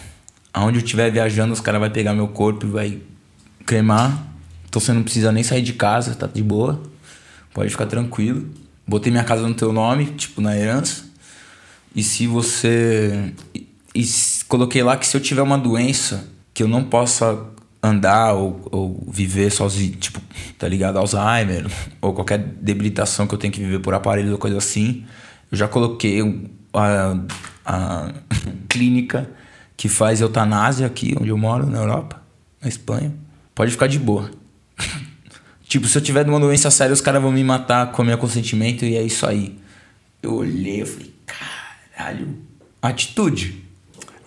[0.53, 3.01] Aonde eu estiver viajando, os caras vão pegar meu corpo e vai
[3.65, 4.25] cremar.
[4.67, 6.81] Então você não precisa nem sair de casa, tá de boa.
[7.53, 8.47] Pode ficar tranquilo.
[8.87, 11.05] Botei minha casa no teu nome, tipo, na herança.
[11.95, 13.33] E se você.
[13.53, 14.07] E,
[14.47, 17.37] coloquei lá que se eu tiver uma doença que eu não possa
[17.81, 20.19] andar ou, ou viver sozinho, tipo,
[20.57, 20.97] tá ligado?
[20.97, 21.65] Alzheimer,
[22.01, 25.05] ou qualquer debilitação que eu tenho que viver por aparelho ou coisa assim,
[25.51, 26.21] eu já coloquei
[26.73, 27.17] a,
[27.65, 28.13] a
[28.67, 29.29] clínica
[29.75, 32.21] que faz eutanásia aqui onde eu moro, na Europa,
[32.61, 33.13] na Espanha.
[33.53, 34.29] Pode ficar de boa.
[35.67, 38.85] tipo, se eu tiver uma doença séria, os caras vão me matar com meu consentimento
[38.85, 39.57] e é isso aí.
[40.21, 41.13] Eu olhei, eu falei,
[41.95, 42.37] caralho,
[42.81, 43.66] atitude.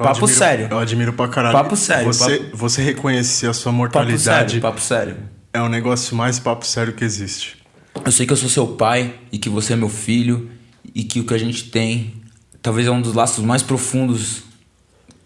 [0.05, 0.69] Papo admiro, sério.
[0.70, 1.53] Eu admiro pra caralho.
[1.53, 2.07] Papo sério.
[2.07, 2.57] Você, papo...
[2.57, 4.61] você reconhecer a sua mortalidade.
[4.61, 5.17] Papo sério, papo sério.
[5.53, 7.59] É o negócio mais papo sério que existe.
[8.05, 10.51] Eu sei que eu sou seu pai e que você é meu filho
[10.95, 12.15] e que o que a gente tem
[12.62, 14.43] talvez é um dos laços mais profundos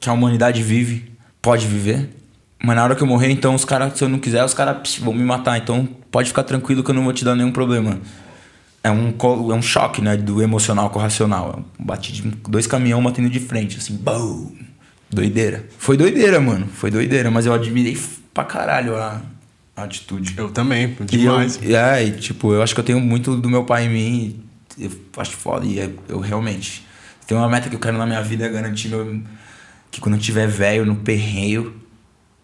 [0.00, 2.10] que a humanidade vive, pode viver.
[2.62, 4.96] Mas na hora que eu morrer, então os caras, se eu não quiser, os caras
[4.96, 5.58] vão me matar.
[5.58, 8.00] Então pode ficar tranquilo que eu não vou te dar nenhum problema.
[8.84, 9.14] É um,
[9.50, 10.14] é um choque, né?
[10.14, 11.64] Do emocional com o racional.
[11.78, 14.52] É um bati de dois caminhões batendo de frente, assim, boom.
[15.10, 15.66] Doideira.
[15.78, 16.66] Foi doideira, mano.
[16.66, 17.98] Foi doideira, mas eu admirei
[18.34, 19.22] pra caralho a,
[19.74, 20.34] a atitude.
[20.36, 21.58] Eu também, demais.
[21.62, 23.88] E eu, é, e, tipo, eu acho que eu tenho muito do meu pai em
[23.88, 24.44] mim.
[24.78, 25.64] Eu acho foda.
[25.64, 26.84] E é, eu realmente.
[27.26, 29.22] Tem uma meta que eu quero na minha vida é garantir meu,
[29.90, 31.74] que quando eu tiver velho no perreio,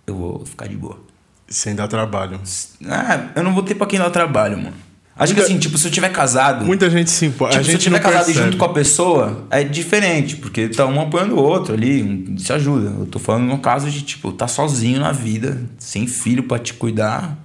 [0.07, 0.99] eu vou ficar de boa.
[1.47, 2.41] Sem dar trabalho.
[2.86, 4.90] Ah, eu não vou ter pra quem dar trabalho, mano.
[5.20, 6.65] Acho Muita, que assim, tipo, se eu tiver casado.
[6.65, 7.52] Muita gente se importa.
[7.58, 8.47] Tipo, se eu tiver casado percebe.
[8.47, 12.50] junto com a pessoa, é diferente, porque tá um apoiando o outro ali, um se
[12.55, 12.89] ajuda.
[13.00, 16.73] Eu tô falando no caso de, tipo, tá sozinho na vida, sem filho para te
[16.73, 17.36] cuidar.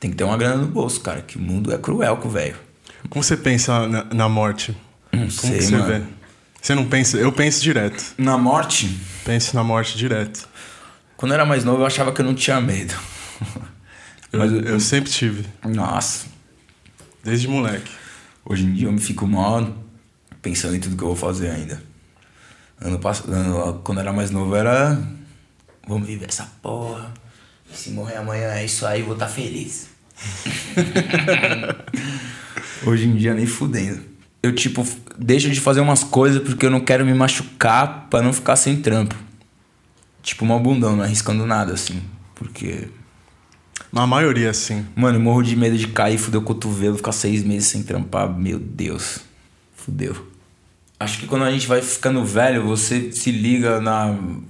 [0.00, 2.30] Tem que ter uma grana no bolso, cara, que o mundo é cruel com o
[2.30, 2.56] velho.
[3.10, 4.74] Como você pensa na, na morte?
[5.12, 5.84] Não Como sei, você mano.
[5.84, 6.00] vê?
[6.62, 7.18] Você não pensa?
[7.18, 8.02] Eu penso direto.
[8.16, 8.88] Na morte?
[9.22, 10.48] Penso na morte direto.
[11.14, 12.94] Quando eu era mais novo, eu achava que eu não tinha medo.
[14.32, 15.44] Mas eu, eu sempre tive.
[15.62, 16.32] Nossa.
[17.22, 17.90] Desde moleque.
[18.44, 19.72] Hoje em dia eu me fico mal
[20.40, 21.82] pensando em tudo que eu vou fazer ainda.
[22.80, 25.00] Ano passado, quando eu era mais novo, era.
[25.86, 27.12] Vamos viver essa porra.
[27.72, 29.88] Se morrer amanhã é isso aí, vou estar tá feliz.
[32.84, 34.84] Hoje em dia nem fudendo eu, tipo,
[35.16, 38.82] deixo de fazer umas coisas porque eu não quero me machucar para não ficar sem
[38.82, 39.14] trampo.
[40.20, 42.02] Tipo, uma bundão, não arriscando nada, assim.
[42.34, 42.88] Porque.
[43.92, 44.86] Na maioria, sim.
[44.94, 48.28] Mano, eu morro de medo de cair, fuder o cotovelo, ficar seis meses sem trampar.
[48.28, 49.20] Meu Deus.
[49.76, 50.32] Fudeu.
[50.98, 54.12] Acho que quando a gente vai ficando velho, você se liga na.
[54.12, 54.42] O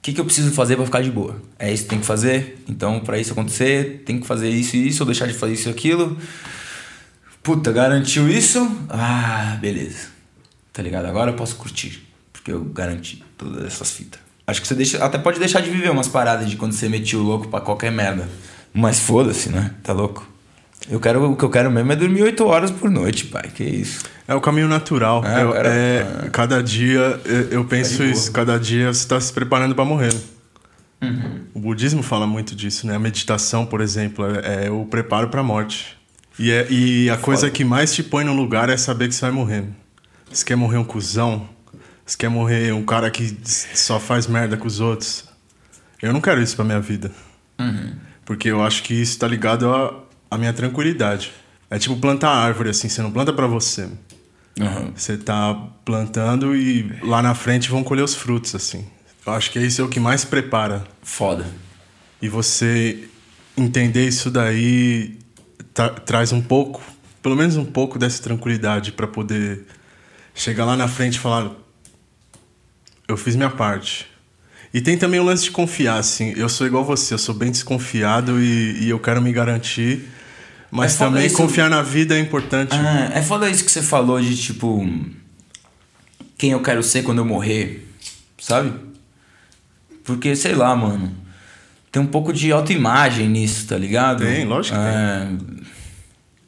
[0.00, 1.40] que, que eu preciso fazer para ficar de boa?
[1.58, 2.64] É isso que tem que fazer?
[2.66, 5.68] Então, para isso acontecer, tem que fazer isso e isso, ou deixar de fazer isso
[5.68, 6.16] e aquilo.
[7.42, 8.60] Puta, garantiu isso?
[8.88, 10.08] Ah, beleza.
[10.72, 11.04] Tá ligado?
[11.04, 12.02] Agora eu posso curtir.
[12.32, 14.21] Porque eu garanti todas essas fitas.
[14.52, 17.18] Acho que você deixa, até pode deixar de viver umas paradas de quando você metia
[17.18, 18.28] o louco pra qualquer merda.
[18.72, 19.72] Mas foda-se, né?
[19.82, 20.26] Tá louco?
[20.90, 23.50] Eu quero, o que eu quero mesmo é dormir 8 horas por noite, pai.
[23.54, 24.04] Que isso.
[24.28, 25.24] É o caminho natural.
[25.24, 28.30] É, eu, é, cada dia, eu penso isso.
[28.30, 30.12] Cada dia você tá se preparando para morrer.
[31.00, 31.40] Uhum.
[31.54, 32.94] O budismo fala muito disso, né?
[32.94, 35.96] A meditação, por exemplo, é, é o preparo para a morte.
[36.38, 37.24] E, é, e a Foda.
[37.24, 39.64] coisa que mais te põe no lugar é saber que você vai morrer.
[40.30, 41.48] Você quer morrer um cuzão?
[42.04, 45.24] Você quer morrer um cara que só faz merda com os outros?
[46.00, 47.10] Eu não quero isso pra minha vida.
[47.60, 47.94] Uhum.
[48.24, 49.72] Porque eu acho que isso tá ligado
[50.30, 51.32] à minha tranquilidade.
[51.70, 52.88] É tipo plantar árvore, assim.
[52.88, 53.88] Você não planta para você.
[54.58, 54.92] Uhum.
[54.94, 58.86] Você tá plantando e lá na frente vão colher os frutos, assim.
[59.24, 60.84] Eu acho que isso é o que mais prepara.
[61.02, 61.46] Foda.
[62.20, 63.08] E você
[63.56, 65.18] entender isso daí
[65.72, 66.82] tra traz um pouco,
[67.22, 69.66] pelo menos um pouco dessa tranquilidade para poder
[70.34, 71.52] chegar lá na frente e falar:
[73.12, 74.06] eu fiz minha parte.
[74.72, 76.32] E tem também o lance de confiar, assim.
[76.36, 80.08] Eu sou igual você, eu sou bem desconfiado e, e eu quero me garantir.
[80.70, 81.36] Mas é também isso...
[81.36, 82.74] confiar na vida é importante.
[82.74, 84.88] Ah, é foda isso que você falou de tipo.
[86.38, 87.86] Quem eu quero ser quando eu morrer,
[88.38, 88.72] sabe?
[90.02, 91.22] Porque, sei lá, mano
[91.92, 94.24] tem um pouco de autoimagem nisso, tá ligado?
[94.24, 95.26] Tem, lógico que é...
[95.26, 95.62] tem.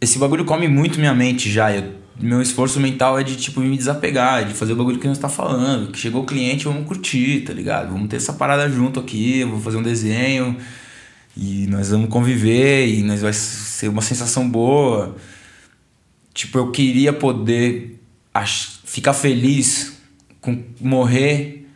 [0.00, 1.70] Esse bagulho come muito minha mente já.
[1.70, 5.18] Eu, meu esforço mental é de, tipo, me desapegar, de fazer o bagulho que nós
[5.18, 5.90] tá falando.
[5.90, 7.92] Que chegou o cliente, vamos curtir, tá ligado?
[7.92, 10.56] Vamos ter essa parada junto aqui, eu vou fazer um desenho
[11.36, 15.16] e nós vamos conviver e nós vai ser uma sensação boa.
[16.32, 18.00] Tipo, eu queria poder
[18.84, 19.94] ficar feliz
[20.40, 21.68] com morrer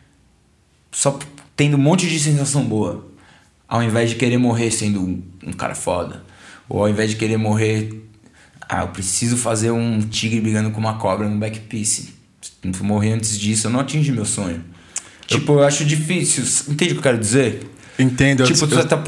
[0.91, 1.17] só
[1.55, 3.09] tendo um monte de sensação boa
[3.69, 6.23] ao invés de querer morrer sendo um, um cara foda,
[6.67, 8.08] ou ao invés de querer morrer,
[8.69, 12.13] ah, eu preciso fazer um tigre brigando com uma cobra no backpiece.
[12.61, 14.63] Se morrer antes disso, eu não atingi meu sonho.
[15.29, 15.39] Eu...
[15.39, 16.43] Tipo, eu acho difícil.
[16.71, 17.67] Entende o que eu quero dizer?
[17.97, 18.43] Entendo.
[18.43, 19.03] Tipo, eu, tá...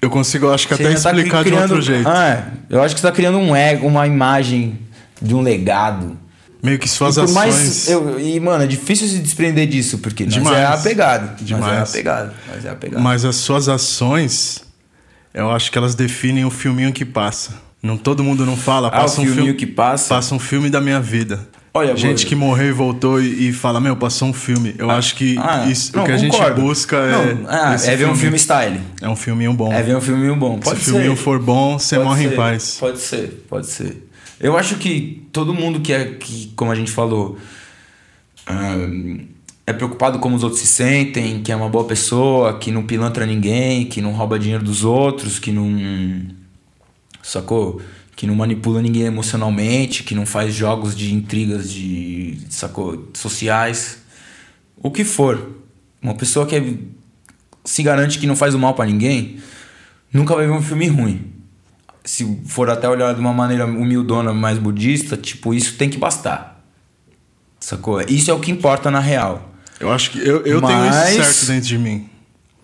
[0.00, 2.08] Eu consigo, acho que você até tá explicar tá criando, de outro jeito.
[2.08, 2.46] Ah, é.
[2.70, 4.78] eu acho que você tá criando um ego, uma imagem
[5.20, 6.16] de um legado.
[6.62, 7.34] Meio que suas ações.
[7.34, 10.56] Mais, eu, e, mano, é difícil se desprender disso, porque Demais.
[10.56, 11.42] nós é apegado.
[11.42, 11.64] Demais.
[11.64, 12.34] Nós é apegado.
[12.48, 13.02] Nós é apegado.
[13.02, 14.62] Mas as suas ações,
[15.32, 17.63] eu acho que elas definem o filminho que passa.
[17.84, 20.14] Não todo mundo não fala, ah, passa um filme que passa.
[20.14, 21.46] Passa um filme da minha vida.
[21.74, 22.28] Olha, gente vou...
[22.28, 24.74] que morreu e voltou e, e, fala, meu, passou um filme.
[24.78, 27.34] Eu ah, acho que ah, isso, não, o que a gente busca é.
[27.34, 28.12] Não, ah, é ver filme.
[28.14, 28.80] um filme style.
[29.02, 29.70] É um filminho bom.
[29.70, 30.58] É ver um filminho bom.
[30.60, 32.32] Pode Se o filminho for bom, você pode morre ser.
[32.32, 32.76] em paz.
[32.80, 34.08] Pode ser, pode ser.
[34.40, 37.36] Eu acho que todo mundo que é, que, como a gente falou,
[39.66, 43.26] é preocupado como os outros se sentem, que é uma boa pessoa, que não pilantra
[43.26, 46.43] ninguém, que não rouba dinheiro dos outros, que não.
[47.24, 47.80] Sacou?
[48.16, 53.98] que não manipula ninguém emocionalmente, que não faz jogos de intrigas de sacou, sociais,
[54.76, 55.50] o que for.
[56.00, 56.74] Uma pessoa que é,
[57.64, 59.38] se garante que não faz o mal para ninguém,
[60.12, 61.32] nunca vai ver um filme ruim.
[62.04, 66.62] Se for até olhar de uma maneira humildona, mais budista, tipo, isso tem que bastar.
[67.58, 68.00] Sacou?
[68.02, 69.54] Isso é o que importa na real.
[69.80, 72.08] Eu acho que eu, eu Mas, tenho isso certo dentro de mim.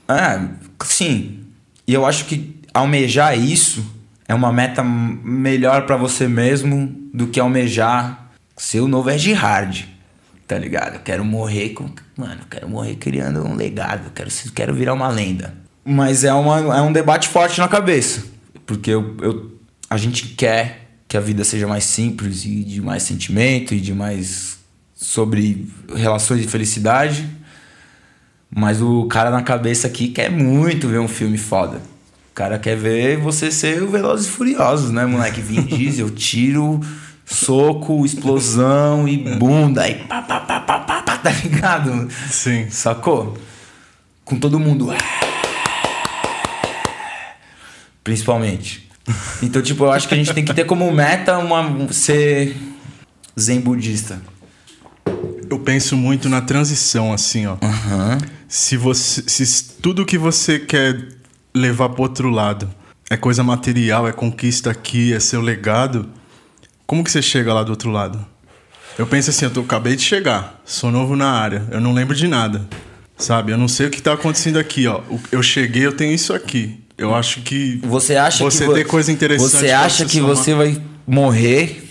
[0.07, 0.49] É,
[0.85, 1.41] sim.
[1.87, 3.85] E eu acho que almejar isso
[4.31, 9.83] é uma meta melhor para você mesmo do que almejar ser o novo Ed Hard.
[10.47, 10.95] Tá ligado?
[10.95, 11.91] Eu quero morrer com.
[12.17, 14.05] Mano, eu quero morrer criando um legado.
[14.05, 15.53] Eu quero, quero virar uma lenda.
[15.85, 18.23] Mas é, uma, é um debate forte na cabeça.
[18.65, 19.59] Porque eu, eu,
[19.91, 23.93] a gente quer que a vida seja mais simples e de mais sentimento e de
[23.93, 24.59] mais.
[24.95, 27.29] sobre relações de felicidade.
[28.49, 31.83] Mas o cara na cabeça aqui quer muito ver um filme foda
[32.35, 35.41] cara quer ver você ser o Velozes e Furiosos, né, moleque?
[35.41, 36.81] Vin Diesel, tiro,
[37.25, 39.83] soco, explosão e bunda.
[39.83, 42.09] Aí pá, pá, pá, pá, pá, pá, tá ligado?
[42.31, 42.69] Sim.
[42.71, 43.37] Sacou?
[44.25, 44.89] Com todo mundo.
[48.03, 48.89] Principalmente.
[49.43, 52.57] Então, tipo, eu acho que a gente tem que ter como meta uma, ser
[53.39, 54.21] zen budista.
[55.51, 57.55] Eu penso muito na transição, assim, ó.
[57.55, 58.19] Uhum.
[58.47, 59.23] Se você.
[59.27, 61.20] Se tudo que você quer
[61.55, 62.71] levar para outro lado.
[63.09, 66.09] É coisa material, é conquista aqui, é seu legado.
[66.87, 68.25] Como que você chega lá do outro lado?
[68.99, 72.15] Eu penso assim, eu tô, acabei de chegar, sou novo na área, eu não lembro
[72.15, 72.67] de nada.
[73.17, 73.53] Sabe?
[73.53, 75.01] Eu não sei o que está acontecendo aqui, ó.
[75.31, 76.81] Eu cheguei, eu tenho isso aqui.
[76.97, 79.51] Eu acho que você acha você que ter coisa interessante.
[79.51, 80.37] Você acha que somar.
[80.37, 81.89] você vai morrer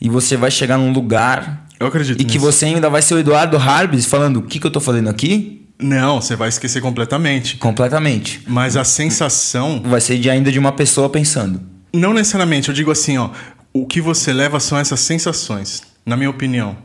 [0.00, 2.32] e você vai chegar num lugar eu acredito e nisso.
[2.32, 5.08] que você ainda vai ser o Eduardo Harbes falando o que, que eu tô fazendo
[5.08, 5.63] aqui?
[5.78, 7.56] Não, você vai esquecer completamente.
[7.56, 8.42] Completamente.
[8.46, 9.82] Mas a sensação.
[9.84, 11.60] Vai ser de ainda de uma pessoa pensando.
[11.92, 13.30] Não necessariamente, eu digo assim, ó.
[13.72, 16.76] O que você leva são essas sensações, na minha opinião.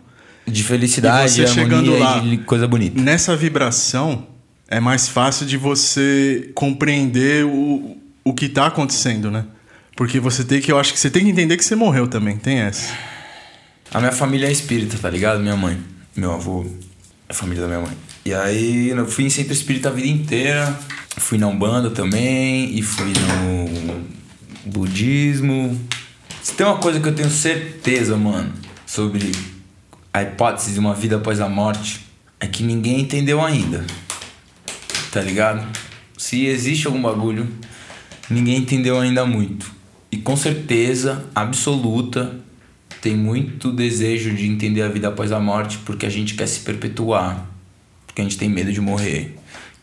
[0.45, 3.00] De felicidade, e você chegando lá, de coisa bonita.
[3.00, 4.26] Nessa vibração,
[4.68, 9.45] é mais fácil de você compreender o, o que está acontecendo, né?
[9.95, 12.38] Porque você tem que, eu acho que você tem que entender que você morreu também,
[12.38, 12.92] tem essa.
[13.93, 15.40] A minha família é espírita, tá ligado?
[15.40, 15.77] Minha mãe,
[16.16, 16.66] meu avô,
[17.27, 18.08] a família da minha mãe.
[18.25, 20.77] E aí eu fui em centro espírita a vida inteira.
[21.17, 24.06] Fui na Umbanda também e fui no
[24.65, 25.80] budismo.
[26.41, 28.53] Se tem uma coisa que eu tenho certeza, mano,
[28.85, 29.31] sobre
[30.14, 32.06] a hipótese de uma vida após a morte,
[32.39, 33.85] é que ninguém entendeu ainda.
[35.11, 35.67] Tá ligado?
[36.17, 37.48] Se existe algum bagulho,
[38.30, 39.72] ninguém entendeu ainda muito.
[40.11, 42.35] E com certeza absoluta
[43.01, 46.61] tem muito desejo de entender a vida após a morte porque a gente quer se
[46.61, 47.48] perpetuar
[48.19, 49.35] porque a gente tem medo de morrer.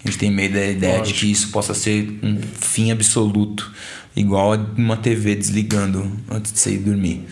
[0.05, 1.19] A gente tem medo da ideia Lógico.
[1.19, 3.73] de que isso possa ser um fim absoluto,
[4.15, 7.25] igual uma TV desligando antes de você ir dormir.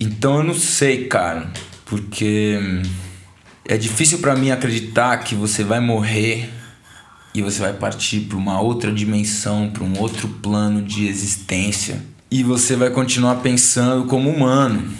[0.00, 1.50] Então eu não sei, cara,
[1.84, 2.58] porque
[3.64, 6.50] é difícil para mim acreditar que você vai morrer
[7.34, 12.42] e você vai partir para uma outra dimensão, para um outro plano de existência e
[12.42, 14.90] você vai continuar pensando como humano.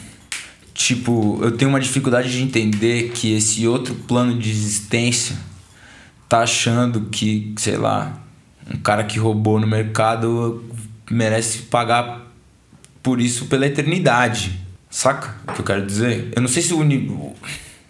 [0.77, 5.35] Tipo, eu tenho uma dificuldade de entender que esse outro plano de existência
[6.29, 8.23] tá achando que, sei lá,
[8.71, 10.63] um cara que roubou no mercado
[11.11, 12.31] merece pagar
[13.03, 14.61] por isso pela eternidade.
[14.91, 16.31] Saca o que eu quero dizer?
[16.37, 17.35] Eu não sei se o.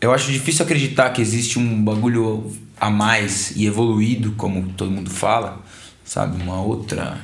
[0.00, 5.10] Eu acho difícil acreditar que existe um bagulho a mais e evoluído, como todo mundo
[5.10, 5.60] fala,
[6.04, 6.40] sabe?
[6.40, 7.18] Uma outra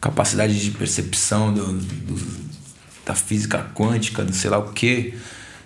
[0.00, 2.45] capacidade de percepção do, do
[3.06, 5.14] da física quântica, do sei lá o quê.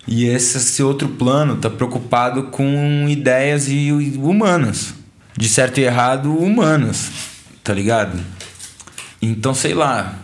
[0.07, 4.93] E esse, esse outro plano tá preocupado com ideias e, humanas.
[5.35, 7.09] De certo e errado, humanas.
[7.63, 8.19] Tá ligado?
[9.19, 10.19] Então, sei lá.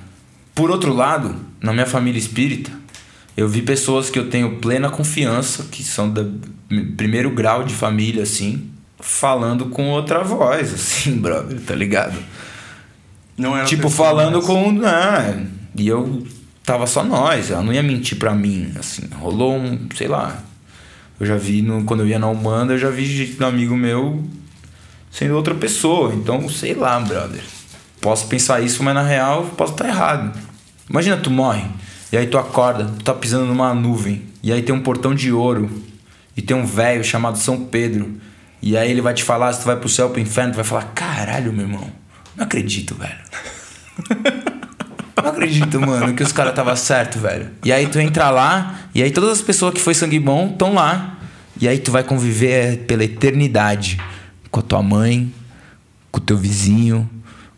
[0.54, 2.72] Por outro lado, na minha família espírita,
[3.36, 6.40] eu vi pessoas que eu tenho plena confiança, que são do
[6.96, 12.18] primeiro grau de família, assim, falando com outra voz, assim, brother, tá ligado?
[13.38, 14.72] Não era Tipo, falando com.
[14.72, 16.26] Né, e eu
[16.68, 19.04] tava só nós, ela não ia mentir pra mim, assim.
[19.16, 20.44] Rolou um, sei lá.
[21.18, 24.22] Eu já vi, no, quando eu ia na Humanda, eu já vi um amigo meu
[25.10, 26.14] sendo outra pessoa.
[26.14, 27.42] Então, sei lá, brother.
[28.02, 30.38] Posso pensar isso, mas na real posso estar errado.
[30.90, 31.64] Imagina tu morre,
[32.12, 35.32] e aí tu acorda, tu tá pisando numa nuvem, e aí tem um portão de
[35.32, 35.70] ouro,
[36.36, 38.20] e tem um velho chamado São Pedro,
[38.62, 40.66] e aí ele vai te falar se tu vai pro céu pro inferno, tu vai
[40.66, 41.92] falar: caralho, meu irmão,
[42.36, 43.18] não acredito, velho.
[45.22, 47.50] Não acredito, mano, que os caras tava certo, velho.
[47.64, 50.74] E aí tu entra lá, e aí todas as pessoas que foi sangue bom estão
[50.74, 51.18] lá.
[51.60, 54.00] E aí tu vai conviver pela eternidade
[54.52, 55.34] com a tua mãe,
[56.12, 57.10] com o teu vizinho,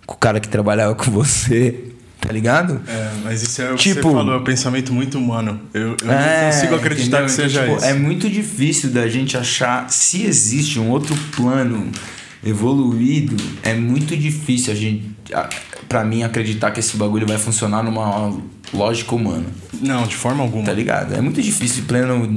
[0.06, 2.82] com o cara que trabalhava com você, tá ligado?
[2.88, 5.60] É, mas isso é o tipo, que você falou, é um pensamento muito humano.
[5.74, 7.26] Eu, eu é, não consigo acreditar entendeu?
[7.26, 7.94] que seja então, tipo, isso.
[7.94, 11.92] É muito difícil da gente achar se existe um outro plano
[12.44, 15.19] evoluído, é muito difícil a gente
[15.88, 18.36] para mim acreditar que esse bagulho vai funcionar numa
[18.74, 19.46] lógica humana.
[19.82, 20.66] Não, de forma alguma.
[20.66, 21.14] Tá ligado?
[21.14, 22.28] É muito difícil, pleno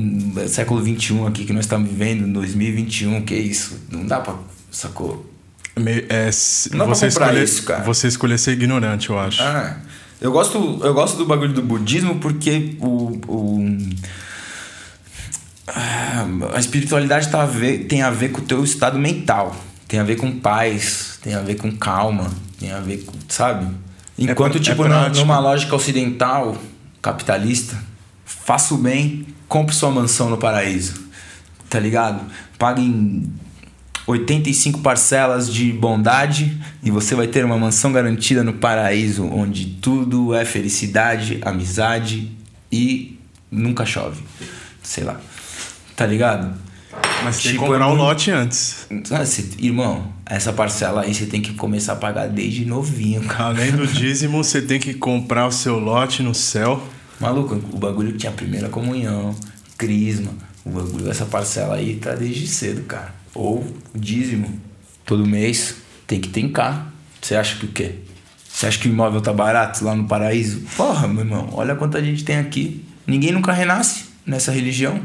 [0.49, 3.79] século XXI aqui que nós estamos vivendo, 2021, que é isso?
[3.91, 4.35] Não dá pra.
[4.71, 5.31] Sacou?
[5.77, 6.31] Me, é,
[6.73, 7.83] não você escolher, isso, cara.
[7.85, 9.43] Você escolher ser ignorante, eu acho.
[9.43, 9.77] Ah,
[10.21, 13.79] eu gosto, eu gosto do bagulho do budismo porque o, o
[16.55, 19.57] a espiritualidade tá a ver, tem a ver com o teu estado mental,
[19.89, 22.31] tem a ver com paz, tem a ver com calma,
[22.63, 23.67] tem a ver com, sabe?
[24.19, 26.57] É Enquanto, é, tipo, é numa lógica ocidental,
[27.03, 27.77] capitalista,
[28.25, 31.03] faça o bem, compre sua mansão no paraíso.
[31.69, 32.25] Tá ligado?
[32.57, 33.33] Pague em
[34.07, 40.35] 85 parcelas de bondade e você vai ter uma mansão garantida no paraíso, onde tudo
[40.35, 42.31] é felicidade, amizade
[42.71, 43.19] e
[43.51, 44.23] nunca chove.
[44.83, 45.21] Sei lá.
[45.97, 46.55] Tá ligado?
[47.25, 48.86] Mas tipo, tem que comprar um lote antes.
[49.10, 49.23] Ah,
[49.59, 53.51] irmão, essa parcela aí você tem que começar a pagar desde novinho, cara.
[53.51, 56.83] Além do dízimo, você tem que comprar o seu lote no céu.
[57.20, 59.34] Maluco, o bagulho tinha a primeira comunhão,
[59.78, 60.33] crisma.
[60.65, 63.15] O bagulho, essa parcela aí tá desde cedo, cara.
[63.34, 63.59] Ou
[63.94, 64.60] o dízimo,
[65.05, 65.76] todo mês,
[66.07, 66.92] tem que tencar.
[67.20, 67.97] Você acha que o quê?
[68.52, 70.60] Você acha que o imóvel tá barato lá no paraíso?
[70.76, 72.84] Porra, meu irmão, olha quanta gente tem aqui.
[73.07, 75.01] Ninguém nunca renasce nessa religião.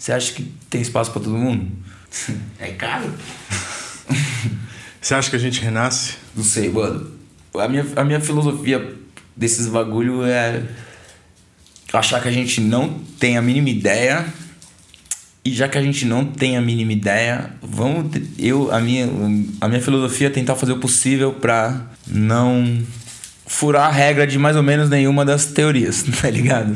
[0.00, 1.70] Você acha que tem espaço para todo mundo?
[2.58, 3.12] É caro.
[4.98, 6.14] Você acha que a gente renasce?
[6.34, 7.10] Não sei, mano.
[7.54, 8.96] A minha, a minha filosofia
[9.36, 10.62] desses bagulho é
[11.92, 14.26] achar que a gente não tem a mínima ideia.
[15.44, 19.06] E já que a gente não tem a mínima ideia, vamos eu a minha
[19.60, 22.82] a minha filosofia é tentar fazer o possível para não
[23.50, 26.74] furar a regra de mais ou menos nenhuma das teorias, tá ligado?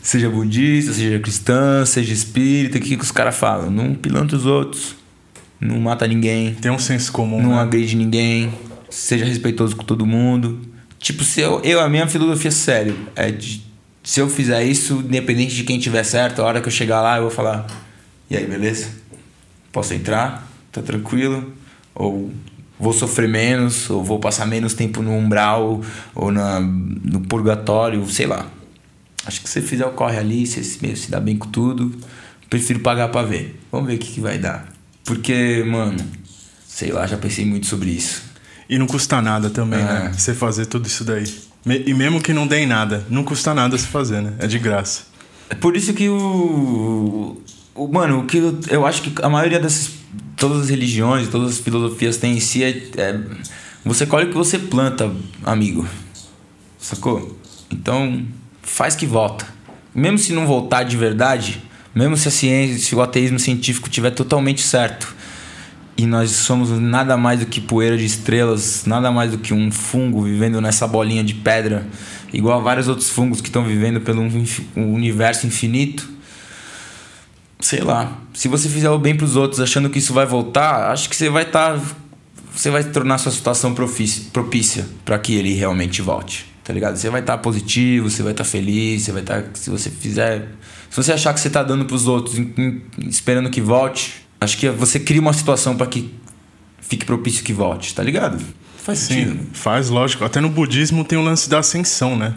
[0.00, 3.68] seja budista, seja cristã, seja espírita, o que, que os caras falam?
[3.68, 4.94] Não pilantra os outros,
[5.60, 6.54] não mata ninguém.
[6.54, 7.42] Tem um senso comum.
[7.42, 7.60] Não né?
[7.60, 8.54] agride ninguém,
[8.88, 10.60] seja respeitoso com todo mundo.
[11.00, 13.64] Tipo, se eu, eu a minha filosofia sério é de
[14.04, 17.16] se eu fizer isso, independente de quem tiver certo, a hora que eu chegar lá
[17.16, 17.66] eu vou falar:
[18.30, 18.88] "E aí, beleza?
[19.72, 20.48] Posso entrar?
[20.70, 21.52] Tá tranquilo?"
[21.92, 22.30] Ou
[22.78, 25.80] vou sofrer menos, ou vou passar menos tempo no umbral,
[26.14, 28.46] ou na, no purgatório, sei lá.
[29.26, 31.94] Acho que se você fizer o corre ali, você se, se dá bem com tudo,
[32.50, 33.60] prefiro pagar para ver.
[33.72, 34.68] Vamos ver o que, que vai dar.
[35.04, 35.98] Porque, mano,
[36.66, 38.22] sei lá, já pensei muito sobre isso.
[38.68, 39.90] E não custa nada também, né?
[39.90, 40.04] é.
[40.04, 40.12] né?
[40.12, 41.24] Você fazer tudo isso daí.
[41.86, 44.34] E mesmo que não dê em nada, não custa nada se fazer, né?
[44.38, 45.04] É de graça.
[45.48, 47.40] É por isso que o.
[47.74, 49.90] o mano, o que eu, eu acho que a maioria dessas
[50.44, 53.18] todas as religiões, todas as filosofias têm em si é, é,
[53.82, 55.10] você colhe o que você planta,
[55.42, 55.88] amigo.
[56.78, 57.38] Sacou?
[57.70, 58.22] Então,
[58.60, 59.46] faz que volta.
[59.94, 61.62] Mesmo se não voltar de verdade,
[61.94, 65.16] mesmo se a ciência, se o ateísmo científico tiver totalmente certo,
[65.96, 69.70] e nós somos nada mais do que poeira de estrelas, nada mais do que um
[69.70, 71.86] fungo vivendo nessa bolinha de pedra,
[72.34, 74.20] igual a vários outros fungos que estão vivendo pelo
[74.76, 76.13] universo infinito
[77.64, 80.92] sei lá, se você fizer o bem para os outros achando que isso vai voltar,
[80.92, 81.82] acho que você vai estar tá,
[82.54, 86.52] você vai tornar sua situação propícia para que ele realmente volte.
[86.62, 86.96] Tá ligado?
[86.96, 89.70] Você vai estar tá positivo, você vai estar tá feliz, você vai estar tá, se
[89.70, 90.46] você fizer,
[90.90, 92.36] se você achar que você está dando para os outros
[93.08, 96.12] esperando que volte, acho que você cria uma situação para que
[96.82, 98.44] fique propício que volte, tá ligado?
[98.76, 99.46] Faz Sim, sentido.
[99.54, 100.22] Faz, lógico.
[100.22, 102.34] Até no budismo tem o lance da ascensão, né?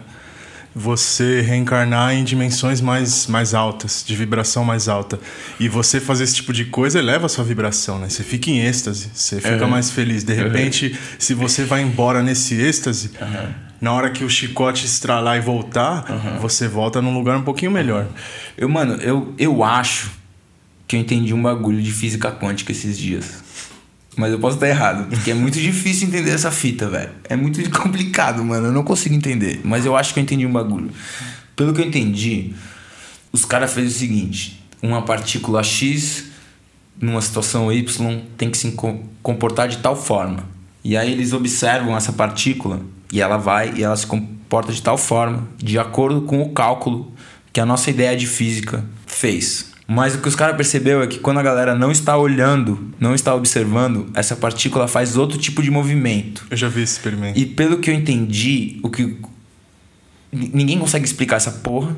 [0.77, 5.19] Você reencarnar em dimensões mais, mais altas, de vibração mais alta.
[5.59, 8.07] E você fazer esse tipo de coisa eleva a sua vibração, né?
[8.07, 9.71] Você fica em êxtase, você fica uhum.
[9.71, 10.23] mais feliz.
[10.23, 11.15] De repente, uhum.
[11.17, 13.53] se você vai embora nesse êxtase, uhum.
[13.81, 16.05] na hora que o chicote estralar e voltar,
[16.39, 18.05] você volta num lugar um pouquinho melhor.
[18.55, 20.11] Eu, mano, eu, eu acho
[20.87, 23.46] que eu entendi um bagulho de física quântica esses dias.
[24.17, 27.11] Mas eu posso estar errado, porque é muito difícil entender essa fita, velho.
[27.29, 28.67] É muito complicado, mano.
[28.67, 29.61] Eu não consigo entender.
[29.63, 30.89] Mas eu acho que eu entendi um bagulho.
[31.55, 32.53] Pelo que eu entendi,
[33.31, 36.25] os caras fez o seguinte: uma partícula X
[36.99, 38.75] numa situação Y tem que se
[39.21, 40.43] comportar de tal forma.
[40.83, 42.81] E aí eles observam essa partícula
[43.11, 47.13] e ela vai e ela se comporta de tal forma, de acordo com o cálculo
[47.53, 49.66] que a nossa ideia de física fez.
[49.87, 53.15] Mas o que os caras percebeu é que quando a galera não está olhando, não
[53.15, 56.45] está observando, essa partícula faz outro tipo de movimento.
[56.51, 57.39] Eu já vi esse experimento.
[57.39, 59.17] E pelo que eu entendi, o que
[60.29, 61.95] ninguém consegue explicar essa porra,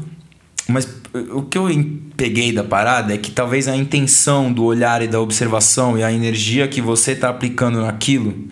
[0.67, 0.87] mas
[1.31, 1.67] o que eu
[2.15, 6.11] peguei da parada é que talvez a intenção do olhar e da observação e a
[6.11, 8.47] energia que você está aplicando naquilo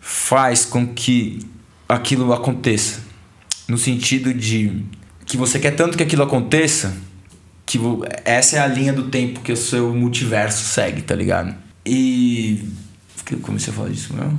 [0.00, 1.40] faz com que
[1.88, 3.00] aquilo aconteça.
[3.66, 4.84] No sentido de
[5.26, 7.07] que você quer tanto que aquilo aconteça
[7.68, 7.78] que
[8.24, 11.54] essa é a linha do tempo que o seu multiverso segue, tá ligado?
[11.84, 12.64] E.
[13.30, 14.38] Eu comecei a falar disso mesmo?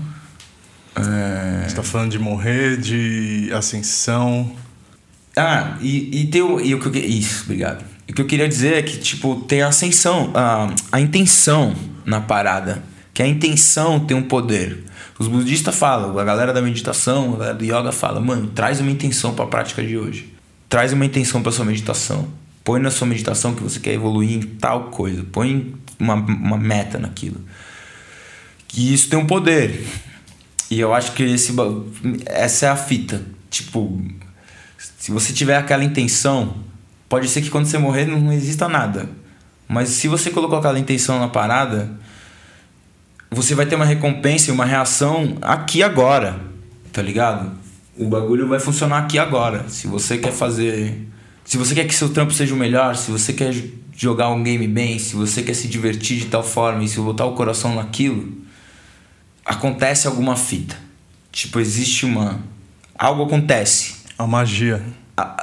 [0.96, 1.68] É...
[1.68, 4.52] Você tá falando de morrer, de ascensão.
[5.38, 6.60] Ah, e, e tem o.
[6.60, 7.86] E o que eu, isso, obrigado.
[8.08, 11.76] E o que eu queria dizer é que, tipo, tem a ascensão, a, a intenção
[12.04, 12.82] na parada.
[13.14, 14.86] Que a intenção tem um poder.
[15.20, 18.90] Os budistas falam, a galera da meditação, a galera do yoga fala, mano, traz uma
[18.90, 20.34] intenção para a prática de hoje.
[20.68, 22.28] Traz uma intenção para sua meditação
[22.70, 25.26] Põe na sua meditação que você quer evoluir em tal coisa.
[25.32, 27.42] Põe uma, uma meta naquilo.
[28.68, 29.88] Que isso tem um poder.
[30.70, 31.52] E eu acho que esse,
[32.28, 33.24] essa é a fita.
[33.50, 34.00] Tipo,
[34.78, 36.58] se você tiver aquela intenção,
[37.10, 39.10] pode ser que quando você morrer não exista nada.
[39.68, 41.90] Mas se você colocou aquela intenção na parada,
[43.32, 46.40] você vai ter uma recompensa e uma reação aqui agora.
[46.94, 47.52] Tá ligado?
[47.98, 49.68] O bagulho vai funcionar aqui agora.
[49.70, 51.10] Se você quer fazer
[51.50, 53.52] se você quer que seu trampo seja o melhor, se você quer
[53.98, 57.26] jogar um game bem, se você quer se divertir de tal forma e se botar
[57.26, 58.32] o coração naquilo,
[59.44, 60.78] acontece alguma fita.
[61.32, 62.40] Tipo, existe uma.
[62.94, 63.96] Algo acontece.
[64.16, 64.80] A magia.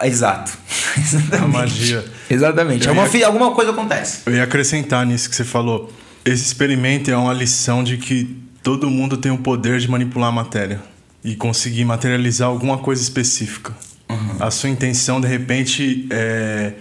[0.04, 0.56] exato.
[0.96, 1.42] Exatamente.
[1.42, 2.04] A magia.
[2.30, 2.88] Exatamente.
[2.88, 3.26] Alguma, ia...
[3.26, 4.20] alguma coisa acontece.
[4.26, 5.92] Eu ia acrescentar nisso que você falou.
[6.24, 10.32] Esse experimento é uma lição de que todo mundo tem o poder de manipular a
[10.32, 10.80] matéria
[11.24, 13.74] e conseguir materializar alguma coisa específica.
[14.08, 14.36] Uhum.
[14.38, 16.74] A sua intenção, de repente, é,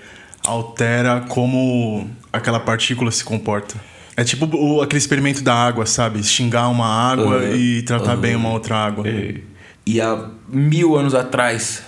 [0.45, 3.75] altera como aquela partícula se comporta.
[4.17, 6.23] É tipo o, aquele experimento da água, sabe?
[6.23, 7.55] Xingar uma água uhum.
[7.55, 8.21] e tratar uhum.
[8.21, 9.07] bem uma outra água.
[9.07, 9.43] E,
[9.85, 11.83] e há mil anos atrás,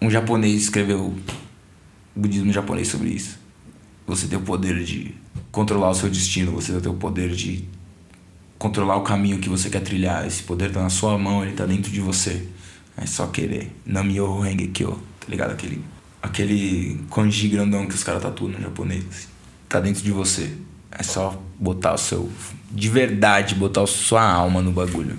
[0.00, 1.16] um japonês escreveu o
[2.14, 3.38] budismo japonês sobre isso.
[4.06, 5.14] Você tem o poder de
[5.50, 7.64] controlar o seu destino, você tem o poder de
[8.58, 10.26] controlar o caminho que você quer trilhar.
[10.26, 12.46] Esse poder está na sua mão, ele está dentro de você.
[12.96, 13.70] É só querer.
[13.84, 15.52] Namyo Rengekyo, tá ligado?
[15.52, 15.84] Aquele,
[16.22, 19.04] aquele kanji grandão que os caras tatuam no japonês.
[19.08, 19.28] Assim.
[19.68, 20.50] Tá dentro de você.
[20.90, 22.30] É só botar o seu.
[22.70, 25.18] De verdade, botar a sua alma no bagulho.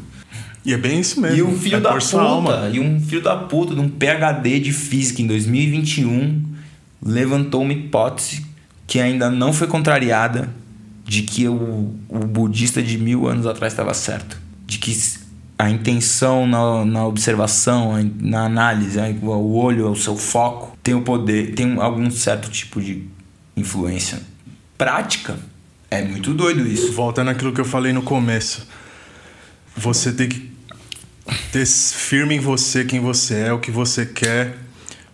[0.66, 1.38] E é bem isso mesmo.
[1.38, 2.70] E um filho é da puta, alma.
[2.74, 6.44] e um filho da puta de um PhD de física em 2021
[7.02, 8.46] levantou uma hipótese
[8.86, 10.50] que ainda não foi contrariada
[11.06, 14.38] de que o, o budista de mil anos atrás estava certo.
[14.66, 14.92] De que
[15.58, 21.56] a intenção na, na observação, na análise, o olho, o seu foco, tem o poder,
[21.56, 23.08] tem algum certo tipo de
[23.56, 24.22] influência.
[24.78, 25.38] Prática.
[25.90, 26.92] É muito doido isso.
[26.92, 28.68] Voltando àquilo que eu falei no começo.
[29.76, 30.52] Você tem que
[31.52, 34.58] ter firme em você quem você é, o que você quer,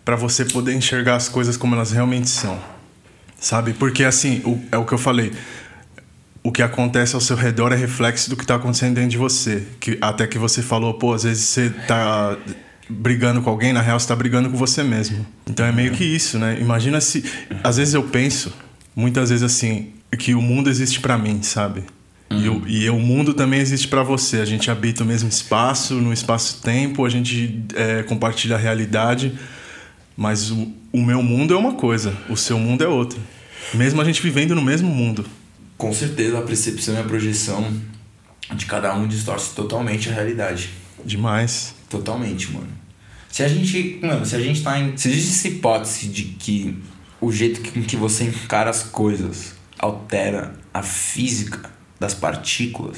[0.04, 2.60] para você poder enxergar as coisas como elas realmente são.
[3.40, 3.74] Sabe?
[3.74, 5.32] Porque assim, o, é o que eu falei
[6.44, 9.64] o que acontece ao seu redor é reflexo do que está acontecendo dentro de você.
[9.80, 12.38] Que, até que você falou, pô, às vezes você tá
[12.90, 15.26] brigando com alguém, na real você tá brigando com você mesmo.
[15.50, 16.58] Então é meio que isso, né?
[16.60, 17.24] Imagina se.
[17.64, 18.54] Às vezes eu penso,
[18.94, 21.84] muitas vezes assim, que o mundo existe para mim, sabe?
[22.30, 24.38] E, e, o mundo também existe para você.
[24.38, 29.34] A gente habita o mesmo espaço, no espaço-tempo, a gente é, compartilha a realidade,
[30.18, 33.20] mas o, o meu mundo é uma coisa, o seu mundo é outra.
[33.74, 35.24] Mesmo a gente vivendo no mesmo mundo
[35.84, 37.70] com certeza a percepção e a projeção
[38.56, 40.70] de cada um distorce totalmente a realidade.
[41.04, 41.76] Demais.
[41.90, 42.70] Totalmente, mano.
[43.30, 44.00] Se a gente.
[44.02, 44.96] Mano, se a gente tá em.
[44.96, 46.82] Se existe essa hipótese de que
[47.20, 52.98] o jeito com que você encara as coisas altera a física das partículas.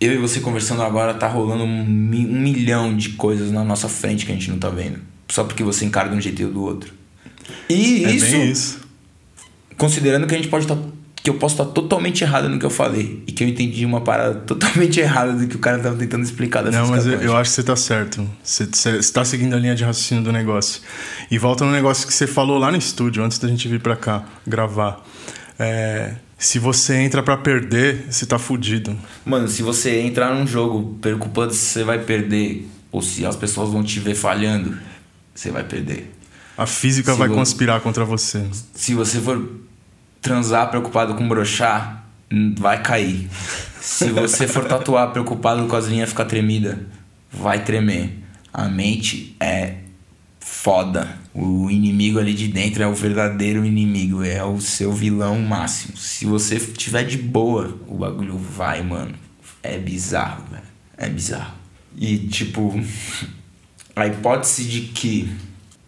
[0.00, 4.26] Eu e você conversando agora tá rolando um, um milhão de coisas na nossa frente
[4.26, 4.98] que a gente não tá vendo.
[5.28, 6.92] Só porque você encara de um jeito ou do outro.
[7.70, 8.80] E é isso, isso.
[9.78, 10.95] Considerando que a gente pode estar tá
[11.26, 14.00] que eu posso estar totalmente errado no que eu falei e que eu entendi uma
[14.00, 17.36] parada totalmente errada do que o cara estava tentando explicar dessa Não, mas eu, eu,
[17.36, 18.30] acho que você está certo.
[18.44, 20.82] Você está seguindo a linha de raciocínio do negócio.
[21.28, 23.96] E volta no negócio que você falou lá no estúdio, antes da gente vir para
[23.96, 25.04] cá gravar.
[25.58, 28.96] É, Se você entra para perder, você tá fudido.
[29.24, 33.70] Mano, se você entrar num jogo preocupado se você vai perder ou se as pessoas
[33.70, 34.78] vão te ver falhando,
[35.34, 36.08] você vai perder.
[36.56, 38.46] A física se vai conspirar contra você.
[38.74, 39.65] Se você for
[40.26, 42.04] transar preocupado com brochar,
[42.58, 43.28] vai cair.
[43.80, 46.84] Se você for tatuar preocupado com as linhas ficar tremida,
[47.32, 48.24] vai tremer.
[48.52, 49.74] A mente é
[50.40, 51.16] foda.
[51.32, 55.96] O inimigo ali de dentro é o verdadeiro inimigo, é o seu vilão máximo.
[55.96, 59.14] Se você tiver de boa, o bagulho vai, mano.
[59.62, 60.64] É bizarro, velho.
[60.98, 61.54] É bizarro.
[61.96, 62.74] E tipo,
[63.94, 65.30] a hipótese de que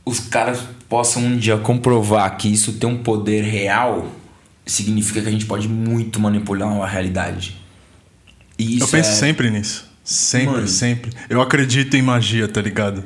[0.05, 4.13] os caras possam um dia comprovar que isso tem um poder real
[4.71, 7.57] significa que a gente pode muito manipular a realidade.
[8.59, 9.15] Eu penso é...
[9.15, 9.89] sempre nisso.
[10.03, 10.69] Sempre, Mano.
[10.69, 11.13] sempre.
[11.29, 13.05] Eu acredito em magia, tá ligado?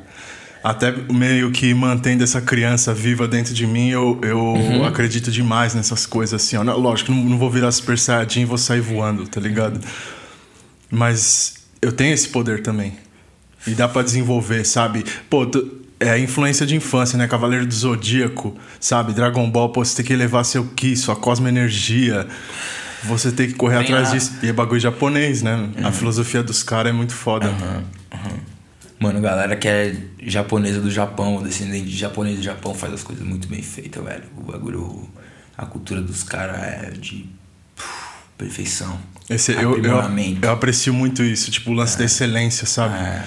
[0.62, 4.84] Até meio que mantendo essa criança viva dentro de mim, eu, eu uhum.
[4.84, 6.56] acredito demais nessas coisas assim.
[6.56, 6.62] Ó.
[6.62, 9.80] Lógico, não, não vou virar Super Saiyajin e vou sair voando, tá ligado?
[10.88, 12.92] Mas eu tenho esse poder também.
[13.66, 15.04] E dá para desenvolver, sabe?
[15.28, 17.26] Pô, tu, é a influência de infância, né?
[17.26, 19.12] Cavaleiro do Zodíaco, sabe?
[19.12, 22.26] Dragon Ball, pô, você tem que elevar seu Ki, sua Cosmo Energia.
[23.04, 24.14] Você tem que correr Bem atrás lá.
[24.14, 24.32] disso.
[24.42, 25.54] E é bagulho japonês, né?
[25.56, 25.86] Uhum.
[25.86, 27.48] A filosofia dos caras é muito foda.
[27.48, 27.76] Uhum.
[28.12, 28.38] Uhum.
[29.00, 33.26] Mano, galera que é japonesa do Japão, descendente de japonês do Japão, faz as coisas
[33.26, 34.24] muito bem feitas, velho.
[34.36, 35.08] O bagulho.
[35.58, 37.26] A cultura dos caras é de.
[38.38, 38.98] perfeição.
[39.28, 40.00] Esse, eu, eu,
[40.42, 41.98] eu, aprecio muito isso, tipo, o lance é.
[41.98, 42.94] da excelência, sabe?
[42.94, 43.24] É.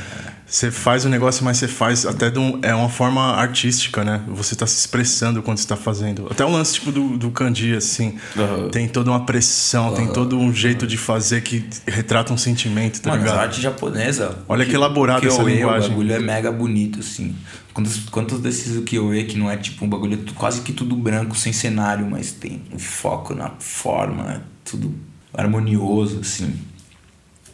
[0.48, 4.22] Você faz o negócio, mas você faz até de um, é uma forma artística, né?
[4.28, 6.28] Você tá se expressando quando você tá fazendo.
[6.30, 8.18] Até o lance tipo do, do kanji, assim.
[8.36, 8.70] Uhum.
[8.70, 9.96] Tem toda uma pressão, uhum.
[9.96, 13.40] tem todo um jeito de fazer que retrata um sentimento, tá Mano, ligado?
[13.40, 14.38] a arte japonesa.
[14.48, 15.88] Olha que, que elaborado que essa linguagem.
[15.88, 17.36] O bagulho é mega bonito, assim.
[17.74, 21.52] Quantos, quantos desses Ukiyo-e que não é tipo um bagulho quase que tudo branco, sem
[21.52, 24.94] cenário, mas tem um foco na forma, tudo
[25.34, 26.54] harmonioso, assim.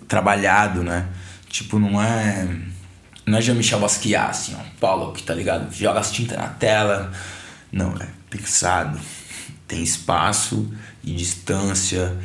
[0.09, 1.07] Trabalhado, né?
[1.47, 2.47] Tipo, não é
[3.25, 5.73] não é Jean-Michel Basquiat, assim, ó, Pollock, tá ligado?
[5.73, 7.11] Joga as tintas na tela.
[7.71, 8.99] Não, é pixado.
[9.67, 10.71] Tem espaço
[11.03, 12.17] e distância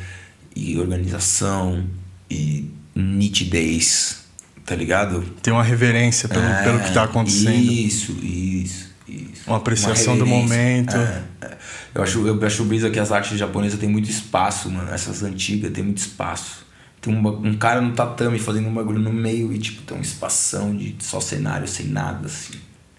[0.55, 1.85] e organização
[2.29, 4.25] e nitidez,
[4.65, 5.21] tá ligado?
[5.41, 7.55] Tem uma reverência pelo, é, pelo que tá acontecendo.
[7.55, 9.43] Isso, isso, isso.
[9.47, 10.97] Uma apreciação uma do momento.
[10.97, 11.57] É, é.
[11.95, 14.91] Eu acho, eu acho brisa que as artes japonesas têm muito espaço, mano.
[14.91, 16.66] Essas antigas têm muito espaço.
[17.01, 20.03] Tem um, um cara no tatame fazendo um bagulho no meio e, tipo, tem uma
[20.03, 22.53] espação de só cenário sem nada, assim.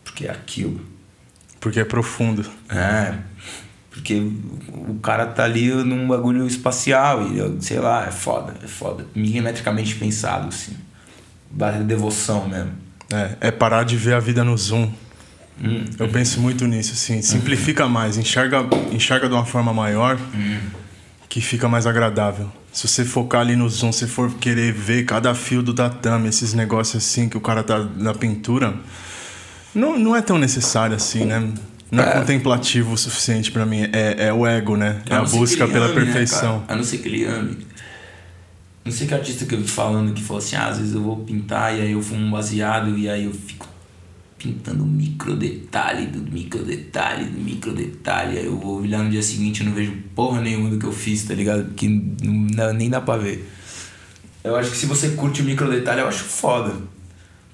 [0.04, 0.80] Porque é aquilo.
[1.60, 2.44] Porque é profundo.
[2.68, 3.14] É.
[3.90, 4.14] Porque
[4.68, 9.04] o cara tá ali num bagulho espacial e, sei lá, é foda, é foda.
[9.14, 10.76] Milimetricamente pensado, assim.
[11.50, 12.72] Base de devoção mesmo.
[13.10, 14.90] É, é parar de ver a vida no zoom.
[15.60, 15.84] Hum.
[15.98, 17.20] Eu penso muito nisso, assim.
[17.22, 20.60] Simplifica mais, enxerga, enxerga de uma forma maior hum.
[21.28, 22.50] que fica mais agradável.
[22.78, 26.54] Se você focar ali no zoom, se for querer ver cada fio do tatame, esses
[26.54, 28.72] negócios assim que o cara tá na pintura,
[29.74, 31.52] não, não é tão necessário assim, né?
[31.90, 33.88] Não é, é contemplativo o suficiente para mim.
[33.92, 35.02] É, é o ego, né?
[35.10, 36.58] É a, a busca pela ame, né, perfeição.
[36.58, 37.58] Né, a não ser que ele ame.
[38.84, 41.02] Não sei que artista que eu vi falando que falou assim: ah, às vezes eu
[41.02, 43.67] vou pintar e aí eu fumo um baseado e aí eu fico
[44.38, 48.38] pintando micro detalhe do micro detalhe do micro detalhe.
[48.38, 50.92] Aí eu vou olhar no dia seguinte e não vejo porra nenhuma do que eu
[50.92, 51.74] fiz, tá ligado?
[51.74, 53.50] Que não, nem dá pra ver.
[54.44, 56.74] Eu acho que se você curte o micro detalhe, eu acho foda.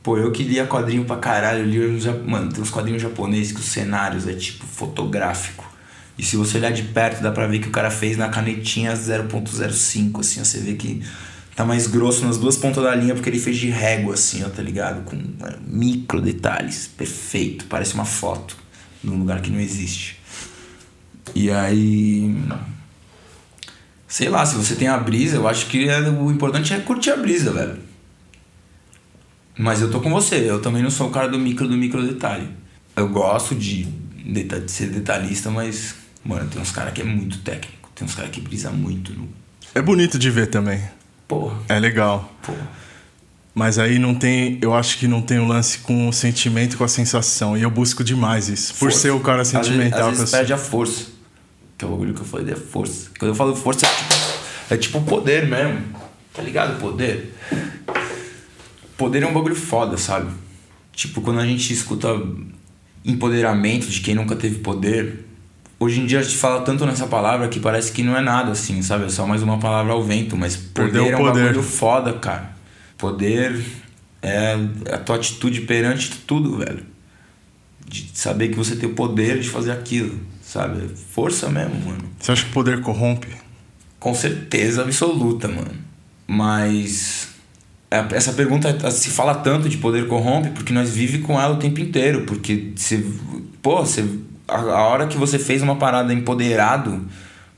[0.03, 3.61] Pô, eu que lia quadrinho pra caralho, li uns, mano, tem uns quadrinhos japoneses que
[3.61, 5.73] os cenários é tipo fotográfico.
[6.19, 8.93] E se você olhar de perto, dá pra ver que o cara fez na canetinha
[8.93, 11.03] 0.05, assim, você vê que
[11.55, 14.49] tá mais grosso nas duas pontas da linha porque ele fez de régua assim, ó,
[14.49, 15.05] tá ligado?
[15.05, 18.57] Com é, micro detalhes, perfeito, parece uma foto
[19.03, 20.21] num lugar que não existe.
[21.35, 22.35] E aí
[24.15, 27.11] sei lá, se você tem a brisa, eu acho que é, o importante é curtir
[27.11, 27.79] a brisa, velho.
[29.59, 32.07] Mas eu tô com você, eu também não sou o cara do micro do micro
[32.07, 32.49] detalhe.
[32.97, 37.91] Eu gosto de, de ser detalhista, mas mano, tem uns caras que é muito técnico,
[37.95, 39.29] tem uns caras que brisa muito no
[39.75, 40.81] É bonito de ver também.
[41.69, 42.31] É legal.
[43.55, 46.77] Mas aí não tem, eu acho que não tem o um lance com o sentimento,
[46.77, 47.57] com a sensação.
[47.57, 48.75] E eu busco demais isso.
[48.75, 50.01] Por ser o cara sentimental.
[50.01, 51.07] Às vezes, às vezes perde a força.
[51.79, 53.11] Que é o bagulho que eu falei, é força.
[53.19, 54.15] Quando eu falo força, é tipo,
[54.71, 55.83] é tipo poder mesmo.
[56.33, 56.81] Tá ligado?
[56.81, 57.33] Poder.
[58.97, 60.33] Poder é um bagulho foda, sabe?
[60.93, 62.09] Tipo, quando a gente escuta
[63.05, 65.24] empoderamento de quem nunca teve poder,
[65.85, 68.53] Hoje em dia a gente fala tanto nessa palavra que parece que não é nada
[68.53, 69.05] assim, sabe?
[69.05, 71.43] É só mais uma palavra ao vento, mas poder é um poder.
[71.43, 72.57] bagulho foda, cara.
[72.97, 73.63] Poder
[74.23, 74.57] é
[74.91, 76.87] a tua atitude perante tudo, velho.
[77.87, 80.89] De saber que você tem o poder de fazer aquilo, sabe?
[81.11, 82.05] Força mesmo, mano.
[82.19, 83.29] Você acha que poder corrompe?
[84.01, 85.75] Com certeza absoluta, mano.
[86.27, 87.29] Mas
[87.91, 91.59] é, essa pergunta se fala tanto de poder corrompe porque nós vive com ela o
[91.59, 92.25] tempo inteiro.
[92.25, 93.05] Porque se.
[93.61, 94.03] Pô, você,
[94.47, 97.07] a, a hora que você fez uma parada empoderado,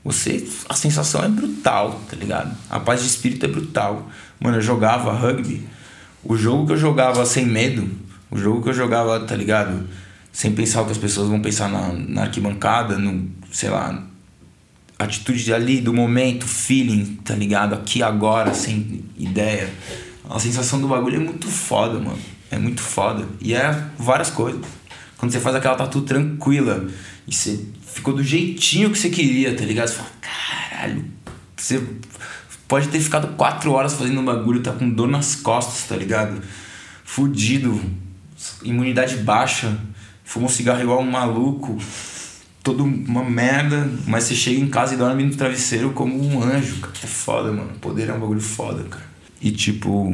[0.03, 0.47] você.
[0.69, 2.55] A sensação é brutal, tá ligado?
[2.69, 4.09] A paz de espírito é brutal.
[4.39, 5.67] Mano, eu jogava rugby.
[6.23, 7.89] O jogo que eu jogava sem medo,
[8.29, 9.87] o jogo que eu jogava, tá ligado?
[10.31, 14.03] Sem pensar o que as pessoas vão pensar na, na arquibancada, no, sei lá,
[14.99, 17.73] atitude ali do momento, feeling, tá ligado?
[17.73, 19.69] Aqui agora, sem ideia.
[20.29, 22.19] A sensação do bagulho é muito foda, mano.
[22.51, 23.25] É muito foda.
[23.41, 24.76] E é várias coisas.
[25.17, 26.87] Quando você faz aquela tatu tranquila
[27.27, 29.87] e você ficou do jeitinho que você queria, tá ligado?
[29.87, 31.05] Você fala, caralho.
[31.55, 31.83] Você
[32.67, 36.41] pode ter ficado quatro horas fazendo um bagulho, tá com dor nas costas, tá ligado?
[37.03, 37.81] Fudido,
[38.63, 39.77] imunidade baixa,
[40.23, 41.79] fuma um cigarro igual um maluco,
[42.61, 46.81] todo uma merda, mas você chega em casa e dorme no travesseiro como um anjo,
[46.81, 46.93] cara.
[47.01, 47.71] É foda, mano.
[47.79, 49.05] Poder é um bagulho foda, cara.
[49.41, 50.13] E tipo.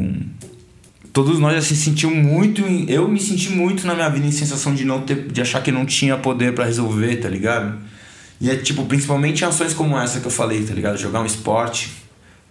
[1.14, 2.64] Todos nós já se sentiu muito.
[2.88, 5.28] Eu me senti muito na minha vida em sensação de não ter.
[5.28, 7.78] de achar que não tinha poder para resolver, tá ligado?
[8.42, 10.98] E é tipo, principalmente em ações como essa que eu falei, tá ligado?
[10.98, 11.92] Jogar um esporte,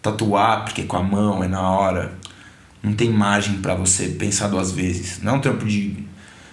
[0.00, 2.12] tatuar, porque com a mão é na hora.
[2.80, 5.20] Não tem margem para você pensar duas vezes.
[5.20, 5.96] Não é um trampo de.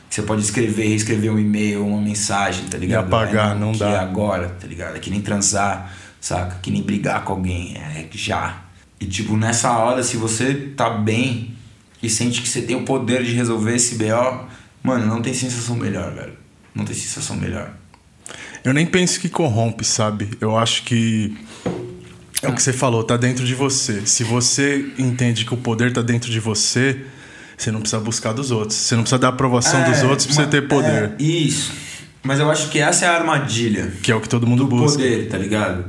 [0.10, 3.04] Você pode escrever, reescrever um e-mail, uma mensagem, tá ligado?
[3.04, 3.90] E apagar, é, não que dá.
[3.92, 4.96] É agora, tá ligado?
[4.96, 6.58] É que nem transar, saca?
[6.60, 7.78] Que nem brigar com alguém.
[7.78, 8.64] É já.
[9.00, 11.59] E tipo, nessa hora, se você tá bem
[12.02, 14.48] e sente que você tem o poder de resolver esse BO,
[14.84, 16.34] mano, não tem sensação melhor, velho.
[16.74, 17.74] Não tem sensação melhor.
[18.64, 20.30] Eu nem penso que corrompe, sabe?
[20.40, 21.36] Eu acho que
[22.42, 24.06] é o que você falou, tá dentro de você.
[24.06, 27.02] Se você entende que o poder tá dentro de você,
[27.58, 28.78] você não precisa buscar dos outros.
[28.78, 31.12] Você não precisa dar aprovação é, dos outros pra você ter poder.
[31.20, 31.74] É, isso.
[32.24, 33.92] Mas eu acho que essa é a armadilha.
[34.02, 34.98] Que é o que todo mundo do busca.
[34.98, 35.86] poder, tá ligado?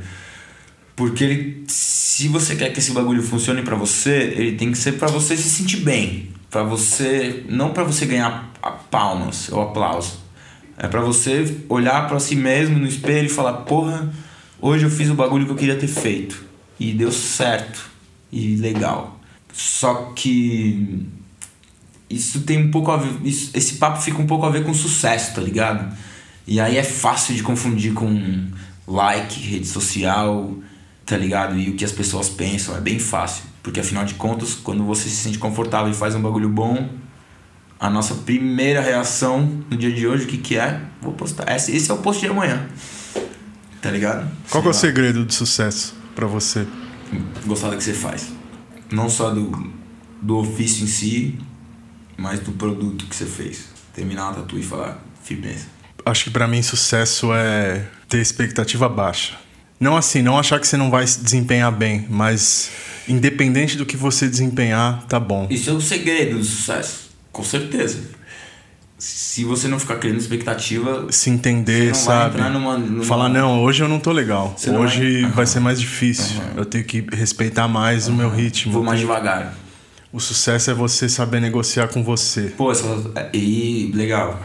[1.01, 4.99] Porque ele, se você quer que esse bagulho funcione para você, ele tem que ser
[4.99, 8.53] para você se sentir bem, para você não para você ganhar
[8.91, 10.19] palmas ou aplauso.
[10.77, 14.13] É para você olhar para si mesmo no espelho e falar: "Porra,
[14.61, 16.45] hoje eu fiz o bagulho que eu queria ter feito
[16.79, 17.89] e deu certo
[18.31, 19.19] e legal".
[19.51, 21.03] Só que
[22.07, 24.71] isso tem um pouco a ver, isso, esse papo fica um pouco a ver com
[24.71, 25.97] sucesso, tá ligado?
[26.45, 28.49] E aí é fácil de confundir com
[28.87, 30.61] like, rede social,
[31.11, 31.57] tá ligado?
[31.57, 33.43] E o que as pessoas pensam, é bem fácil.
[33.61, 36.89] Porque afinal de contas, quando você se sente confortável e faz um bagulho bom,
[37.77, 40.79] a nossa primeira reação no dia de hoje, o que, que é?
[41.01, 41.53] Vou postar.
[41.53, 42.65] Esse, esse é o post de amanhã.
[43.81, 44.31] Tá ligado?
[44.49, 46.65] Qual é o segredo do sucesso para você?
[47.45, 48.31] Gostar do que você faz.
[48.89, 49.69] Não só do,
[50.21, 51.37] do ofício em si,
[52.15, 53.65] mas do produto que você fez.
[53.93, 55.65] Terminar uma tatu e falar firmeza.
[56.05, 59.37] Acho que para mim sucesso é ter expectativa baixa.
[59.81, 62.69] Não assim, não achar que você não vai se desempenhar bem, mas
[63.07, 65.47] independente do que você desempenhar, tá bom.
[65.49, 67.99] Isso é o segredo do sucesso, com certeza.
[68.99, 72.39] Se você não ficar criando expectativa, se entender, sabe?
[72.39, 73.03] Numa, numa...
[73.03, 74.53] Falar não, hoje eu não tô legal.
[74.55, 75.31] Você hoje vai...
[75.31, 76.39] vai ser mais difícil.
[76.39, 76.57] Uhum.
[76.57, 78.13] Eu tenho que respeitar mais uhum.
[78.13, 78.71] o meu ritmo.
[78.71, 79.55] Vou mais devagar.
[80.13, 82.53] O sucesso é você saber negociar com você.
[82.55, 82.85] Pô, essa...
[83.33, 84.39] e legal.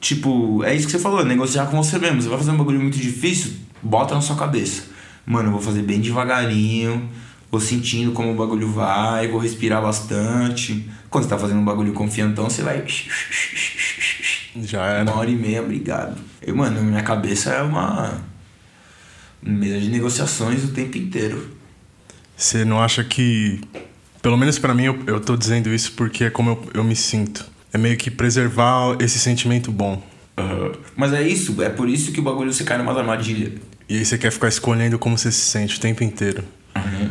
[0.00, 2.22] Tipo, é isso que você falou, negociar com você mesmo.
[2.22, 4.84] Você vai fazer um bagulho muito difícil, bota na sua cabeça.
[5.26, 7.08] Mano, eu vou fazer bem devagarinho,
[7.50, 10.88] vou sentindo como o bagulho vai, vou respirar bastante.
[11.10, 12.84] Quando você tá fazendo um bagulho confiantão, você vai.
[14.56, 15.10] Já era.
[15.10, 16.18] Uma hora e meia, obrigado.
[16.46, 18.20] E, mano, minha cabeça é uma
[19.42, 21.50] mesa de negociações o tempo inteiro.
[22.36, 23.60] Você não acha que.
[24.22, 26.96] Pelo menos para mim, eu, eu tô dizendo isso porque é como eu, eu me
[26.96, 27.44] sinto.
[27.72, 30.02] É meio que preservar esse sentimento bom.
[30.38, 30.72] Uhum.
[30.96, 33.52] Mas é isso, é por isso que o bagulho você cai numa armadilha.
[33.88, 36.44] E aí você quer ficar escolhendo como você se sente o tempo inteiro.
[36.76, 37.10] Uhum.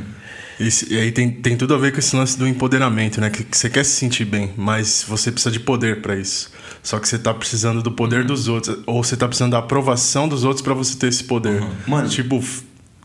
[0.59, 3.29] E, e, aí tem, tem tudo a ver com esse lance do empoderamento, né?
[3.29, 6.51] Que, que você quer se sentir bem, mas você precisa de poder para isso.
[6.81, 8.27] Só que você tá precisando do poder uhum.
[8.27, 11.61] dos outros, ou você tá precisando da aprovação dos outros para você ter esse poder.
[11.61, 11.69] Uhum.
[11.87, 12.43] Mano, tipo,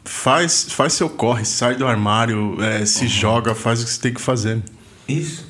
[0.04, 3.10] faz, faz seu corre, sai do armário, é, se uhum.
[3.10, 4.62] joga, faz o que você tem que fazer.
[5.08, 5.46] Isso.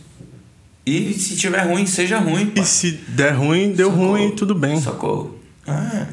[0.85, 2.47] E se tiver ruim, seja ruim.
[2.47, 2.63] Pá.
[2.63, 4.07] E se der ruim, deu Sacou.
[4.07, 4.81] ruim, tudo bem.
[4.81, 5.41] Sacou?
[5.67, 6.07] Ah,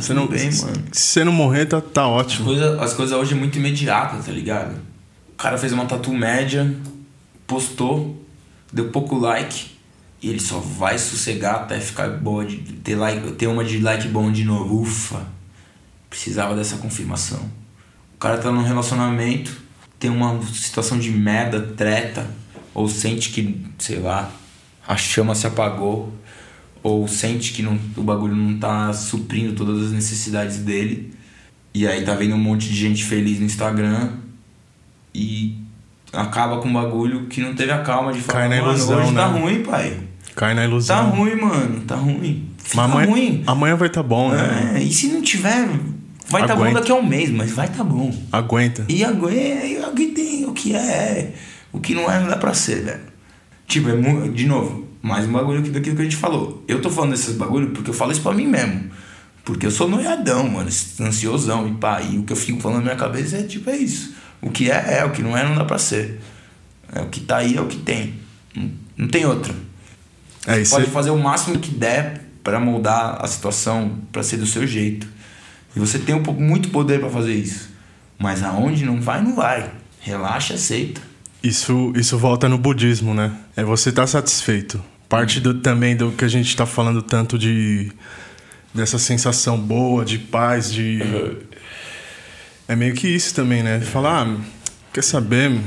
[0.00, 0.84] tá não, bem, mano.
[0.92, 2.50] Se você não morrer, tá, tá ótimo.
[2.50, 4.74] As coisas, as coisas hoje é muito imediatas, tá ligado?
[5.32, 6.74] O cara fez uma tatu média,
[7.46, 8.24] postou,
[8.72, 9.76] deu pouco like,
[10.22, 14.08] e ele só vai sossegar até ficar boa de ter, like, ter uma de like
[14.08, 14.82] bom de novo.
[14.82, 15.26] Ufa!
[16.08, 17.40] Precisava dessa confirmação.
[18.14, 19.60] O cara tá num relacionamento,
[19.98, 22.26] tem uma situação de merda, treta
[22.72, 24.30] ou sente que, sei lá,
[24.86, 26.12] a chama se apagou,
[26.86, 31.12] ou sente que não, o bagulho não tá suprindo todas as necessidades dele.
[31.74, 34.10] E aí tá vendo um monte de gente feliz no Instagram
[35.12, 35.58] e
[36.12, 39.14] acaba com um bagulho que não teve a calma de falar, Cai na ilusão, hoje
[39.14, 39.40] tá né?
[39.40, 39.98] ruim, pai.
[40.36, 40.96] Cai na ilusão.
[40.96, 42.48] Tá ruim, mano, tá ruim.
[42.56, 43.42] Fica Mas amanhã, ruim.
[43.48, 44.74] amanhã vai tá bom, né?
[44.76, 45.68] É, e se não tiver,
[46.28, 48.14] vai tá bom daqui a um mês, mas vai tá bom.
[48.30, 48.86] Aguenta.
[48.88, 51.34] E aguenta, tem o que é,
[51.72, 53.00] o que não é, não dá pra ser, velho.
[53.66, 56.64] Tipo, é de novo, mais um bagulho aqui daquilo que a gente falou.
[56.66, 58.90] Eu tô falando desses bagulho porque eu falo isso pra mim mesmo.
[59.44, 60.68] Porque eu sou noiadão, mano,
[61.00, 62.02] ansiosão e pá.
[62.02, 64.14] E o que eu fico falando na minha cabeça é tipo, é isso.
[64.42, 66.20] O que é, é, o que não é, não dá pra ser.
[66.92, 68.14] É, o que tá aí é o que tem.
[68.54, 69.54] Não, não tem outra.
[70.44, 70.74] É isso.
[70.74, 75.06] Pode fazer o máximo que der pra moldar a situação pra ser do seu jeito.
[75.76, 77.70] E você tem um, muito poder pra fazer isso.
[78.18, 79.70] Mas aonde não vai, não vai.
[80.00, 81.00] Relaxa, aceita.
[81.42, 83.32] Isso, isso volta no budismo, né?
[83.56, 84.82] É você estar satisfeito.
[85.08, 87.92] Parte do, também do que a gente está falando tanto de
[88.74, 91.00] dessa sensação boa, de paz, de
[92.68, 93.80] é meio que isso também, né?
[93.80, 94.36] Falar, ah,
[94.92, 95.58] quer saber,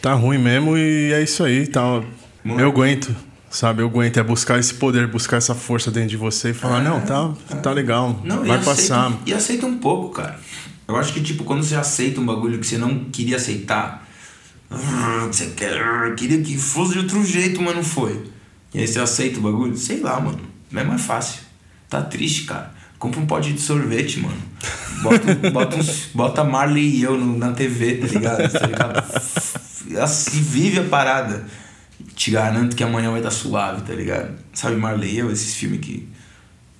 [0.00, 2.02] tá ruim mesmo e é isso aí, tá.
[2.44, 3.14] Eu aguento,
[3.50, 3.82] sabe?
[3.82, 7.00] Eu aguento é buscar esse poder, buscar essa força dentro de você e falar, não,
[7.02, 9.12] tá, tá legal, Não, e vai aceita- passar.
[9.26, 10.40] E aceita um pouco, cara.
[10.88, 14.08] Eu acho que, tipo, quando você aceita um bagulho que você não queria aceitar,
[14.70, 18.31] ah, você quer, queria que fosse de outro jeito, mas não foi.
[18.74, 20.40] E aí você aceita o bagulho, sei lá, mano.
[20.74, 21.40] É mais fácil.
[21.88, 22.72] Tá triste, cara.
[22.98, 24.36] Compra um pote de sorvete, mano.
[25.02, 28.50] Bota, bota, uns, bota Marley e eu no- na TV, tá ligado?
[28.52, 29.04] Tá ligado?
[30.02, 31.44] Assim, vive a parada.
[32.14, 34.34] Te garanto que amanhã vai estar suave, tá ligado?
[34.52, 36.08] Sabe Marley e eu, esses filmes que.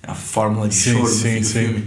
[0.01, 1.53] é A fórmula de Sim, choro sim, do sim.
[1.59, 1.83] filme.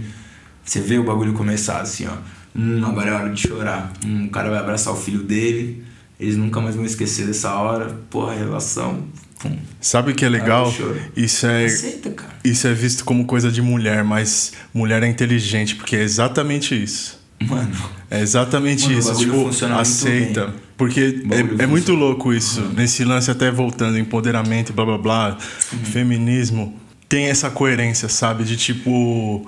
[0.63, 2.13] Você vê o bagulho começar assim, ó.
[2.55, 3.91] Hum, agora é hora de chorar.
[4.05, 5.83] Hum, o cara vai abraçar o filho dele.
[6.19, 7.85] Eles nunca mais vão esquecer dessa hora.
[8.09, 9.03] Porra, a relação.
[9.39, 9.55] Pum.
[9.79, 10.73] Sabe o que é legal?
[10.79, 11.09] Ah.
[11.15, 12.13] Isso é Aceita.
[12.43, 17.19] Isso é visto como coisa de mulher, mas mulher é inteligente, porque é exatamente isso.
[17.39, 17.71] Mano.
[18.09, 19.15] É exatamente Mano, isso.
[19.15, 20.53] Tipo, aceita.
[20.75, 21.21] Porque
[21.59, 22.61] é, é muito louco isso.
[22.75, 25.37] Nesse lance, até voltando, empoderamento, blá blá blá,
[25.71, 25.79] Uhum.
[25.85, 26.75] feminismo.
[27.07, 28.43] Tem essa coerência, sabe?
[28.43, 29.47] De tipo.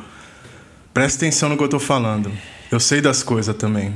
[0.93, 2.31] Presta atenção no que eu tô falando.
[2.71, 3.93] Eu sei das coisas também.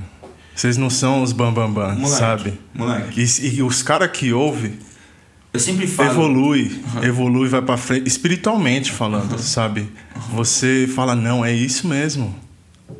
[0.56, 2.60] Vocês não são os bambambam, bam, bam, Moleque, sabe?
[2.74, 3.22] moleque.
[3.42, 4.74] E, e os caras que ouvem
[5.54, 6.10] Eu sempre falo.
[6.10, 9.88] evolui, evolui, vai pra frente, espiritualmente falando, sabe?
[10.32, 12.36] Você fala, não, é isso mesmo.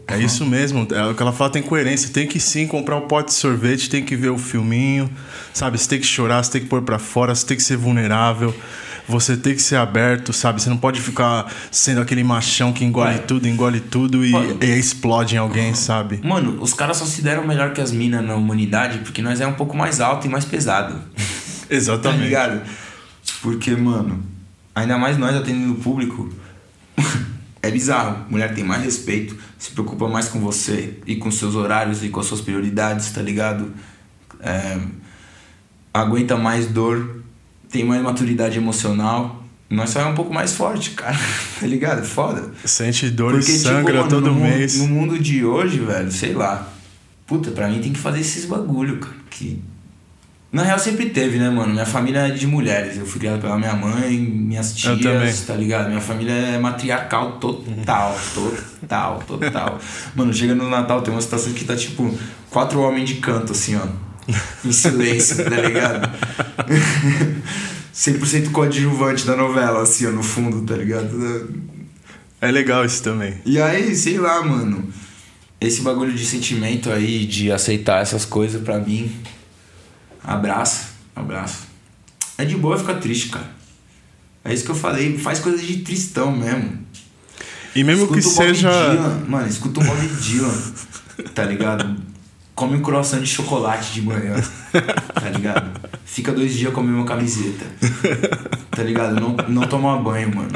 [0.08, 0.88] É isso mesmo.
[0.92, 2.10] É o que ela fala tem coerência.
[2.10, 5.10] Tem que sim comprar um pote de sorvete, tem que ver o filminho,
[5.54, 5.78] sabe?
[5.78, 8.54] Você tem que chorar, você tem que pôr pra fora, você tem que ser vulnerável.
[9.08, 10.62] Você tem que ser aberto, sabe?
[10.62, 13.20] Você não pode ficar sendo aquele machão que engole Vai.
[13.20, 16.22] tudo, engole tudo e, e explode em alguém, sabe?
[16.24, 19.48] Mano, os caras só se deram melhor que as minas na humanidade porque nós é
[19.48, 21.02] um pouco mais alto e mais pesado.
[21.74, 22.24] Tá Exatamente.
[22.24, 22.62] ligado?
[23.42, 24.24] Porque, mano,
[24.76, 26.32] ainda mais nós atendendo o público,
[27.62, 28.26] é bizarro.
[28.30, 32.20] Mulher tem mais respeito, se preocupa mais com você e com seus horários e com
[32.20, 33.72] as suas prioridades, tá ligado?
[34.40, 34.78] É,
[35.94, 37.22] aguenta mais dor,
[37.70, 39.44] tem mais maturidade emocional.
[39.70, 41.18] Nós só é um pouco mais forte, cara.
[41.60, 42.06] Tá ligado?
[42.06, 42.52] Foda.
[42.66, 44.78] Sente dor e Porque, sangra tipo, mano, todo no mundo- mês.
[44.78, 46.68] no mundo de hoje, velho, sei lá.
[47.26, 49.16] Puta, pra mim tem que fazer esses bagulho, cara.
[49.30, 49.62] Que.
[50.54, 51.74] Na real sempre teve, né, mano?
[51.74, 52.96] Minha família é de mulheres.
[52.96, 55.88] Eu fui criado pela minha mãe, minhas tias, tá ligado?
[55.88, 59.80] Minha família é matriarcal total, total, total.
[60.14, 62.16] Mano, chega no Natal, tem uma situação que tá tipo
[62.52, 63.88] quatro homens de canto, assim, ó.
[64.64, 66.08] Em silêncio, tá ligado?
[67.92, 71.50] 100% coadjuvante da novela, assim, ó, no fundo, tá ligado?
[72.40, 73.42] É legal isso também.
[73.44, 74.88] E aí, sei lá, mano.
[75.60, 79.12] Esse bagulho de sentimento aí, de aceitar essas coisas pra mim.
[80.24, 81.64] Abraça, abraça.
[82.38, 83.52] É de boa ficar triste, cara.
[84.44, 86.80] É isso que eu falei, faz coisa de tristão mesmo.
[87.76, 88.70] E mesmo que Escuta Bob seja.
[88.70, 90.62] Dylan, mano, escuta o Bob Dylan,
[91.34, 91.96] tá ligado?
[92.56, 94.36] Come um croissant de chocolate de manhã,
[95.14, 95.82] tá ligado?
[96.06, 97.66] Fica dois dias comendo uma camiseta,
[98.70, 99.20] tá ligado?
[99.20, 100.52] Não, não toma banho, mano.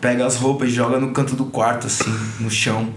[0.00, 2.94] Pega as roupas e joga no canto do quarto, assim, no chão.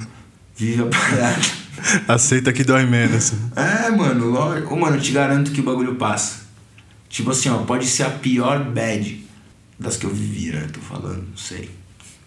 [0.55, 1.60] Vive a parada.
[2.07, 3.33] Aceita que dói menos.
[3.55, 4.75] É, mano, lógico.
[4.77, 6.41] Mano, eu te garanto que o bagulho passa.
[7.09, 9.25] Tipo assim, ó, pode ser a pior bad
[9.77, 10.67] das que eu vivi, né?
[10.71, 11.69] Tô falando, não sei.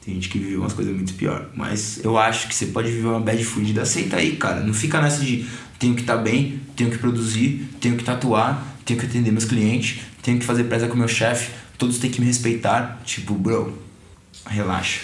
[0.04, 1.48] Tem gente que vive umas coisas muito pior.
[1.54, 3.82] Mas eu acho que você pode viver uma bad fudida.
[3.82, 4.60] Aceita aí, cara.
[4.60, 5.46] Não fica nessa de
[5.78, 10.00] tenho que estar bem, tenho que produzir, tenho que tatuar, tenho que atender meus clientes,
[10.22, 13.00] tenho que fazer presa com meu chefe, todos têm que me respeitar.
[13.04, 13.78] Tipo, bro,
[14.46, 15.00] relaxa.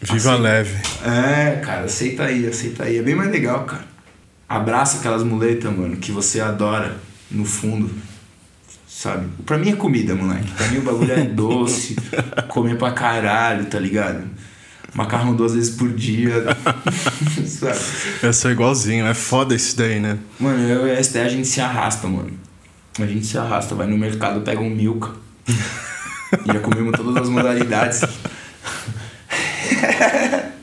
[0.00, 0.36] Viva Aceita.
[0.36, 0.76] leve.
[1.04, 2.98] É, cara, aceita aí, aceita aí.
[2.98, 3.84] É bem mais legal, cara.
[4.48, 6.96] Abraça aquelas muletas, mano, que você adora
[7.30, 7.90] no fundo.
[8.86, 9.26] Sabe?
[9.44, 10.50] Pra mim é comida, moleque.
[10.52, 11.96] Pra mim o bagulho é doce,
[12.48, 14.24] comer pra caralho, tá ligado?
[14.94, 16.32] Macarrão duas vezes por dia.
[18.22, 20.18] eu sou igualzinho, é foda isso daí, né?
[20.40, 22.32] Mano, eu e a ST a gente se arrasta, mano.
[22.98, 25.10] A gente se arrasta, vai no mercado, pega um milka.
[25.46, 28.00] e já comemos todas as modalidades.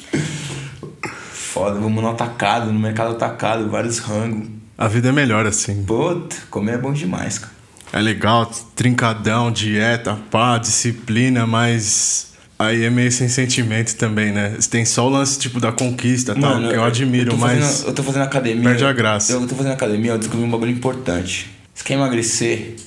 [1.34, 4.48] Foda, vamos no atacado, no mercado atacado, vários rangos.
[4.78, 5.84] A vida é melhor assim.
[5.84, 7.54] Puta, comer é bom demais, cara.
[7.94, 14.58] É legal, trincadão, dieta, pá, disciplina, mas aí é meio sem sentimento também, né?
[14.68, 17.94] Tem só o lance tipo da conquista, tal, que eu admiro, eu mas fazendo, eu
[17.94, 18.64] tô fazendo academia.
[18.64, 19.34] Perde a graça.
[19.34, 21.52] Eu tô fazendo academia, eu descobri um bagulho importante.
[21.72, 22.78] Você quer emagrecer?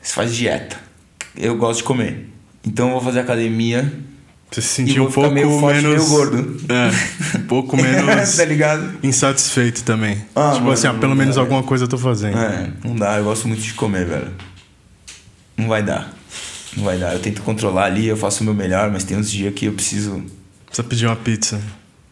[0.00, 0.76] Você faz dieta.
[1.36, 2.30] Eu gosto de comer.
[2.66, 3.92] Então eu vou fazer academia
[4.50, 5.98] você se sentiu um pouco meio forte, menos.
[5.98, 6.60] Meio gordo.
[6.72, 8.36] É, um pouco menos.
[8.36, 8.98] tá ligado?
[9.02, 10.24] Insatisfeito também.
[10.34, 12.38] Ah, tipo mano, assim, ah, pelo menos dá, alguma coisa eu tô fazendo.
[12.38, 14.32] É, não dá, eu gosto muito de comer, velho.
[15.56, 16.14] Não vai dar.
[16.76, 17.12] Não vai dar.
[17.12, 19.72] Eu tento controlar ali, eu faço o meu melhor, mas tem uns dias que eu
[19.72, 20.22] preciso.
[20.66, 21.60] Precisa pedir uma pizza.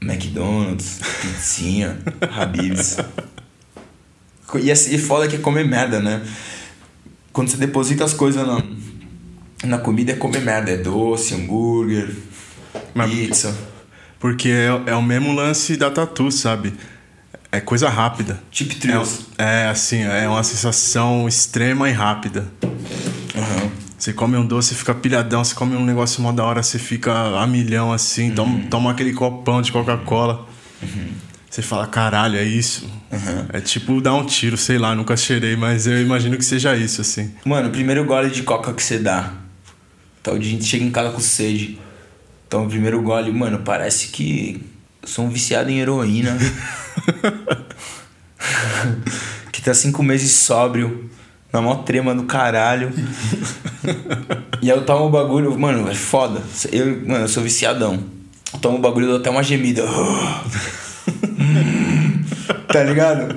[0.03, 2.99] McDonald's, pizzinha, Habib's.
[4.63, 6.23] E, assim, e foda que é comer merda, né?
[7.33, 8.63] Quando você deposita as coisas na
[9.65, 12.10] na comida é comer merda, é doce, hambúrguer,
[12.94, 13.57] Mas, pizza.
[14.18, 16.75] Porque é, é o mesmo lance da tatu, sabe?
[17.51, 18.41] É coisa rápida.
[18.51, 19.26] Tipo trios.
[19.39, 22.47] É, é, assim, é uma sensação extrema e rápida.
[22.62, 23.70] Uhum.
[23.99, 25.43] Você come um doce, fica pilhadão.
[25.43, 28.31] Você come um negócio mó da hora, você fica a milhão assim.
[28.31, 28.35] Uhum.
[28.35, 30.47] Toma, toma aquele copão de Coca-Cola.
[30.83, 31.09] Uhum.
[31.49, 32.86] Você fala, caralho, é isso.
[33.52, 37.01] É tipo dar um tiro, sei lá, nunca cheirei, mas eu imagino que seja isso,
[37.01, 37.33] assim.
[37.47, 39.33] Mano, o primeiro gole de coca que você dá
[40.27, 41.79] Tal dia a gente chega em casa com sede.
[42.49, 44.61] Então o primeiro gole, mano, parece que
[45.01, 46.37] eu sou um viciado em heroína.
[49.53, 51.09] que tá cinco meses sóbrio.
[51.53, 52.93] Na mó trema do caralho.
[54.61, 56.43] e aí eu tomo o bagulho, mano, é foda.
[56.73, 58.03] Eu, mano, eu sou viciadão.
[58.53, 59.85] Eu tomo o bagulho dou até uma gemida.
[62.67, 63.37] tá ligado?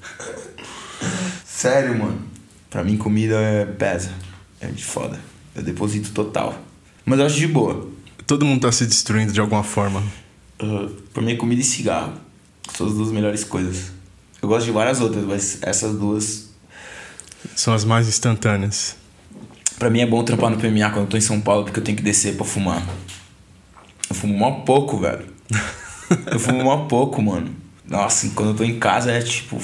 [1.44, 2.22] Sério, mano.
[2.70, 4.12] Pra mim comida é pesa.
[4.58, 5.31] É de foda.
[5.54, 6.58] Eu deposito total.
[7.04, 7.88] Mas eu acho de boa.
[8.26, 10.02] Todo mundo tá se destruindo de alguma forma.
[10.60, 12.14] Uh, por mim, comida e cigarro.
[12.74, 13.92] São as duas melhores coisas.
[14.40, 16.50] Eu gosto de várias outras, mas essas duas.
[17.54, 18.96] São as mais instantâneas.
[19.78, 21.84] Pra mim é bom trampar no PMA quando eu tô em São Paulo, porque eu
[21.84, 22.86] tenho que descer pra fumar.
[24.08, 25.26] Eu fumo mó pouco, velho.
[26.30, 27.54] eu fumo mó pouco, mano.
[27.88, 29.60] Nossa, quando eu tô em casa é tipo.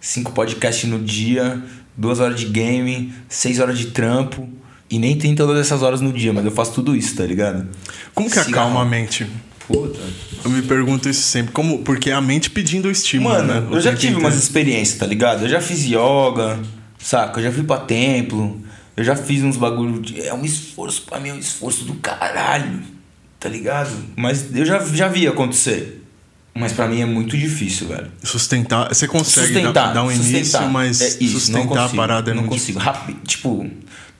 [0.00, 1.62] Cinco podcasts no dia,
[1.96, 4.48] duas horas de game, seis horas de trampo.
[4.90, 7.68] E nem tem todas essas horas no dia, mas eu faço tudo isso, tá ligado?
[8.12, 8.68] Como que Cigarro.
[8.68, 9.26] acalma a mente?
[9.66, 10.00] Puta.
[10.44, 11.52] Eu me pergunto isso sempre.
[11.52, 13.68] Como, porque é a mente pedindo o estímulo, Mano, né?
[13.70, 15.44] Eu já tive umas experiências, tá ligado?
[15.44, 16.58] Eu já fiz yoga,
[16.98, 17.38] saca?
[17.38, 18.60] Eu já fui pra templo.
[18.96, 20.00] Eu já fiz uns bagulho.
[20.00, 22.80] De, é um esforço, pra mim é um esforço do caralho,
[23.38, 23.92] tá ligado?
[24.16, 26.02] Mas eu já, já vi acontecer.
[26.52, 28.10] Mas para mim é muito difícil, velho.
[28.24, 28.88] Sustentar.
[28.92, 30.36] Você consegue sustentar, dar, dar um sustentar.
[30.36, 32.78] início, mas é isso, sustentar consigo, a parada é não muito consigo.
[32.80, 33.70] Rápido, tipo,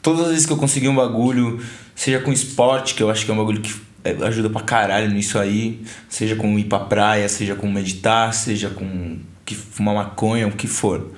[0.02, 1.60] todas as vezes que eu consegui um bagulho,
[1.94, 5.10] seja com esporte, que eu acho que é um bagulho que é, ajuda pra caralho
[5.10, 10.46] nisso aí, seja com ir pra praia, seja com meditar, seja com que fumar maconha,
[10.46, 11.12] o que for.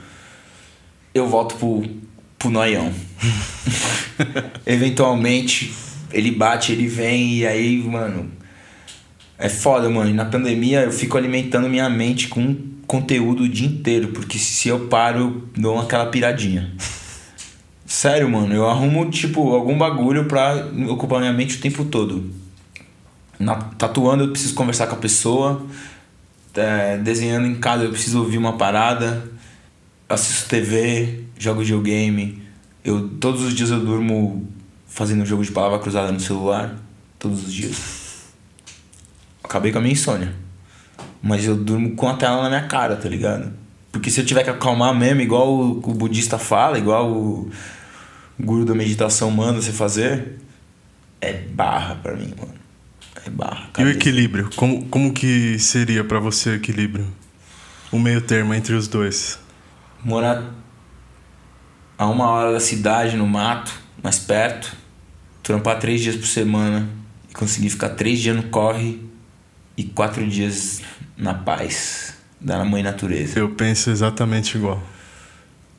[1.14, 1.84] Eu volto pro,
[2.38, 2.92] pro noião.
[4.66, 5.72] Eventualmente,
[6.10, 8.30] ele bate, ele vem, e aí, mano.
[9.38, 10.10] É foda, mano.
[10.10, 14.68] E na pandemia eu fico alimentando minha mente com conteúdo o dia inteiro, porque se
[14.68, 16.72] eu paro, dou aquela piradinha.
[17.92, 22.32] Sério, mano, eu arrumo, tipo, algum bagulho pra ocupar minha mente o tempo todo.
[23.38, 25.62] Na, tatuando eu preciso conversar com a pessoa.
[26.54, 29.22] É, desenhando em casa eu preciso ouvir uma parada.
[30.08, 32.42] Assisto TV, jogo videogame.
[32.82, 34.48] Eu, todos os dias eu durmo
[34.86, 36.74] fazendo jogo de palavra cruzada no celular.
[37.18, 38.22] Todos os dias.
[39.44, 40.34] Acabei com a minha insônia.
[41.22, 43.52] Mas eu durmo com a tela na minha cara, tá ligado?
[43.92, 47.50] Porque se eu tiver que acalmar mesmo, igual o, o budista fala, igual o
[48.42, 50.38] guru da meditação manda você fazer,
[51.20, 52.54] é barra para mim, mano.
[53.24, 53.70] É barra.
[53.78, 54.50] E o equilíbrio?
[54.56, 57.06] Como, como que seria para você o equilíbrio?
[57.92, 59.38] O meio termo entre os dois?
[60.02, 60.52] Morar
[61.96, 63.72] a uma hora da cidade, no mato,
[64.02, 64.76] mais perto,
[65.42, 66.88] trampar três dias por semana
[67.30, 69.00] e conseguir ficar três dias no corre
[69.76, 70.82] e quatro dias
[71.16, 73.38] na paz da mãe natureza.
[73.38, 74.82] Eu penso exatamente igual.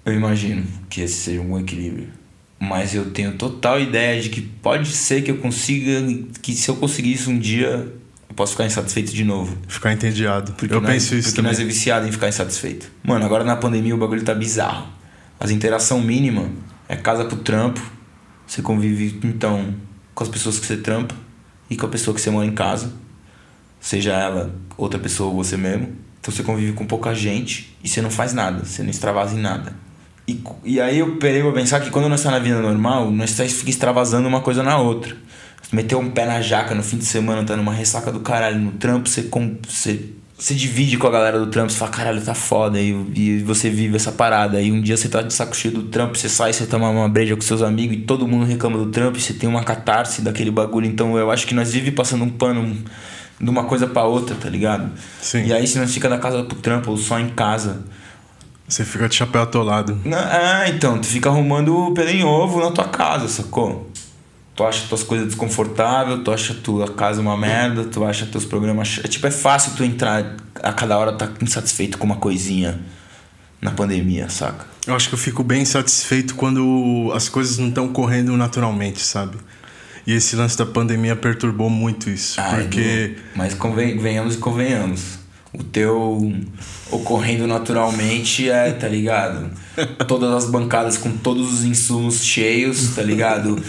[0.06, 2.23] Eu imagino que esse seja um bom equilíbrio
[2.64, 6.02] mas eu tenho total ideia de que pode ser que eu consiga,
[6.42, 7.92] que se eu conseguir isso um dia,
[8.30, 9.58] eu posso ficar insatisfeito de novo.
[9.68, 10.54] Ficar entediado.
[10.54, 11.52] Porque eu nós, penso isso porque também.
[11.52, 12.90] nós é viciado em ficar insatisfeito.
[13.04, 14.88] Mano, agora na pandemia o bagulho tá bizarro.
[15.38, 16.50] As interação mínima
[16.88, 17.82] é casa pro trampo.
[18.48, 19.76] Você convive então
[20.16, 21.16] com as pessoas que você trampa.
[21.70, 22.94] e com a pessoa que você mora em casa,
[23.80, 25.96] seja ela outra pessoa ou você mesmo.
[26.22, 29.42] Então você convive com pouca gente e você não faz nada, você não extravasa em
[29.42, 29.76] nada.
[30.28, 33.12] E, e aí eu perei pra pensar que quando nós estamos tá na vida normal,
[33.12, 35.16] nós tá, fica extravasando uma coisa na outra.
[35.62, 38.60] Você meteu um pé na jaca no fim de semana, tá numa ressaca do caralho
[38.60, 42.22] no trampo, você, com, você, você divide com a galera do trampo, você fala, caralho,
[42.22, 44.58] tá foda, e, e você vive essa parada.
[44.58, 47.10] Aí um dia você tá de saco cheio do trampo, você sai, você toma uma
[47.10, 50.22] breja com seus amigos e todo mundo reclama do trampo, e você tem uma catarse
[50.22, 50.88] daquele bagulho.
[50.88, 52.78] Então eu acho que nós vive passando um pano
[53.42, 54.90] de uma coisa para outra, tá ligado?
[55.22, 55.46] Sim.
[55.48, 57.84] E aí se nós fica da casa pro trampo ou só em casa.
[58.74, 60.02] Você fica de chapéu atolado.
[60.12, 63.88] Ah, então, tu fica arrumando pelo em ovo na tua casa, sacou?
[64.56, 69.00] Tu acha tuas coisas desconfortáveis, tu acha tua casa uma merda, tu acha teus programas.
[69.04, 72.80] É, tipo, é fácil tu entrar a cada hora tá insatisfeito com uma coisinha
[73.62, 74.66] na pandemia, saca?
[74.88, 79.38] Eu acho que eu fico bem satisfeito quando as coisas não estão correndo naturalmente, sabe?
[80.08, 82.42] E esse lance da pandemia perturbou muito isso.
[82.42, 83.18] Ai, porque.
[83.36, 85.23] Mas convenhamos e convenhamos.
[85.54, 86.34] O teu
[86.92, 89.52] ocorrendo naturalmente é, tá ligado?
[90.08, 93.62] Todas as bancadas com todos os insumos cheios, tá ligado?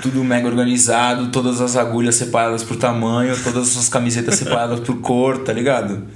[0.00, 5.38] Tudo mega organizado, todas as agulhas separadas por tamanho, todas as camisetas separadas por cor,
[5.38, 6.06] tá ligado?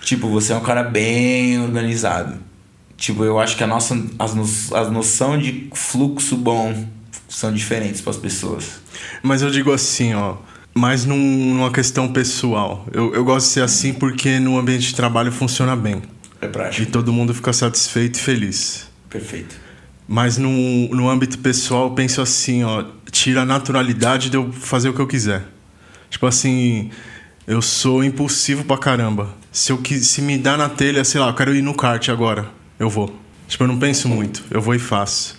[0.00, 2.36] Tipo, você é um cara bem organizado.
[2.96, 4.44] Tipo, eu acho que a nossa as, no,
[4.76, 6.86] as noção de fluxo bom
[7.28, 8.80] são diferentes para as pessoas.
[9.22, 10.36] Mas eu digo assim, ó,
[10.74, 12.86] mais num, numa questão pessoal.
[12.92, 16.02] Eu, eu gosto de ser assim porque no ambiente de trabalho funciona bem.
[16.40, 16.82] É prático.
[16.82, 18.88] E todo mundo fica satisfeito e feliz.
[19.08, 19.56] Perfeito.
[20.06, 20.50] Mas no,
[20.88, 25.00] no âmbito pessoal, eu penso assim, ó, tira a naturalidade de eu fazer o que
[25.00, 25.44] eu quiser.
[26.10, 26.90] Tipo assim,
[27.46, 29.34] eu sou impulsivo pra caramba.
[29.50, 32.46] Se eu se me dá na telha, sei lá, eu quero ir no kart agora,
[32.78, 33.18] eu vou.
[33.46, 35.38] Tipo, eu não penso muito, eu vou e faço.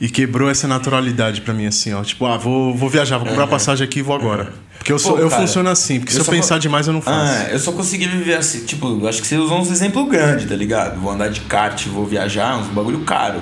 [0.00, 2.02] E quebrou essa naturalidade para mim, assim, ó.
[2.02, 3.50] Tipo, ah, vou, vou viajar, vou comprar uhum.
[3.50, 4.52] passagem aqui e vou agora.
[4.76, 6.60] Porque eu, sou, Pô, eu cara, funciono assim, porque se eu pensar co...
[6.60, 7.16] demais eu não faço.
[7.16, 10.54] Ah, eu só consegui viver assim, tipo, acho que você usou uns exemplos grandes, tá
[10.54, 11.00] ligado?
[11.00, 13.40] Vou andar de kart, vou viajar, uns bagulho caro.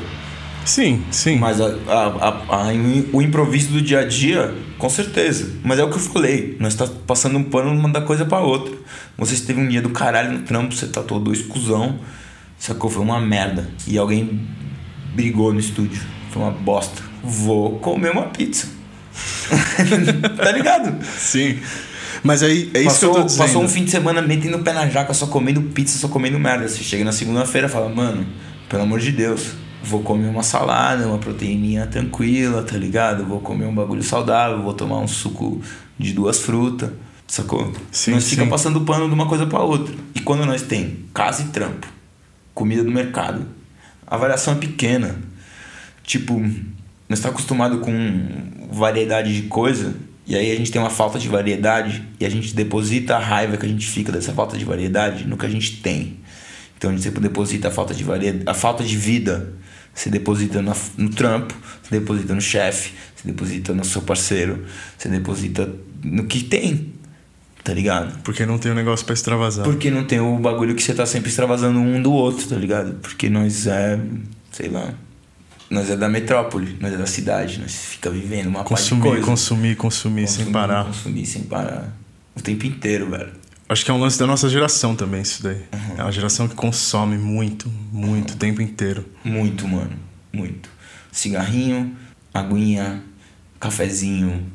[0.65, 1.39] Sim, sim.
[1.39, 2.73] Mas a, a, a,
[3.13, 5.51] o improviso do dia a dia, com certeza.
[5.65, 6.57] Mas é o que eu falei.
[6.61, 8.73] Nós tá passando um pano uma da coisa para outra.
[9.19, 11.99] Você teve um dia do caralho no trampo, você tatuou dois cuzão,
[12.59, 12.89] sacou?
[12.89, 13.69] Foi uma merda.
[13.87, 14.47] E alguém
[15.15, 16.01] brigou no estúdio.
[16.33, 17.03] Foi uma bosta.
[17.23, 18.67] Vou comer uma pizza.
[20.37, 21.05] tá ligado?
[21.05, 21.59] Sim.
[22.23, 23.47] Mas aí é isso passou, que eu tô dizendo.
[23.47, 26.39] Passou um fim de semana metendo o pé na jaca, só comendo pizza, só comendo
[26.39, 26.67] merda.
[26.67, 28.27] Você chega na segunda-feira e fala, mano,
[28.67, 29.53] pelo amor de Deus,
[29.83, 33.27] vou comer uma salada, uma proteininha tranquila, tá ligado?
[33.27, 35.61] Vou comer um bagulho saudável, vou tomar um suco
[35.99, 36.91] de duas frutas,
[37.27, 37.71] sacou?
[37.91, 38.31] Sim, nós sim.
[38.31, 39.95] fica passando pano de uma coisa para outra.
[40.15, 41.87] E quando nós tem casa e trampo,
[42.55, 43.45] comida do mercado,
[44.07, 45.31] a variação é pequena.
[46.13, 46.39] Tipo,
[47.09, 48.29] nós está acostumado com
[48.71, 49.95] variedade de coisa
[50.27, 53.57] e aí a gente tem uma falta de variedade e a gente deposita a raiva
[53.57, 56.19] que a gente fica dessa falta de variedade no que a gente tem.
[56.77, 59.55] Então a gente sempre deposita a falta de variedade, a falta de vida,
[59.95, 64.67] você deposita no, no trampo, você deposita no chefe, você deposita no seu parceiro,
[64.99, 65.67] você deposita
[66.05, 66.93] no que tem.
[67.65, 68.21] Tá ligado?
[68.23, 69.65] Porque não tem o um negócio para extravasar.
[69.65, 72.97] Porque não tem o bagulho que você tá sempre extravasando um do outro, tá ligado?
[73.01, 73.99] Porque nós é,
[74.51, 74.93] sei lá,
[75.73, 79.25] nós é da metrópole, nós é da cidade, nós fica vivendo uma consumir, coisa.
[79.25, 80.85] Consumir, consumir, consumir sem parar.
[80.85, 81.91] Consumir sem parar.
[82.37, 83.33] O tempo inteiro, velho.
[83.69, 85.57] Acho que é um lance da nossa geração também, isso daí.
[85.73, 85.95] Uhum.
[85.97, 88.37] É uma geração que consome muito, muito, uhum.
[88.37, 89.07] o tempo inteiro.
[89.25, 89.93] Muito, mano.
[90.31, 90.69] Muito.
[91.11, 91.97] Cigarrinho,
[92.35, 93.03] aguinha,
[93.59, 94.47] cafezinho,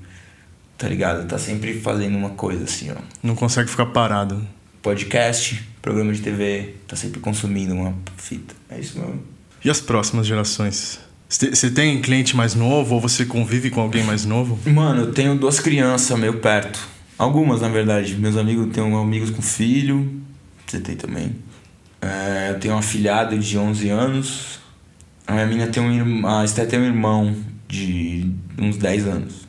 [0.77, 1.27] tá ligado?
[1.27, 2.95] Tá sempre fazendo uma coisa assim, ó.
[3.23, 4.47] Não consegue ficar parado.
[4.83, 8.53] Podcast, programa de TV, tá sempre consumindo uma fita.
[8.69, 9.23] É isso mesmo.
[9.65, 11.06] E as próximas gerações?
[11.29, 14.57] Você tem cliente mais novo ou você convive com alguém mais novo?
[14.65, 16.79] Mano, eu tenho duas crianças meio perto.
[17.17, 18.15] Algumas, na verdade.
[18.15, 20.21] Meus amigos, tenho amigos com filho.
[20.65, 21.35] Você tem também.
[22.01, 24.59] É, eu tenho uma filhada de 11 anos.
[25.25, 27.35] A minha menina tem um A Esté tem um irmão
[27.67, 29.47] de uns 10 anos.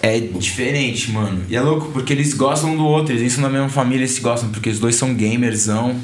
[0.00, 1.44] É diferente, mano.
[1.50, 3.14] E é louco porque eles gostam um do outro.
[3.14, 4.48] Eles são da mesma família, eles se gostam.
[4.48, 6.00] Porque os dois são gamersão.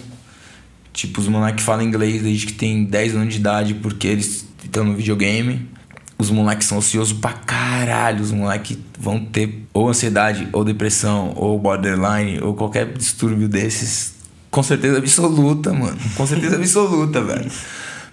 [0.92, 4.46] Tipo, os moleques falam inglês desde que tem 10 anos de idade porque eles
[4.82, 5.68] no videogame.
[6.16, 8.22] Os moleques são ociosos pra caralho.
[8.22, 14.14] Os moleques vão ter ou ansiedade, ou depressão, ou borderline, ou qualquer distúrbio desses.
[14.50, 15.98] Com certeza absoluta, mano.
[16.16, 17.50] Com certeza absoluta, velho.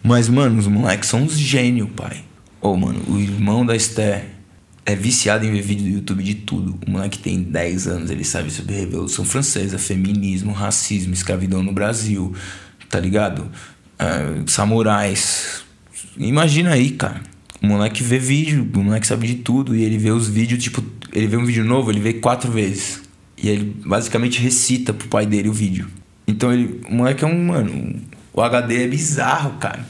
[0.04, 2.24] Mas, mano, os moleques são uns gênios, pai.
[2.60, 4.26] Ô, oh, mano, o irmão da Esther
[4.86, 6.80] é viciado em ver vídeo do YouTube de tudo.
[6.86, 12.34] O moleque tem 10 anos, ele sabe sobre Revolução Francesa, feminismo, racismo, escravidão no Brasil,
[12.90, 13.52] tá ligado?
[14.00, 15.64] Uh, samurais.
[16.18, 17.22] Imagina aí, cara.
[17.62, 19.76] O moleque vê vídeo, o moleque sabe de tudo.
[19.76, 23.02] E ele vê os vídeos, tipo, ele vê um vídeo novo, ele vê quatro vezes.
[23.38, 25.88] E ele basicamente recita pro pai dele o vídeo.
[26.28, 26.82] Então ele.
[26.90, 28.02] O moleque é um, mano.
[28.34, 29.86] O HD é bizarro, cara.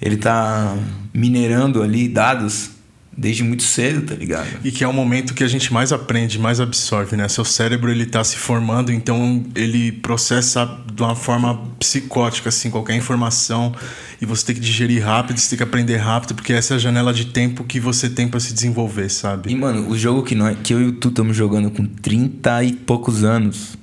[0.00, 0.76] Ele tá
[1.14, 2.70] minerando ali dados
[3.16, 4.48] desde muito cedo, tá ligado?
[4.64, 7.28] E que é o momento que a gente mais aprende, mais absorve, né?
[7.28, 12.96] Seu cérebro ele tá se formando, então ele processa de uma forma psicótica assim qualquer
[12.96, 13.74] informação
[14.20, 16.78] e você tem que digerir rápido, você tem que aprender rápido, porque essa é a
[16.78, 19.50] janela de tempo que você tem para se desenvolver, sabe?
[19.50, 22.64] E mano, o jogo que nós, que eu e o Tu estamos jogando com 30
[22.64, 23.76] e poucos anos,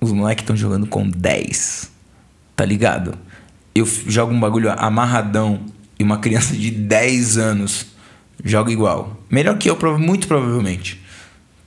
[0.00, 1.90] os moleques estão jogando com 10.
[2.56, 3.14] Tá ligado?
[3.74, 5.60] Eu jogo um bagulho amarradão
[5.98, 7.91] e uma criança de 10 anos
[8.44, 9.16] joga igual.
[9.30, 11.00] Melhor que eu, muito provavelmente.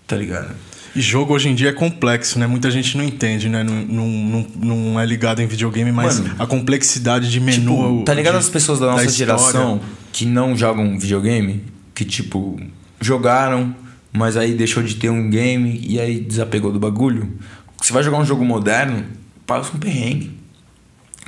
[0.08, 0.54] Tá ligado?
[0.96, 2.48] E jogo hoje em dia é complexo, né?
[2.48, 3.64] Muita gente não entende, né?
[3.64, 7.76] Não, não, não é ligado em videogame, mas Mano, a complexidade de menu.
[7.76, 9.82] Tipo, tá ligado de, as pessoas da nossa da geração
[10.14, 11.64] que não jogam videogame?
[11.94, 12.58] Que, tipo,
[13.02, 13.76] jogaram,
[14.14, 17.34] mas aí deixou de ter um game e aí desapegou do bagulho.
[17.82, 19.04] Você vai jogar um jogo moderno,
[19.46, 20.45] passa um perrengue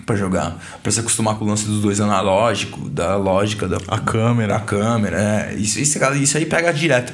[0.05, 3.99] para jogar, para se acostumar com o lance dos dois analógicos, da lógica da a
[3.99, 5.55] câmera, a câmera, é.
[5.55, 7.13] Isso, isso, isso aí pega direto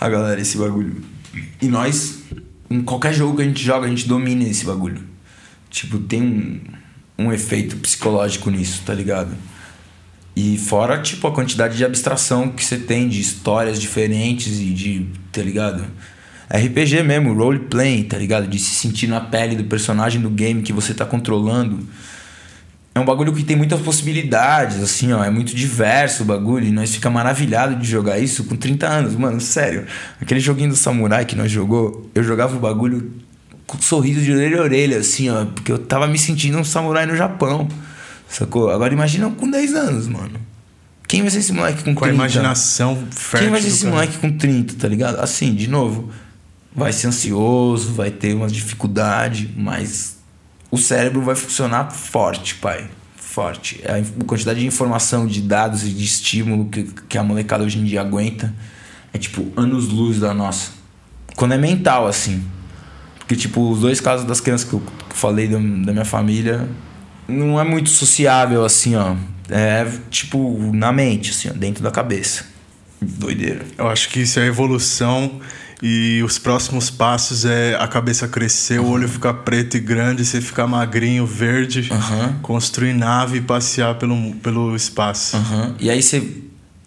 [0.00, 0.96] a galera esse bagulho.
[1.60, 2.22] E nós
[2.72, 5.02] em qualquer jogo que a gente joga, a gente domina esse bagulho.
[5.68, 6.60] Tipo, tem um,
[7.26, 9.34] um efeito psicológico nisso, tá ligado?
[10.34, 15.06] E fora, tipo, a quantidade de abstração que você tem de histórias diferentes e de,
[15.30, 15.84] tá ligado?
[16.50, 18.46] RPG mesmo, role playing, tá ligado?
[18.46, 21.86] De se sentir na pele do personagem do game que você tá controlando
[22.94, 25.24] é um bagulho que tem muitas possibilidades, assim, ó.
[25.24, 26.66] É muito diverso o bagulho.
[26.66, 29.16] E nós fica maravilhado de jogar isso com 30 anos.
[29.16, 29.86] Mano, sério.
[30.20, 33.10] Aquele joguinho do samurai que nós jogou, eu jogava o bagulho
[33.66, 35.46] com um sorriso de orelha a orelha, assim, ó.
[35.46, 37.66] Porque eu tava me sentindo um samurai no Japão.
[38.28, 38.70] Sacou?
[38.70, 40.38] Agora imagina com 10 anos, mano.
[41.08, 42.00] Quem vai ser esse moleque com, com 30?
[42.00, 43.38] Com a imaginação fértil.
[43.38, 43.94] Quem vai ser esse cara?
[43.94, 45.18] moleque com 30, tá ligado?
[45.18, 46.10] Assim, de novo.
[46.74, 50.11] Vai ser ansioso, vai ter uma dificuldade, mas
[50.72, 52.88] o cérebro vai funcionar forte, pai.
[53.14, 53.82] Forte.
[53.84, 57.84] A quantidade de informação, de dados e de estímulo que, que a molecada hoje em
[57.84, 58.52] dia aguenta
[59.12, 60.70] é tipo anos-luz da nossa.
[61.36, 62.42] Quando é mental, assim.
[63.18, 66.66] Porque, tipo, os dois casos das crianças que eu falei da, da minha família
[67.28, 69.14] não é muito sociável, assim, ó.
[69.50, 72.46] É, tipo, na mente, assim, ó, dentro da cabeça.
[73.00, 73.64] Doideira.
[73.76, 75.40] Eu acho que isso é a evolução
[75.82, 78.86] e os próximos passos é a cabeça crescer, uhum.
[78.86, 82.38] o olho ficar preto e grande, você ficar magrinho, verde, uhum.
[82.40, 85.36] construir nave e passear pelo, pelo espaço.
[85.36, 85.74] Uhum.
[85.80, 86.24] E aí você.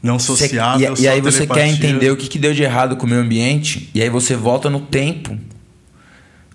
[0.01, 2.95] Não sociável, cê, E, e aí você quer entender o que, que deu de errado
[2.95, 5.37] com o meio ambiente, e aí você volta no tempo.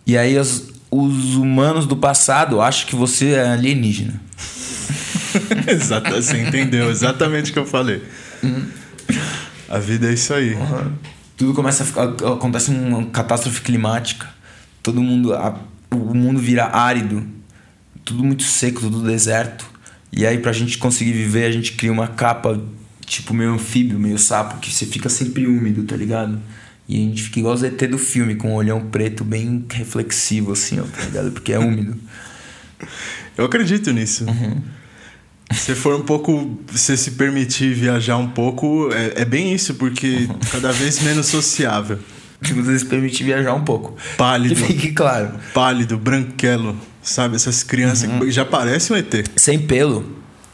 [0.06, 4.20] E aí as, os humanos do passado acham que você é alienígena.
[5.66, 8.02] Exato, você entendeu exatamente o que eu falei.
[8.42, 8.66] Uhum.
[9.68, 10.54] A vida é isso aí.
[10.54, 10.92] Uhum
[11.40, 12.02] tudo começa a ficar,
[12.34, 14.28] acontece uma catástrofe climática,
[14.82, 15.58] todo mundo, a,
[15.90, 17.26] o mundo vira árido,
[18.04, 19.64] tudo muito seco, tudo deserto.
[20.12, 22.60] E aí pra gente conseguir viver, a gente cria uma capa
[23.06, 26.38] tipo meio anfíbio, meio sapo, que você fica sempre úmido, tá ligado?
[26.86, 30.52] E a gente fica igual o ZT do filme, com um olhão preto bem reflexivo,
[30.52, 31.32] assim, ó, tá ligado?
[31.32, 31.98] Porque é úmido.
[33.34, 34.26] Eu acredito nisso.
[34.26, 34.60] Uhum.
[35.52, 36.58] Se for um pouco.
[36.74, 41.98] Se se permitir viajar um pouco, é, é bem isso, porque cada vez menos sociável.
[42.42, 43.96] Se você se permitir viajar um pouco.
[44.16, 44.54] Pálido.
[44.60, 45.32] Que fique claro.
[45.52, 46.76] Pálido, branquelo.
[47.02, 47.36] Sabe?
[47.36, 48.20] Essas crianças uhum.
[48.20, 49.30] que já parecem um ET.
[49.36, 50.04] Sem pelo.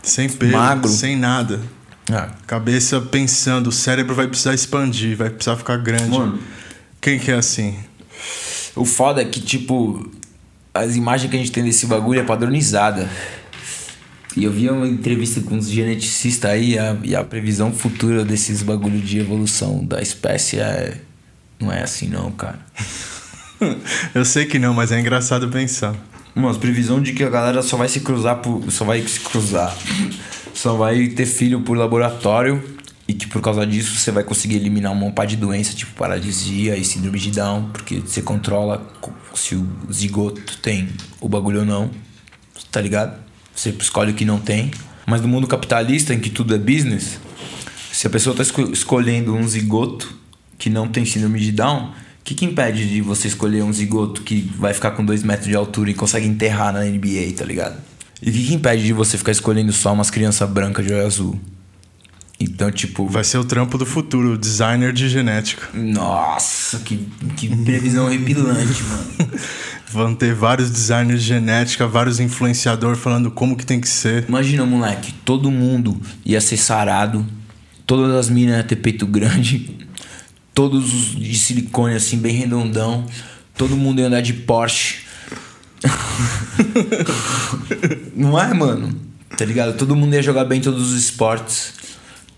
[0.02, 0.52] Sem pelo.
[0.52, 0.89] Magro.
[0.89, 1.60] Sem nada.
[2.10, 2.31] Ah.
[2.47, 6.10] Cabeça pensando, o cérebro vai precisar expandir, vai precisar ficar grande.
[6.10, 6.39] Mano.
[7.00, 7.76] Quem que é assim?
[8.75, 10.08] O foda é que, tipo,
[10.73, 13.08] as imagens que a gente tem desse bagulho é padronizada.
[14.37, 18.63] E eu vi uma entrevista com os geneticistas aí a, e a previsão futura desses
[18.63, 21.01] bagulho de evolução da espécie é.
[21.59, 22.59] Não é assim não, cara.
[24.15, 25.97] eu sei que não, mas é engraçado pensar.
[26.35, 28.71] Uma previsão de que a galera só vai se cruzar por.
[28.71, 29.75] Só vai se cruzar.
[30.53, 32.63] Só vai ter filho por laboratório.
[33.09, 36.77] E que por causa disso você vai conseguir eliminar um monte de doença, tipo paralisia
[36.77, 38.85] e síndrome de Down, porque você controla
[39.35, 40.89] se o zigoto tem
[41.21, 41.91] o bagulho ou não.
[42.73, 43.26] Tá ligado?
[43.57, 44.70] Você escolhe o que não tem.
[45.07, 47.18] Mas no mundo capitalista, em que tudo é business,
[47.91, 50.15] se a pessoa está escolhendo um zigoto
[50.59, 51.93] que não tem síndrome de Down, o
[52.25, 55.57] que, que impede de você escolher um zigoto que vai ficar com 2 metros de
[55.57, 57.81] altura e consegue enterrar na NBA, tá ligado?
[58.20, 61.07] E o que, que impede de você ficar escolhendo só umas crianças brancas de olho
[61.07, 61.41] azul?
[62.39, 63.07] Então, tipo.
[63.07, 65.68] Vai ser o trampo do futuro, designer de genética.
[65.73, 69.31] Nossa, que, que previsão repilante, mano.
[69.91, 74.25] Vão ter vários designers de genética, vários influenciadores falando como que tem que ser.
[74.29, 77.25] Imagina, moleque, todo mundo ia ser sarado,
[77.87, 79.79] todas as minas iam ter peito grande,
[80.53, 83.07] todos de silicone, assim, bem redondão.
[83.57, 85.07] Todo mundo ia andar de Porsche.
[88.15, 88.95] Não é, mano?
[89.37, 89.77] Tá ligado?
[89.77, 91.75] Todo mundo ia jogar bem todos os esportes.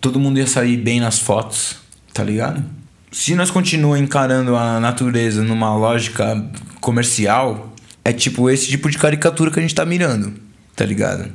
[0.01, 1.77] Todo mundo ia sair bem nas fotos.
[2.13, 2.63] Tá ligado?
[3.11, 6.45] Se nós continuamos encarando a natureza numa lógica
[6.81, 10.35] comercial, é tipo esse tipo de caricatura que a gente tá mirando.
[10.77, 11.31] Tá ligado?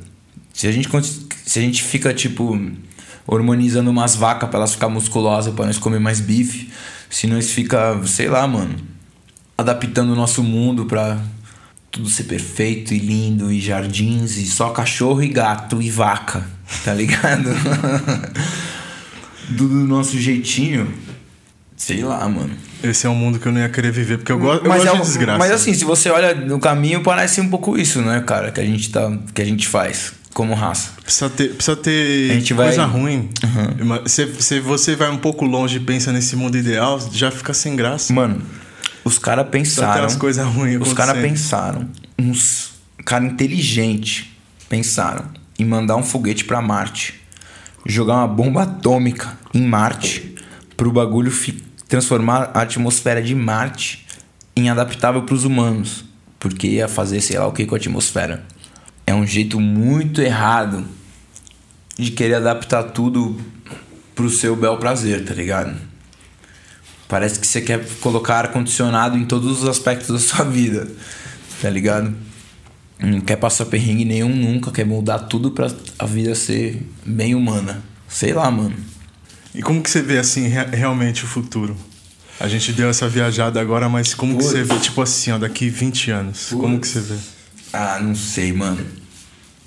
[0.52, 0.88] Se a gente,
[1.44, 2.58] se a gente fica, tipo,
[3.26, 6.70] hormonizando umas vacas pra elas ficar musculosas, pra nós comer mais bife,
[7.10, 8.76] se nós fica, sei lá, mano,
[9.58, 11.18] adaptando o nosso mundo pra
[11.90, 16.44] tudo ser perfeito e lindo e jardins e só cachorro e gato e vaca,
[16.84, 17.50] tá ligado?
[19.50, 20.92] do, do nosso jeitinho.
[21.84, 22.56] Sei lá, mano.
[22.82, 24.88] Esse é um mundo que eu não ia querer viver, porque eu, go eu gosto
[24.88, 25.38] é, de desgraça.
[25.38, 28.64] Mas assim, se você olha no caminho, parece um pouco isso, né, cara, que a
[28.64, 30.92] gente, tá, que a gente faz como raça.
[31.02, 33.00] Precisa ter, precisa ter coisa vai...
[33.00, 33.28] ruim.
[33.42, 34.08] Uhum.
[34.08, 37.76] Se, se você vai um pouco longe e pensa nesse mundo ideal, já fica sem
[37.76, 38.10] graça.
[38.14, 38.40] Mano,
[39.04, 40.06] os caras pensaram.
[40.06, 41.86] As coisas ruins Os caras pensaram.
[42.18, 42.72] Uns
[43.04, 44.34] cara inteligente
[44.70, 45.26] pensaram
[45.58, 47.20] em mandar um foguete para Marte,
[47.84, 50.34] jogar uma bomba atômica em Marte,
[50.76, 51.30] pro bagulho
[51.94, 54.04] transformar a atmosfera de Marte
[54.56, 56.04] em adaptável para os humanos,
[56.40, 58.44] porque ia fazer sei lá o que com a atmosfera.
[59.06, 60.84] É um jeito muito errado
[61.96, 63.40] de querer adaptar tudo
[64.12, 65.76] pro seu bel prazer, tá ligado?
[67.06, 70.88] Parece que você quer colocar ar-condicionado em todos os aspectos da sua vida,
[71.62, 72.12] tá ligado?
[72.98, 77.84] Não quer passar perrengue nenhum nunca, quer mudar tudo pra a vida ser bem humana.
[78.08, 78.93] Sei lá, mano.
[79.54, 81.76] E como que você vê, assim, re realmente o futuro?
[82.40, 84.46] A gente deu essa viajada agora, mas como Putz.
[84.46, 86.38] que você vê, tipo assim, ó, daqui 20 anos?
[86.48, 86.60] Putz.
[86.60, 87.14] Como que você vê?
[87.72, 88.84] Ah, não sei, mano.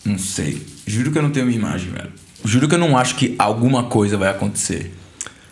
[0.03, 0.65] Não sei.
[0.85, 2.11] Juro que eu não tenho uma imagem, velho.
[2.43, 4.93] Juro que eu não acho que alguma coisa vai acontecer.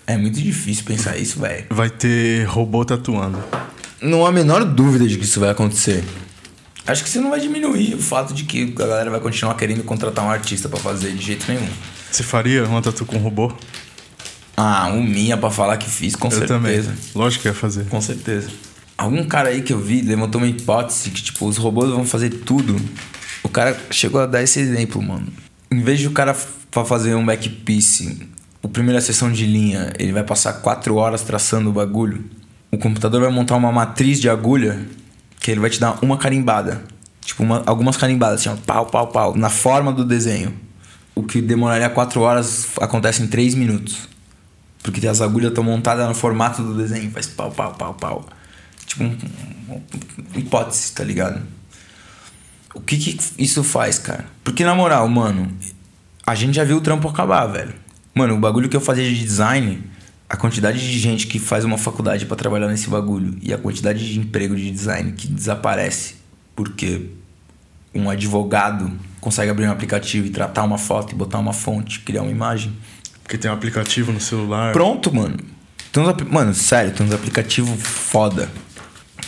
[0.07, 1.65] É muito difícil pensar isso, velho.
[1.69, 3.41] Vai ter robô tatuando.
[4.01, 6.03] Não há a menor dúvida de que isso vai acontecer.
[6.85, 9.83] Acho que você não vai diminuir o fato de que a galera vai continuar querendo
[9.83, 11.67] contratar um artista para fazer de jeito nenhum.
[12.11, 13.51] Você faria uma tatu com robô?
[14.57, 16.53] Ah, um minha pra falar que fiz, com eu certeza.
[16.53, 16.83] Também.
[17.13, 17.85] Lógico que ia fazer.
[17.85, 18.49] Com certeza.
[18.97, 22.29] Algum cara aí que eu vi levantou uma hipótese que, tipo, os robôs vão fazer
[22.29, 22.75] tudo.
[23.43, 25.27] O cara chegou a dar esse exemplo, mano.
[25.69, 26.35] Em vez de o cara
[26.71, 28.29] pra fazer um backpiece
[28.65, 32.25] o primeira sessão de linha, ele vai passar quatro horas traçando o bagulho.
[32.71, 34.83] O computador vai montar uma matriz de agulha
[35.39, 36.81] que ele vai te dar uma carimbada.
[37.21, 40.51] Tipo, uma, algumas carimbadas, assim, ó, pau, pau, pau, na forma do desenho.
[41.13, 44.09] O que demoraria quatro horas acontece em três minutos.
[44.85, 48.25] Porque as agulhas estão montadas no formato do desenho, faz pau, pau, pau, pau.
[48.85, 49.17] Tipo, um,
[49.67, 49.81] um,
[50.35, 51.41] hipótese, tá ligado?
[52.75, 54.25] O que que isso faz, cara?
[54.43, 55.51] Porque na moral, mano,
[56.23, 57.73] a gente já viu o trampo acabar, velho.
[58.13, 59.83] Mano, o bagulho que eu fazia de design,
[60.29, 64.13] a quantidade de gente que faz uma faculdade para trabalhar nesse bagulho e a quantidade
[64.13, 66.17] de emprego de design que desaparece
[66.55, 67.09] porque
[67.93, 72.21] um advogado consegue abrir um aplicativo e tratar uma foto e botar uma fonte, criar
[72.21, 72.71] uma imagem.
[73.25, 74.71] Porque tem um aplicativo no celular.
[74.71, 75.35] Pronto, mano.
[75.91, 78.47] Tem uns, mano, sério, tem uns aplicativos foda.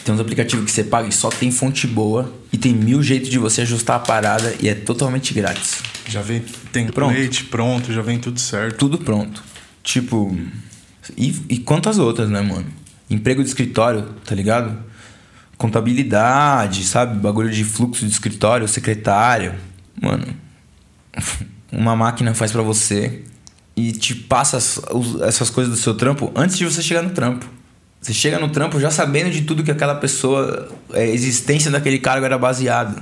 [0.05, 3.27] Tem uns aplicativos que você paga e só tem fonte boa e tem mil jeitos
[3.27, 5.81] de você ajustar a parada e é totalmente grátis.
[6.07, 8.77] Já vem template pronto, pronto já vem tudo certo.
[8.77, 9.43] Tudo pronto.
[9.81, 10.37] Tipo.
[11.17, 12.67] E, e quantas outras, né, mano?
[13.09, 14.77] Emprego de escritório, tá ligado?
[15.57, 17.19] Contabilidade, sabe?
[17.19, 19.55] Bagulho de fluxo de escritório, secretário.
[19.99, 20.27] Mano,
[21.71, 23.23] uma máquina faz para você
[23.77, 24.57] e te passa
[25.23, 27.45] essas coisas do seu trampo antes de você chegar no trampo.
[28.01, 32.25] Você chega no trampo já sabendo de tudo que aquela pessoa, a existência daquele cargo
[32.25, 32.99] era baseado.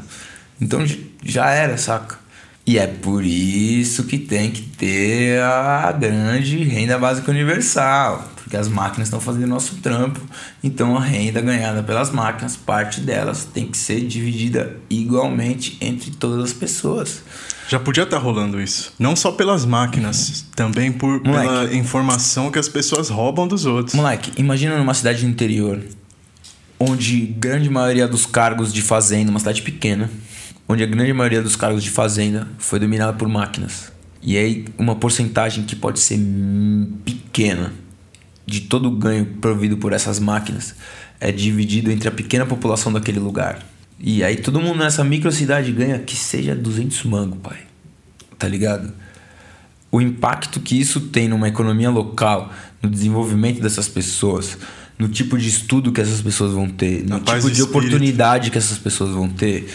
[0.59, 0.85] Então
[1.23, 2.19] já era, saca?
[2.67, 8.67] E é por isso que tem que ter a grande renda básica universal, porque as
[8.67, 10.19] máquinas estão fazendo nosso trampo,
[10.63, 16.43] então a renda ganhada pelas máquinas, parte delas tem que ser dividida igualmente entre todas
[16.43, 17.21] as pessoas.
[17.67, 18.93] Já podia estar tá rolando isso.
[18.99, 23.95] Não só pelas máquinas, também por, Moleque, pela informação que as pessoas roubam dos outros.
[23.95, 25.81] Moleque, imagina numa cidade do interior,
[26.79, 30.09] onde grande maioria dos cargos de fazenda, uma cidade pequena,
[30.67, 33.91] onde a grande maioria dos cargos de fazenda foi dominada por máquinas.
[34.21, 36.19] E aí uma porcentagem que pode ser
[37.03, 37.73] pequena
[38.45, 40.75] de todo o ganho provido por essas máquinas
[41.19, 43.59] é dividido entre a pequena população daquele lugar.
[43.99, 47.59] E aí todo mundo nessa microcidade ganha que seja 200 mango, pai.
[48.37, 48.91] Tá ligado?
[49.91, 52.51] O impacto que isso tem numa economia local,
[52.81, 54.57] no desenvolvimento dessas pessoas,
[54.99, 58.77] no tipo de estudo que essas pessoas vão ter, no tipo de oportunidade que essas
[58.77, 59.69] pessoas vão ter,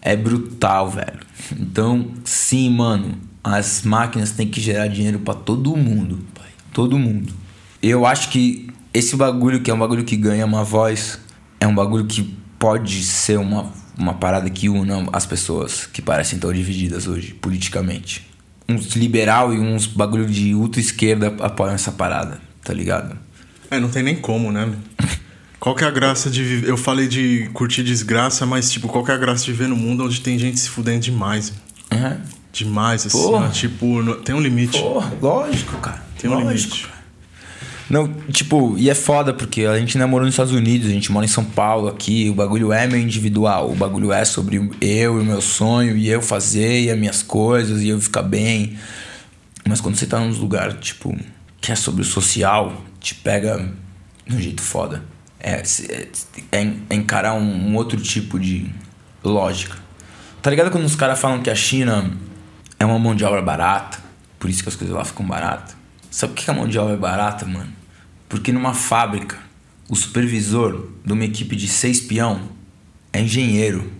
[0.00, 1.20] é brutal, velho.
[1.58, 6.48] Então, sim, mano, as máquinas têm que gerar dinheiro para todo mundo, pai.
[6.72, 7.32] Todo mundo.
[7.82, 11.20] Eu acho que esse bagulho que é um bagulho que ganha uma voz,
[11.60, 16.38] é um bagulho que pode ser uma, uma parada que una as pessoas que parecem
[16.38, 18.26] tão divididas hoje, politicamente.
[18.68, 23.16] Uns liberal e uns bagulho de ultra esquerda apoiam essa parada, tá ligado?
[23.70, 24.68] É, não tem nem como, né?
[25.58, 26.68] Qual que é a graça de viver?
[26.68, 29.76] Eu falei de curtir desgraça, mas, tipo, qual que é a graça de viver no
[29.76, 31.52] mundo onde tem gente se fudendo demais?
[31.92, 32.20] Uhum.
[32.52, 34.80] Demais, assim, tipo, tem um limite.
[34.80, 36.02] Porra, lógico, cara.
[36.18, 36.74] Tem um lógico.
[36.74, 36.95] limite.
[37.88, 41.12] Não, tipo, e é foda porque a gente não morou nos Estados Unidos, a gente
[41.12, 45.18] mora em São Paulo aqui, o bagulho é meu individual, o bagulho é sobre eu
[45.18, 48.76] e o meu sonho, e eu fazer e as minhas coisas, e eu ficar bem.
[49.68, 51.16] Mas quando você tá num lugar, tipo,
[51.60, 53.72] que é sobre o social, te pega
[54.26, 55.04] de um jeito foda.
[55.38, 55.62] É,
[56.50, 58.68] é, é encarar um, um outro tipo de
[59.22, 59.76] lógica.
[60.42, 62.10] Tá ligado quando os caras falam que a China
[62.80, 63.98] é uma mão de obra barata,
[64.40, 65.75] por isso que as coisas lá ficam baratas?
[66.16, 67.70] Sabe por que a mão de obra é barata, mano?
[68.26, 69.36] Porque numa fábrica,
[69.86, 72.40] o supervisor de uma equipe de seis peão
[73.12, 73.92] é engenheiro.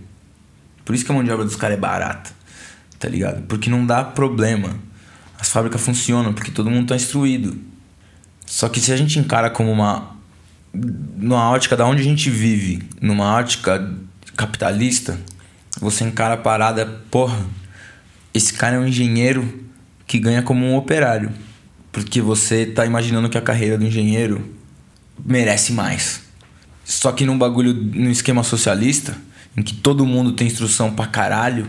[0.82, 2.30] Por isso que a mão de obra dos caras é barata,
[2.98, 3.42] tá ligado?
[3.42, 4.78] Porque não dá problema.
[5.38, 7.60] As fábricas funcionam porque todo mundo tá instruído.
[8.46, 10.16] Só que se a gente encara como uma.
[10.72, 13.94] numa ótica da onde a gente vive, numa ótica
[14.34, 15.20] capitalista,
[15.78, 17.44] você encara a parada, porra,
[18.32, 19.66] esse cara é um engenheiro
[20.06, 21.30] que ganha como um operário.
[21.97, 24.47] Porque você tá imaginando que a carreira do engenheiro
[25.25, 26.20] merece mais.
[26.84, 29.16] Só que num bagulho, num esquema socialista,
[29.57, 31.66] em que todo mundo tem instrução pra caralho,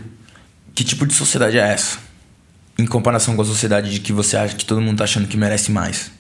[0.75, 1.99] que tipo de sociedade é essa?
[2.77, 5.37] Em comparação com a sociedade de que você acha que todo mundo tá achando que
[5.37, 6.11] merece mais.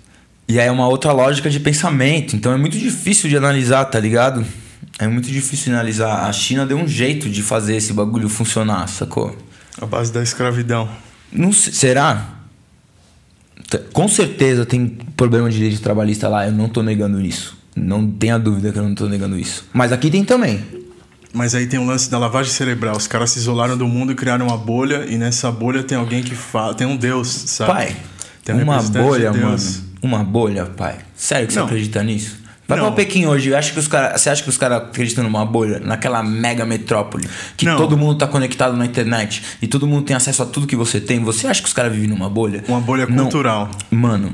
[0.47, 3.99] E aí é uma outra lógica de pensamento, então é muito difícil de analisar, tá
[3.99, 4.45] ligado?
[4.97, 6.29] É muito difícil de analisar.
[6.29, 9.37] A China deu um jeito de fazer esse bagulho funcionar, sacou?
[9.81, 10.89] A base da escravidão.
[11.29, 12.36] Não será?
[13.93, 17.57] Com certeza tem problema de direito trabalhista lá, eu não tô negando isso.
[17.75, 19.65] Não tenha dúvida que eu não tô negando isso.
[19.73, 20.63] Mas aqui tem também.
[21.33, 22.95] Mas aí tem o um lance da lavagem cerebral.
[22.95, 26.23] Os caras se isolaram do mundo e criaram uma bolha, e nessa bolha tem alguém
[26.23, 26.73] que fala.
[26.73, 27.71] Tem um Deus, sabe?
[27.71, 27.95] Pai,
[28.49, 29.57] um uma bolha, de mano.
[30.01, 30.97] Uma bolha, pai.
[31.15, 31.63] Sério que não.
[31.63, 32.37] você acredita nisso?
[32.67, 32.87] Vai não.
[32.87, 35.79] pra Pequim hoje, acha que os cara, você acha que os caras acreditam numa bolha,
[35.79, 37.77] naquela mega metrópole, que não.
[37.77, 40.99] todo mundo tá conectado na internet e todo mundo tem acesso a tudo que você
[40.99, 41.23] tem?
[41.23, 42.63] Você acha que os caras vivem numa bolha?
[42.67, 43.71] Uma bolha cultural.
[43.89, 43.99] Não.
[43.99, 44.33] Mano,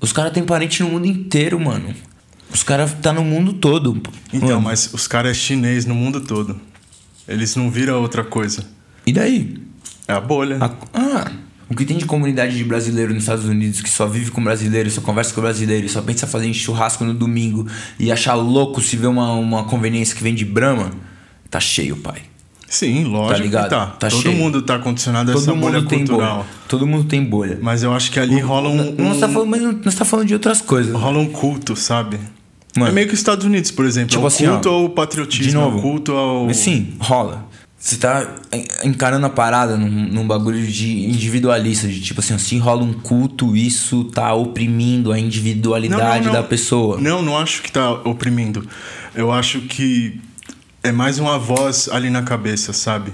[0.00, 1.94] os caras têm parente no mundo inteiro, mano.
[2.50, 4.00] Os caras tá no mundo todo.
[4.32, 4.62] Então, mano.
[4.62, 6.58] mas os caras é chinês no mundo todo.
[7.28, 8.64] Eles não viram outra coisa.
[9.04, 9.60] E daí?
[10.08, 10.58] É a bolha.
[10.60, 10.70] A...
[10.94, 11.30] Ah.
[11.68, 14.88] O que tem de comunidade de brasileiro nos Estados Unidos que só vive com brasileiro,
[14.88, 17.66] só conversa com brasileiro, só pensa fazer churrasco no domingo
[17.98, 20.92] e achar louco se vê uma, uma conveniência que vem de Brahma,
[21.50, 22.22] tá cheio, pai.
[22.68, 23.70] Sim, lógico tá ligado?
[23.70, 23.86] tá.
[23.86, 24.36] tá Todo cheio.
[24.36, 26.36] mundo tá condicionado a Todo essa bolha cultural.
[26.36, 26.48] Bolha.
[26.68, 27.58] Todo mundo tem bolha.
[27.60, 28.92] Mas eu acho que ali rola um...
[28.92, 29.18] Não, um...
[29.18, 30.92] Tá falando, mas não, está falando de outras coisas.
[30.92, 32.18] Rola um culto, sabe?
[32.76, 34.10] Mano, é meio que os Estados Unidos, por exemplo.
[34.10, 36.52] Tipo é um assim, culto ó, ao patriotismo, de novo, culto ao...
[36.52, 37.48] Sim, rola.
[37.78, 38.26] Você tá
[38.82, 43.54] encarando a parada num, num, bagulho de individualista, de tipo assim, se rola um culto,
[43.54, 46.32] isso tá oprimindo a individualidade não, não, não.
[46.32, 46.98] da pessoa.
[46.98, 48.66] Não, não acho que tá oprimindo.
[49.14, 50.18] Eu acho que
[50.82, 53.12] é mais uma voz ali na cabeça, sabe?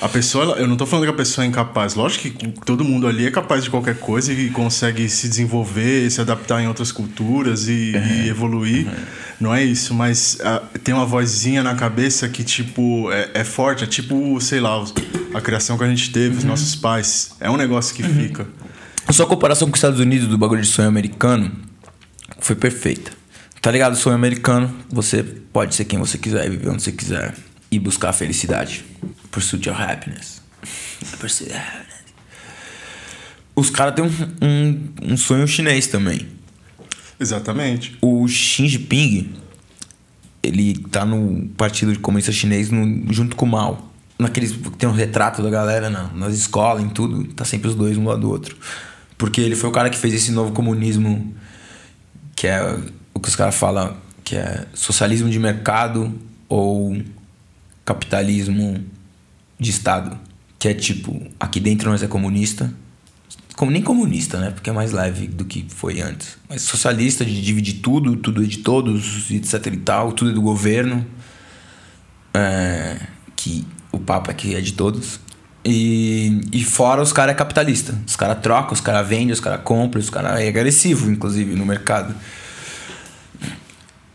[0.00, 1.94] A pessoa, eu não tô falando que a pessoa é incapaz.
[1.94, 6.22] Lógico que todo mundo ali é capaz de qualquer coisa e consegue se desenvolver, se
[6.22, 8.24] adaptar em outras culturas e, uhum.
[8.24, 8.86] e evoluir.
[8.86, 8.94] Uhum.
[9.40, 13.84] Não é isso, mas uh, tem uma vozinha na cabeça que, tipo, é, é, forte.
[13.84, 14.82] É tipo, sei lá,
[15.34, 16.38] a criação que a gente teve, uhum.
[16.38, 17.32] os nossos pais.
[17.38, 18.14] É um negócio que uhum.
[18.14, 18.46] fica.
[19.06, 21.52] A sua comparação com os Estados Unidos do bagulho de sonho americano
[22.38, 23.12] foi perfeita.
[23.60, 23.96] Tá ligado?
[23.96, 27.34] Sonho americano, você pode ser quem você quiser, viver onde você quiser
[27.70, 28.84] e buscar a felicidade.
[29.30, 30.42] Pursuit of happiness.
[31.18, 32.00] Pursuit of happiness.
[33.54, 34.10] Os caras têm um,
[34.42, 36.26] um, um, sonho chinês também.
[37.18, 37.96] Exatamente.
[38.00, 39.34] O Xi Jinping,
[40.42, 43.92] ele tá no Partido Comunista Chinês no, junto com o Mao.
[44.18, 47.24] Naqueles tem um retrato da galera na, nas escolas, em tudo.
[47.34, 48.56] Tá sempre os dois um lado do outro.
[49.18, 51.34] Porque ele foi o cara que fez esse novo comunismo,
[52.34, 52.78] que é
[53.12, 56.18] o que os caras falam, que é socialismo de mercado
[56.48, 56.96] ou
[57.84, 58.84] capitalismo
[59.58, 60.18] de Estado.
[60.58, 62.72] Que é tipo, aqui dentro nós é comunista.
[63.56, 64.50] Como, nem comunista, né?
[64.50, 66.38] Porque é mais leve do que foi antes.
[66.48, 70.40] Mas socialista, de dividir tudo, tudo é de todos, etc e tal, tudo é do
[70.40, 71.06] governo.
[72.32, 72.98] É,
[73.36, 75.20] que o papo aqui é de todos.
[75.64, 77.98] E, e fora os caras é capitalista.
[78.06, 81.66] Os caras trocam, os caras vendem, os caras compram, os caras é agressivo, inclusive, no
[81.66, 82.14] mercado.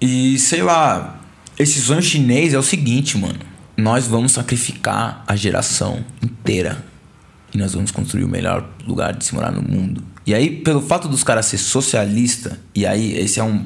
[0.02, 1.19] E sei lá,
[1.58, 6.83] esse sonho chinês é o seguinte, mano nós vamos sacrificar a geração inteira
[7.53, 10.03] e nós vamos construir o melhor lugar de se morar no mundo.
[10.25, 13.65] E aí, pelo fato dos caras ser socialista, e aí esse é um.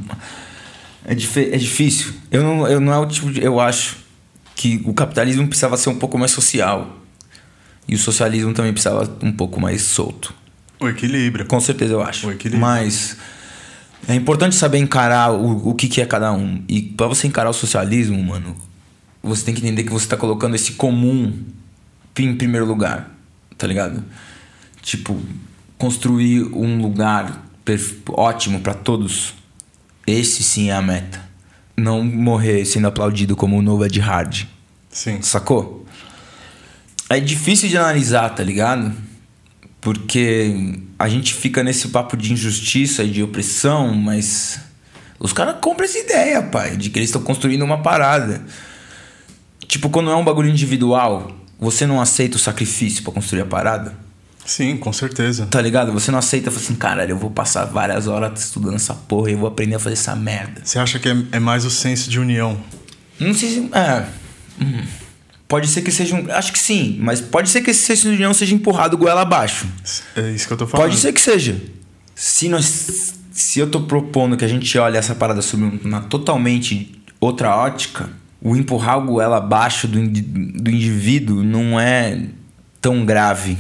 [1.06, 2.14] É, é difícil.
[2.30, 3.42] Eu não, eu não é o tipo de.
[3.42, 3.98] Eu acho
[4.56, 6.98] que o capitalismo precisava ser um pouco mais social.
[7.88, 10.34] E o socialismo também precisava um pouco mais solto.
[10.80, 11.46] O equilíbrio.
[11.46, 12.28] Com certeza eu acho.
[12.28, 12.62] O equilíbrio.
[12.62, 13.18] Mas
[14.08, 16.64] é importante saber encarar o, o que, que é cada um.
[16.68, 18.56] E para você encarar o socialismo, mano,
[19.22, 21.34] você tem que entender que você tá colocando esse comum
[22.18, 23.16] em primeiro lugar.
[23.58, 24.04] Tá ligado?
[24.82, 25.20] Tipo,
[25.78, 27.46] construir um lugar
[28.10, 29.34] ótimo para todos.
[30.08, 31.22] Esse sim é a meta.
[31.78, 34.46] Não morrer sendo aplaudido como o novo Ed Hard.
[34.90, 35.22] Sim.
[35.22, 35.86] Sacou?
[37.10, 38.94] É difícil de analisar, tá ligado?
[39.82, 44.60] Porque a gente fica nesse papo de injustiça e de opressão, mas
[45.20, 48.44] os caras compram essa ideia, pai, de que eles estão construindo uma parada.
[49.70, 53.96] Tipo, quando é um bagulho individual, você não aceita o sacrifício para construir a parada?
[54.44, 55.46] Sim, com certeza.
[55.46, 55.94] Tá ligado?
[55.94, 59.38] Você não aceita, assim, caralho, eu vou passar várias horas estudando essa porra e eu
[59.38, 60.62] vou aprender a fazer essa merda.
[60.64, 62.60] Você acha que é, é mais o senso de união?
[63.20, 63.70] Não sei se.
[63.72, 64.08] É.
[64.60, 64.82] Hum.
[65.48, 66.32] Pode ser que seja um.
[66.32, 69.68] Acho que sim, mas pode ser que esse senso de união seja empurrado goela abaixo.
[70.16, 70.88] É isso que eu tô falando.
[70.88, 71.62] Pode ser que seja.
[72.16, 77.00] Se, nós, se eu tô propondo que a gente olhe essa parada sobre uma totalmente
[77.20, 78.10] outra ótica,
[78.42, 82.28] o empurrar o goela abaixo do, do indivíduo não é
[82.82, 83.58] tão grave.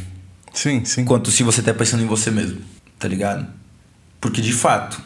[0.53, 1.05] Sim, sim.
[1.05, 2.61] Quanto se você tá pensando em você mesmo,
[2.97, 3.47] tá ligado?
[4.19, 5.01] Porque de fato,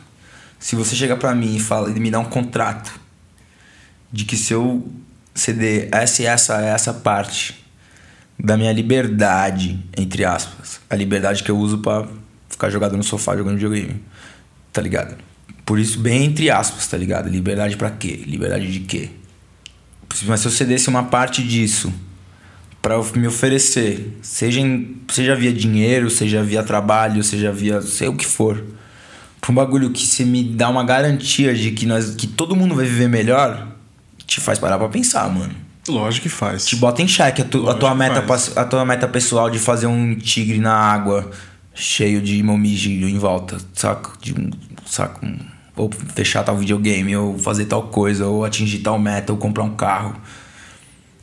[0.60, 3.00] se você chegar para mim e fala e me dá um contrato
[4.12, 4.88] de que se eu
[5.34, 7.64] ceder essa essa essa parte
[8.38, 10.80] da minha liberdade, entre aspas.
[10.90, 12.08] A liberdade que eu uso para
[12.50, 14.04] ficar jogado no sofá jogando videogame.
[14.72, 15.16] Tá ligado?
[15.66, 17.30] Por isso, bem entre aspas, tá ligado?
[17.30, 18.24] Liberdade para quê?
[18.26, 19.10] Liberdade de quê?
[20.26, 21.92] Mas se eu cedesse uma parte disso
[22.82, 28.16] para me oferecer, seja, em, seja via dinheiro, seja via trabalho, seja via sei o
[28.16, 28.64] que for,
[29.40, 32.76] pra um bagulho que você me dá uma garantia de que, nós, que todo mundo
[32.76, 33.70] vai viver melhor,
[34.28, 35.54] te faz parar pra pensar, mano.
[35.88, 36.66] Lógico que faz.
[36.66, 38.24] Te bota em xeque a, tu, a, tua meta,
[38.56, 41.30] a tua meta pessoal de fazer um tigre na água
[41.74, 44.12] cheio de momiji em volta, saca?
[44.22, 44.50] De um,
[44.86, 45.26] saca?
[45.26, 45.38] Um,
[45.76, 49.76] ou fechar tal videogame, ou fazer tal coisa, ou atingir tal meta, ou comprar um
[49.76, 50.16] carro.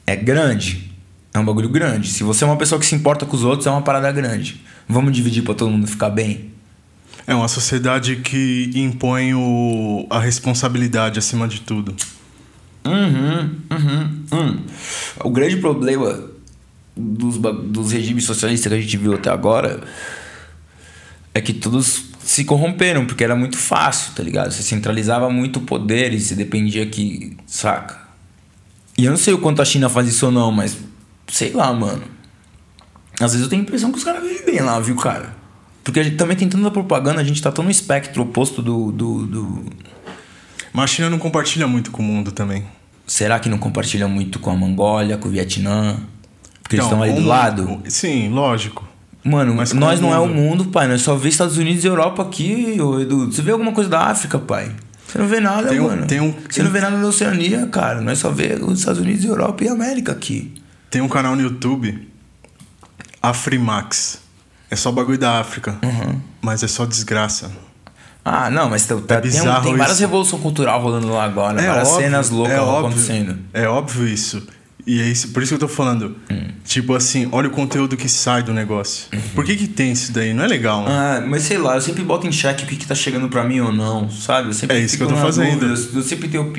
[0.07, 0.91] É grande.
[1.33, 2.09] É um bagulho grande.
[2.09, 4.61] Se você é uma pessoa que se importa com os outros, é uma parada grande.
[4.89, 6.51] Vamos dividir para todo mundo ficar bem?
[7.27, 11.95] É uma sociedade que impõe o, a responsabilidade acima de tudo.
[12.85, 14.61] Uhum, uhum, uhum.
[15.23, 16.29] O grande problema
[16.97, 19.81] dos, dos regimes socialistas que a gente viu até agora
[21.33, 24.52] é que todos se corromperam, porque era muito fácil, tá ligado?
[24.52, 27.36] Você centralizava muito o poder e você dependia que.
[27.44, 27.99] Saca?
[28.97, 30.78] E eu não sei o quanto a China faz isso ou não, mas
[31.26, 32.05] sei lá, mano.
[33.18, 35.34] Às vezes eu tenho a impressão que os caras vivem bem lá, viu, cara?
[35.83, 38.92] Porque a gente também tem tanta propaganda, a gente tá tão no espectro oposto do,
[38.92, 39.65] do, do
[40.73, 42.65] mas a China não compartilha muito com o mundo também.
[43.09, 45.99] Será que não compartilha muito com a Mongólia, com o Vietnã?
[46.62, 47.83] Porque eles estão aí do lado?
[47.89, 48.89] Sim, lógico.
[49.23, 50.89] Mano, Mas nós não é o mundo, pai.
[50.89, 53.31] Nós só vê Estados Unidos e Europa aqui, Edu.
[53.31, 54.73] Você vê alguma coisa da África, pai?
[55.07, 56.07] Você não vê nada, tem um, mano.
[56.07, 58.00] Tem um, Você não vê nada da Oceania, cara.
[58.00, 60.55] Nós só vê os Estados Unidos, Europa e América aqui.
[60.89, 62.08] Tem um canal no YouTube,
[63.23, 64.20] Afrimax.
[64.70, 65.76] É só bagulho da África.
[65.82, 66.20] Uhum.
[66.40, 67.50] Mas é só desgraça.
[68.24, 71.89] Ah, não, mas tá, é tem, tem várias revoluções cultural rolando lá agora, é várias
[71.89, 73.39] óbvio, cenas loucas é acontecendo.
[73.52, 74.47] É óbvio isso.
[74.86, 76.17] E é isso, por isso que eu tô falando.
[76.31, 76.49] Hum.
[76.65, 79.07] Tipo assim, olha o conteúdo que sai do negócio.
[79.12, 79.20] Uhum.
[79.34, 80.33] Por que que tem isso daí?
[80.33, 80.89] Não é legal, né?
[80.91, 83.44] Ah, mas sei lá, eu sempre boto em xeque o que que tá chegando pra
[83.44, 84.50] mim ou não, sabe?
[84.68, 85.68] é isso que eu tô fazendo.
[85.68, 86.52] Dúvida, eu sempre tenho...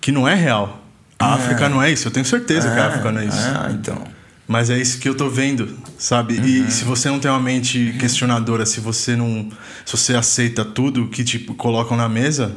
[0.00, 0.84] Que não é real.
[1.18, 1.34] A é.
[1.34, 3.38] África não é isso, eu tenho certeza que a África não é isso.
[3.38, 4.18] Ah, então...
[4.48, 6.38] Mas é isso que eu tô vendo, sabe?
[6.38, 6.44] Uhum.
[6.46, 9.50] E se você não tem uma mente questionadora, se você não.
[9.84, 12.56] Se você aceita tudo que tipo colocam na mesa,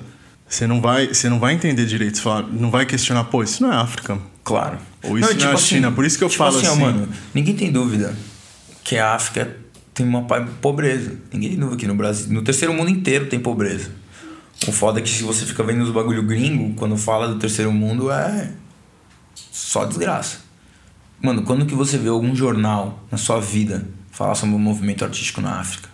[0.51, 2.17] você não vai, você não vai entender direito.
[2.17, 4.19] Você fala, não vai questionar, pô, isso não é África.
[4.43, 4.77] Claro.
[5.01, 5.87] Ou isso não, não é tipo China.
[5.87, 6.67] Assim, Por isso que eu tipo falo assim.
[6.67, 8.13] assim mano, ninguém tem dúvida
[8.83, 9.55] que a África
[9.93, 10.23] tem uma
[10.61, 11.13] pobreza.
[11.31, 12.33] Ninguém tem dúvida que no Brasil.
[12.33, 13.91] No terceiro mundo inteiro tem pobreza.
[14.67, 17.71] O foda é que se você fica vendo os bagulho gringo, quando fala do terceiro
[17.71, 18.51] mundo, é
[19.33, 20.39] só desgraça.
[21.21, 25.39] Mano, quando que você vê algum jornal na sua vida falar sobre o movimento artístico
[25.39, 25.89] na África?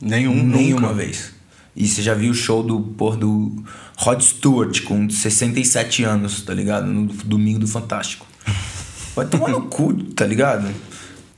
[0.00, 0.94] Nenhum, Nenhuma nunca.
[0.94, 1.37] vez.
[1.78, 3.54] E você já viu o show do, por, do
[3.96, 6.88] Rod Stewart com 67 anos, tá ligado?
[6.88, 8.26] No domingo do Fantástico.
[9.14, 10.68] Vai tomar no cu, tá ligado?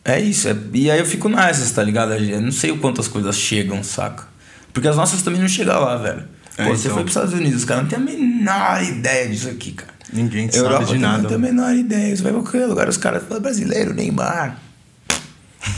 [0.02, 0.48] É isso.
[0.48, 0.56] É...
[0.72, 2.14] E aí eu fico nessas, tá ligado?
[2.14, 4.28] Eu não sei o quanto as coisas chegam, saca?
[4.72, 6.24] Porque as nossas também não chegam lá, velho.
[6.56, 6.94] É, Pô, você então...
[6.94, 9.92] foi pros Estados Unidos, os caras não tem a menor ideia disso aqui, cara.
[10.10, 11.18] Ninguém Europa sabe de nada.
[11.18, 12.16] Não tem a menor ideia.
[12.16, 14.58] Você vai pra qualquer lugar, os caras falam brasileiro, Neymar.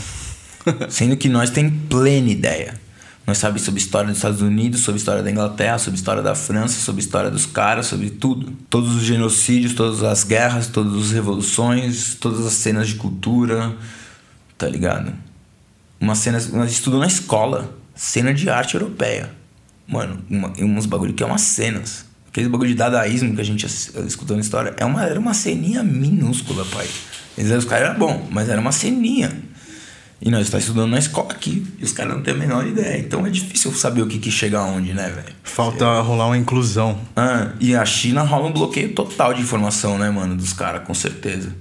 [0.87, 2.81] Sendo que nós tem plena ideia.
[3.25, 6.81] Nós sabemos sobre história dos Estados Unidos, sobre história da Inglaterra, sobre história da França,
[6.81, 8.51] sobre história dos caras, sobre tudo.
[8.69, 13.73] Todos os genocídios, todas as guerras, todas as revoluções, todas as cenas de cultura,
[14.57, 15.13] tá ligado?
[16.01, 19.31] Uma cena, nós estudamos na escola, cena de arte europeia.
[19.87, 22.05] Mano, uma, uns bagulho que é umas cenas.
[22.27, 25.81] Aquele bagulho de dadaísmo que a gente escutou na história, é uma, era uma ceninha
[25.81, 26.87] minúscula, pai.
[27.37, 29.31] Eles, os caras eram bom, mas era uma ceninha.
[30.25, 31.67] E nós estamos estudando na escola aqui.
[31.77, 32.97] E os caras não têm a menor ideia.
[32.97, 35.35] Então é difícil saber o que, que chega aonde, né, velho?
[35.43, 36.97] Falta rolar uma inclusão.
[37.13, 40.93] Ah, e a China rola um bloqueio total de informação, né, mano, dos caras, com
[40.93, 41.53] certeza.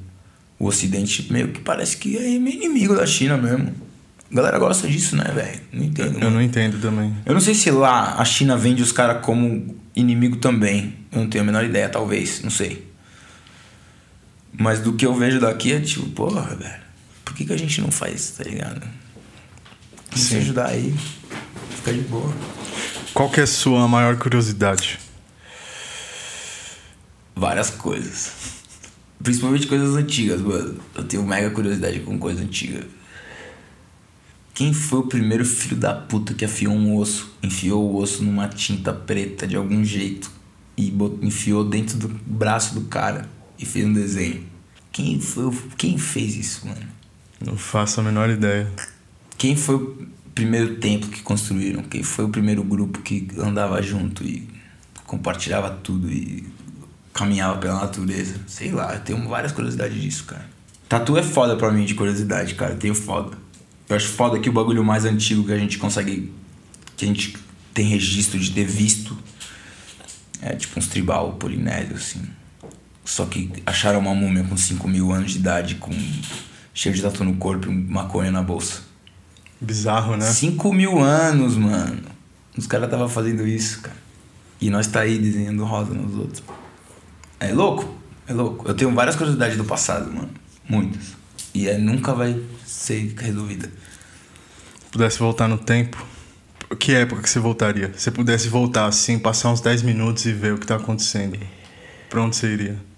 [0.60, 3.74] O Ocidente meio que parece que é meio inimigo da China mesmo.
[4.31, 5.60] A galera gosta disso, né, velho?
[5.73, 6.15] Não entendo.
[6.15, 6.31] Eu mano.
[6.31, 7.12] não entendo também.
[7.26, 10.94] Eu não sei se lá a China vende os caras como inimigo também.
[11.10, 12.41] Eu não tenho a menor ideia, talvez.
[12.44, 12.86] Não sei.
[14.57, 16.81] Mas do que eu vejo daqui é tipo, porra, velho
[17.32, 18.86] por que, que a gente não faz, tá ligado?
[20.14, 20.94] Se ajudar aí,
[21.76, 22.30] fica de boa.
[23.14, 25.00] Qual que é a sua maior curiosidade?
[27.34, 28.32] Várias coisas.
[29.22, 30.78] Principalmente coisas antigas, mano.
[30.94, 32.86] Eu tenho mega curiosidade com coisa antiga.
[34.52, 37.34] Quem foi o primeiro filho da puta que afiou um osso?
[37.42, 40.30] Enfiou o osso numa tinta preta de algum jeito
[40.76, 43.26] e enfiou dentro do braço do cara
[43.58, 44.44] e fez um desenho.
[44.90, 45.50] Quem foi?
[45.78, 46.91] Quem fez isso, mano?
[47.44, 48.70] Não faço a menor ideia.
[49.36, 51.82] Quem foi o primeiro templo que construíram?
[51.82, 54.48] Quem foi o primeiro grupo que andava junto e
[55.06, 56.46] compartilhava tudo e
[57.12, 58.40] caminhava pela natureza?
[58.46, 60.48] Sei lá, eu tenho várias curiosidades disso, cara.
[60.88, 62.72] Tatu é foda pra mim de curiosidade, cara.
[62.72, 63.36] Eu tenho foda.
[63.88, 66.32] Eu acho foda que o bagulho mais antigo que a gente consegue.
[66.96, 67.36] que a gente
[67.74, 69.16] tem registro de ter visto
[70.42, 72.22] é tipo uns tribal polinésio, assim.
[73.04, 75.92] Só que acharam uma múmia com 5 mil anos de idade, com
[76.75, 78.83] cheio de tatu no corpo e maconha na bolsa.
[79.60, 80.26] Bizarro, né?
[80.26, 82.02] 5 mil anos, mano.
[82.57, 83.97] Os caras tava fazendo isso, cara.
[84.60, 86.42] E nós tá aí desenhando rosa nos outros.
[87.41, 87.97] É louco?
[88.26, 88.68] É louco.
[88.68, 90.31] Eu tenho várias curiosidades do passado, mano.
[90.68, 91.17] Muitas.
[91.55, 93.68] E é, nunca vai ser resolvida.
[93.68, 96.05] Se pudesse voltar no tempo,
[96.78, 97.92] que época que você voltaria?
[97.97, 101.39] Se pudesse voltar assim, passar uns 10 minutos e ver o que tá acontecendo,
[102.09, 102.91] pra onde você iria?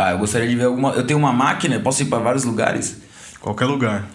[0.00, 0.92] Ah, eu gostaria de ver alguma.
[0.92, 2.98] Eu tenho uma máquina, posso ir para vários lugares.
[3.40, 4.08] Qualquer lugar.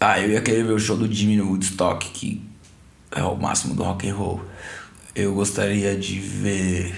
[0.00, 2.42] Ah, eu ia querer ver o show do Jimmy no Woodstock, que
[3.10, 4.42] é o máximo do rock and roll.
[5.14, 6.94] Eu gostaria de ver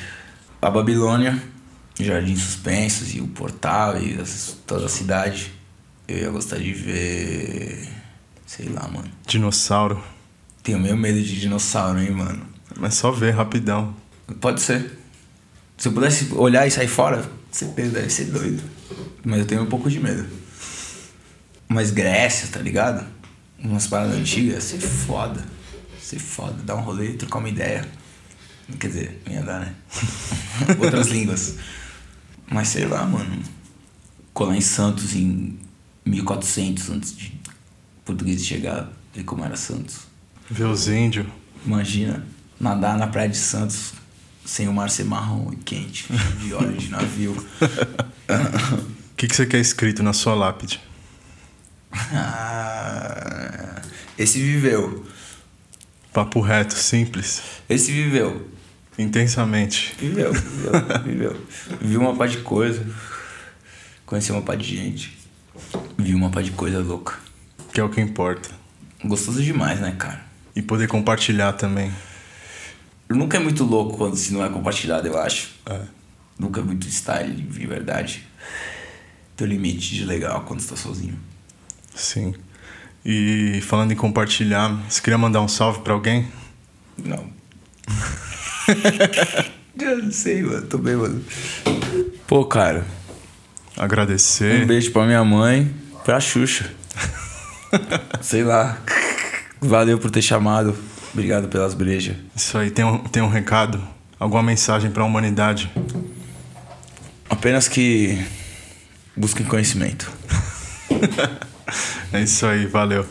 [0.62, 1.42] a Babilônia,
[1.98, 4.16] Jardim Suspensos e o Portal e
[4.64, 5.52] toda a cidade.
[6.06, 7.88] Eu ia gostar de ver.
[8.46, 9.10] Sei lá, mano.
[9.26, 10.00] Dinossauro.
[10.62, 12.46] Tenho meio medo de dinossauro, hein, mano.
[12.78, 13.92] Mas só ver rapidão.
[14.40, 15.03] Pode ser.
[15.76, 18.62] Se eu pudesse olhar e sair fora, você deve ser doido.
[19.24, 20.26] Mas eu tenho um pouco de medo.
[21.68, 23.06] Mas Grécia, tá ligado?
[23.58, 25.44] Umas paradas antigas, ser foda.
[26.00, 26.62] Ser foda.
[26.62, 27.86] Dar um rolê, trocar uma ideia.
[28.78, 29.74] Quer dizer, não ia dar, né?
[30.78, 31.56] Outras línguas.
[32.50, 33.42] Mas sei lá, mano.
[34.32, 35.58] Colar em Santos em
[36.04, 37.40] 1400 antes de
[38.04, 38.90] português chegar.
[39.14, 40.00] Ver como era Santos.
[40.50, 41.26] Ver os índios.
[41.64, 42.26] Imagina,
[42.60, 43.94] nadar na praia de Santos
[44.44, 46.06] sem o mar ser marrom e quente,
[46.40, 47.32] de óleo de navio.
[47.32, 50.80] O que, que você quer escrito na sua lápide?
[51.92, 53.82] Ah,
[54.18, 55.06] esse viveu.
[56.12, 57.42] Papo reto, simples.
[57.68, 58.48] Esse viveu.
[58.98, 59.94] Intensamente.
[59.98, 60.72] Viveu, viveu,
[61.04, 61.46] viveu.
[61.80, 62.86] Viu uma pá de coisa.
[64.06, 65.18] Conheceu uma pá de gente.
[65.98, 67.14] Viu uma pá de coisa louca.
[67.72, 68.50] Que é o que importa.
[69.04, 70.20] Gostoso demais, né, cara?
[70.54, 71.92] E poder compartilhar também.
[73.14, 75.50] Nunca é muito louco quando se não é compartilhado, eu acho.
[75.66, 75.80] É.
[76.38, 78.26] Nunca é muito style, de verdade.
[79.36, 81.18] Teu limite de legal quando você tá sozinho.
[81.94, 82.34] Sim.
[83.04, 86.26] E falando em compartilhar, você queria mandar um salve pra alguém?
[86.96, 87.26] Não.
[89.78, 90.66] eu não sei, mano.
[90.66, 91.22] Tô bem, mano.
[92.26, 92.86] Pô, cara.
[93.76, 94.62] Agradecer.
[94.62, 95.72] Um beijo pra minha mãe,
[96.04, 96.72] pra Xuxa.
[98.22, 98.78] sei lá.
[99.60, 100.76] Valeu por ter chamado.
[101.14, 102.16] Obrigado pelas brejas.
[102.34, 103.80] Isso aí, tem um, tem um recado?
[104.18, 105.70] Alguma mensagem para a humanidade?
[107.30, 108.20] Apenas que
[109.16, 110.10] busquem conhecimento.
[112.12, 113.06] é isso aí, valeu.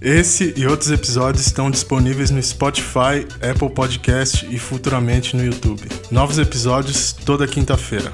[0.00, 5.86] Esse e outros episódios estão disponíveis no Spotify, Apple Podcast e futuramente no YouTube.
[6.10, 8.10] Novos episódios toda quinta-feira.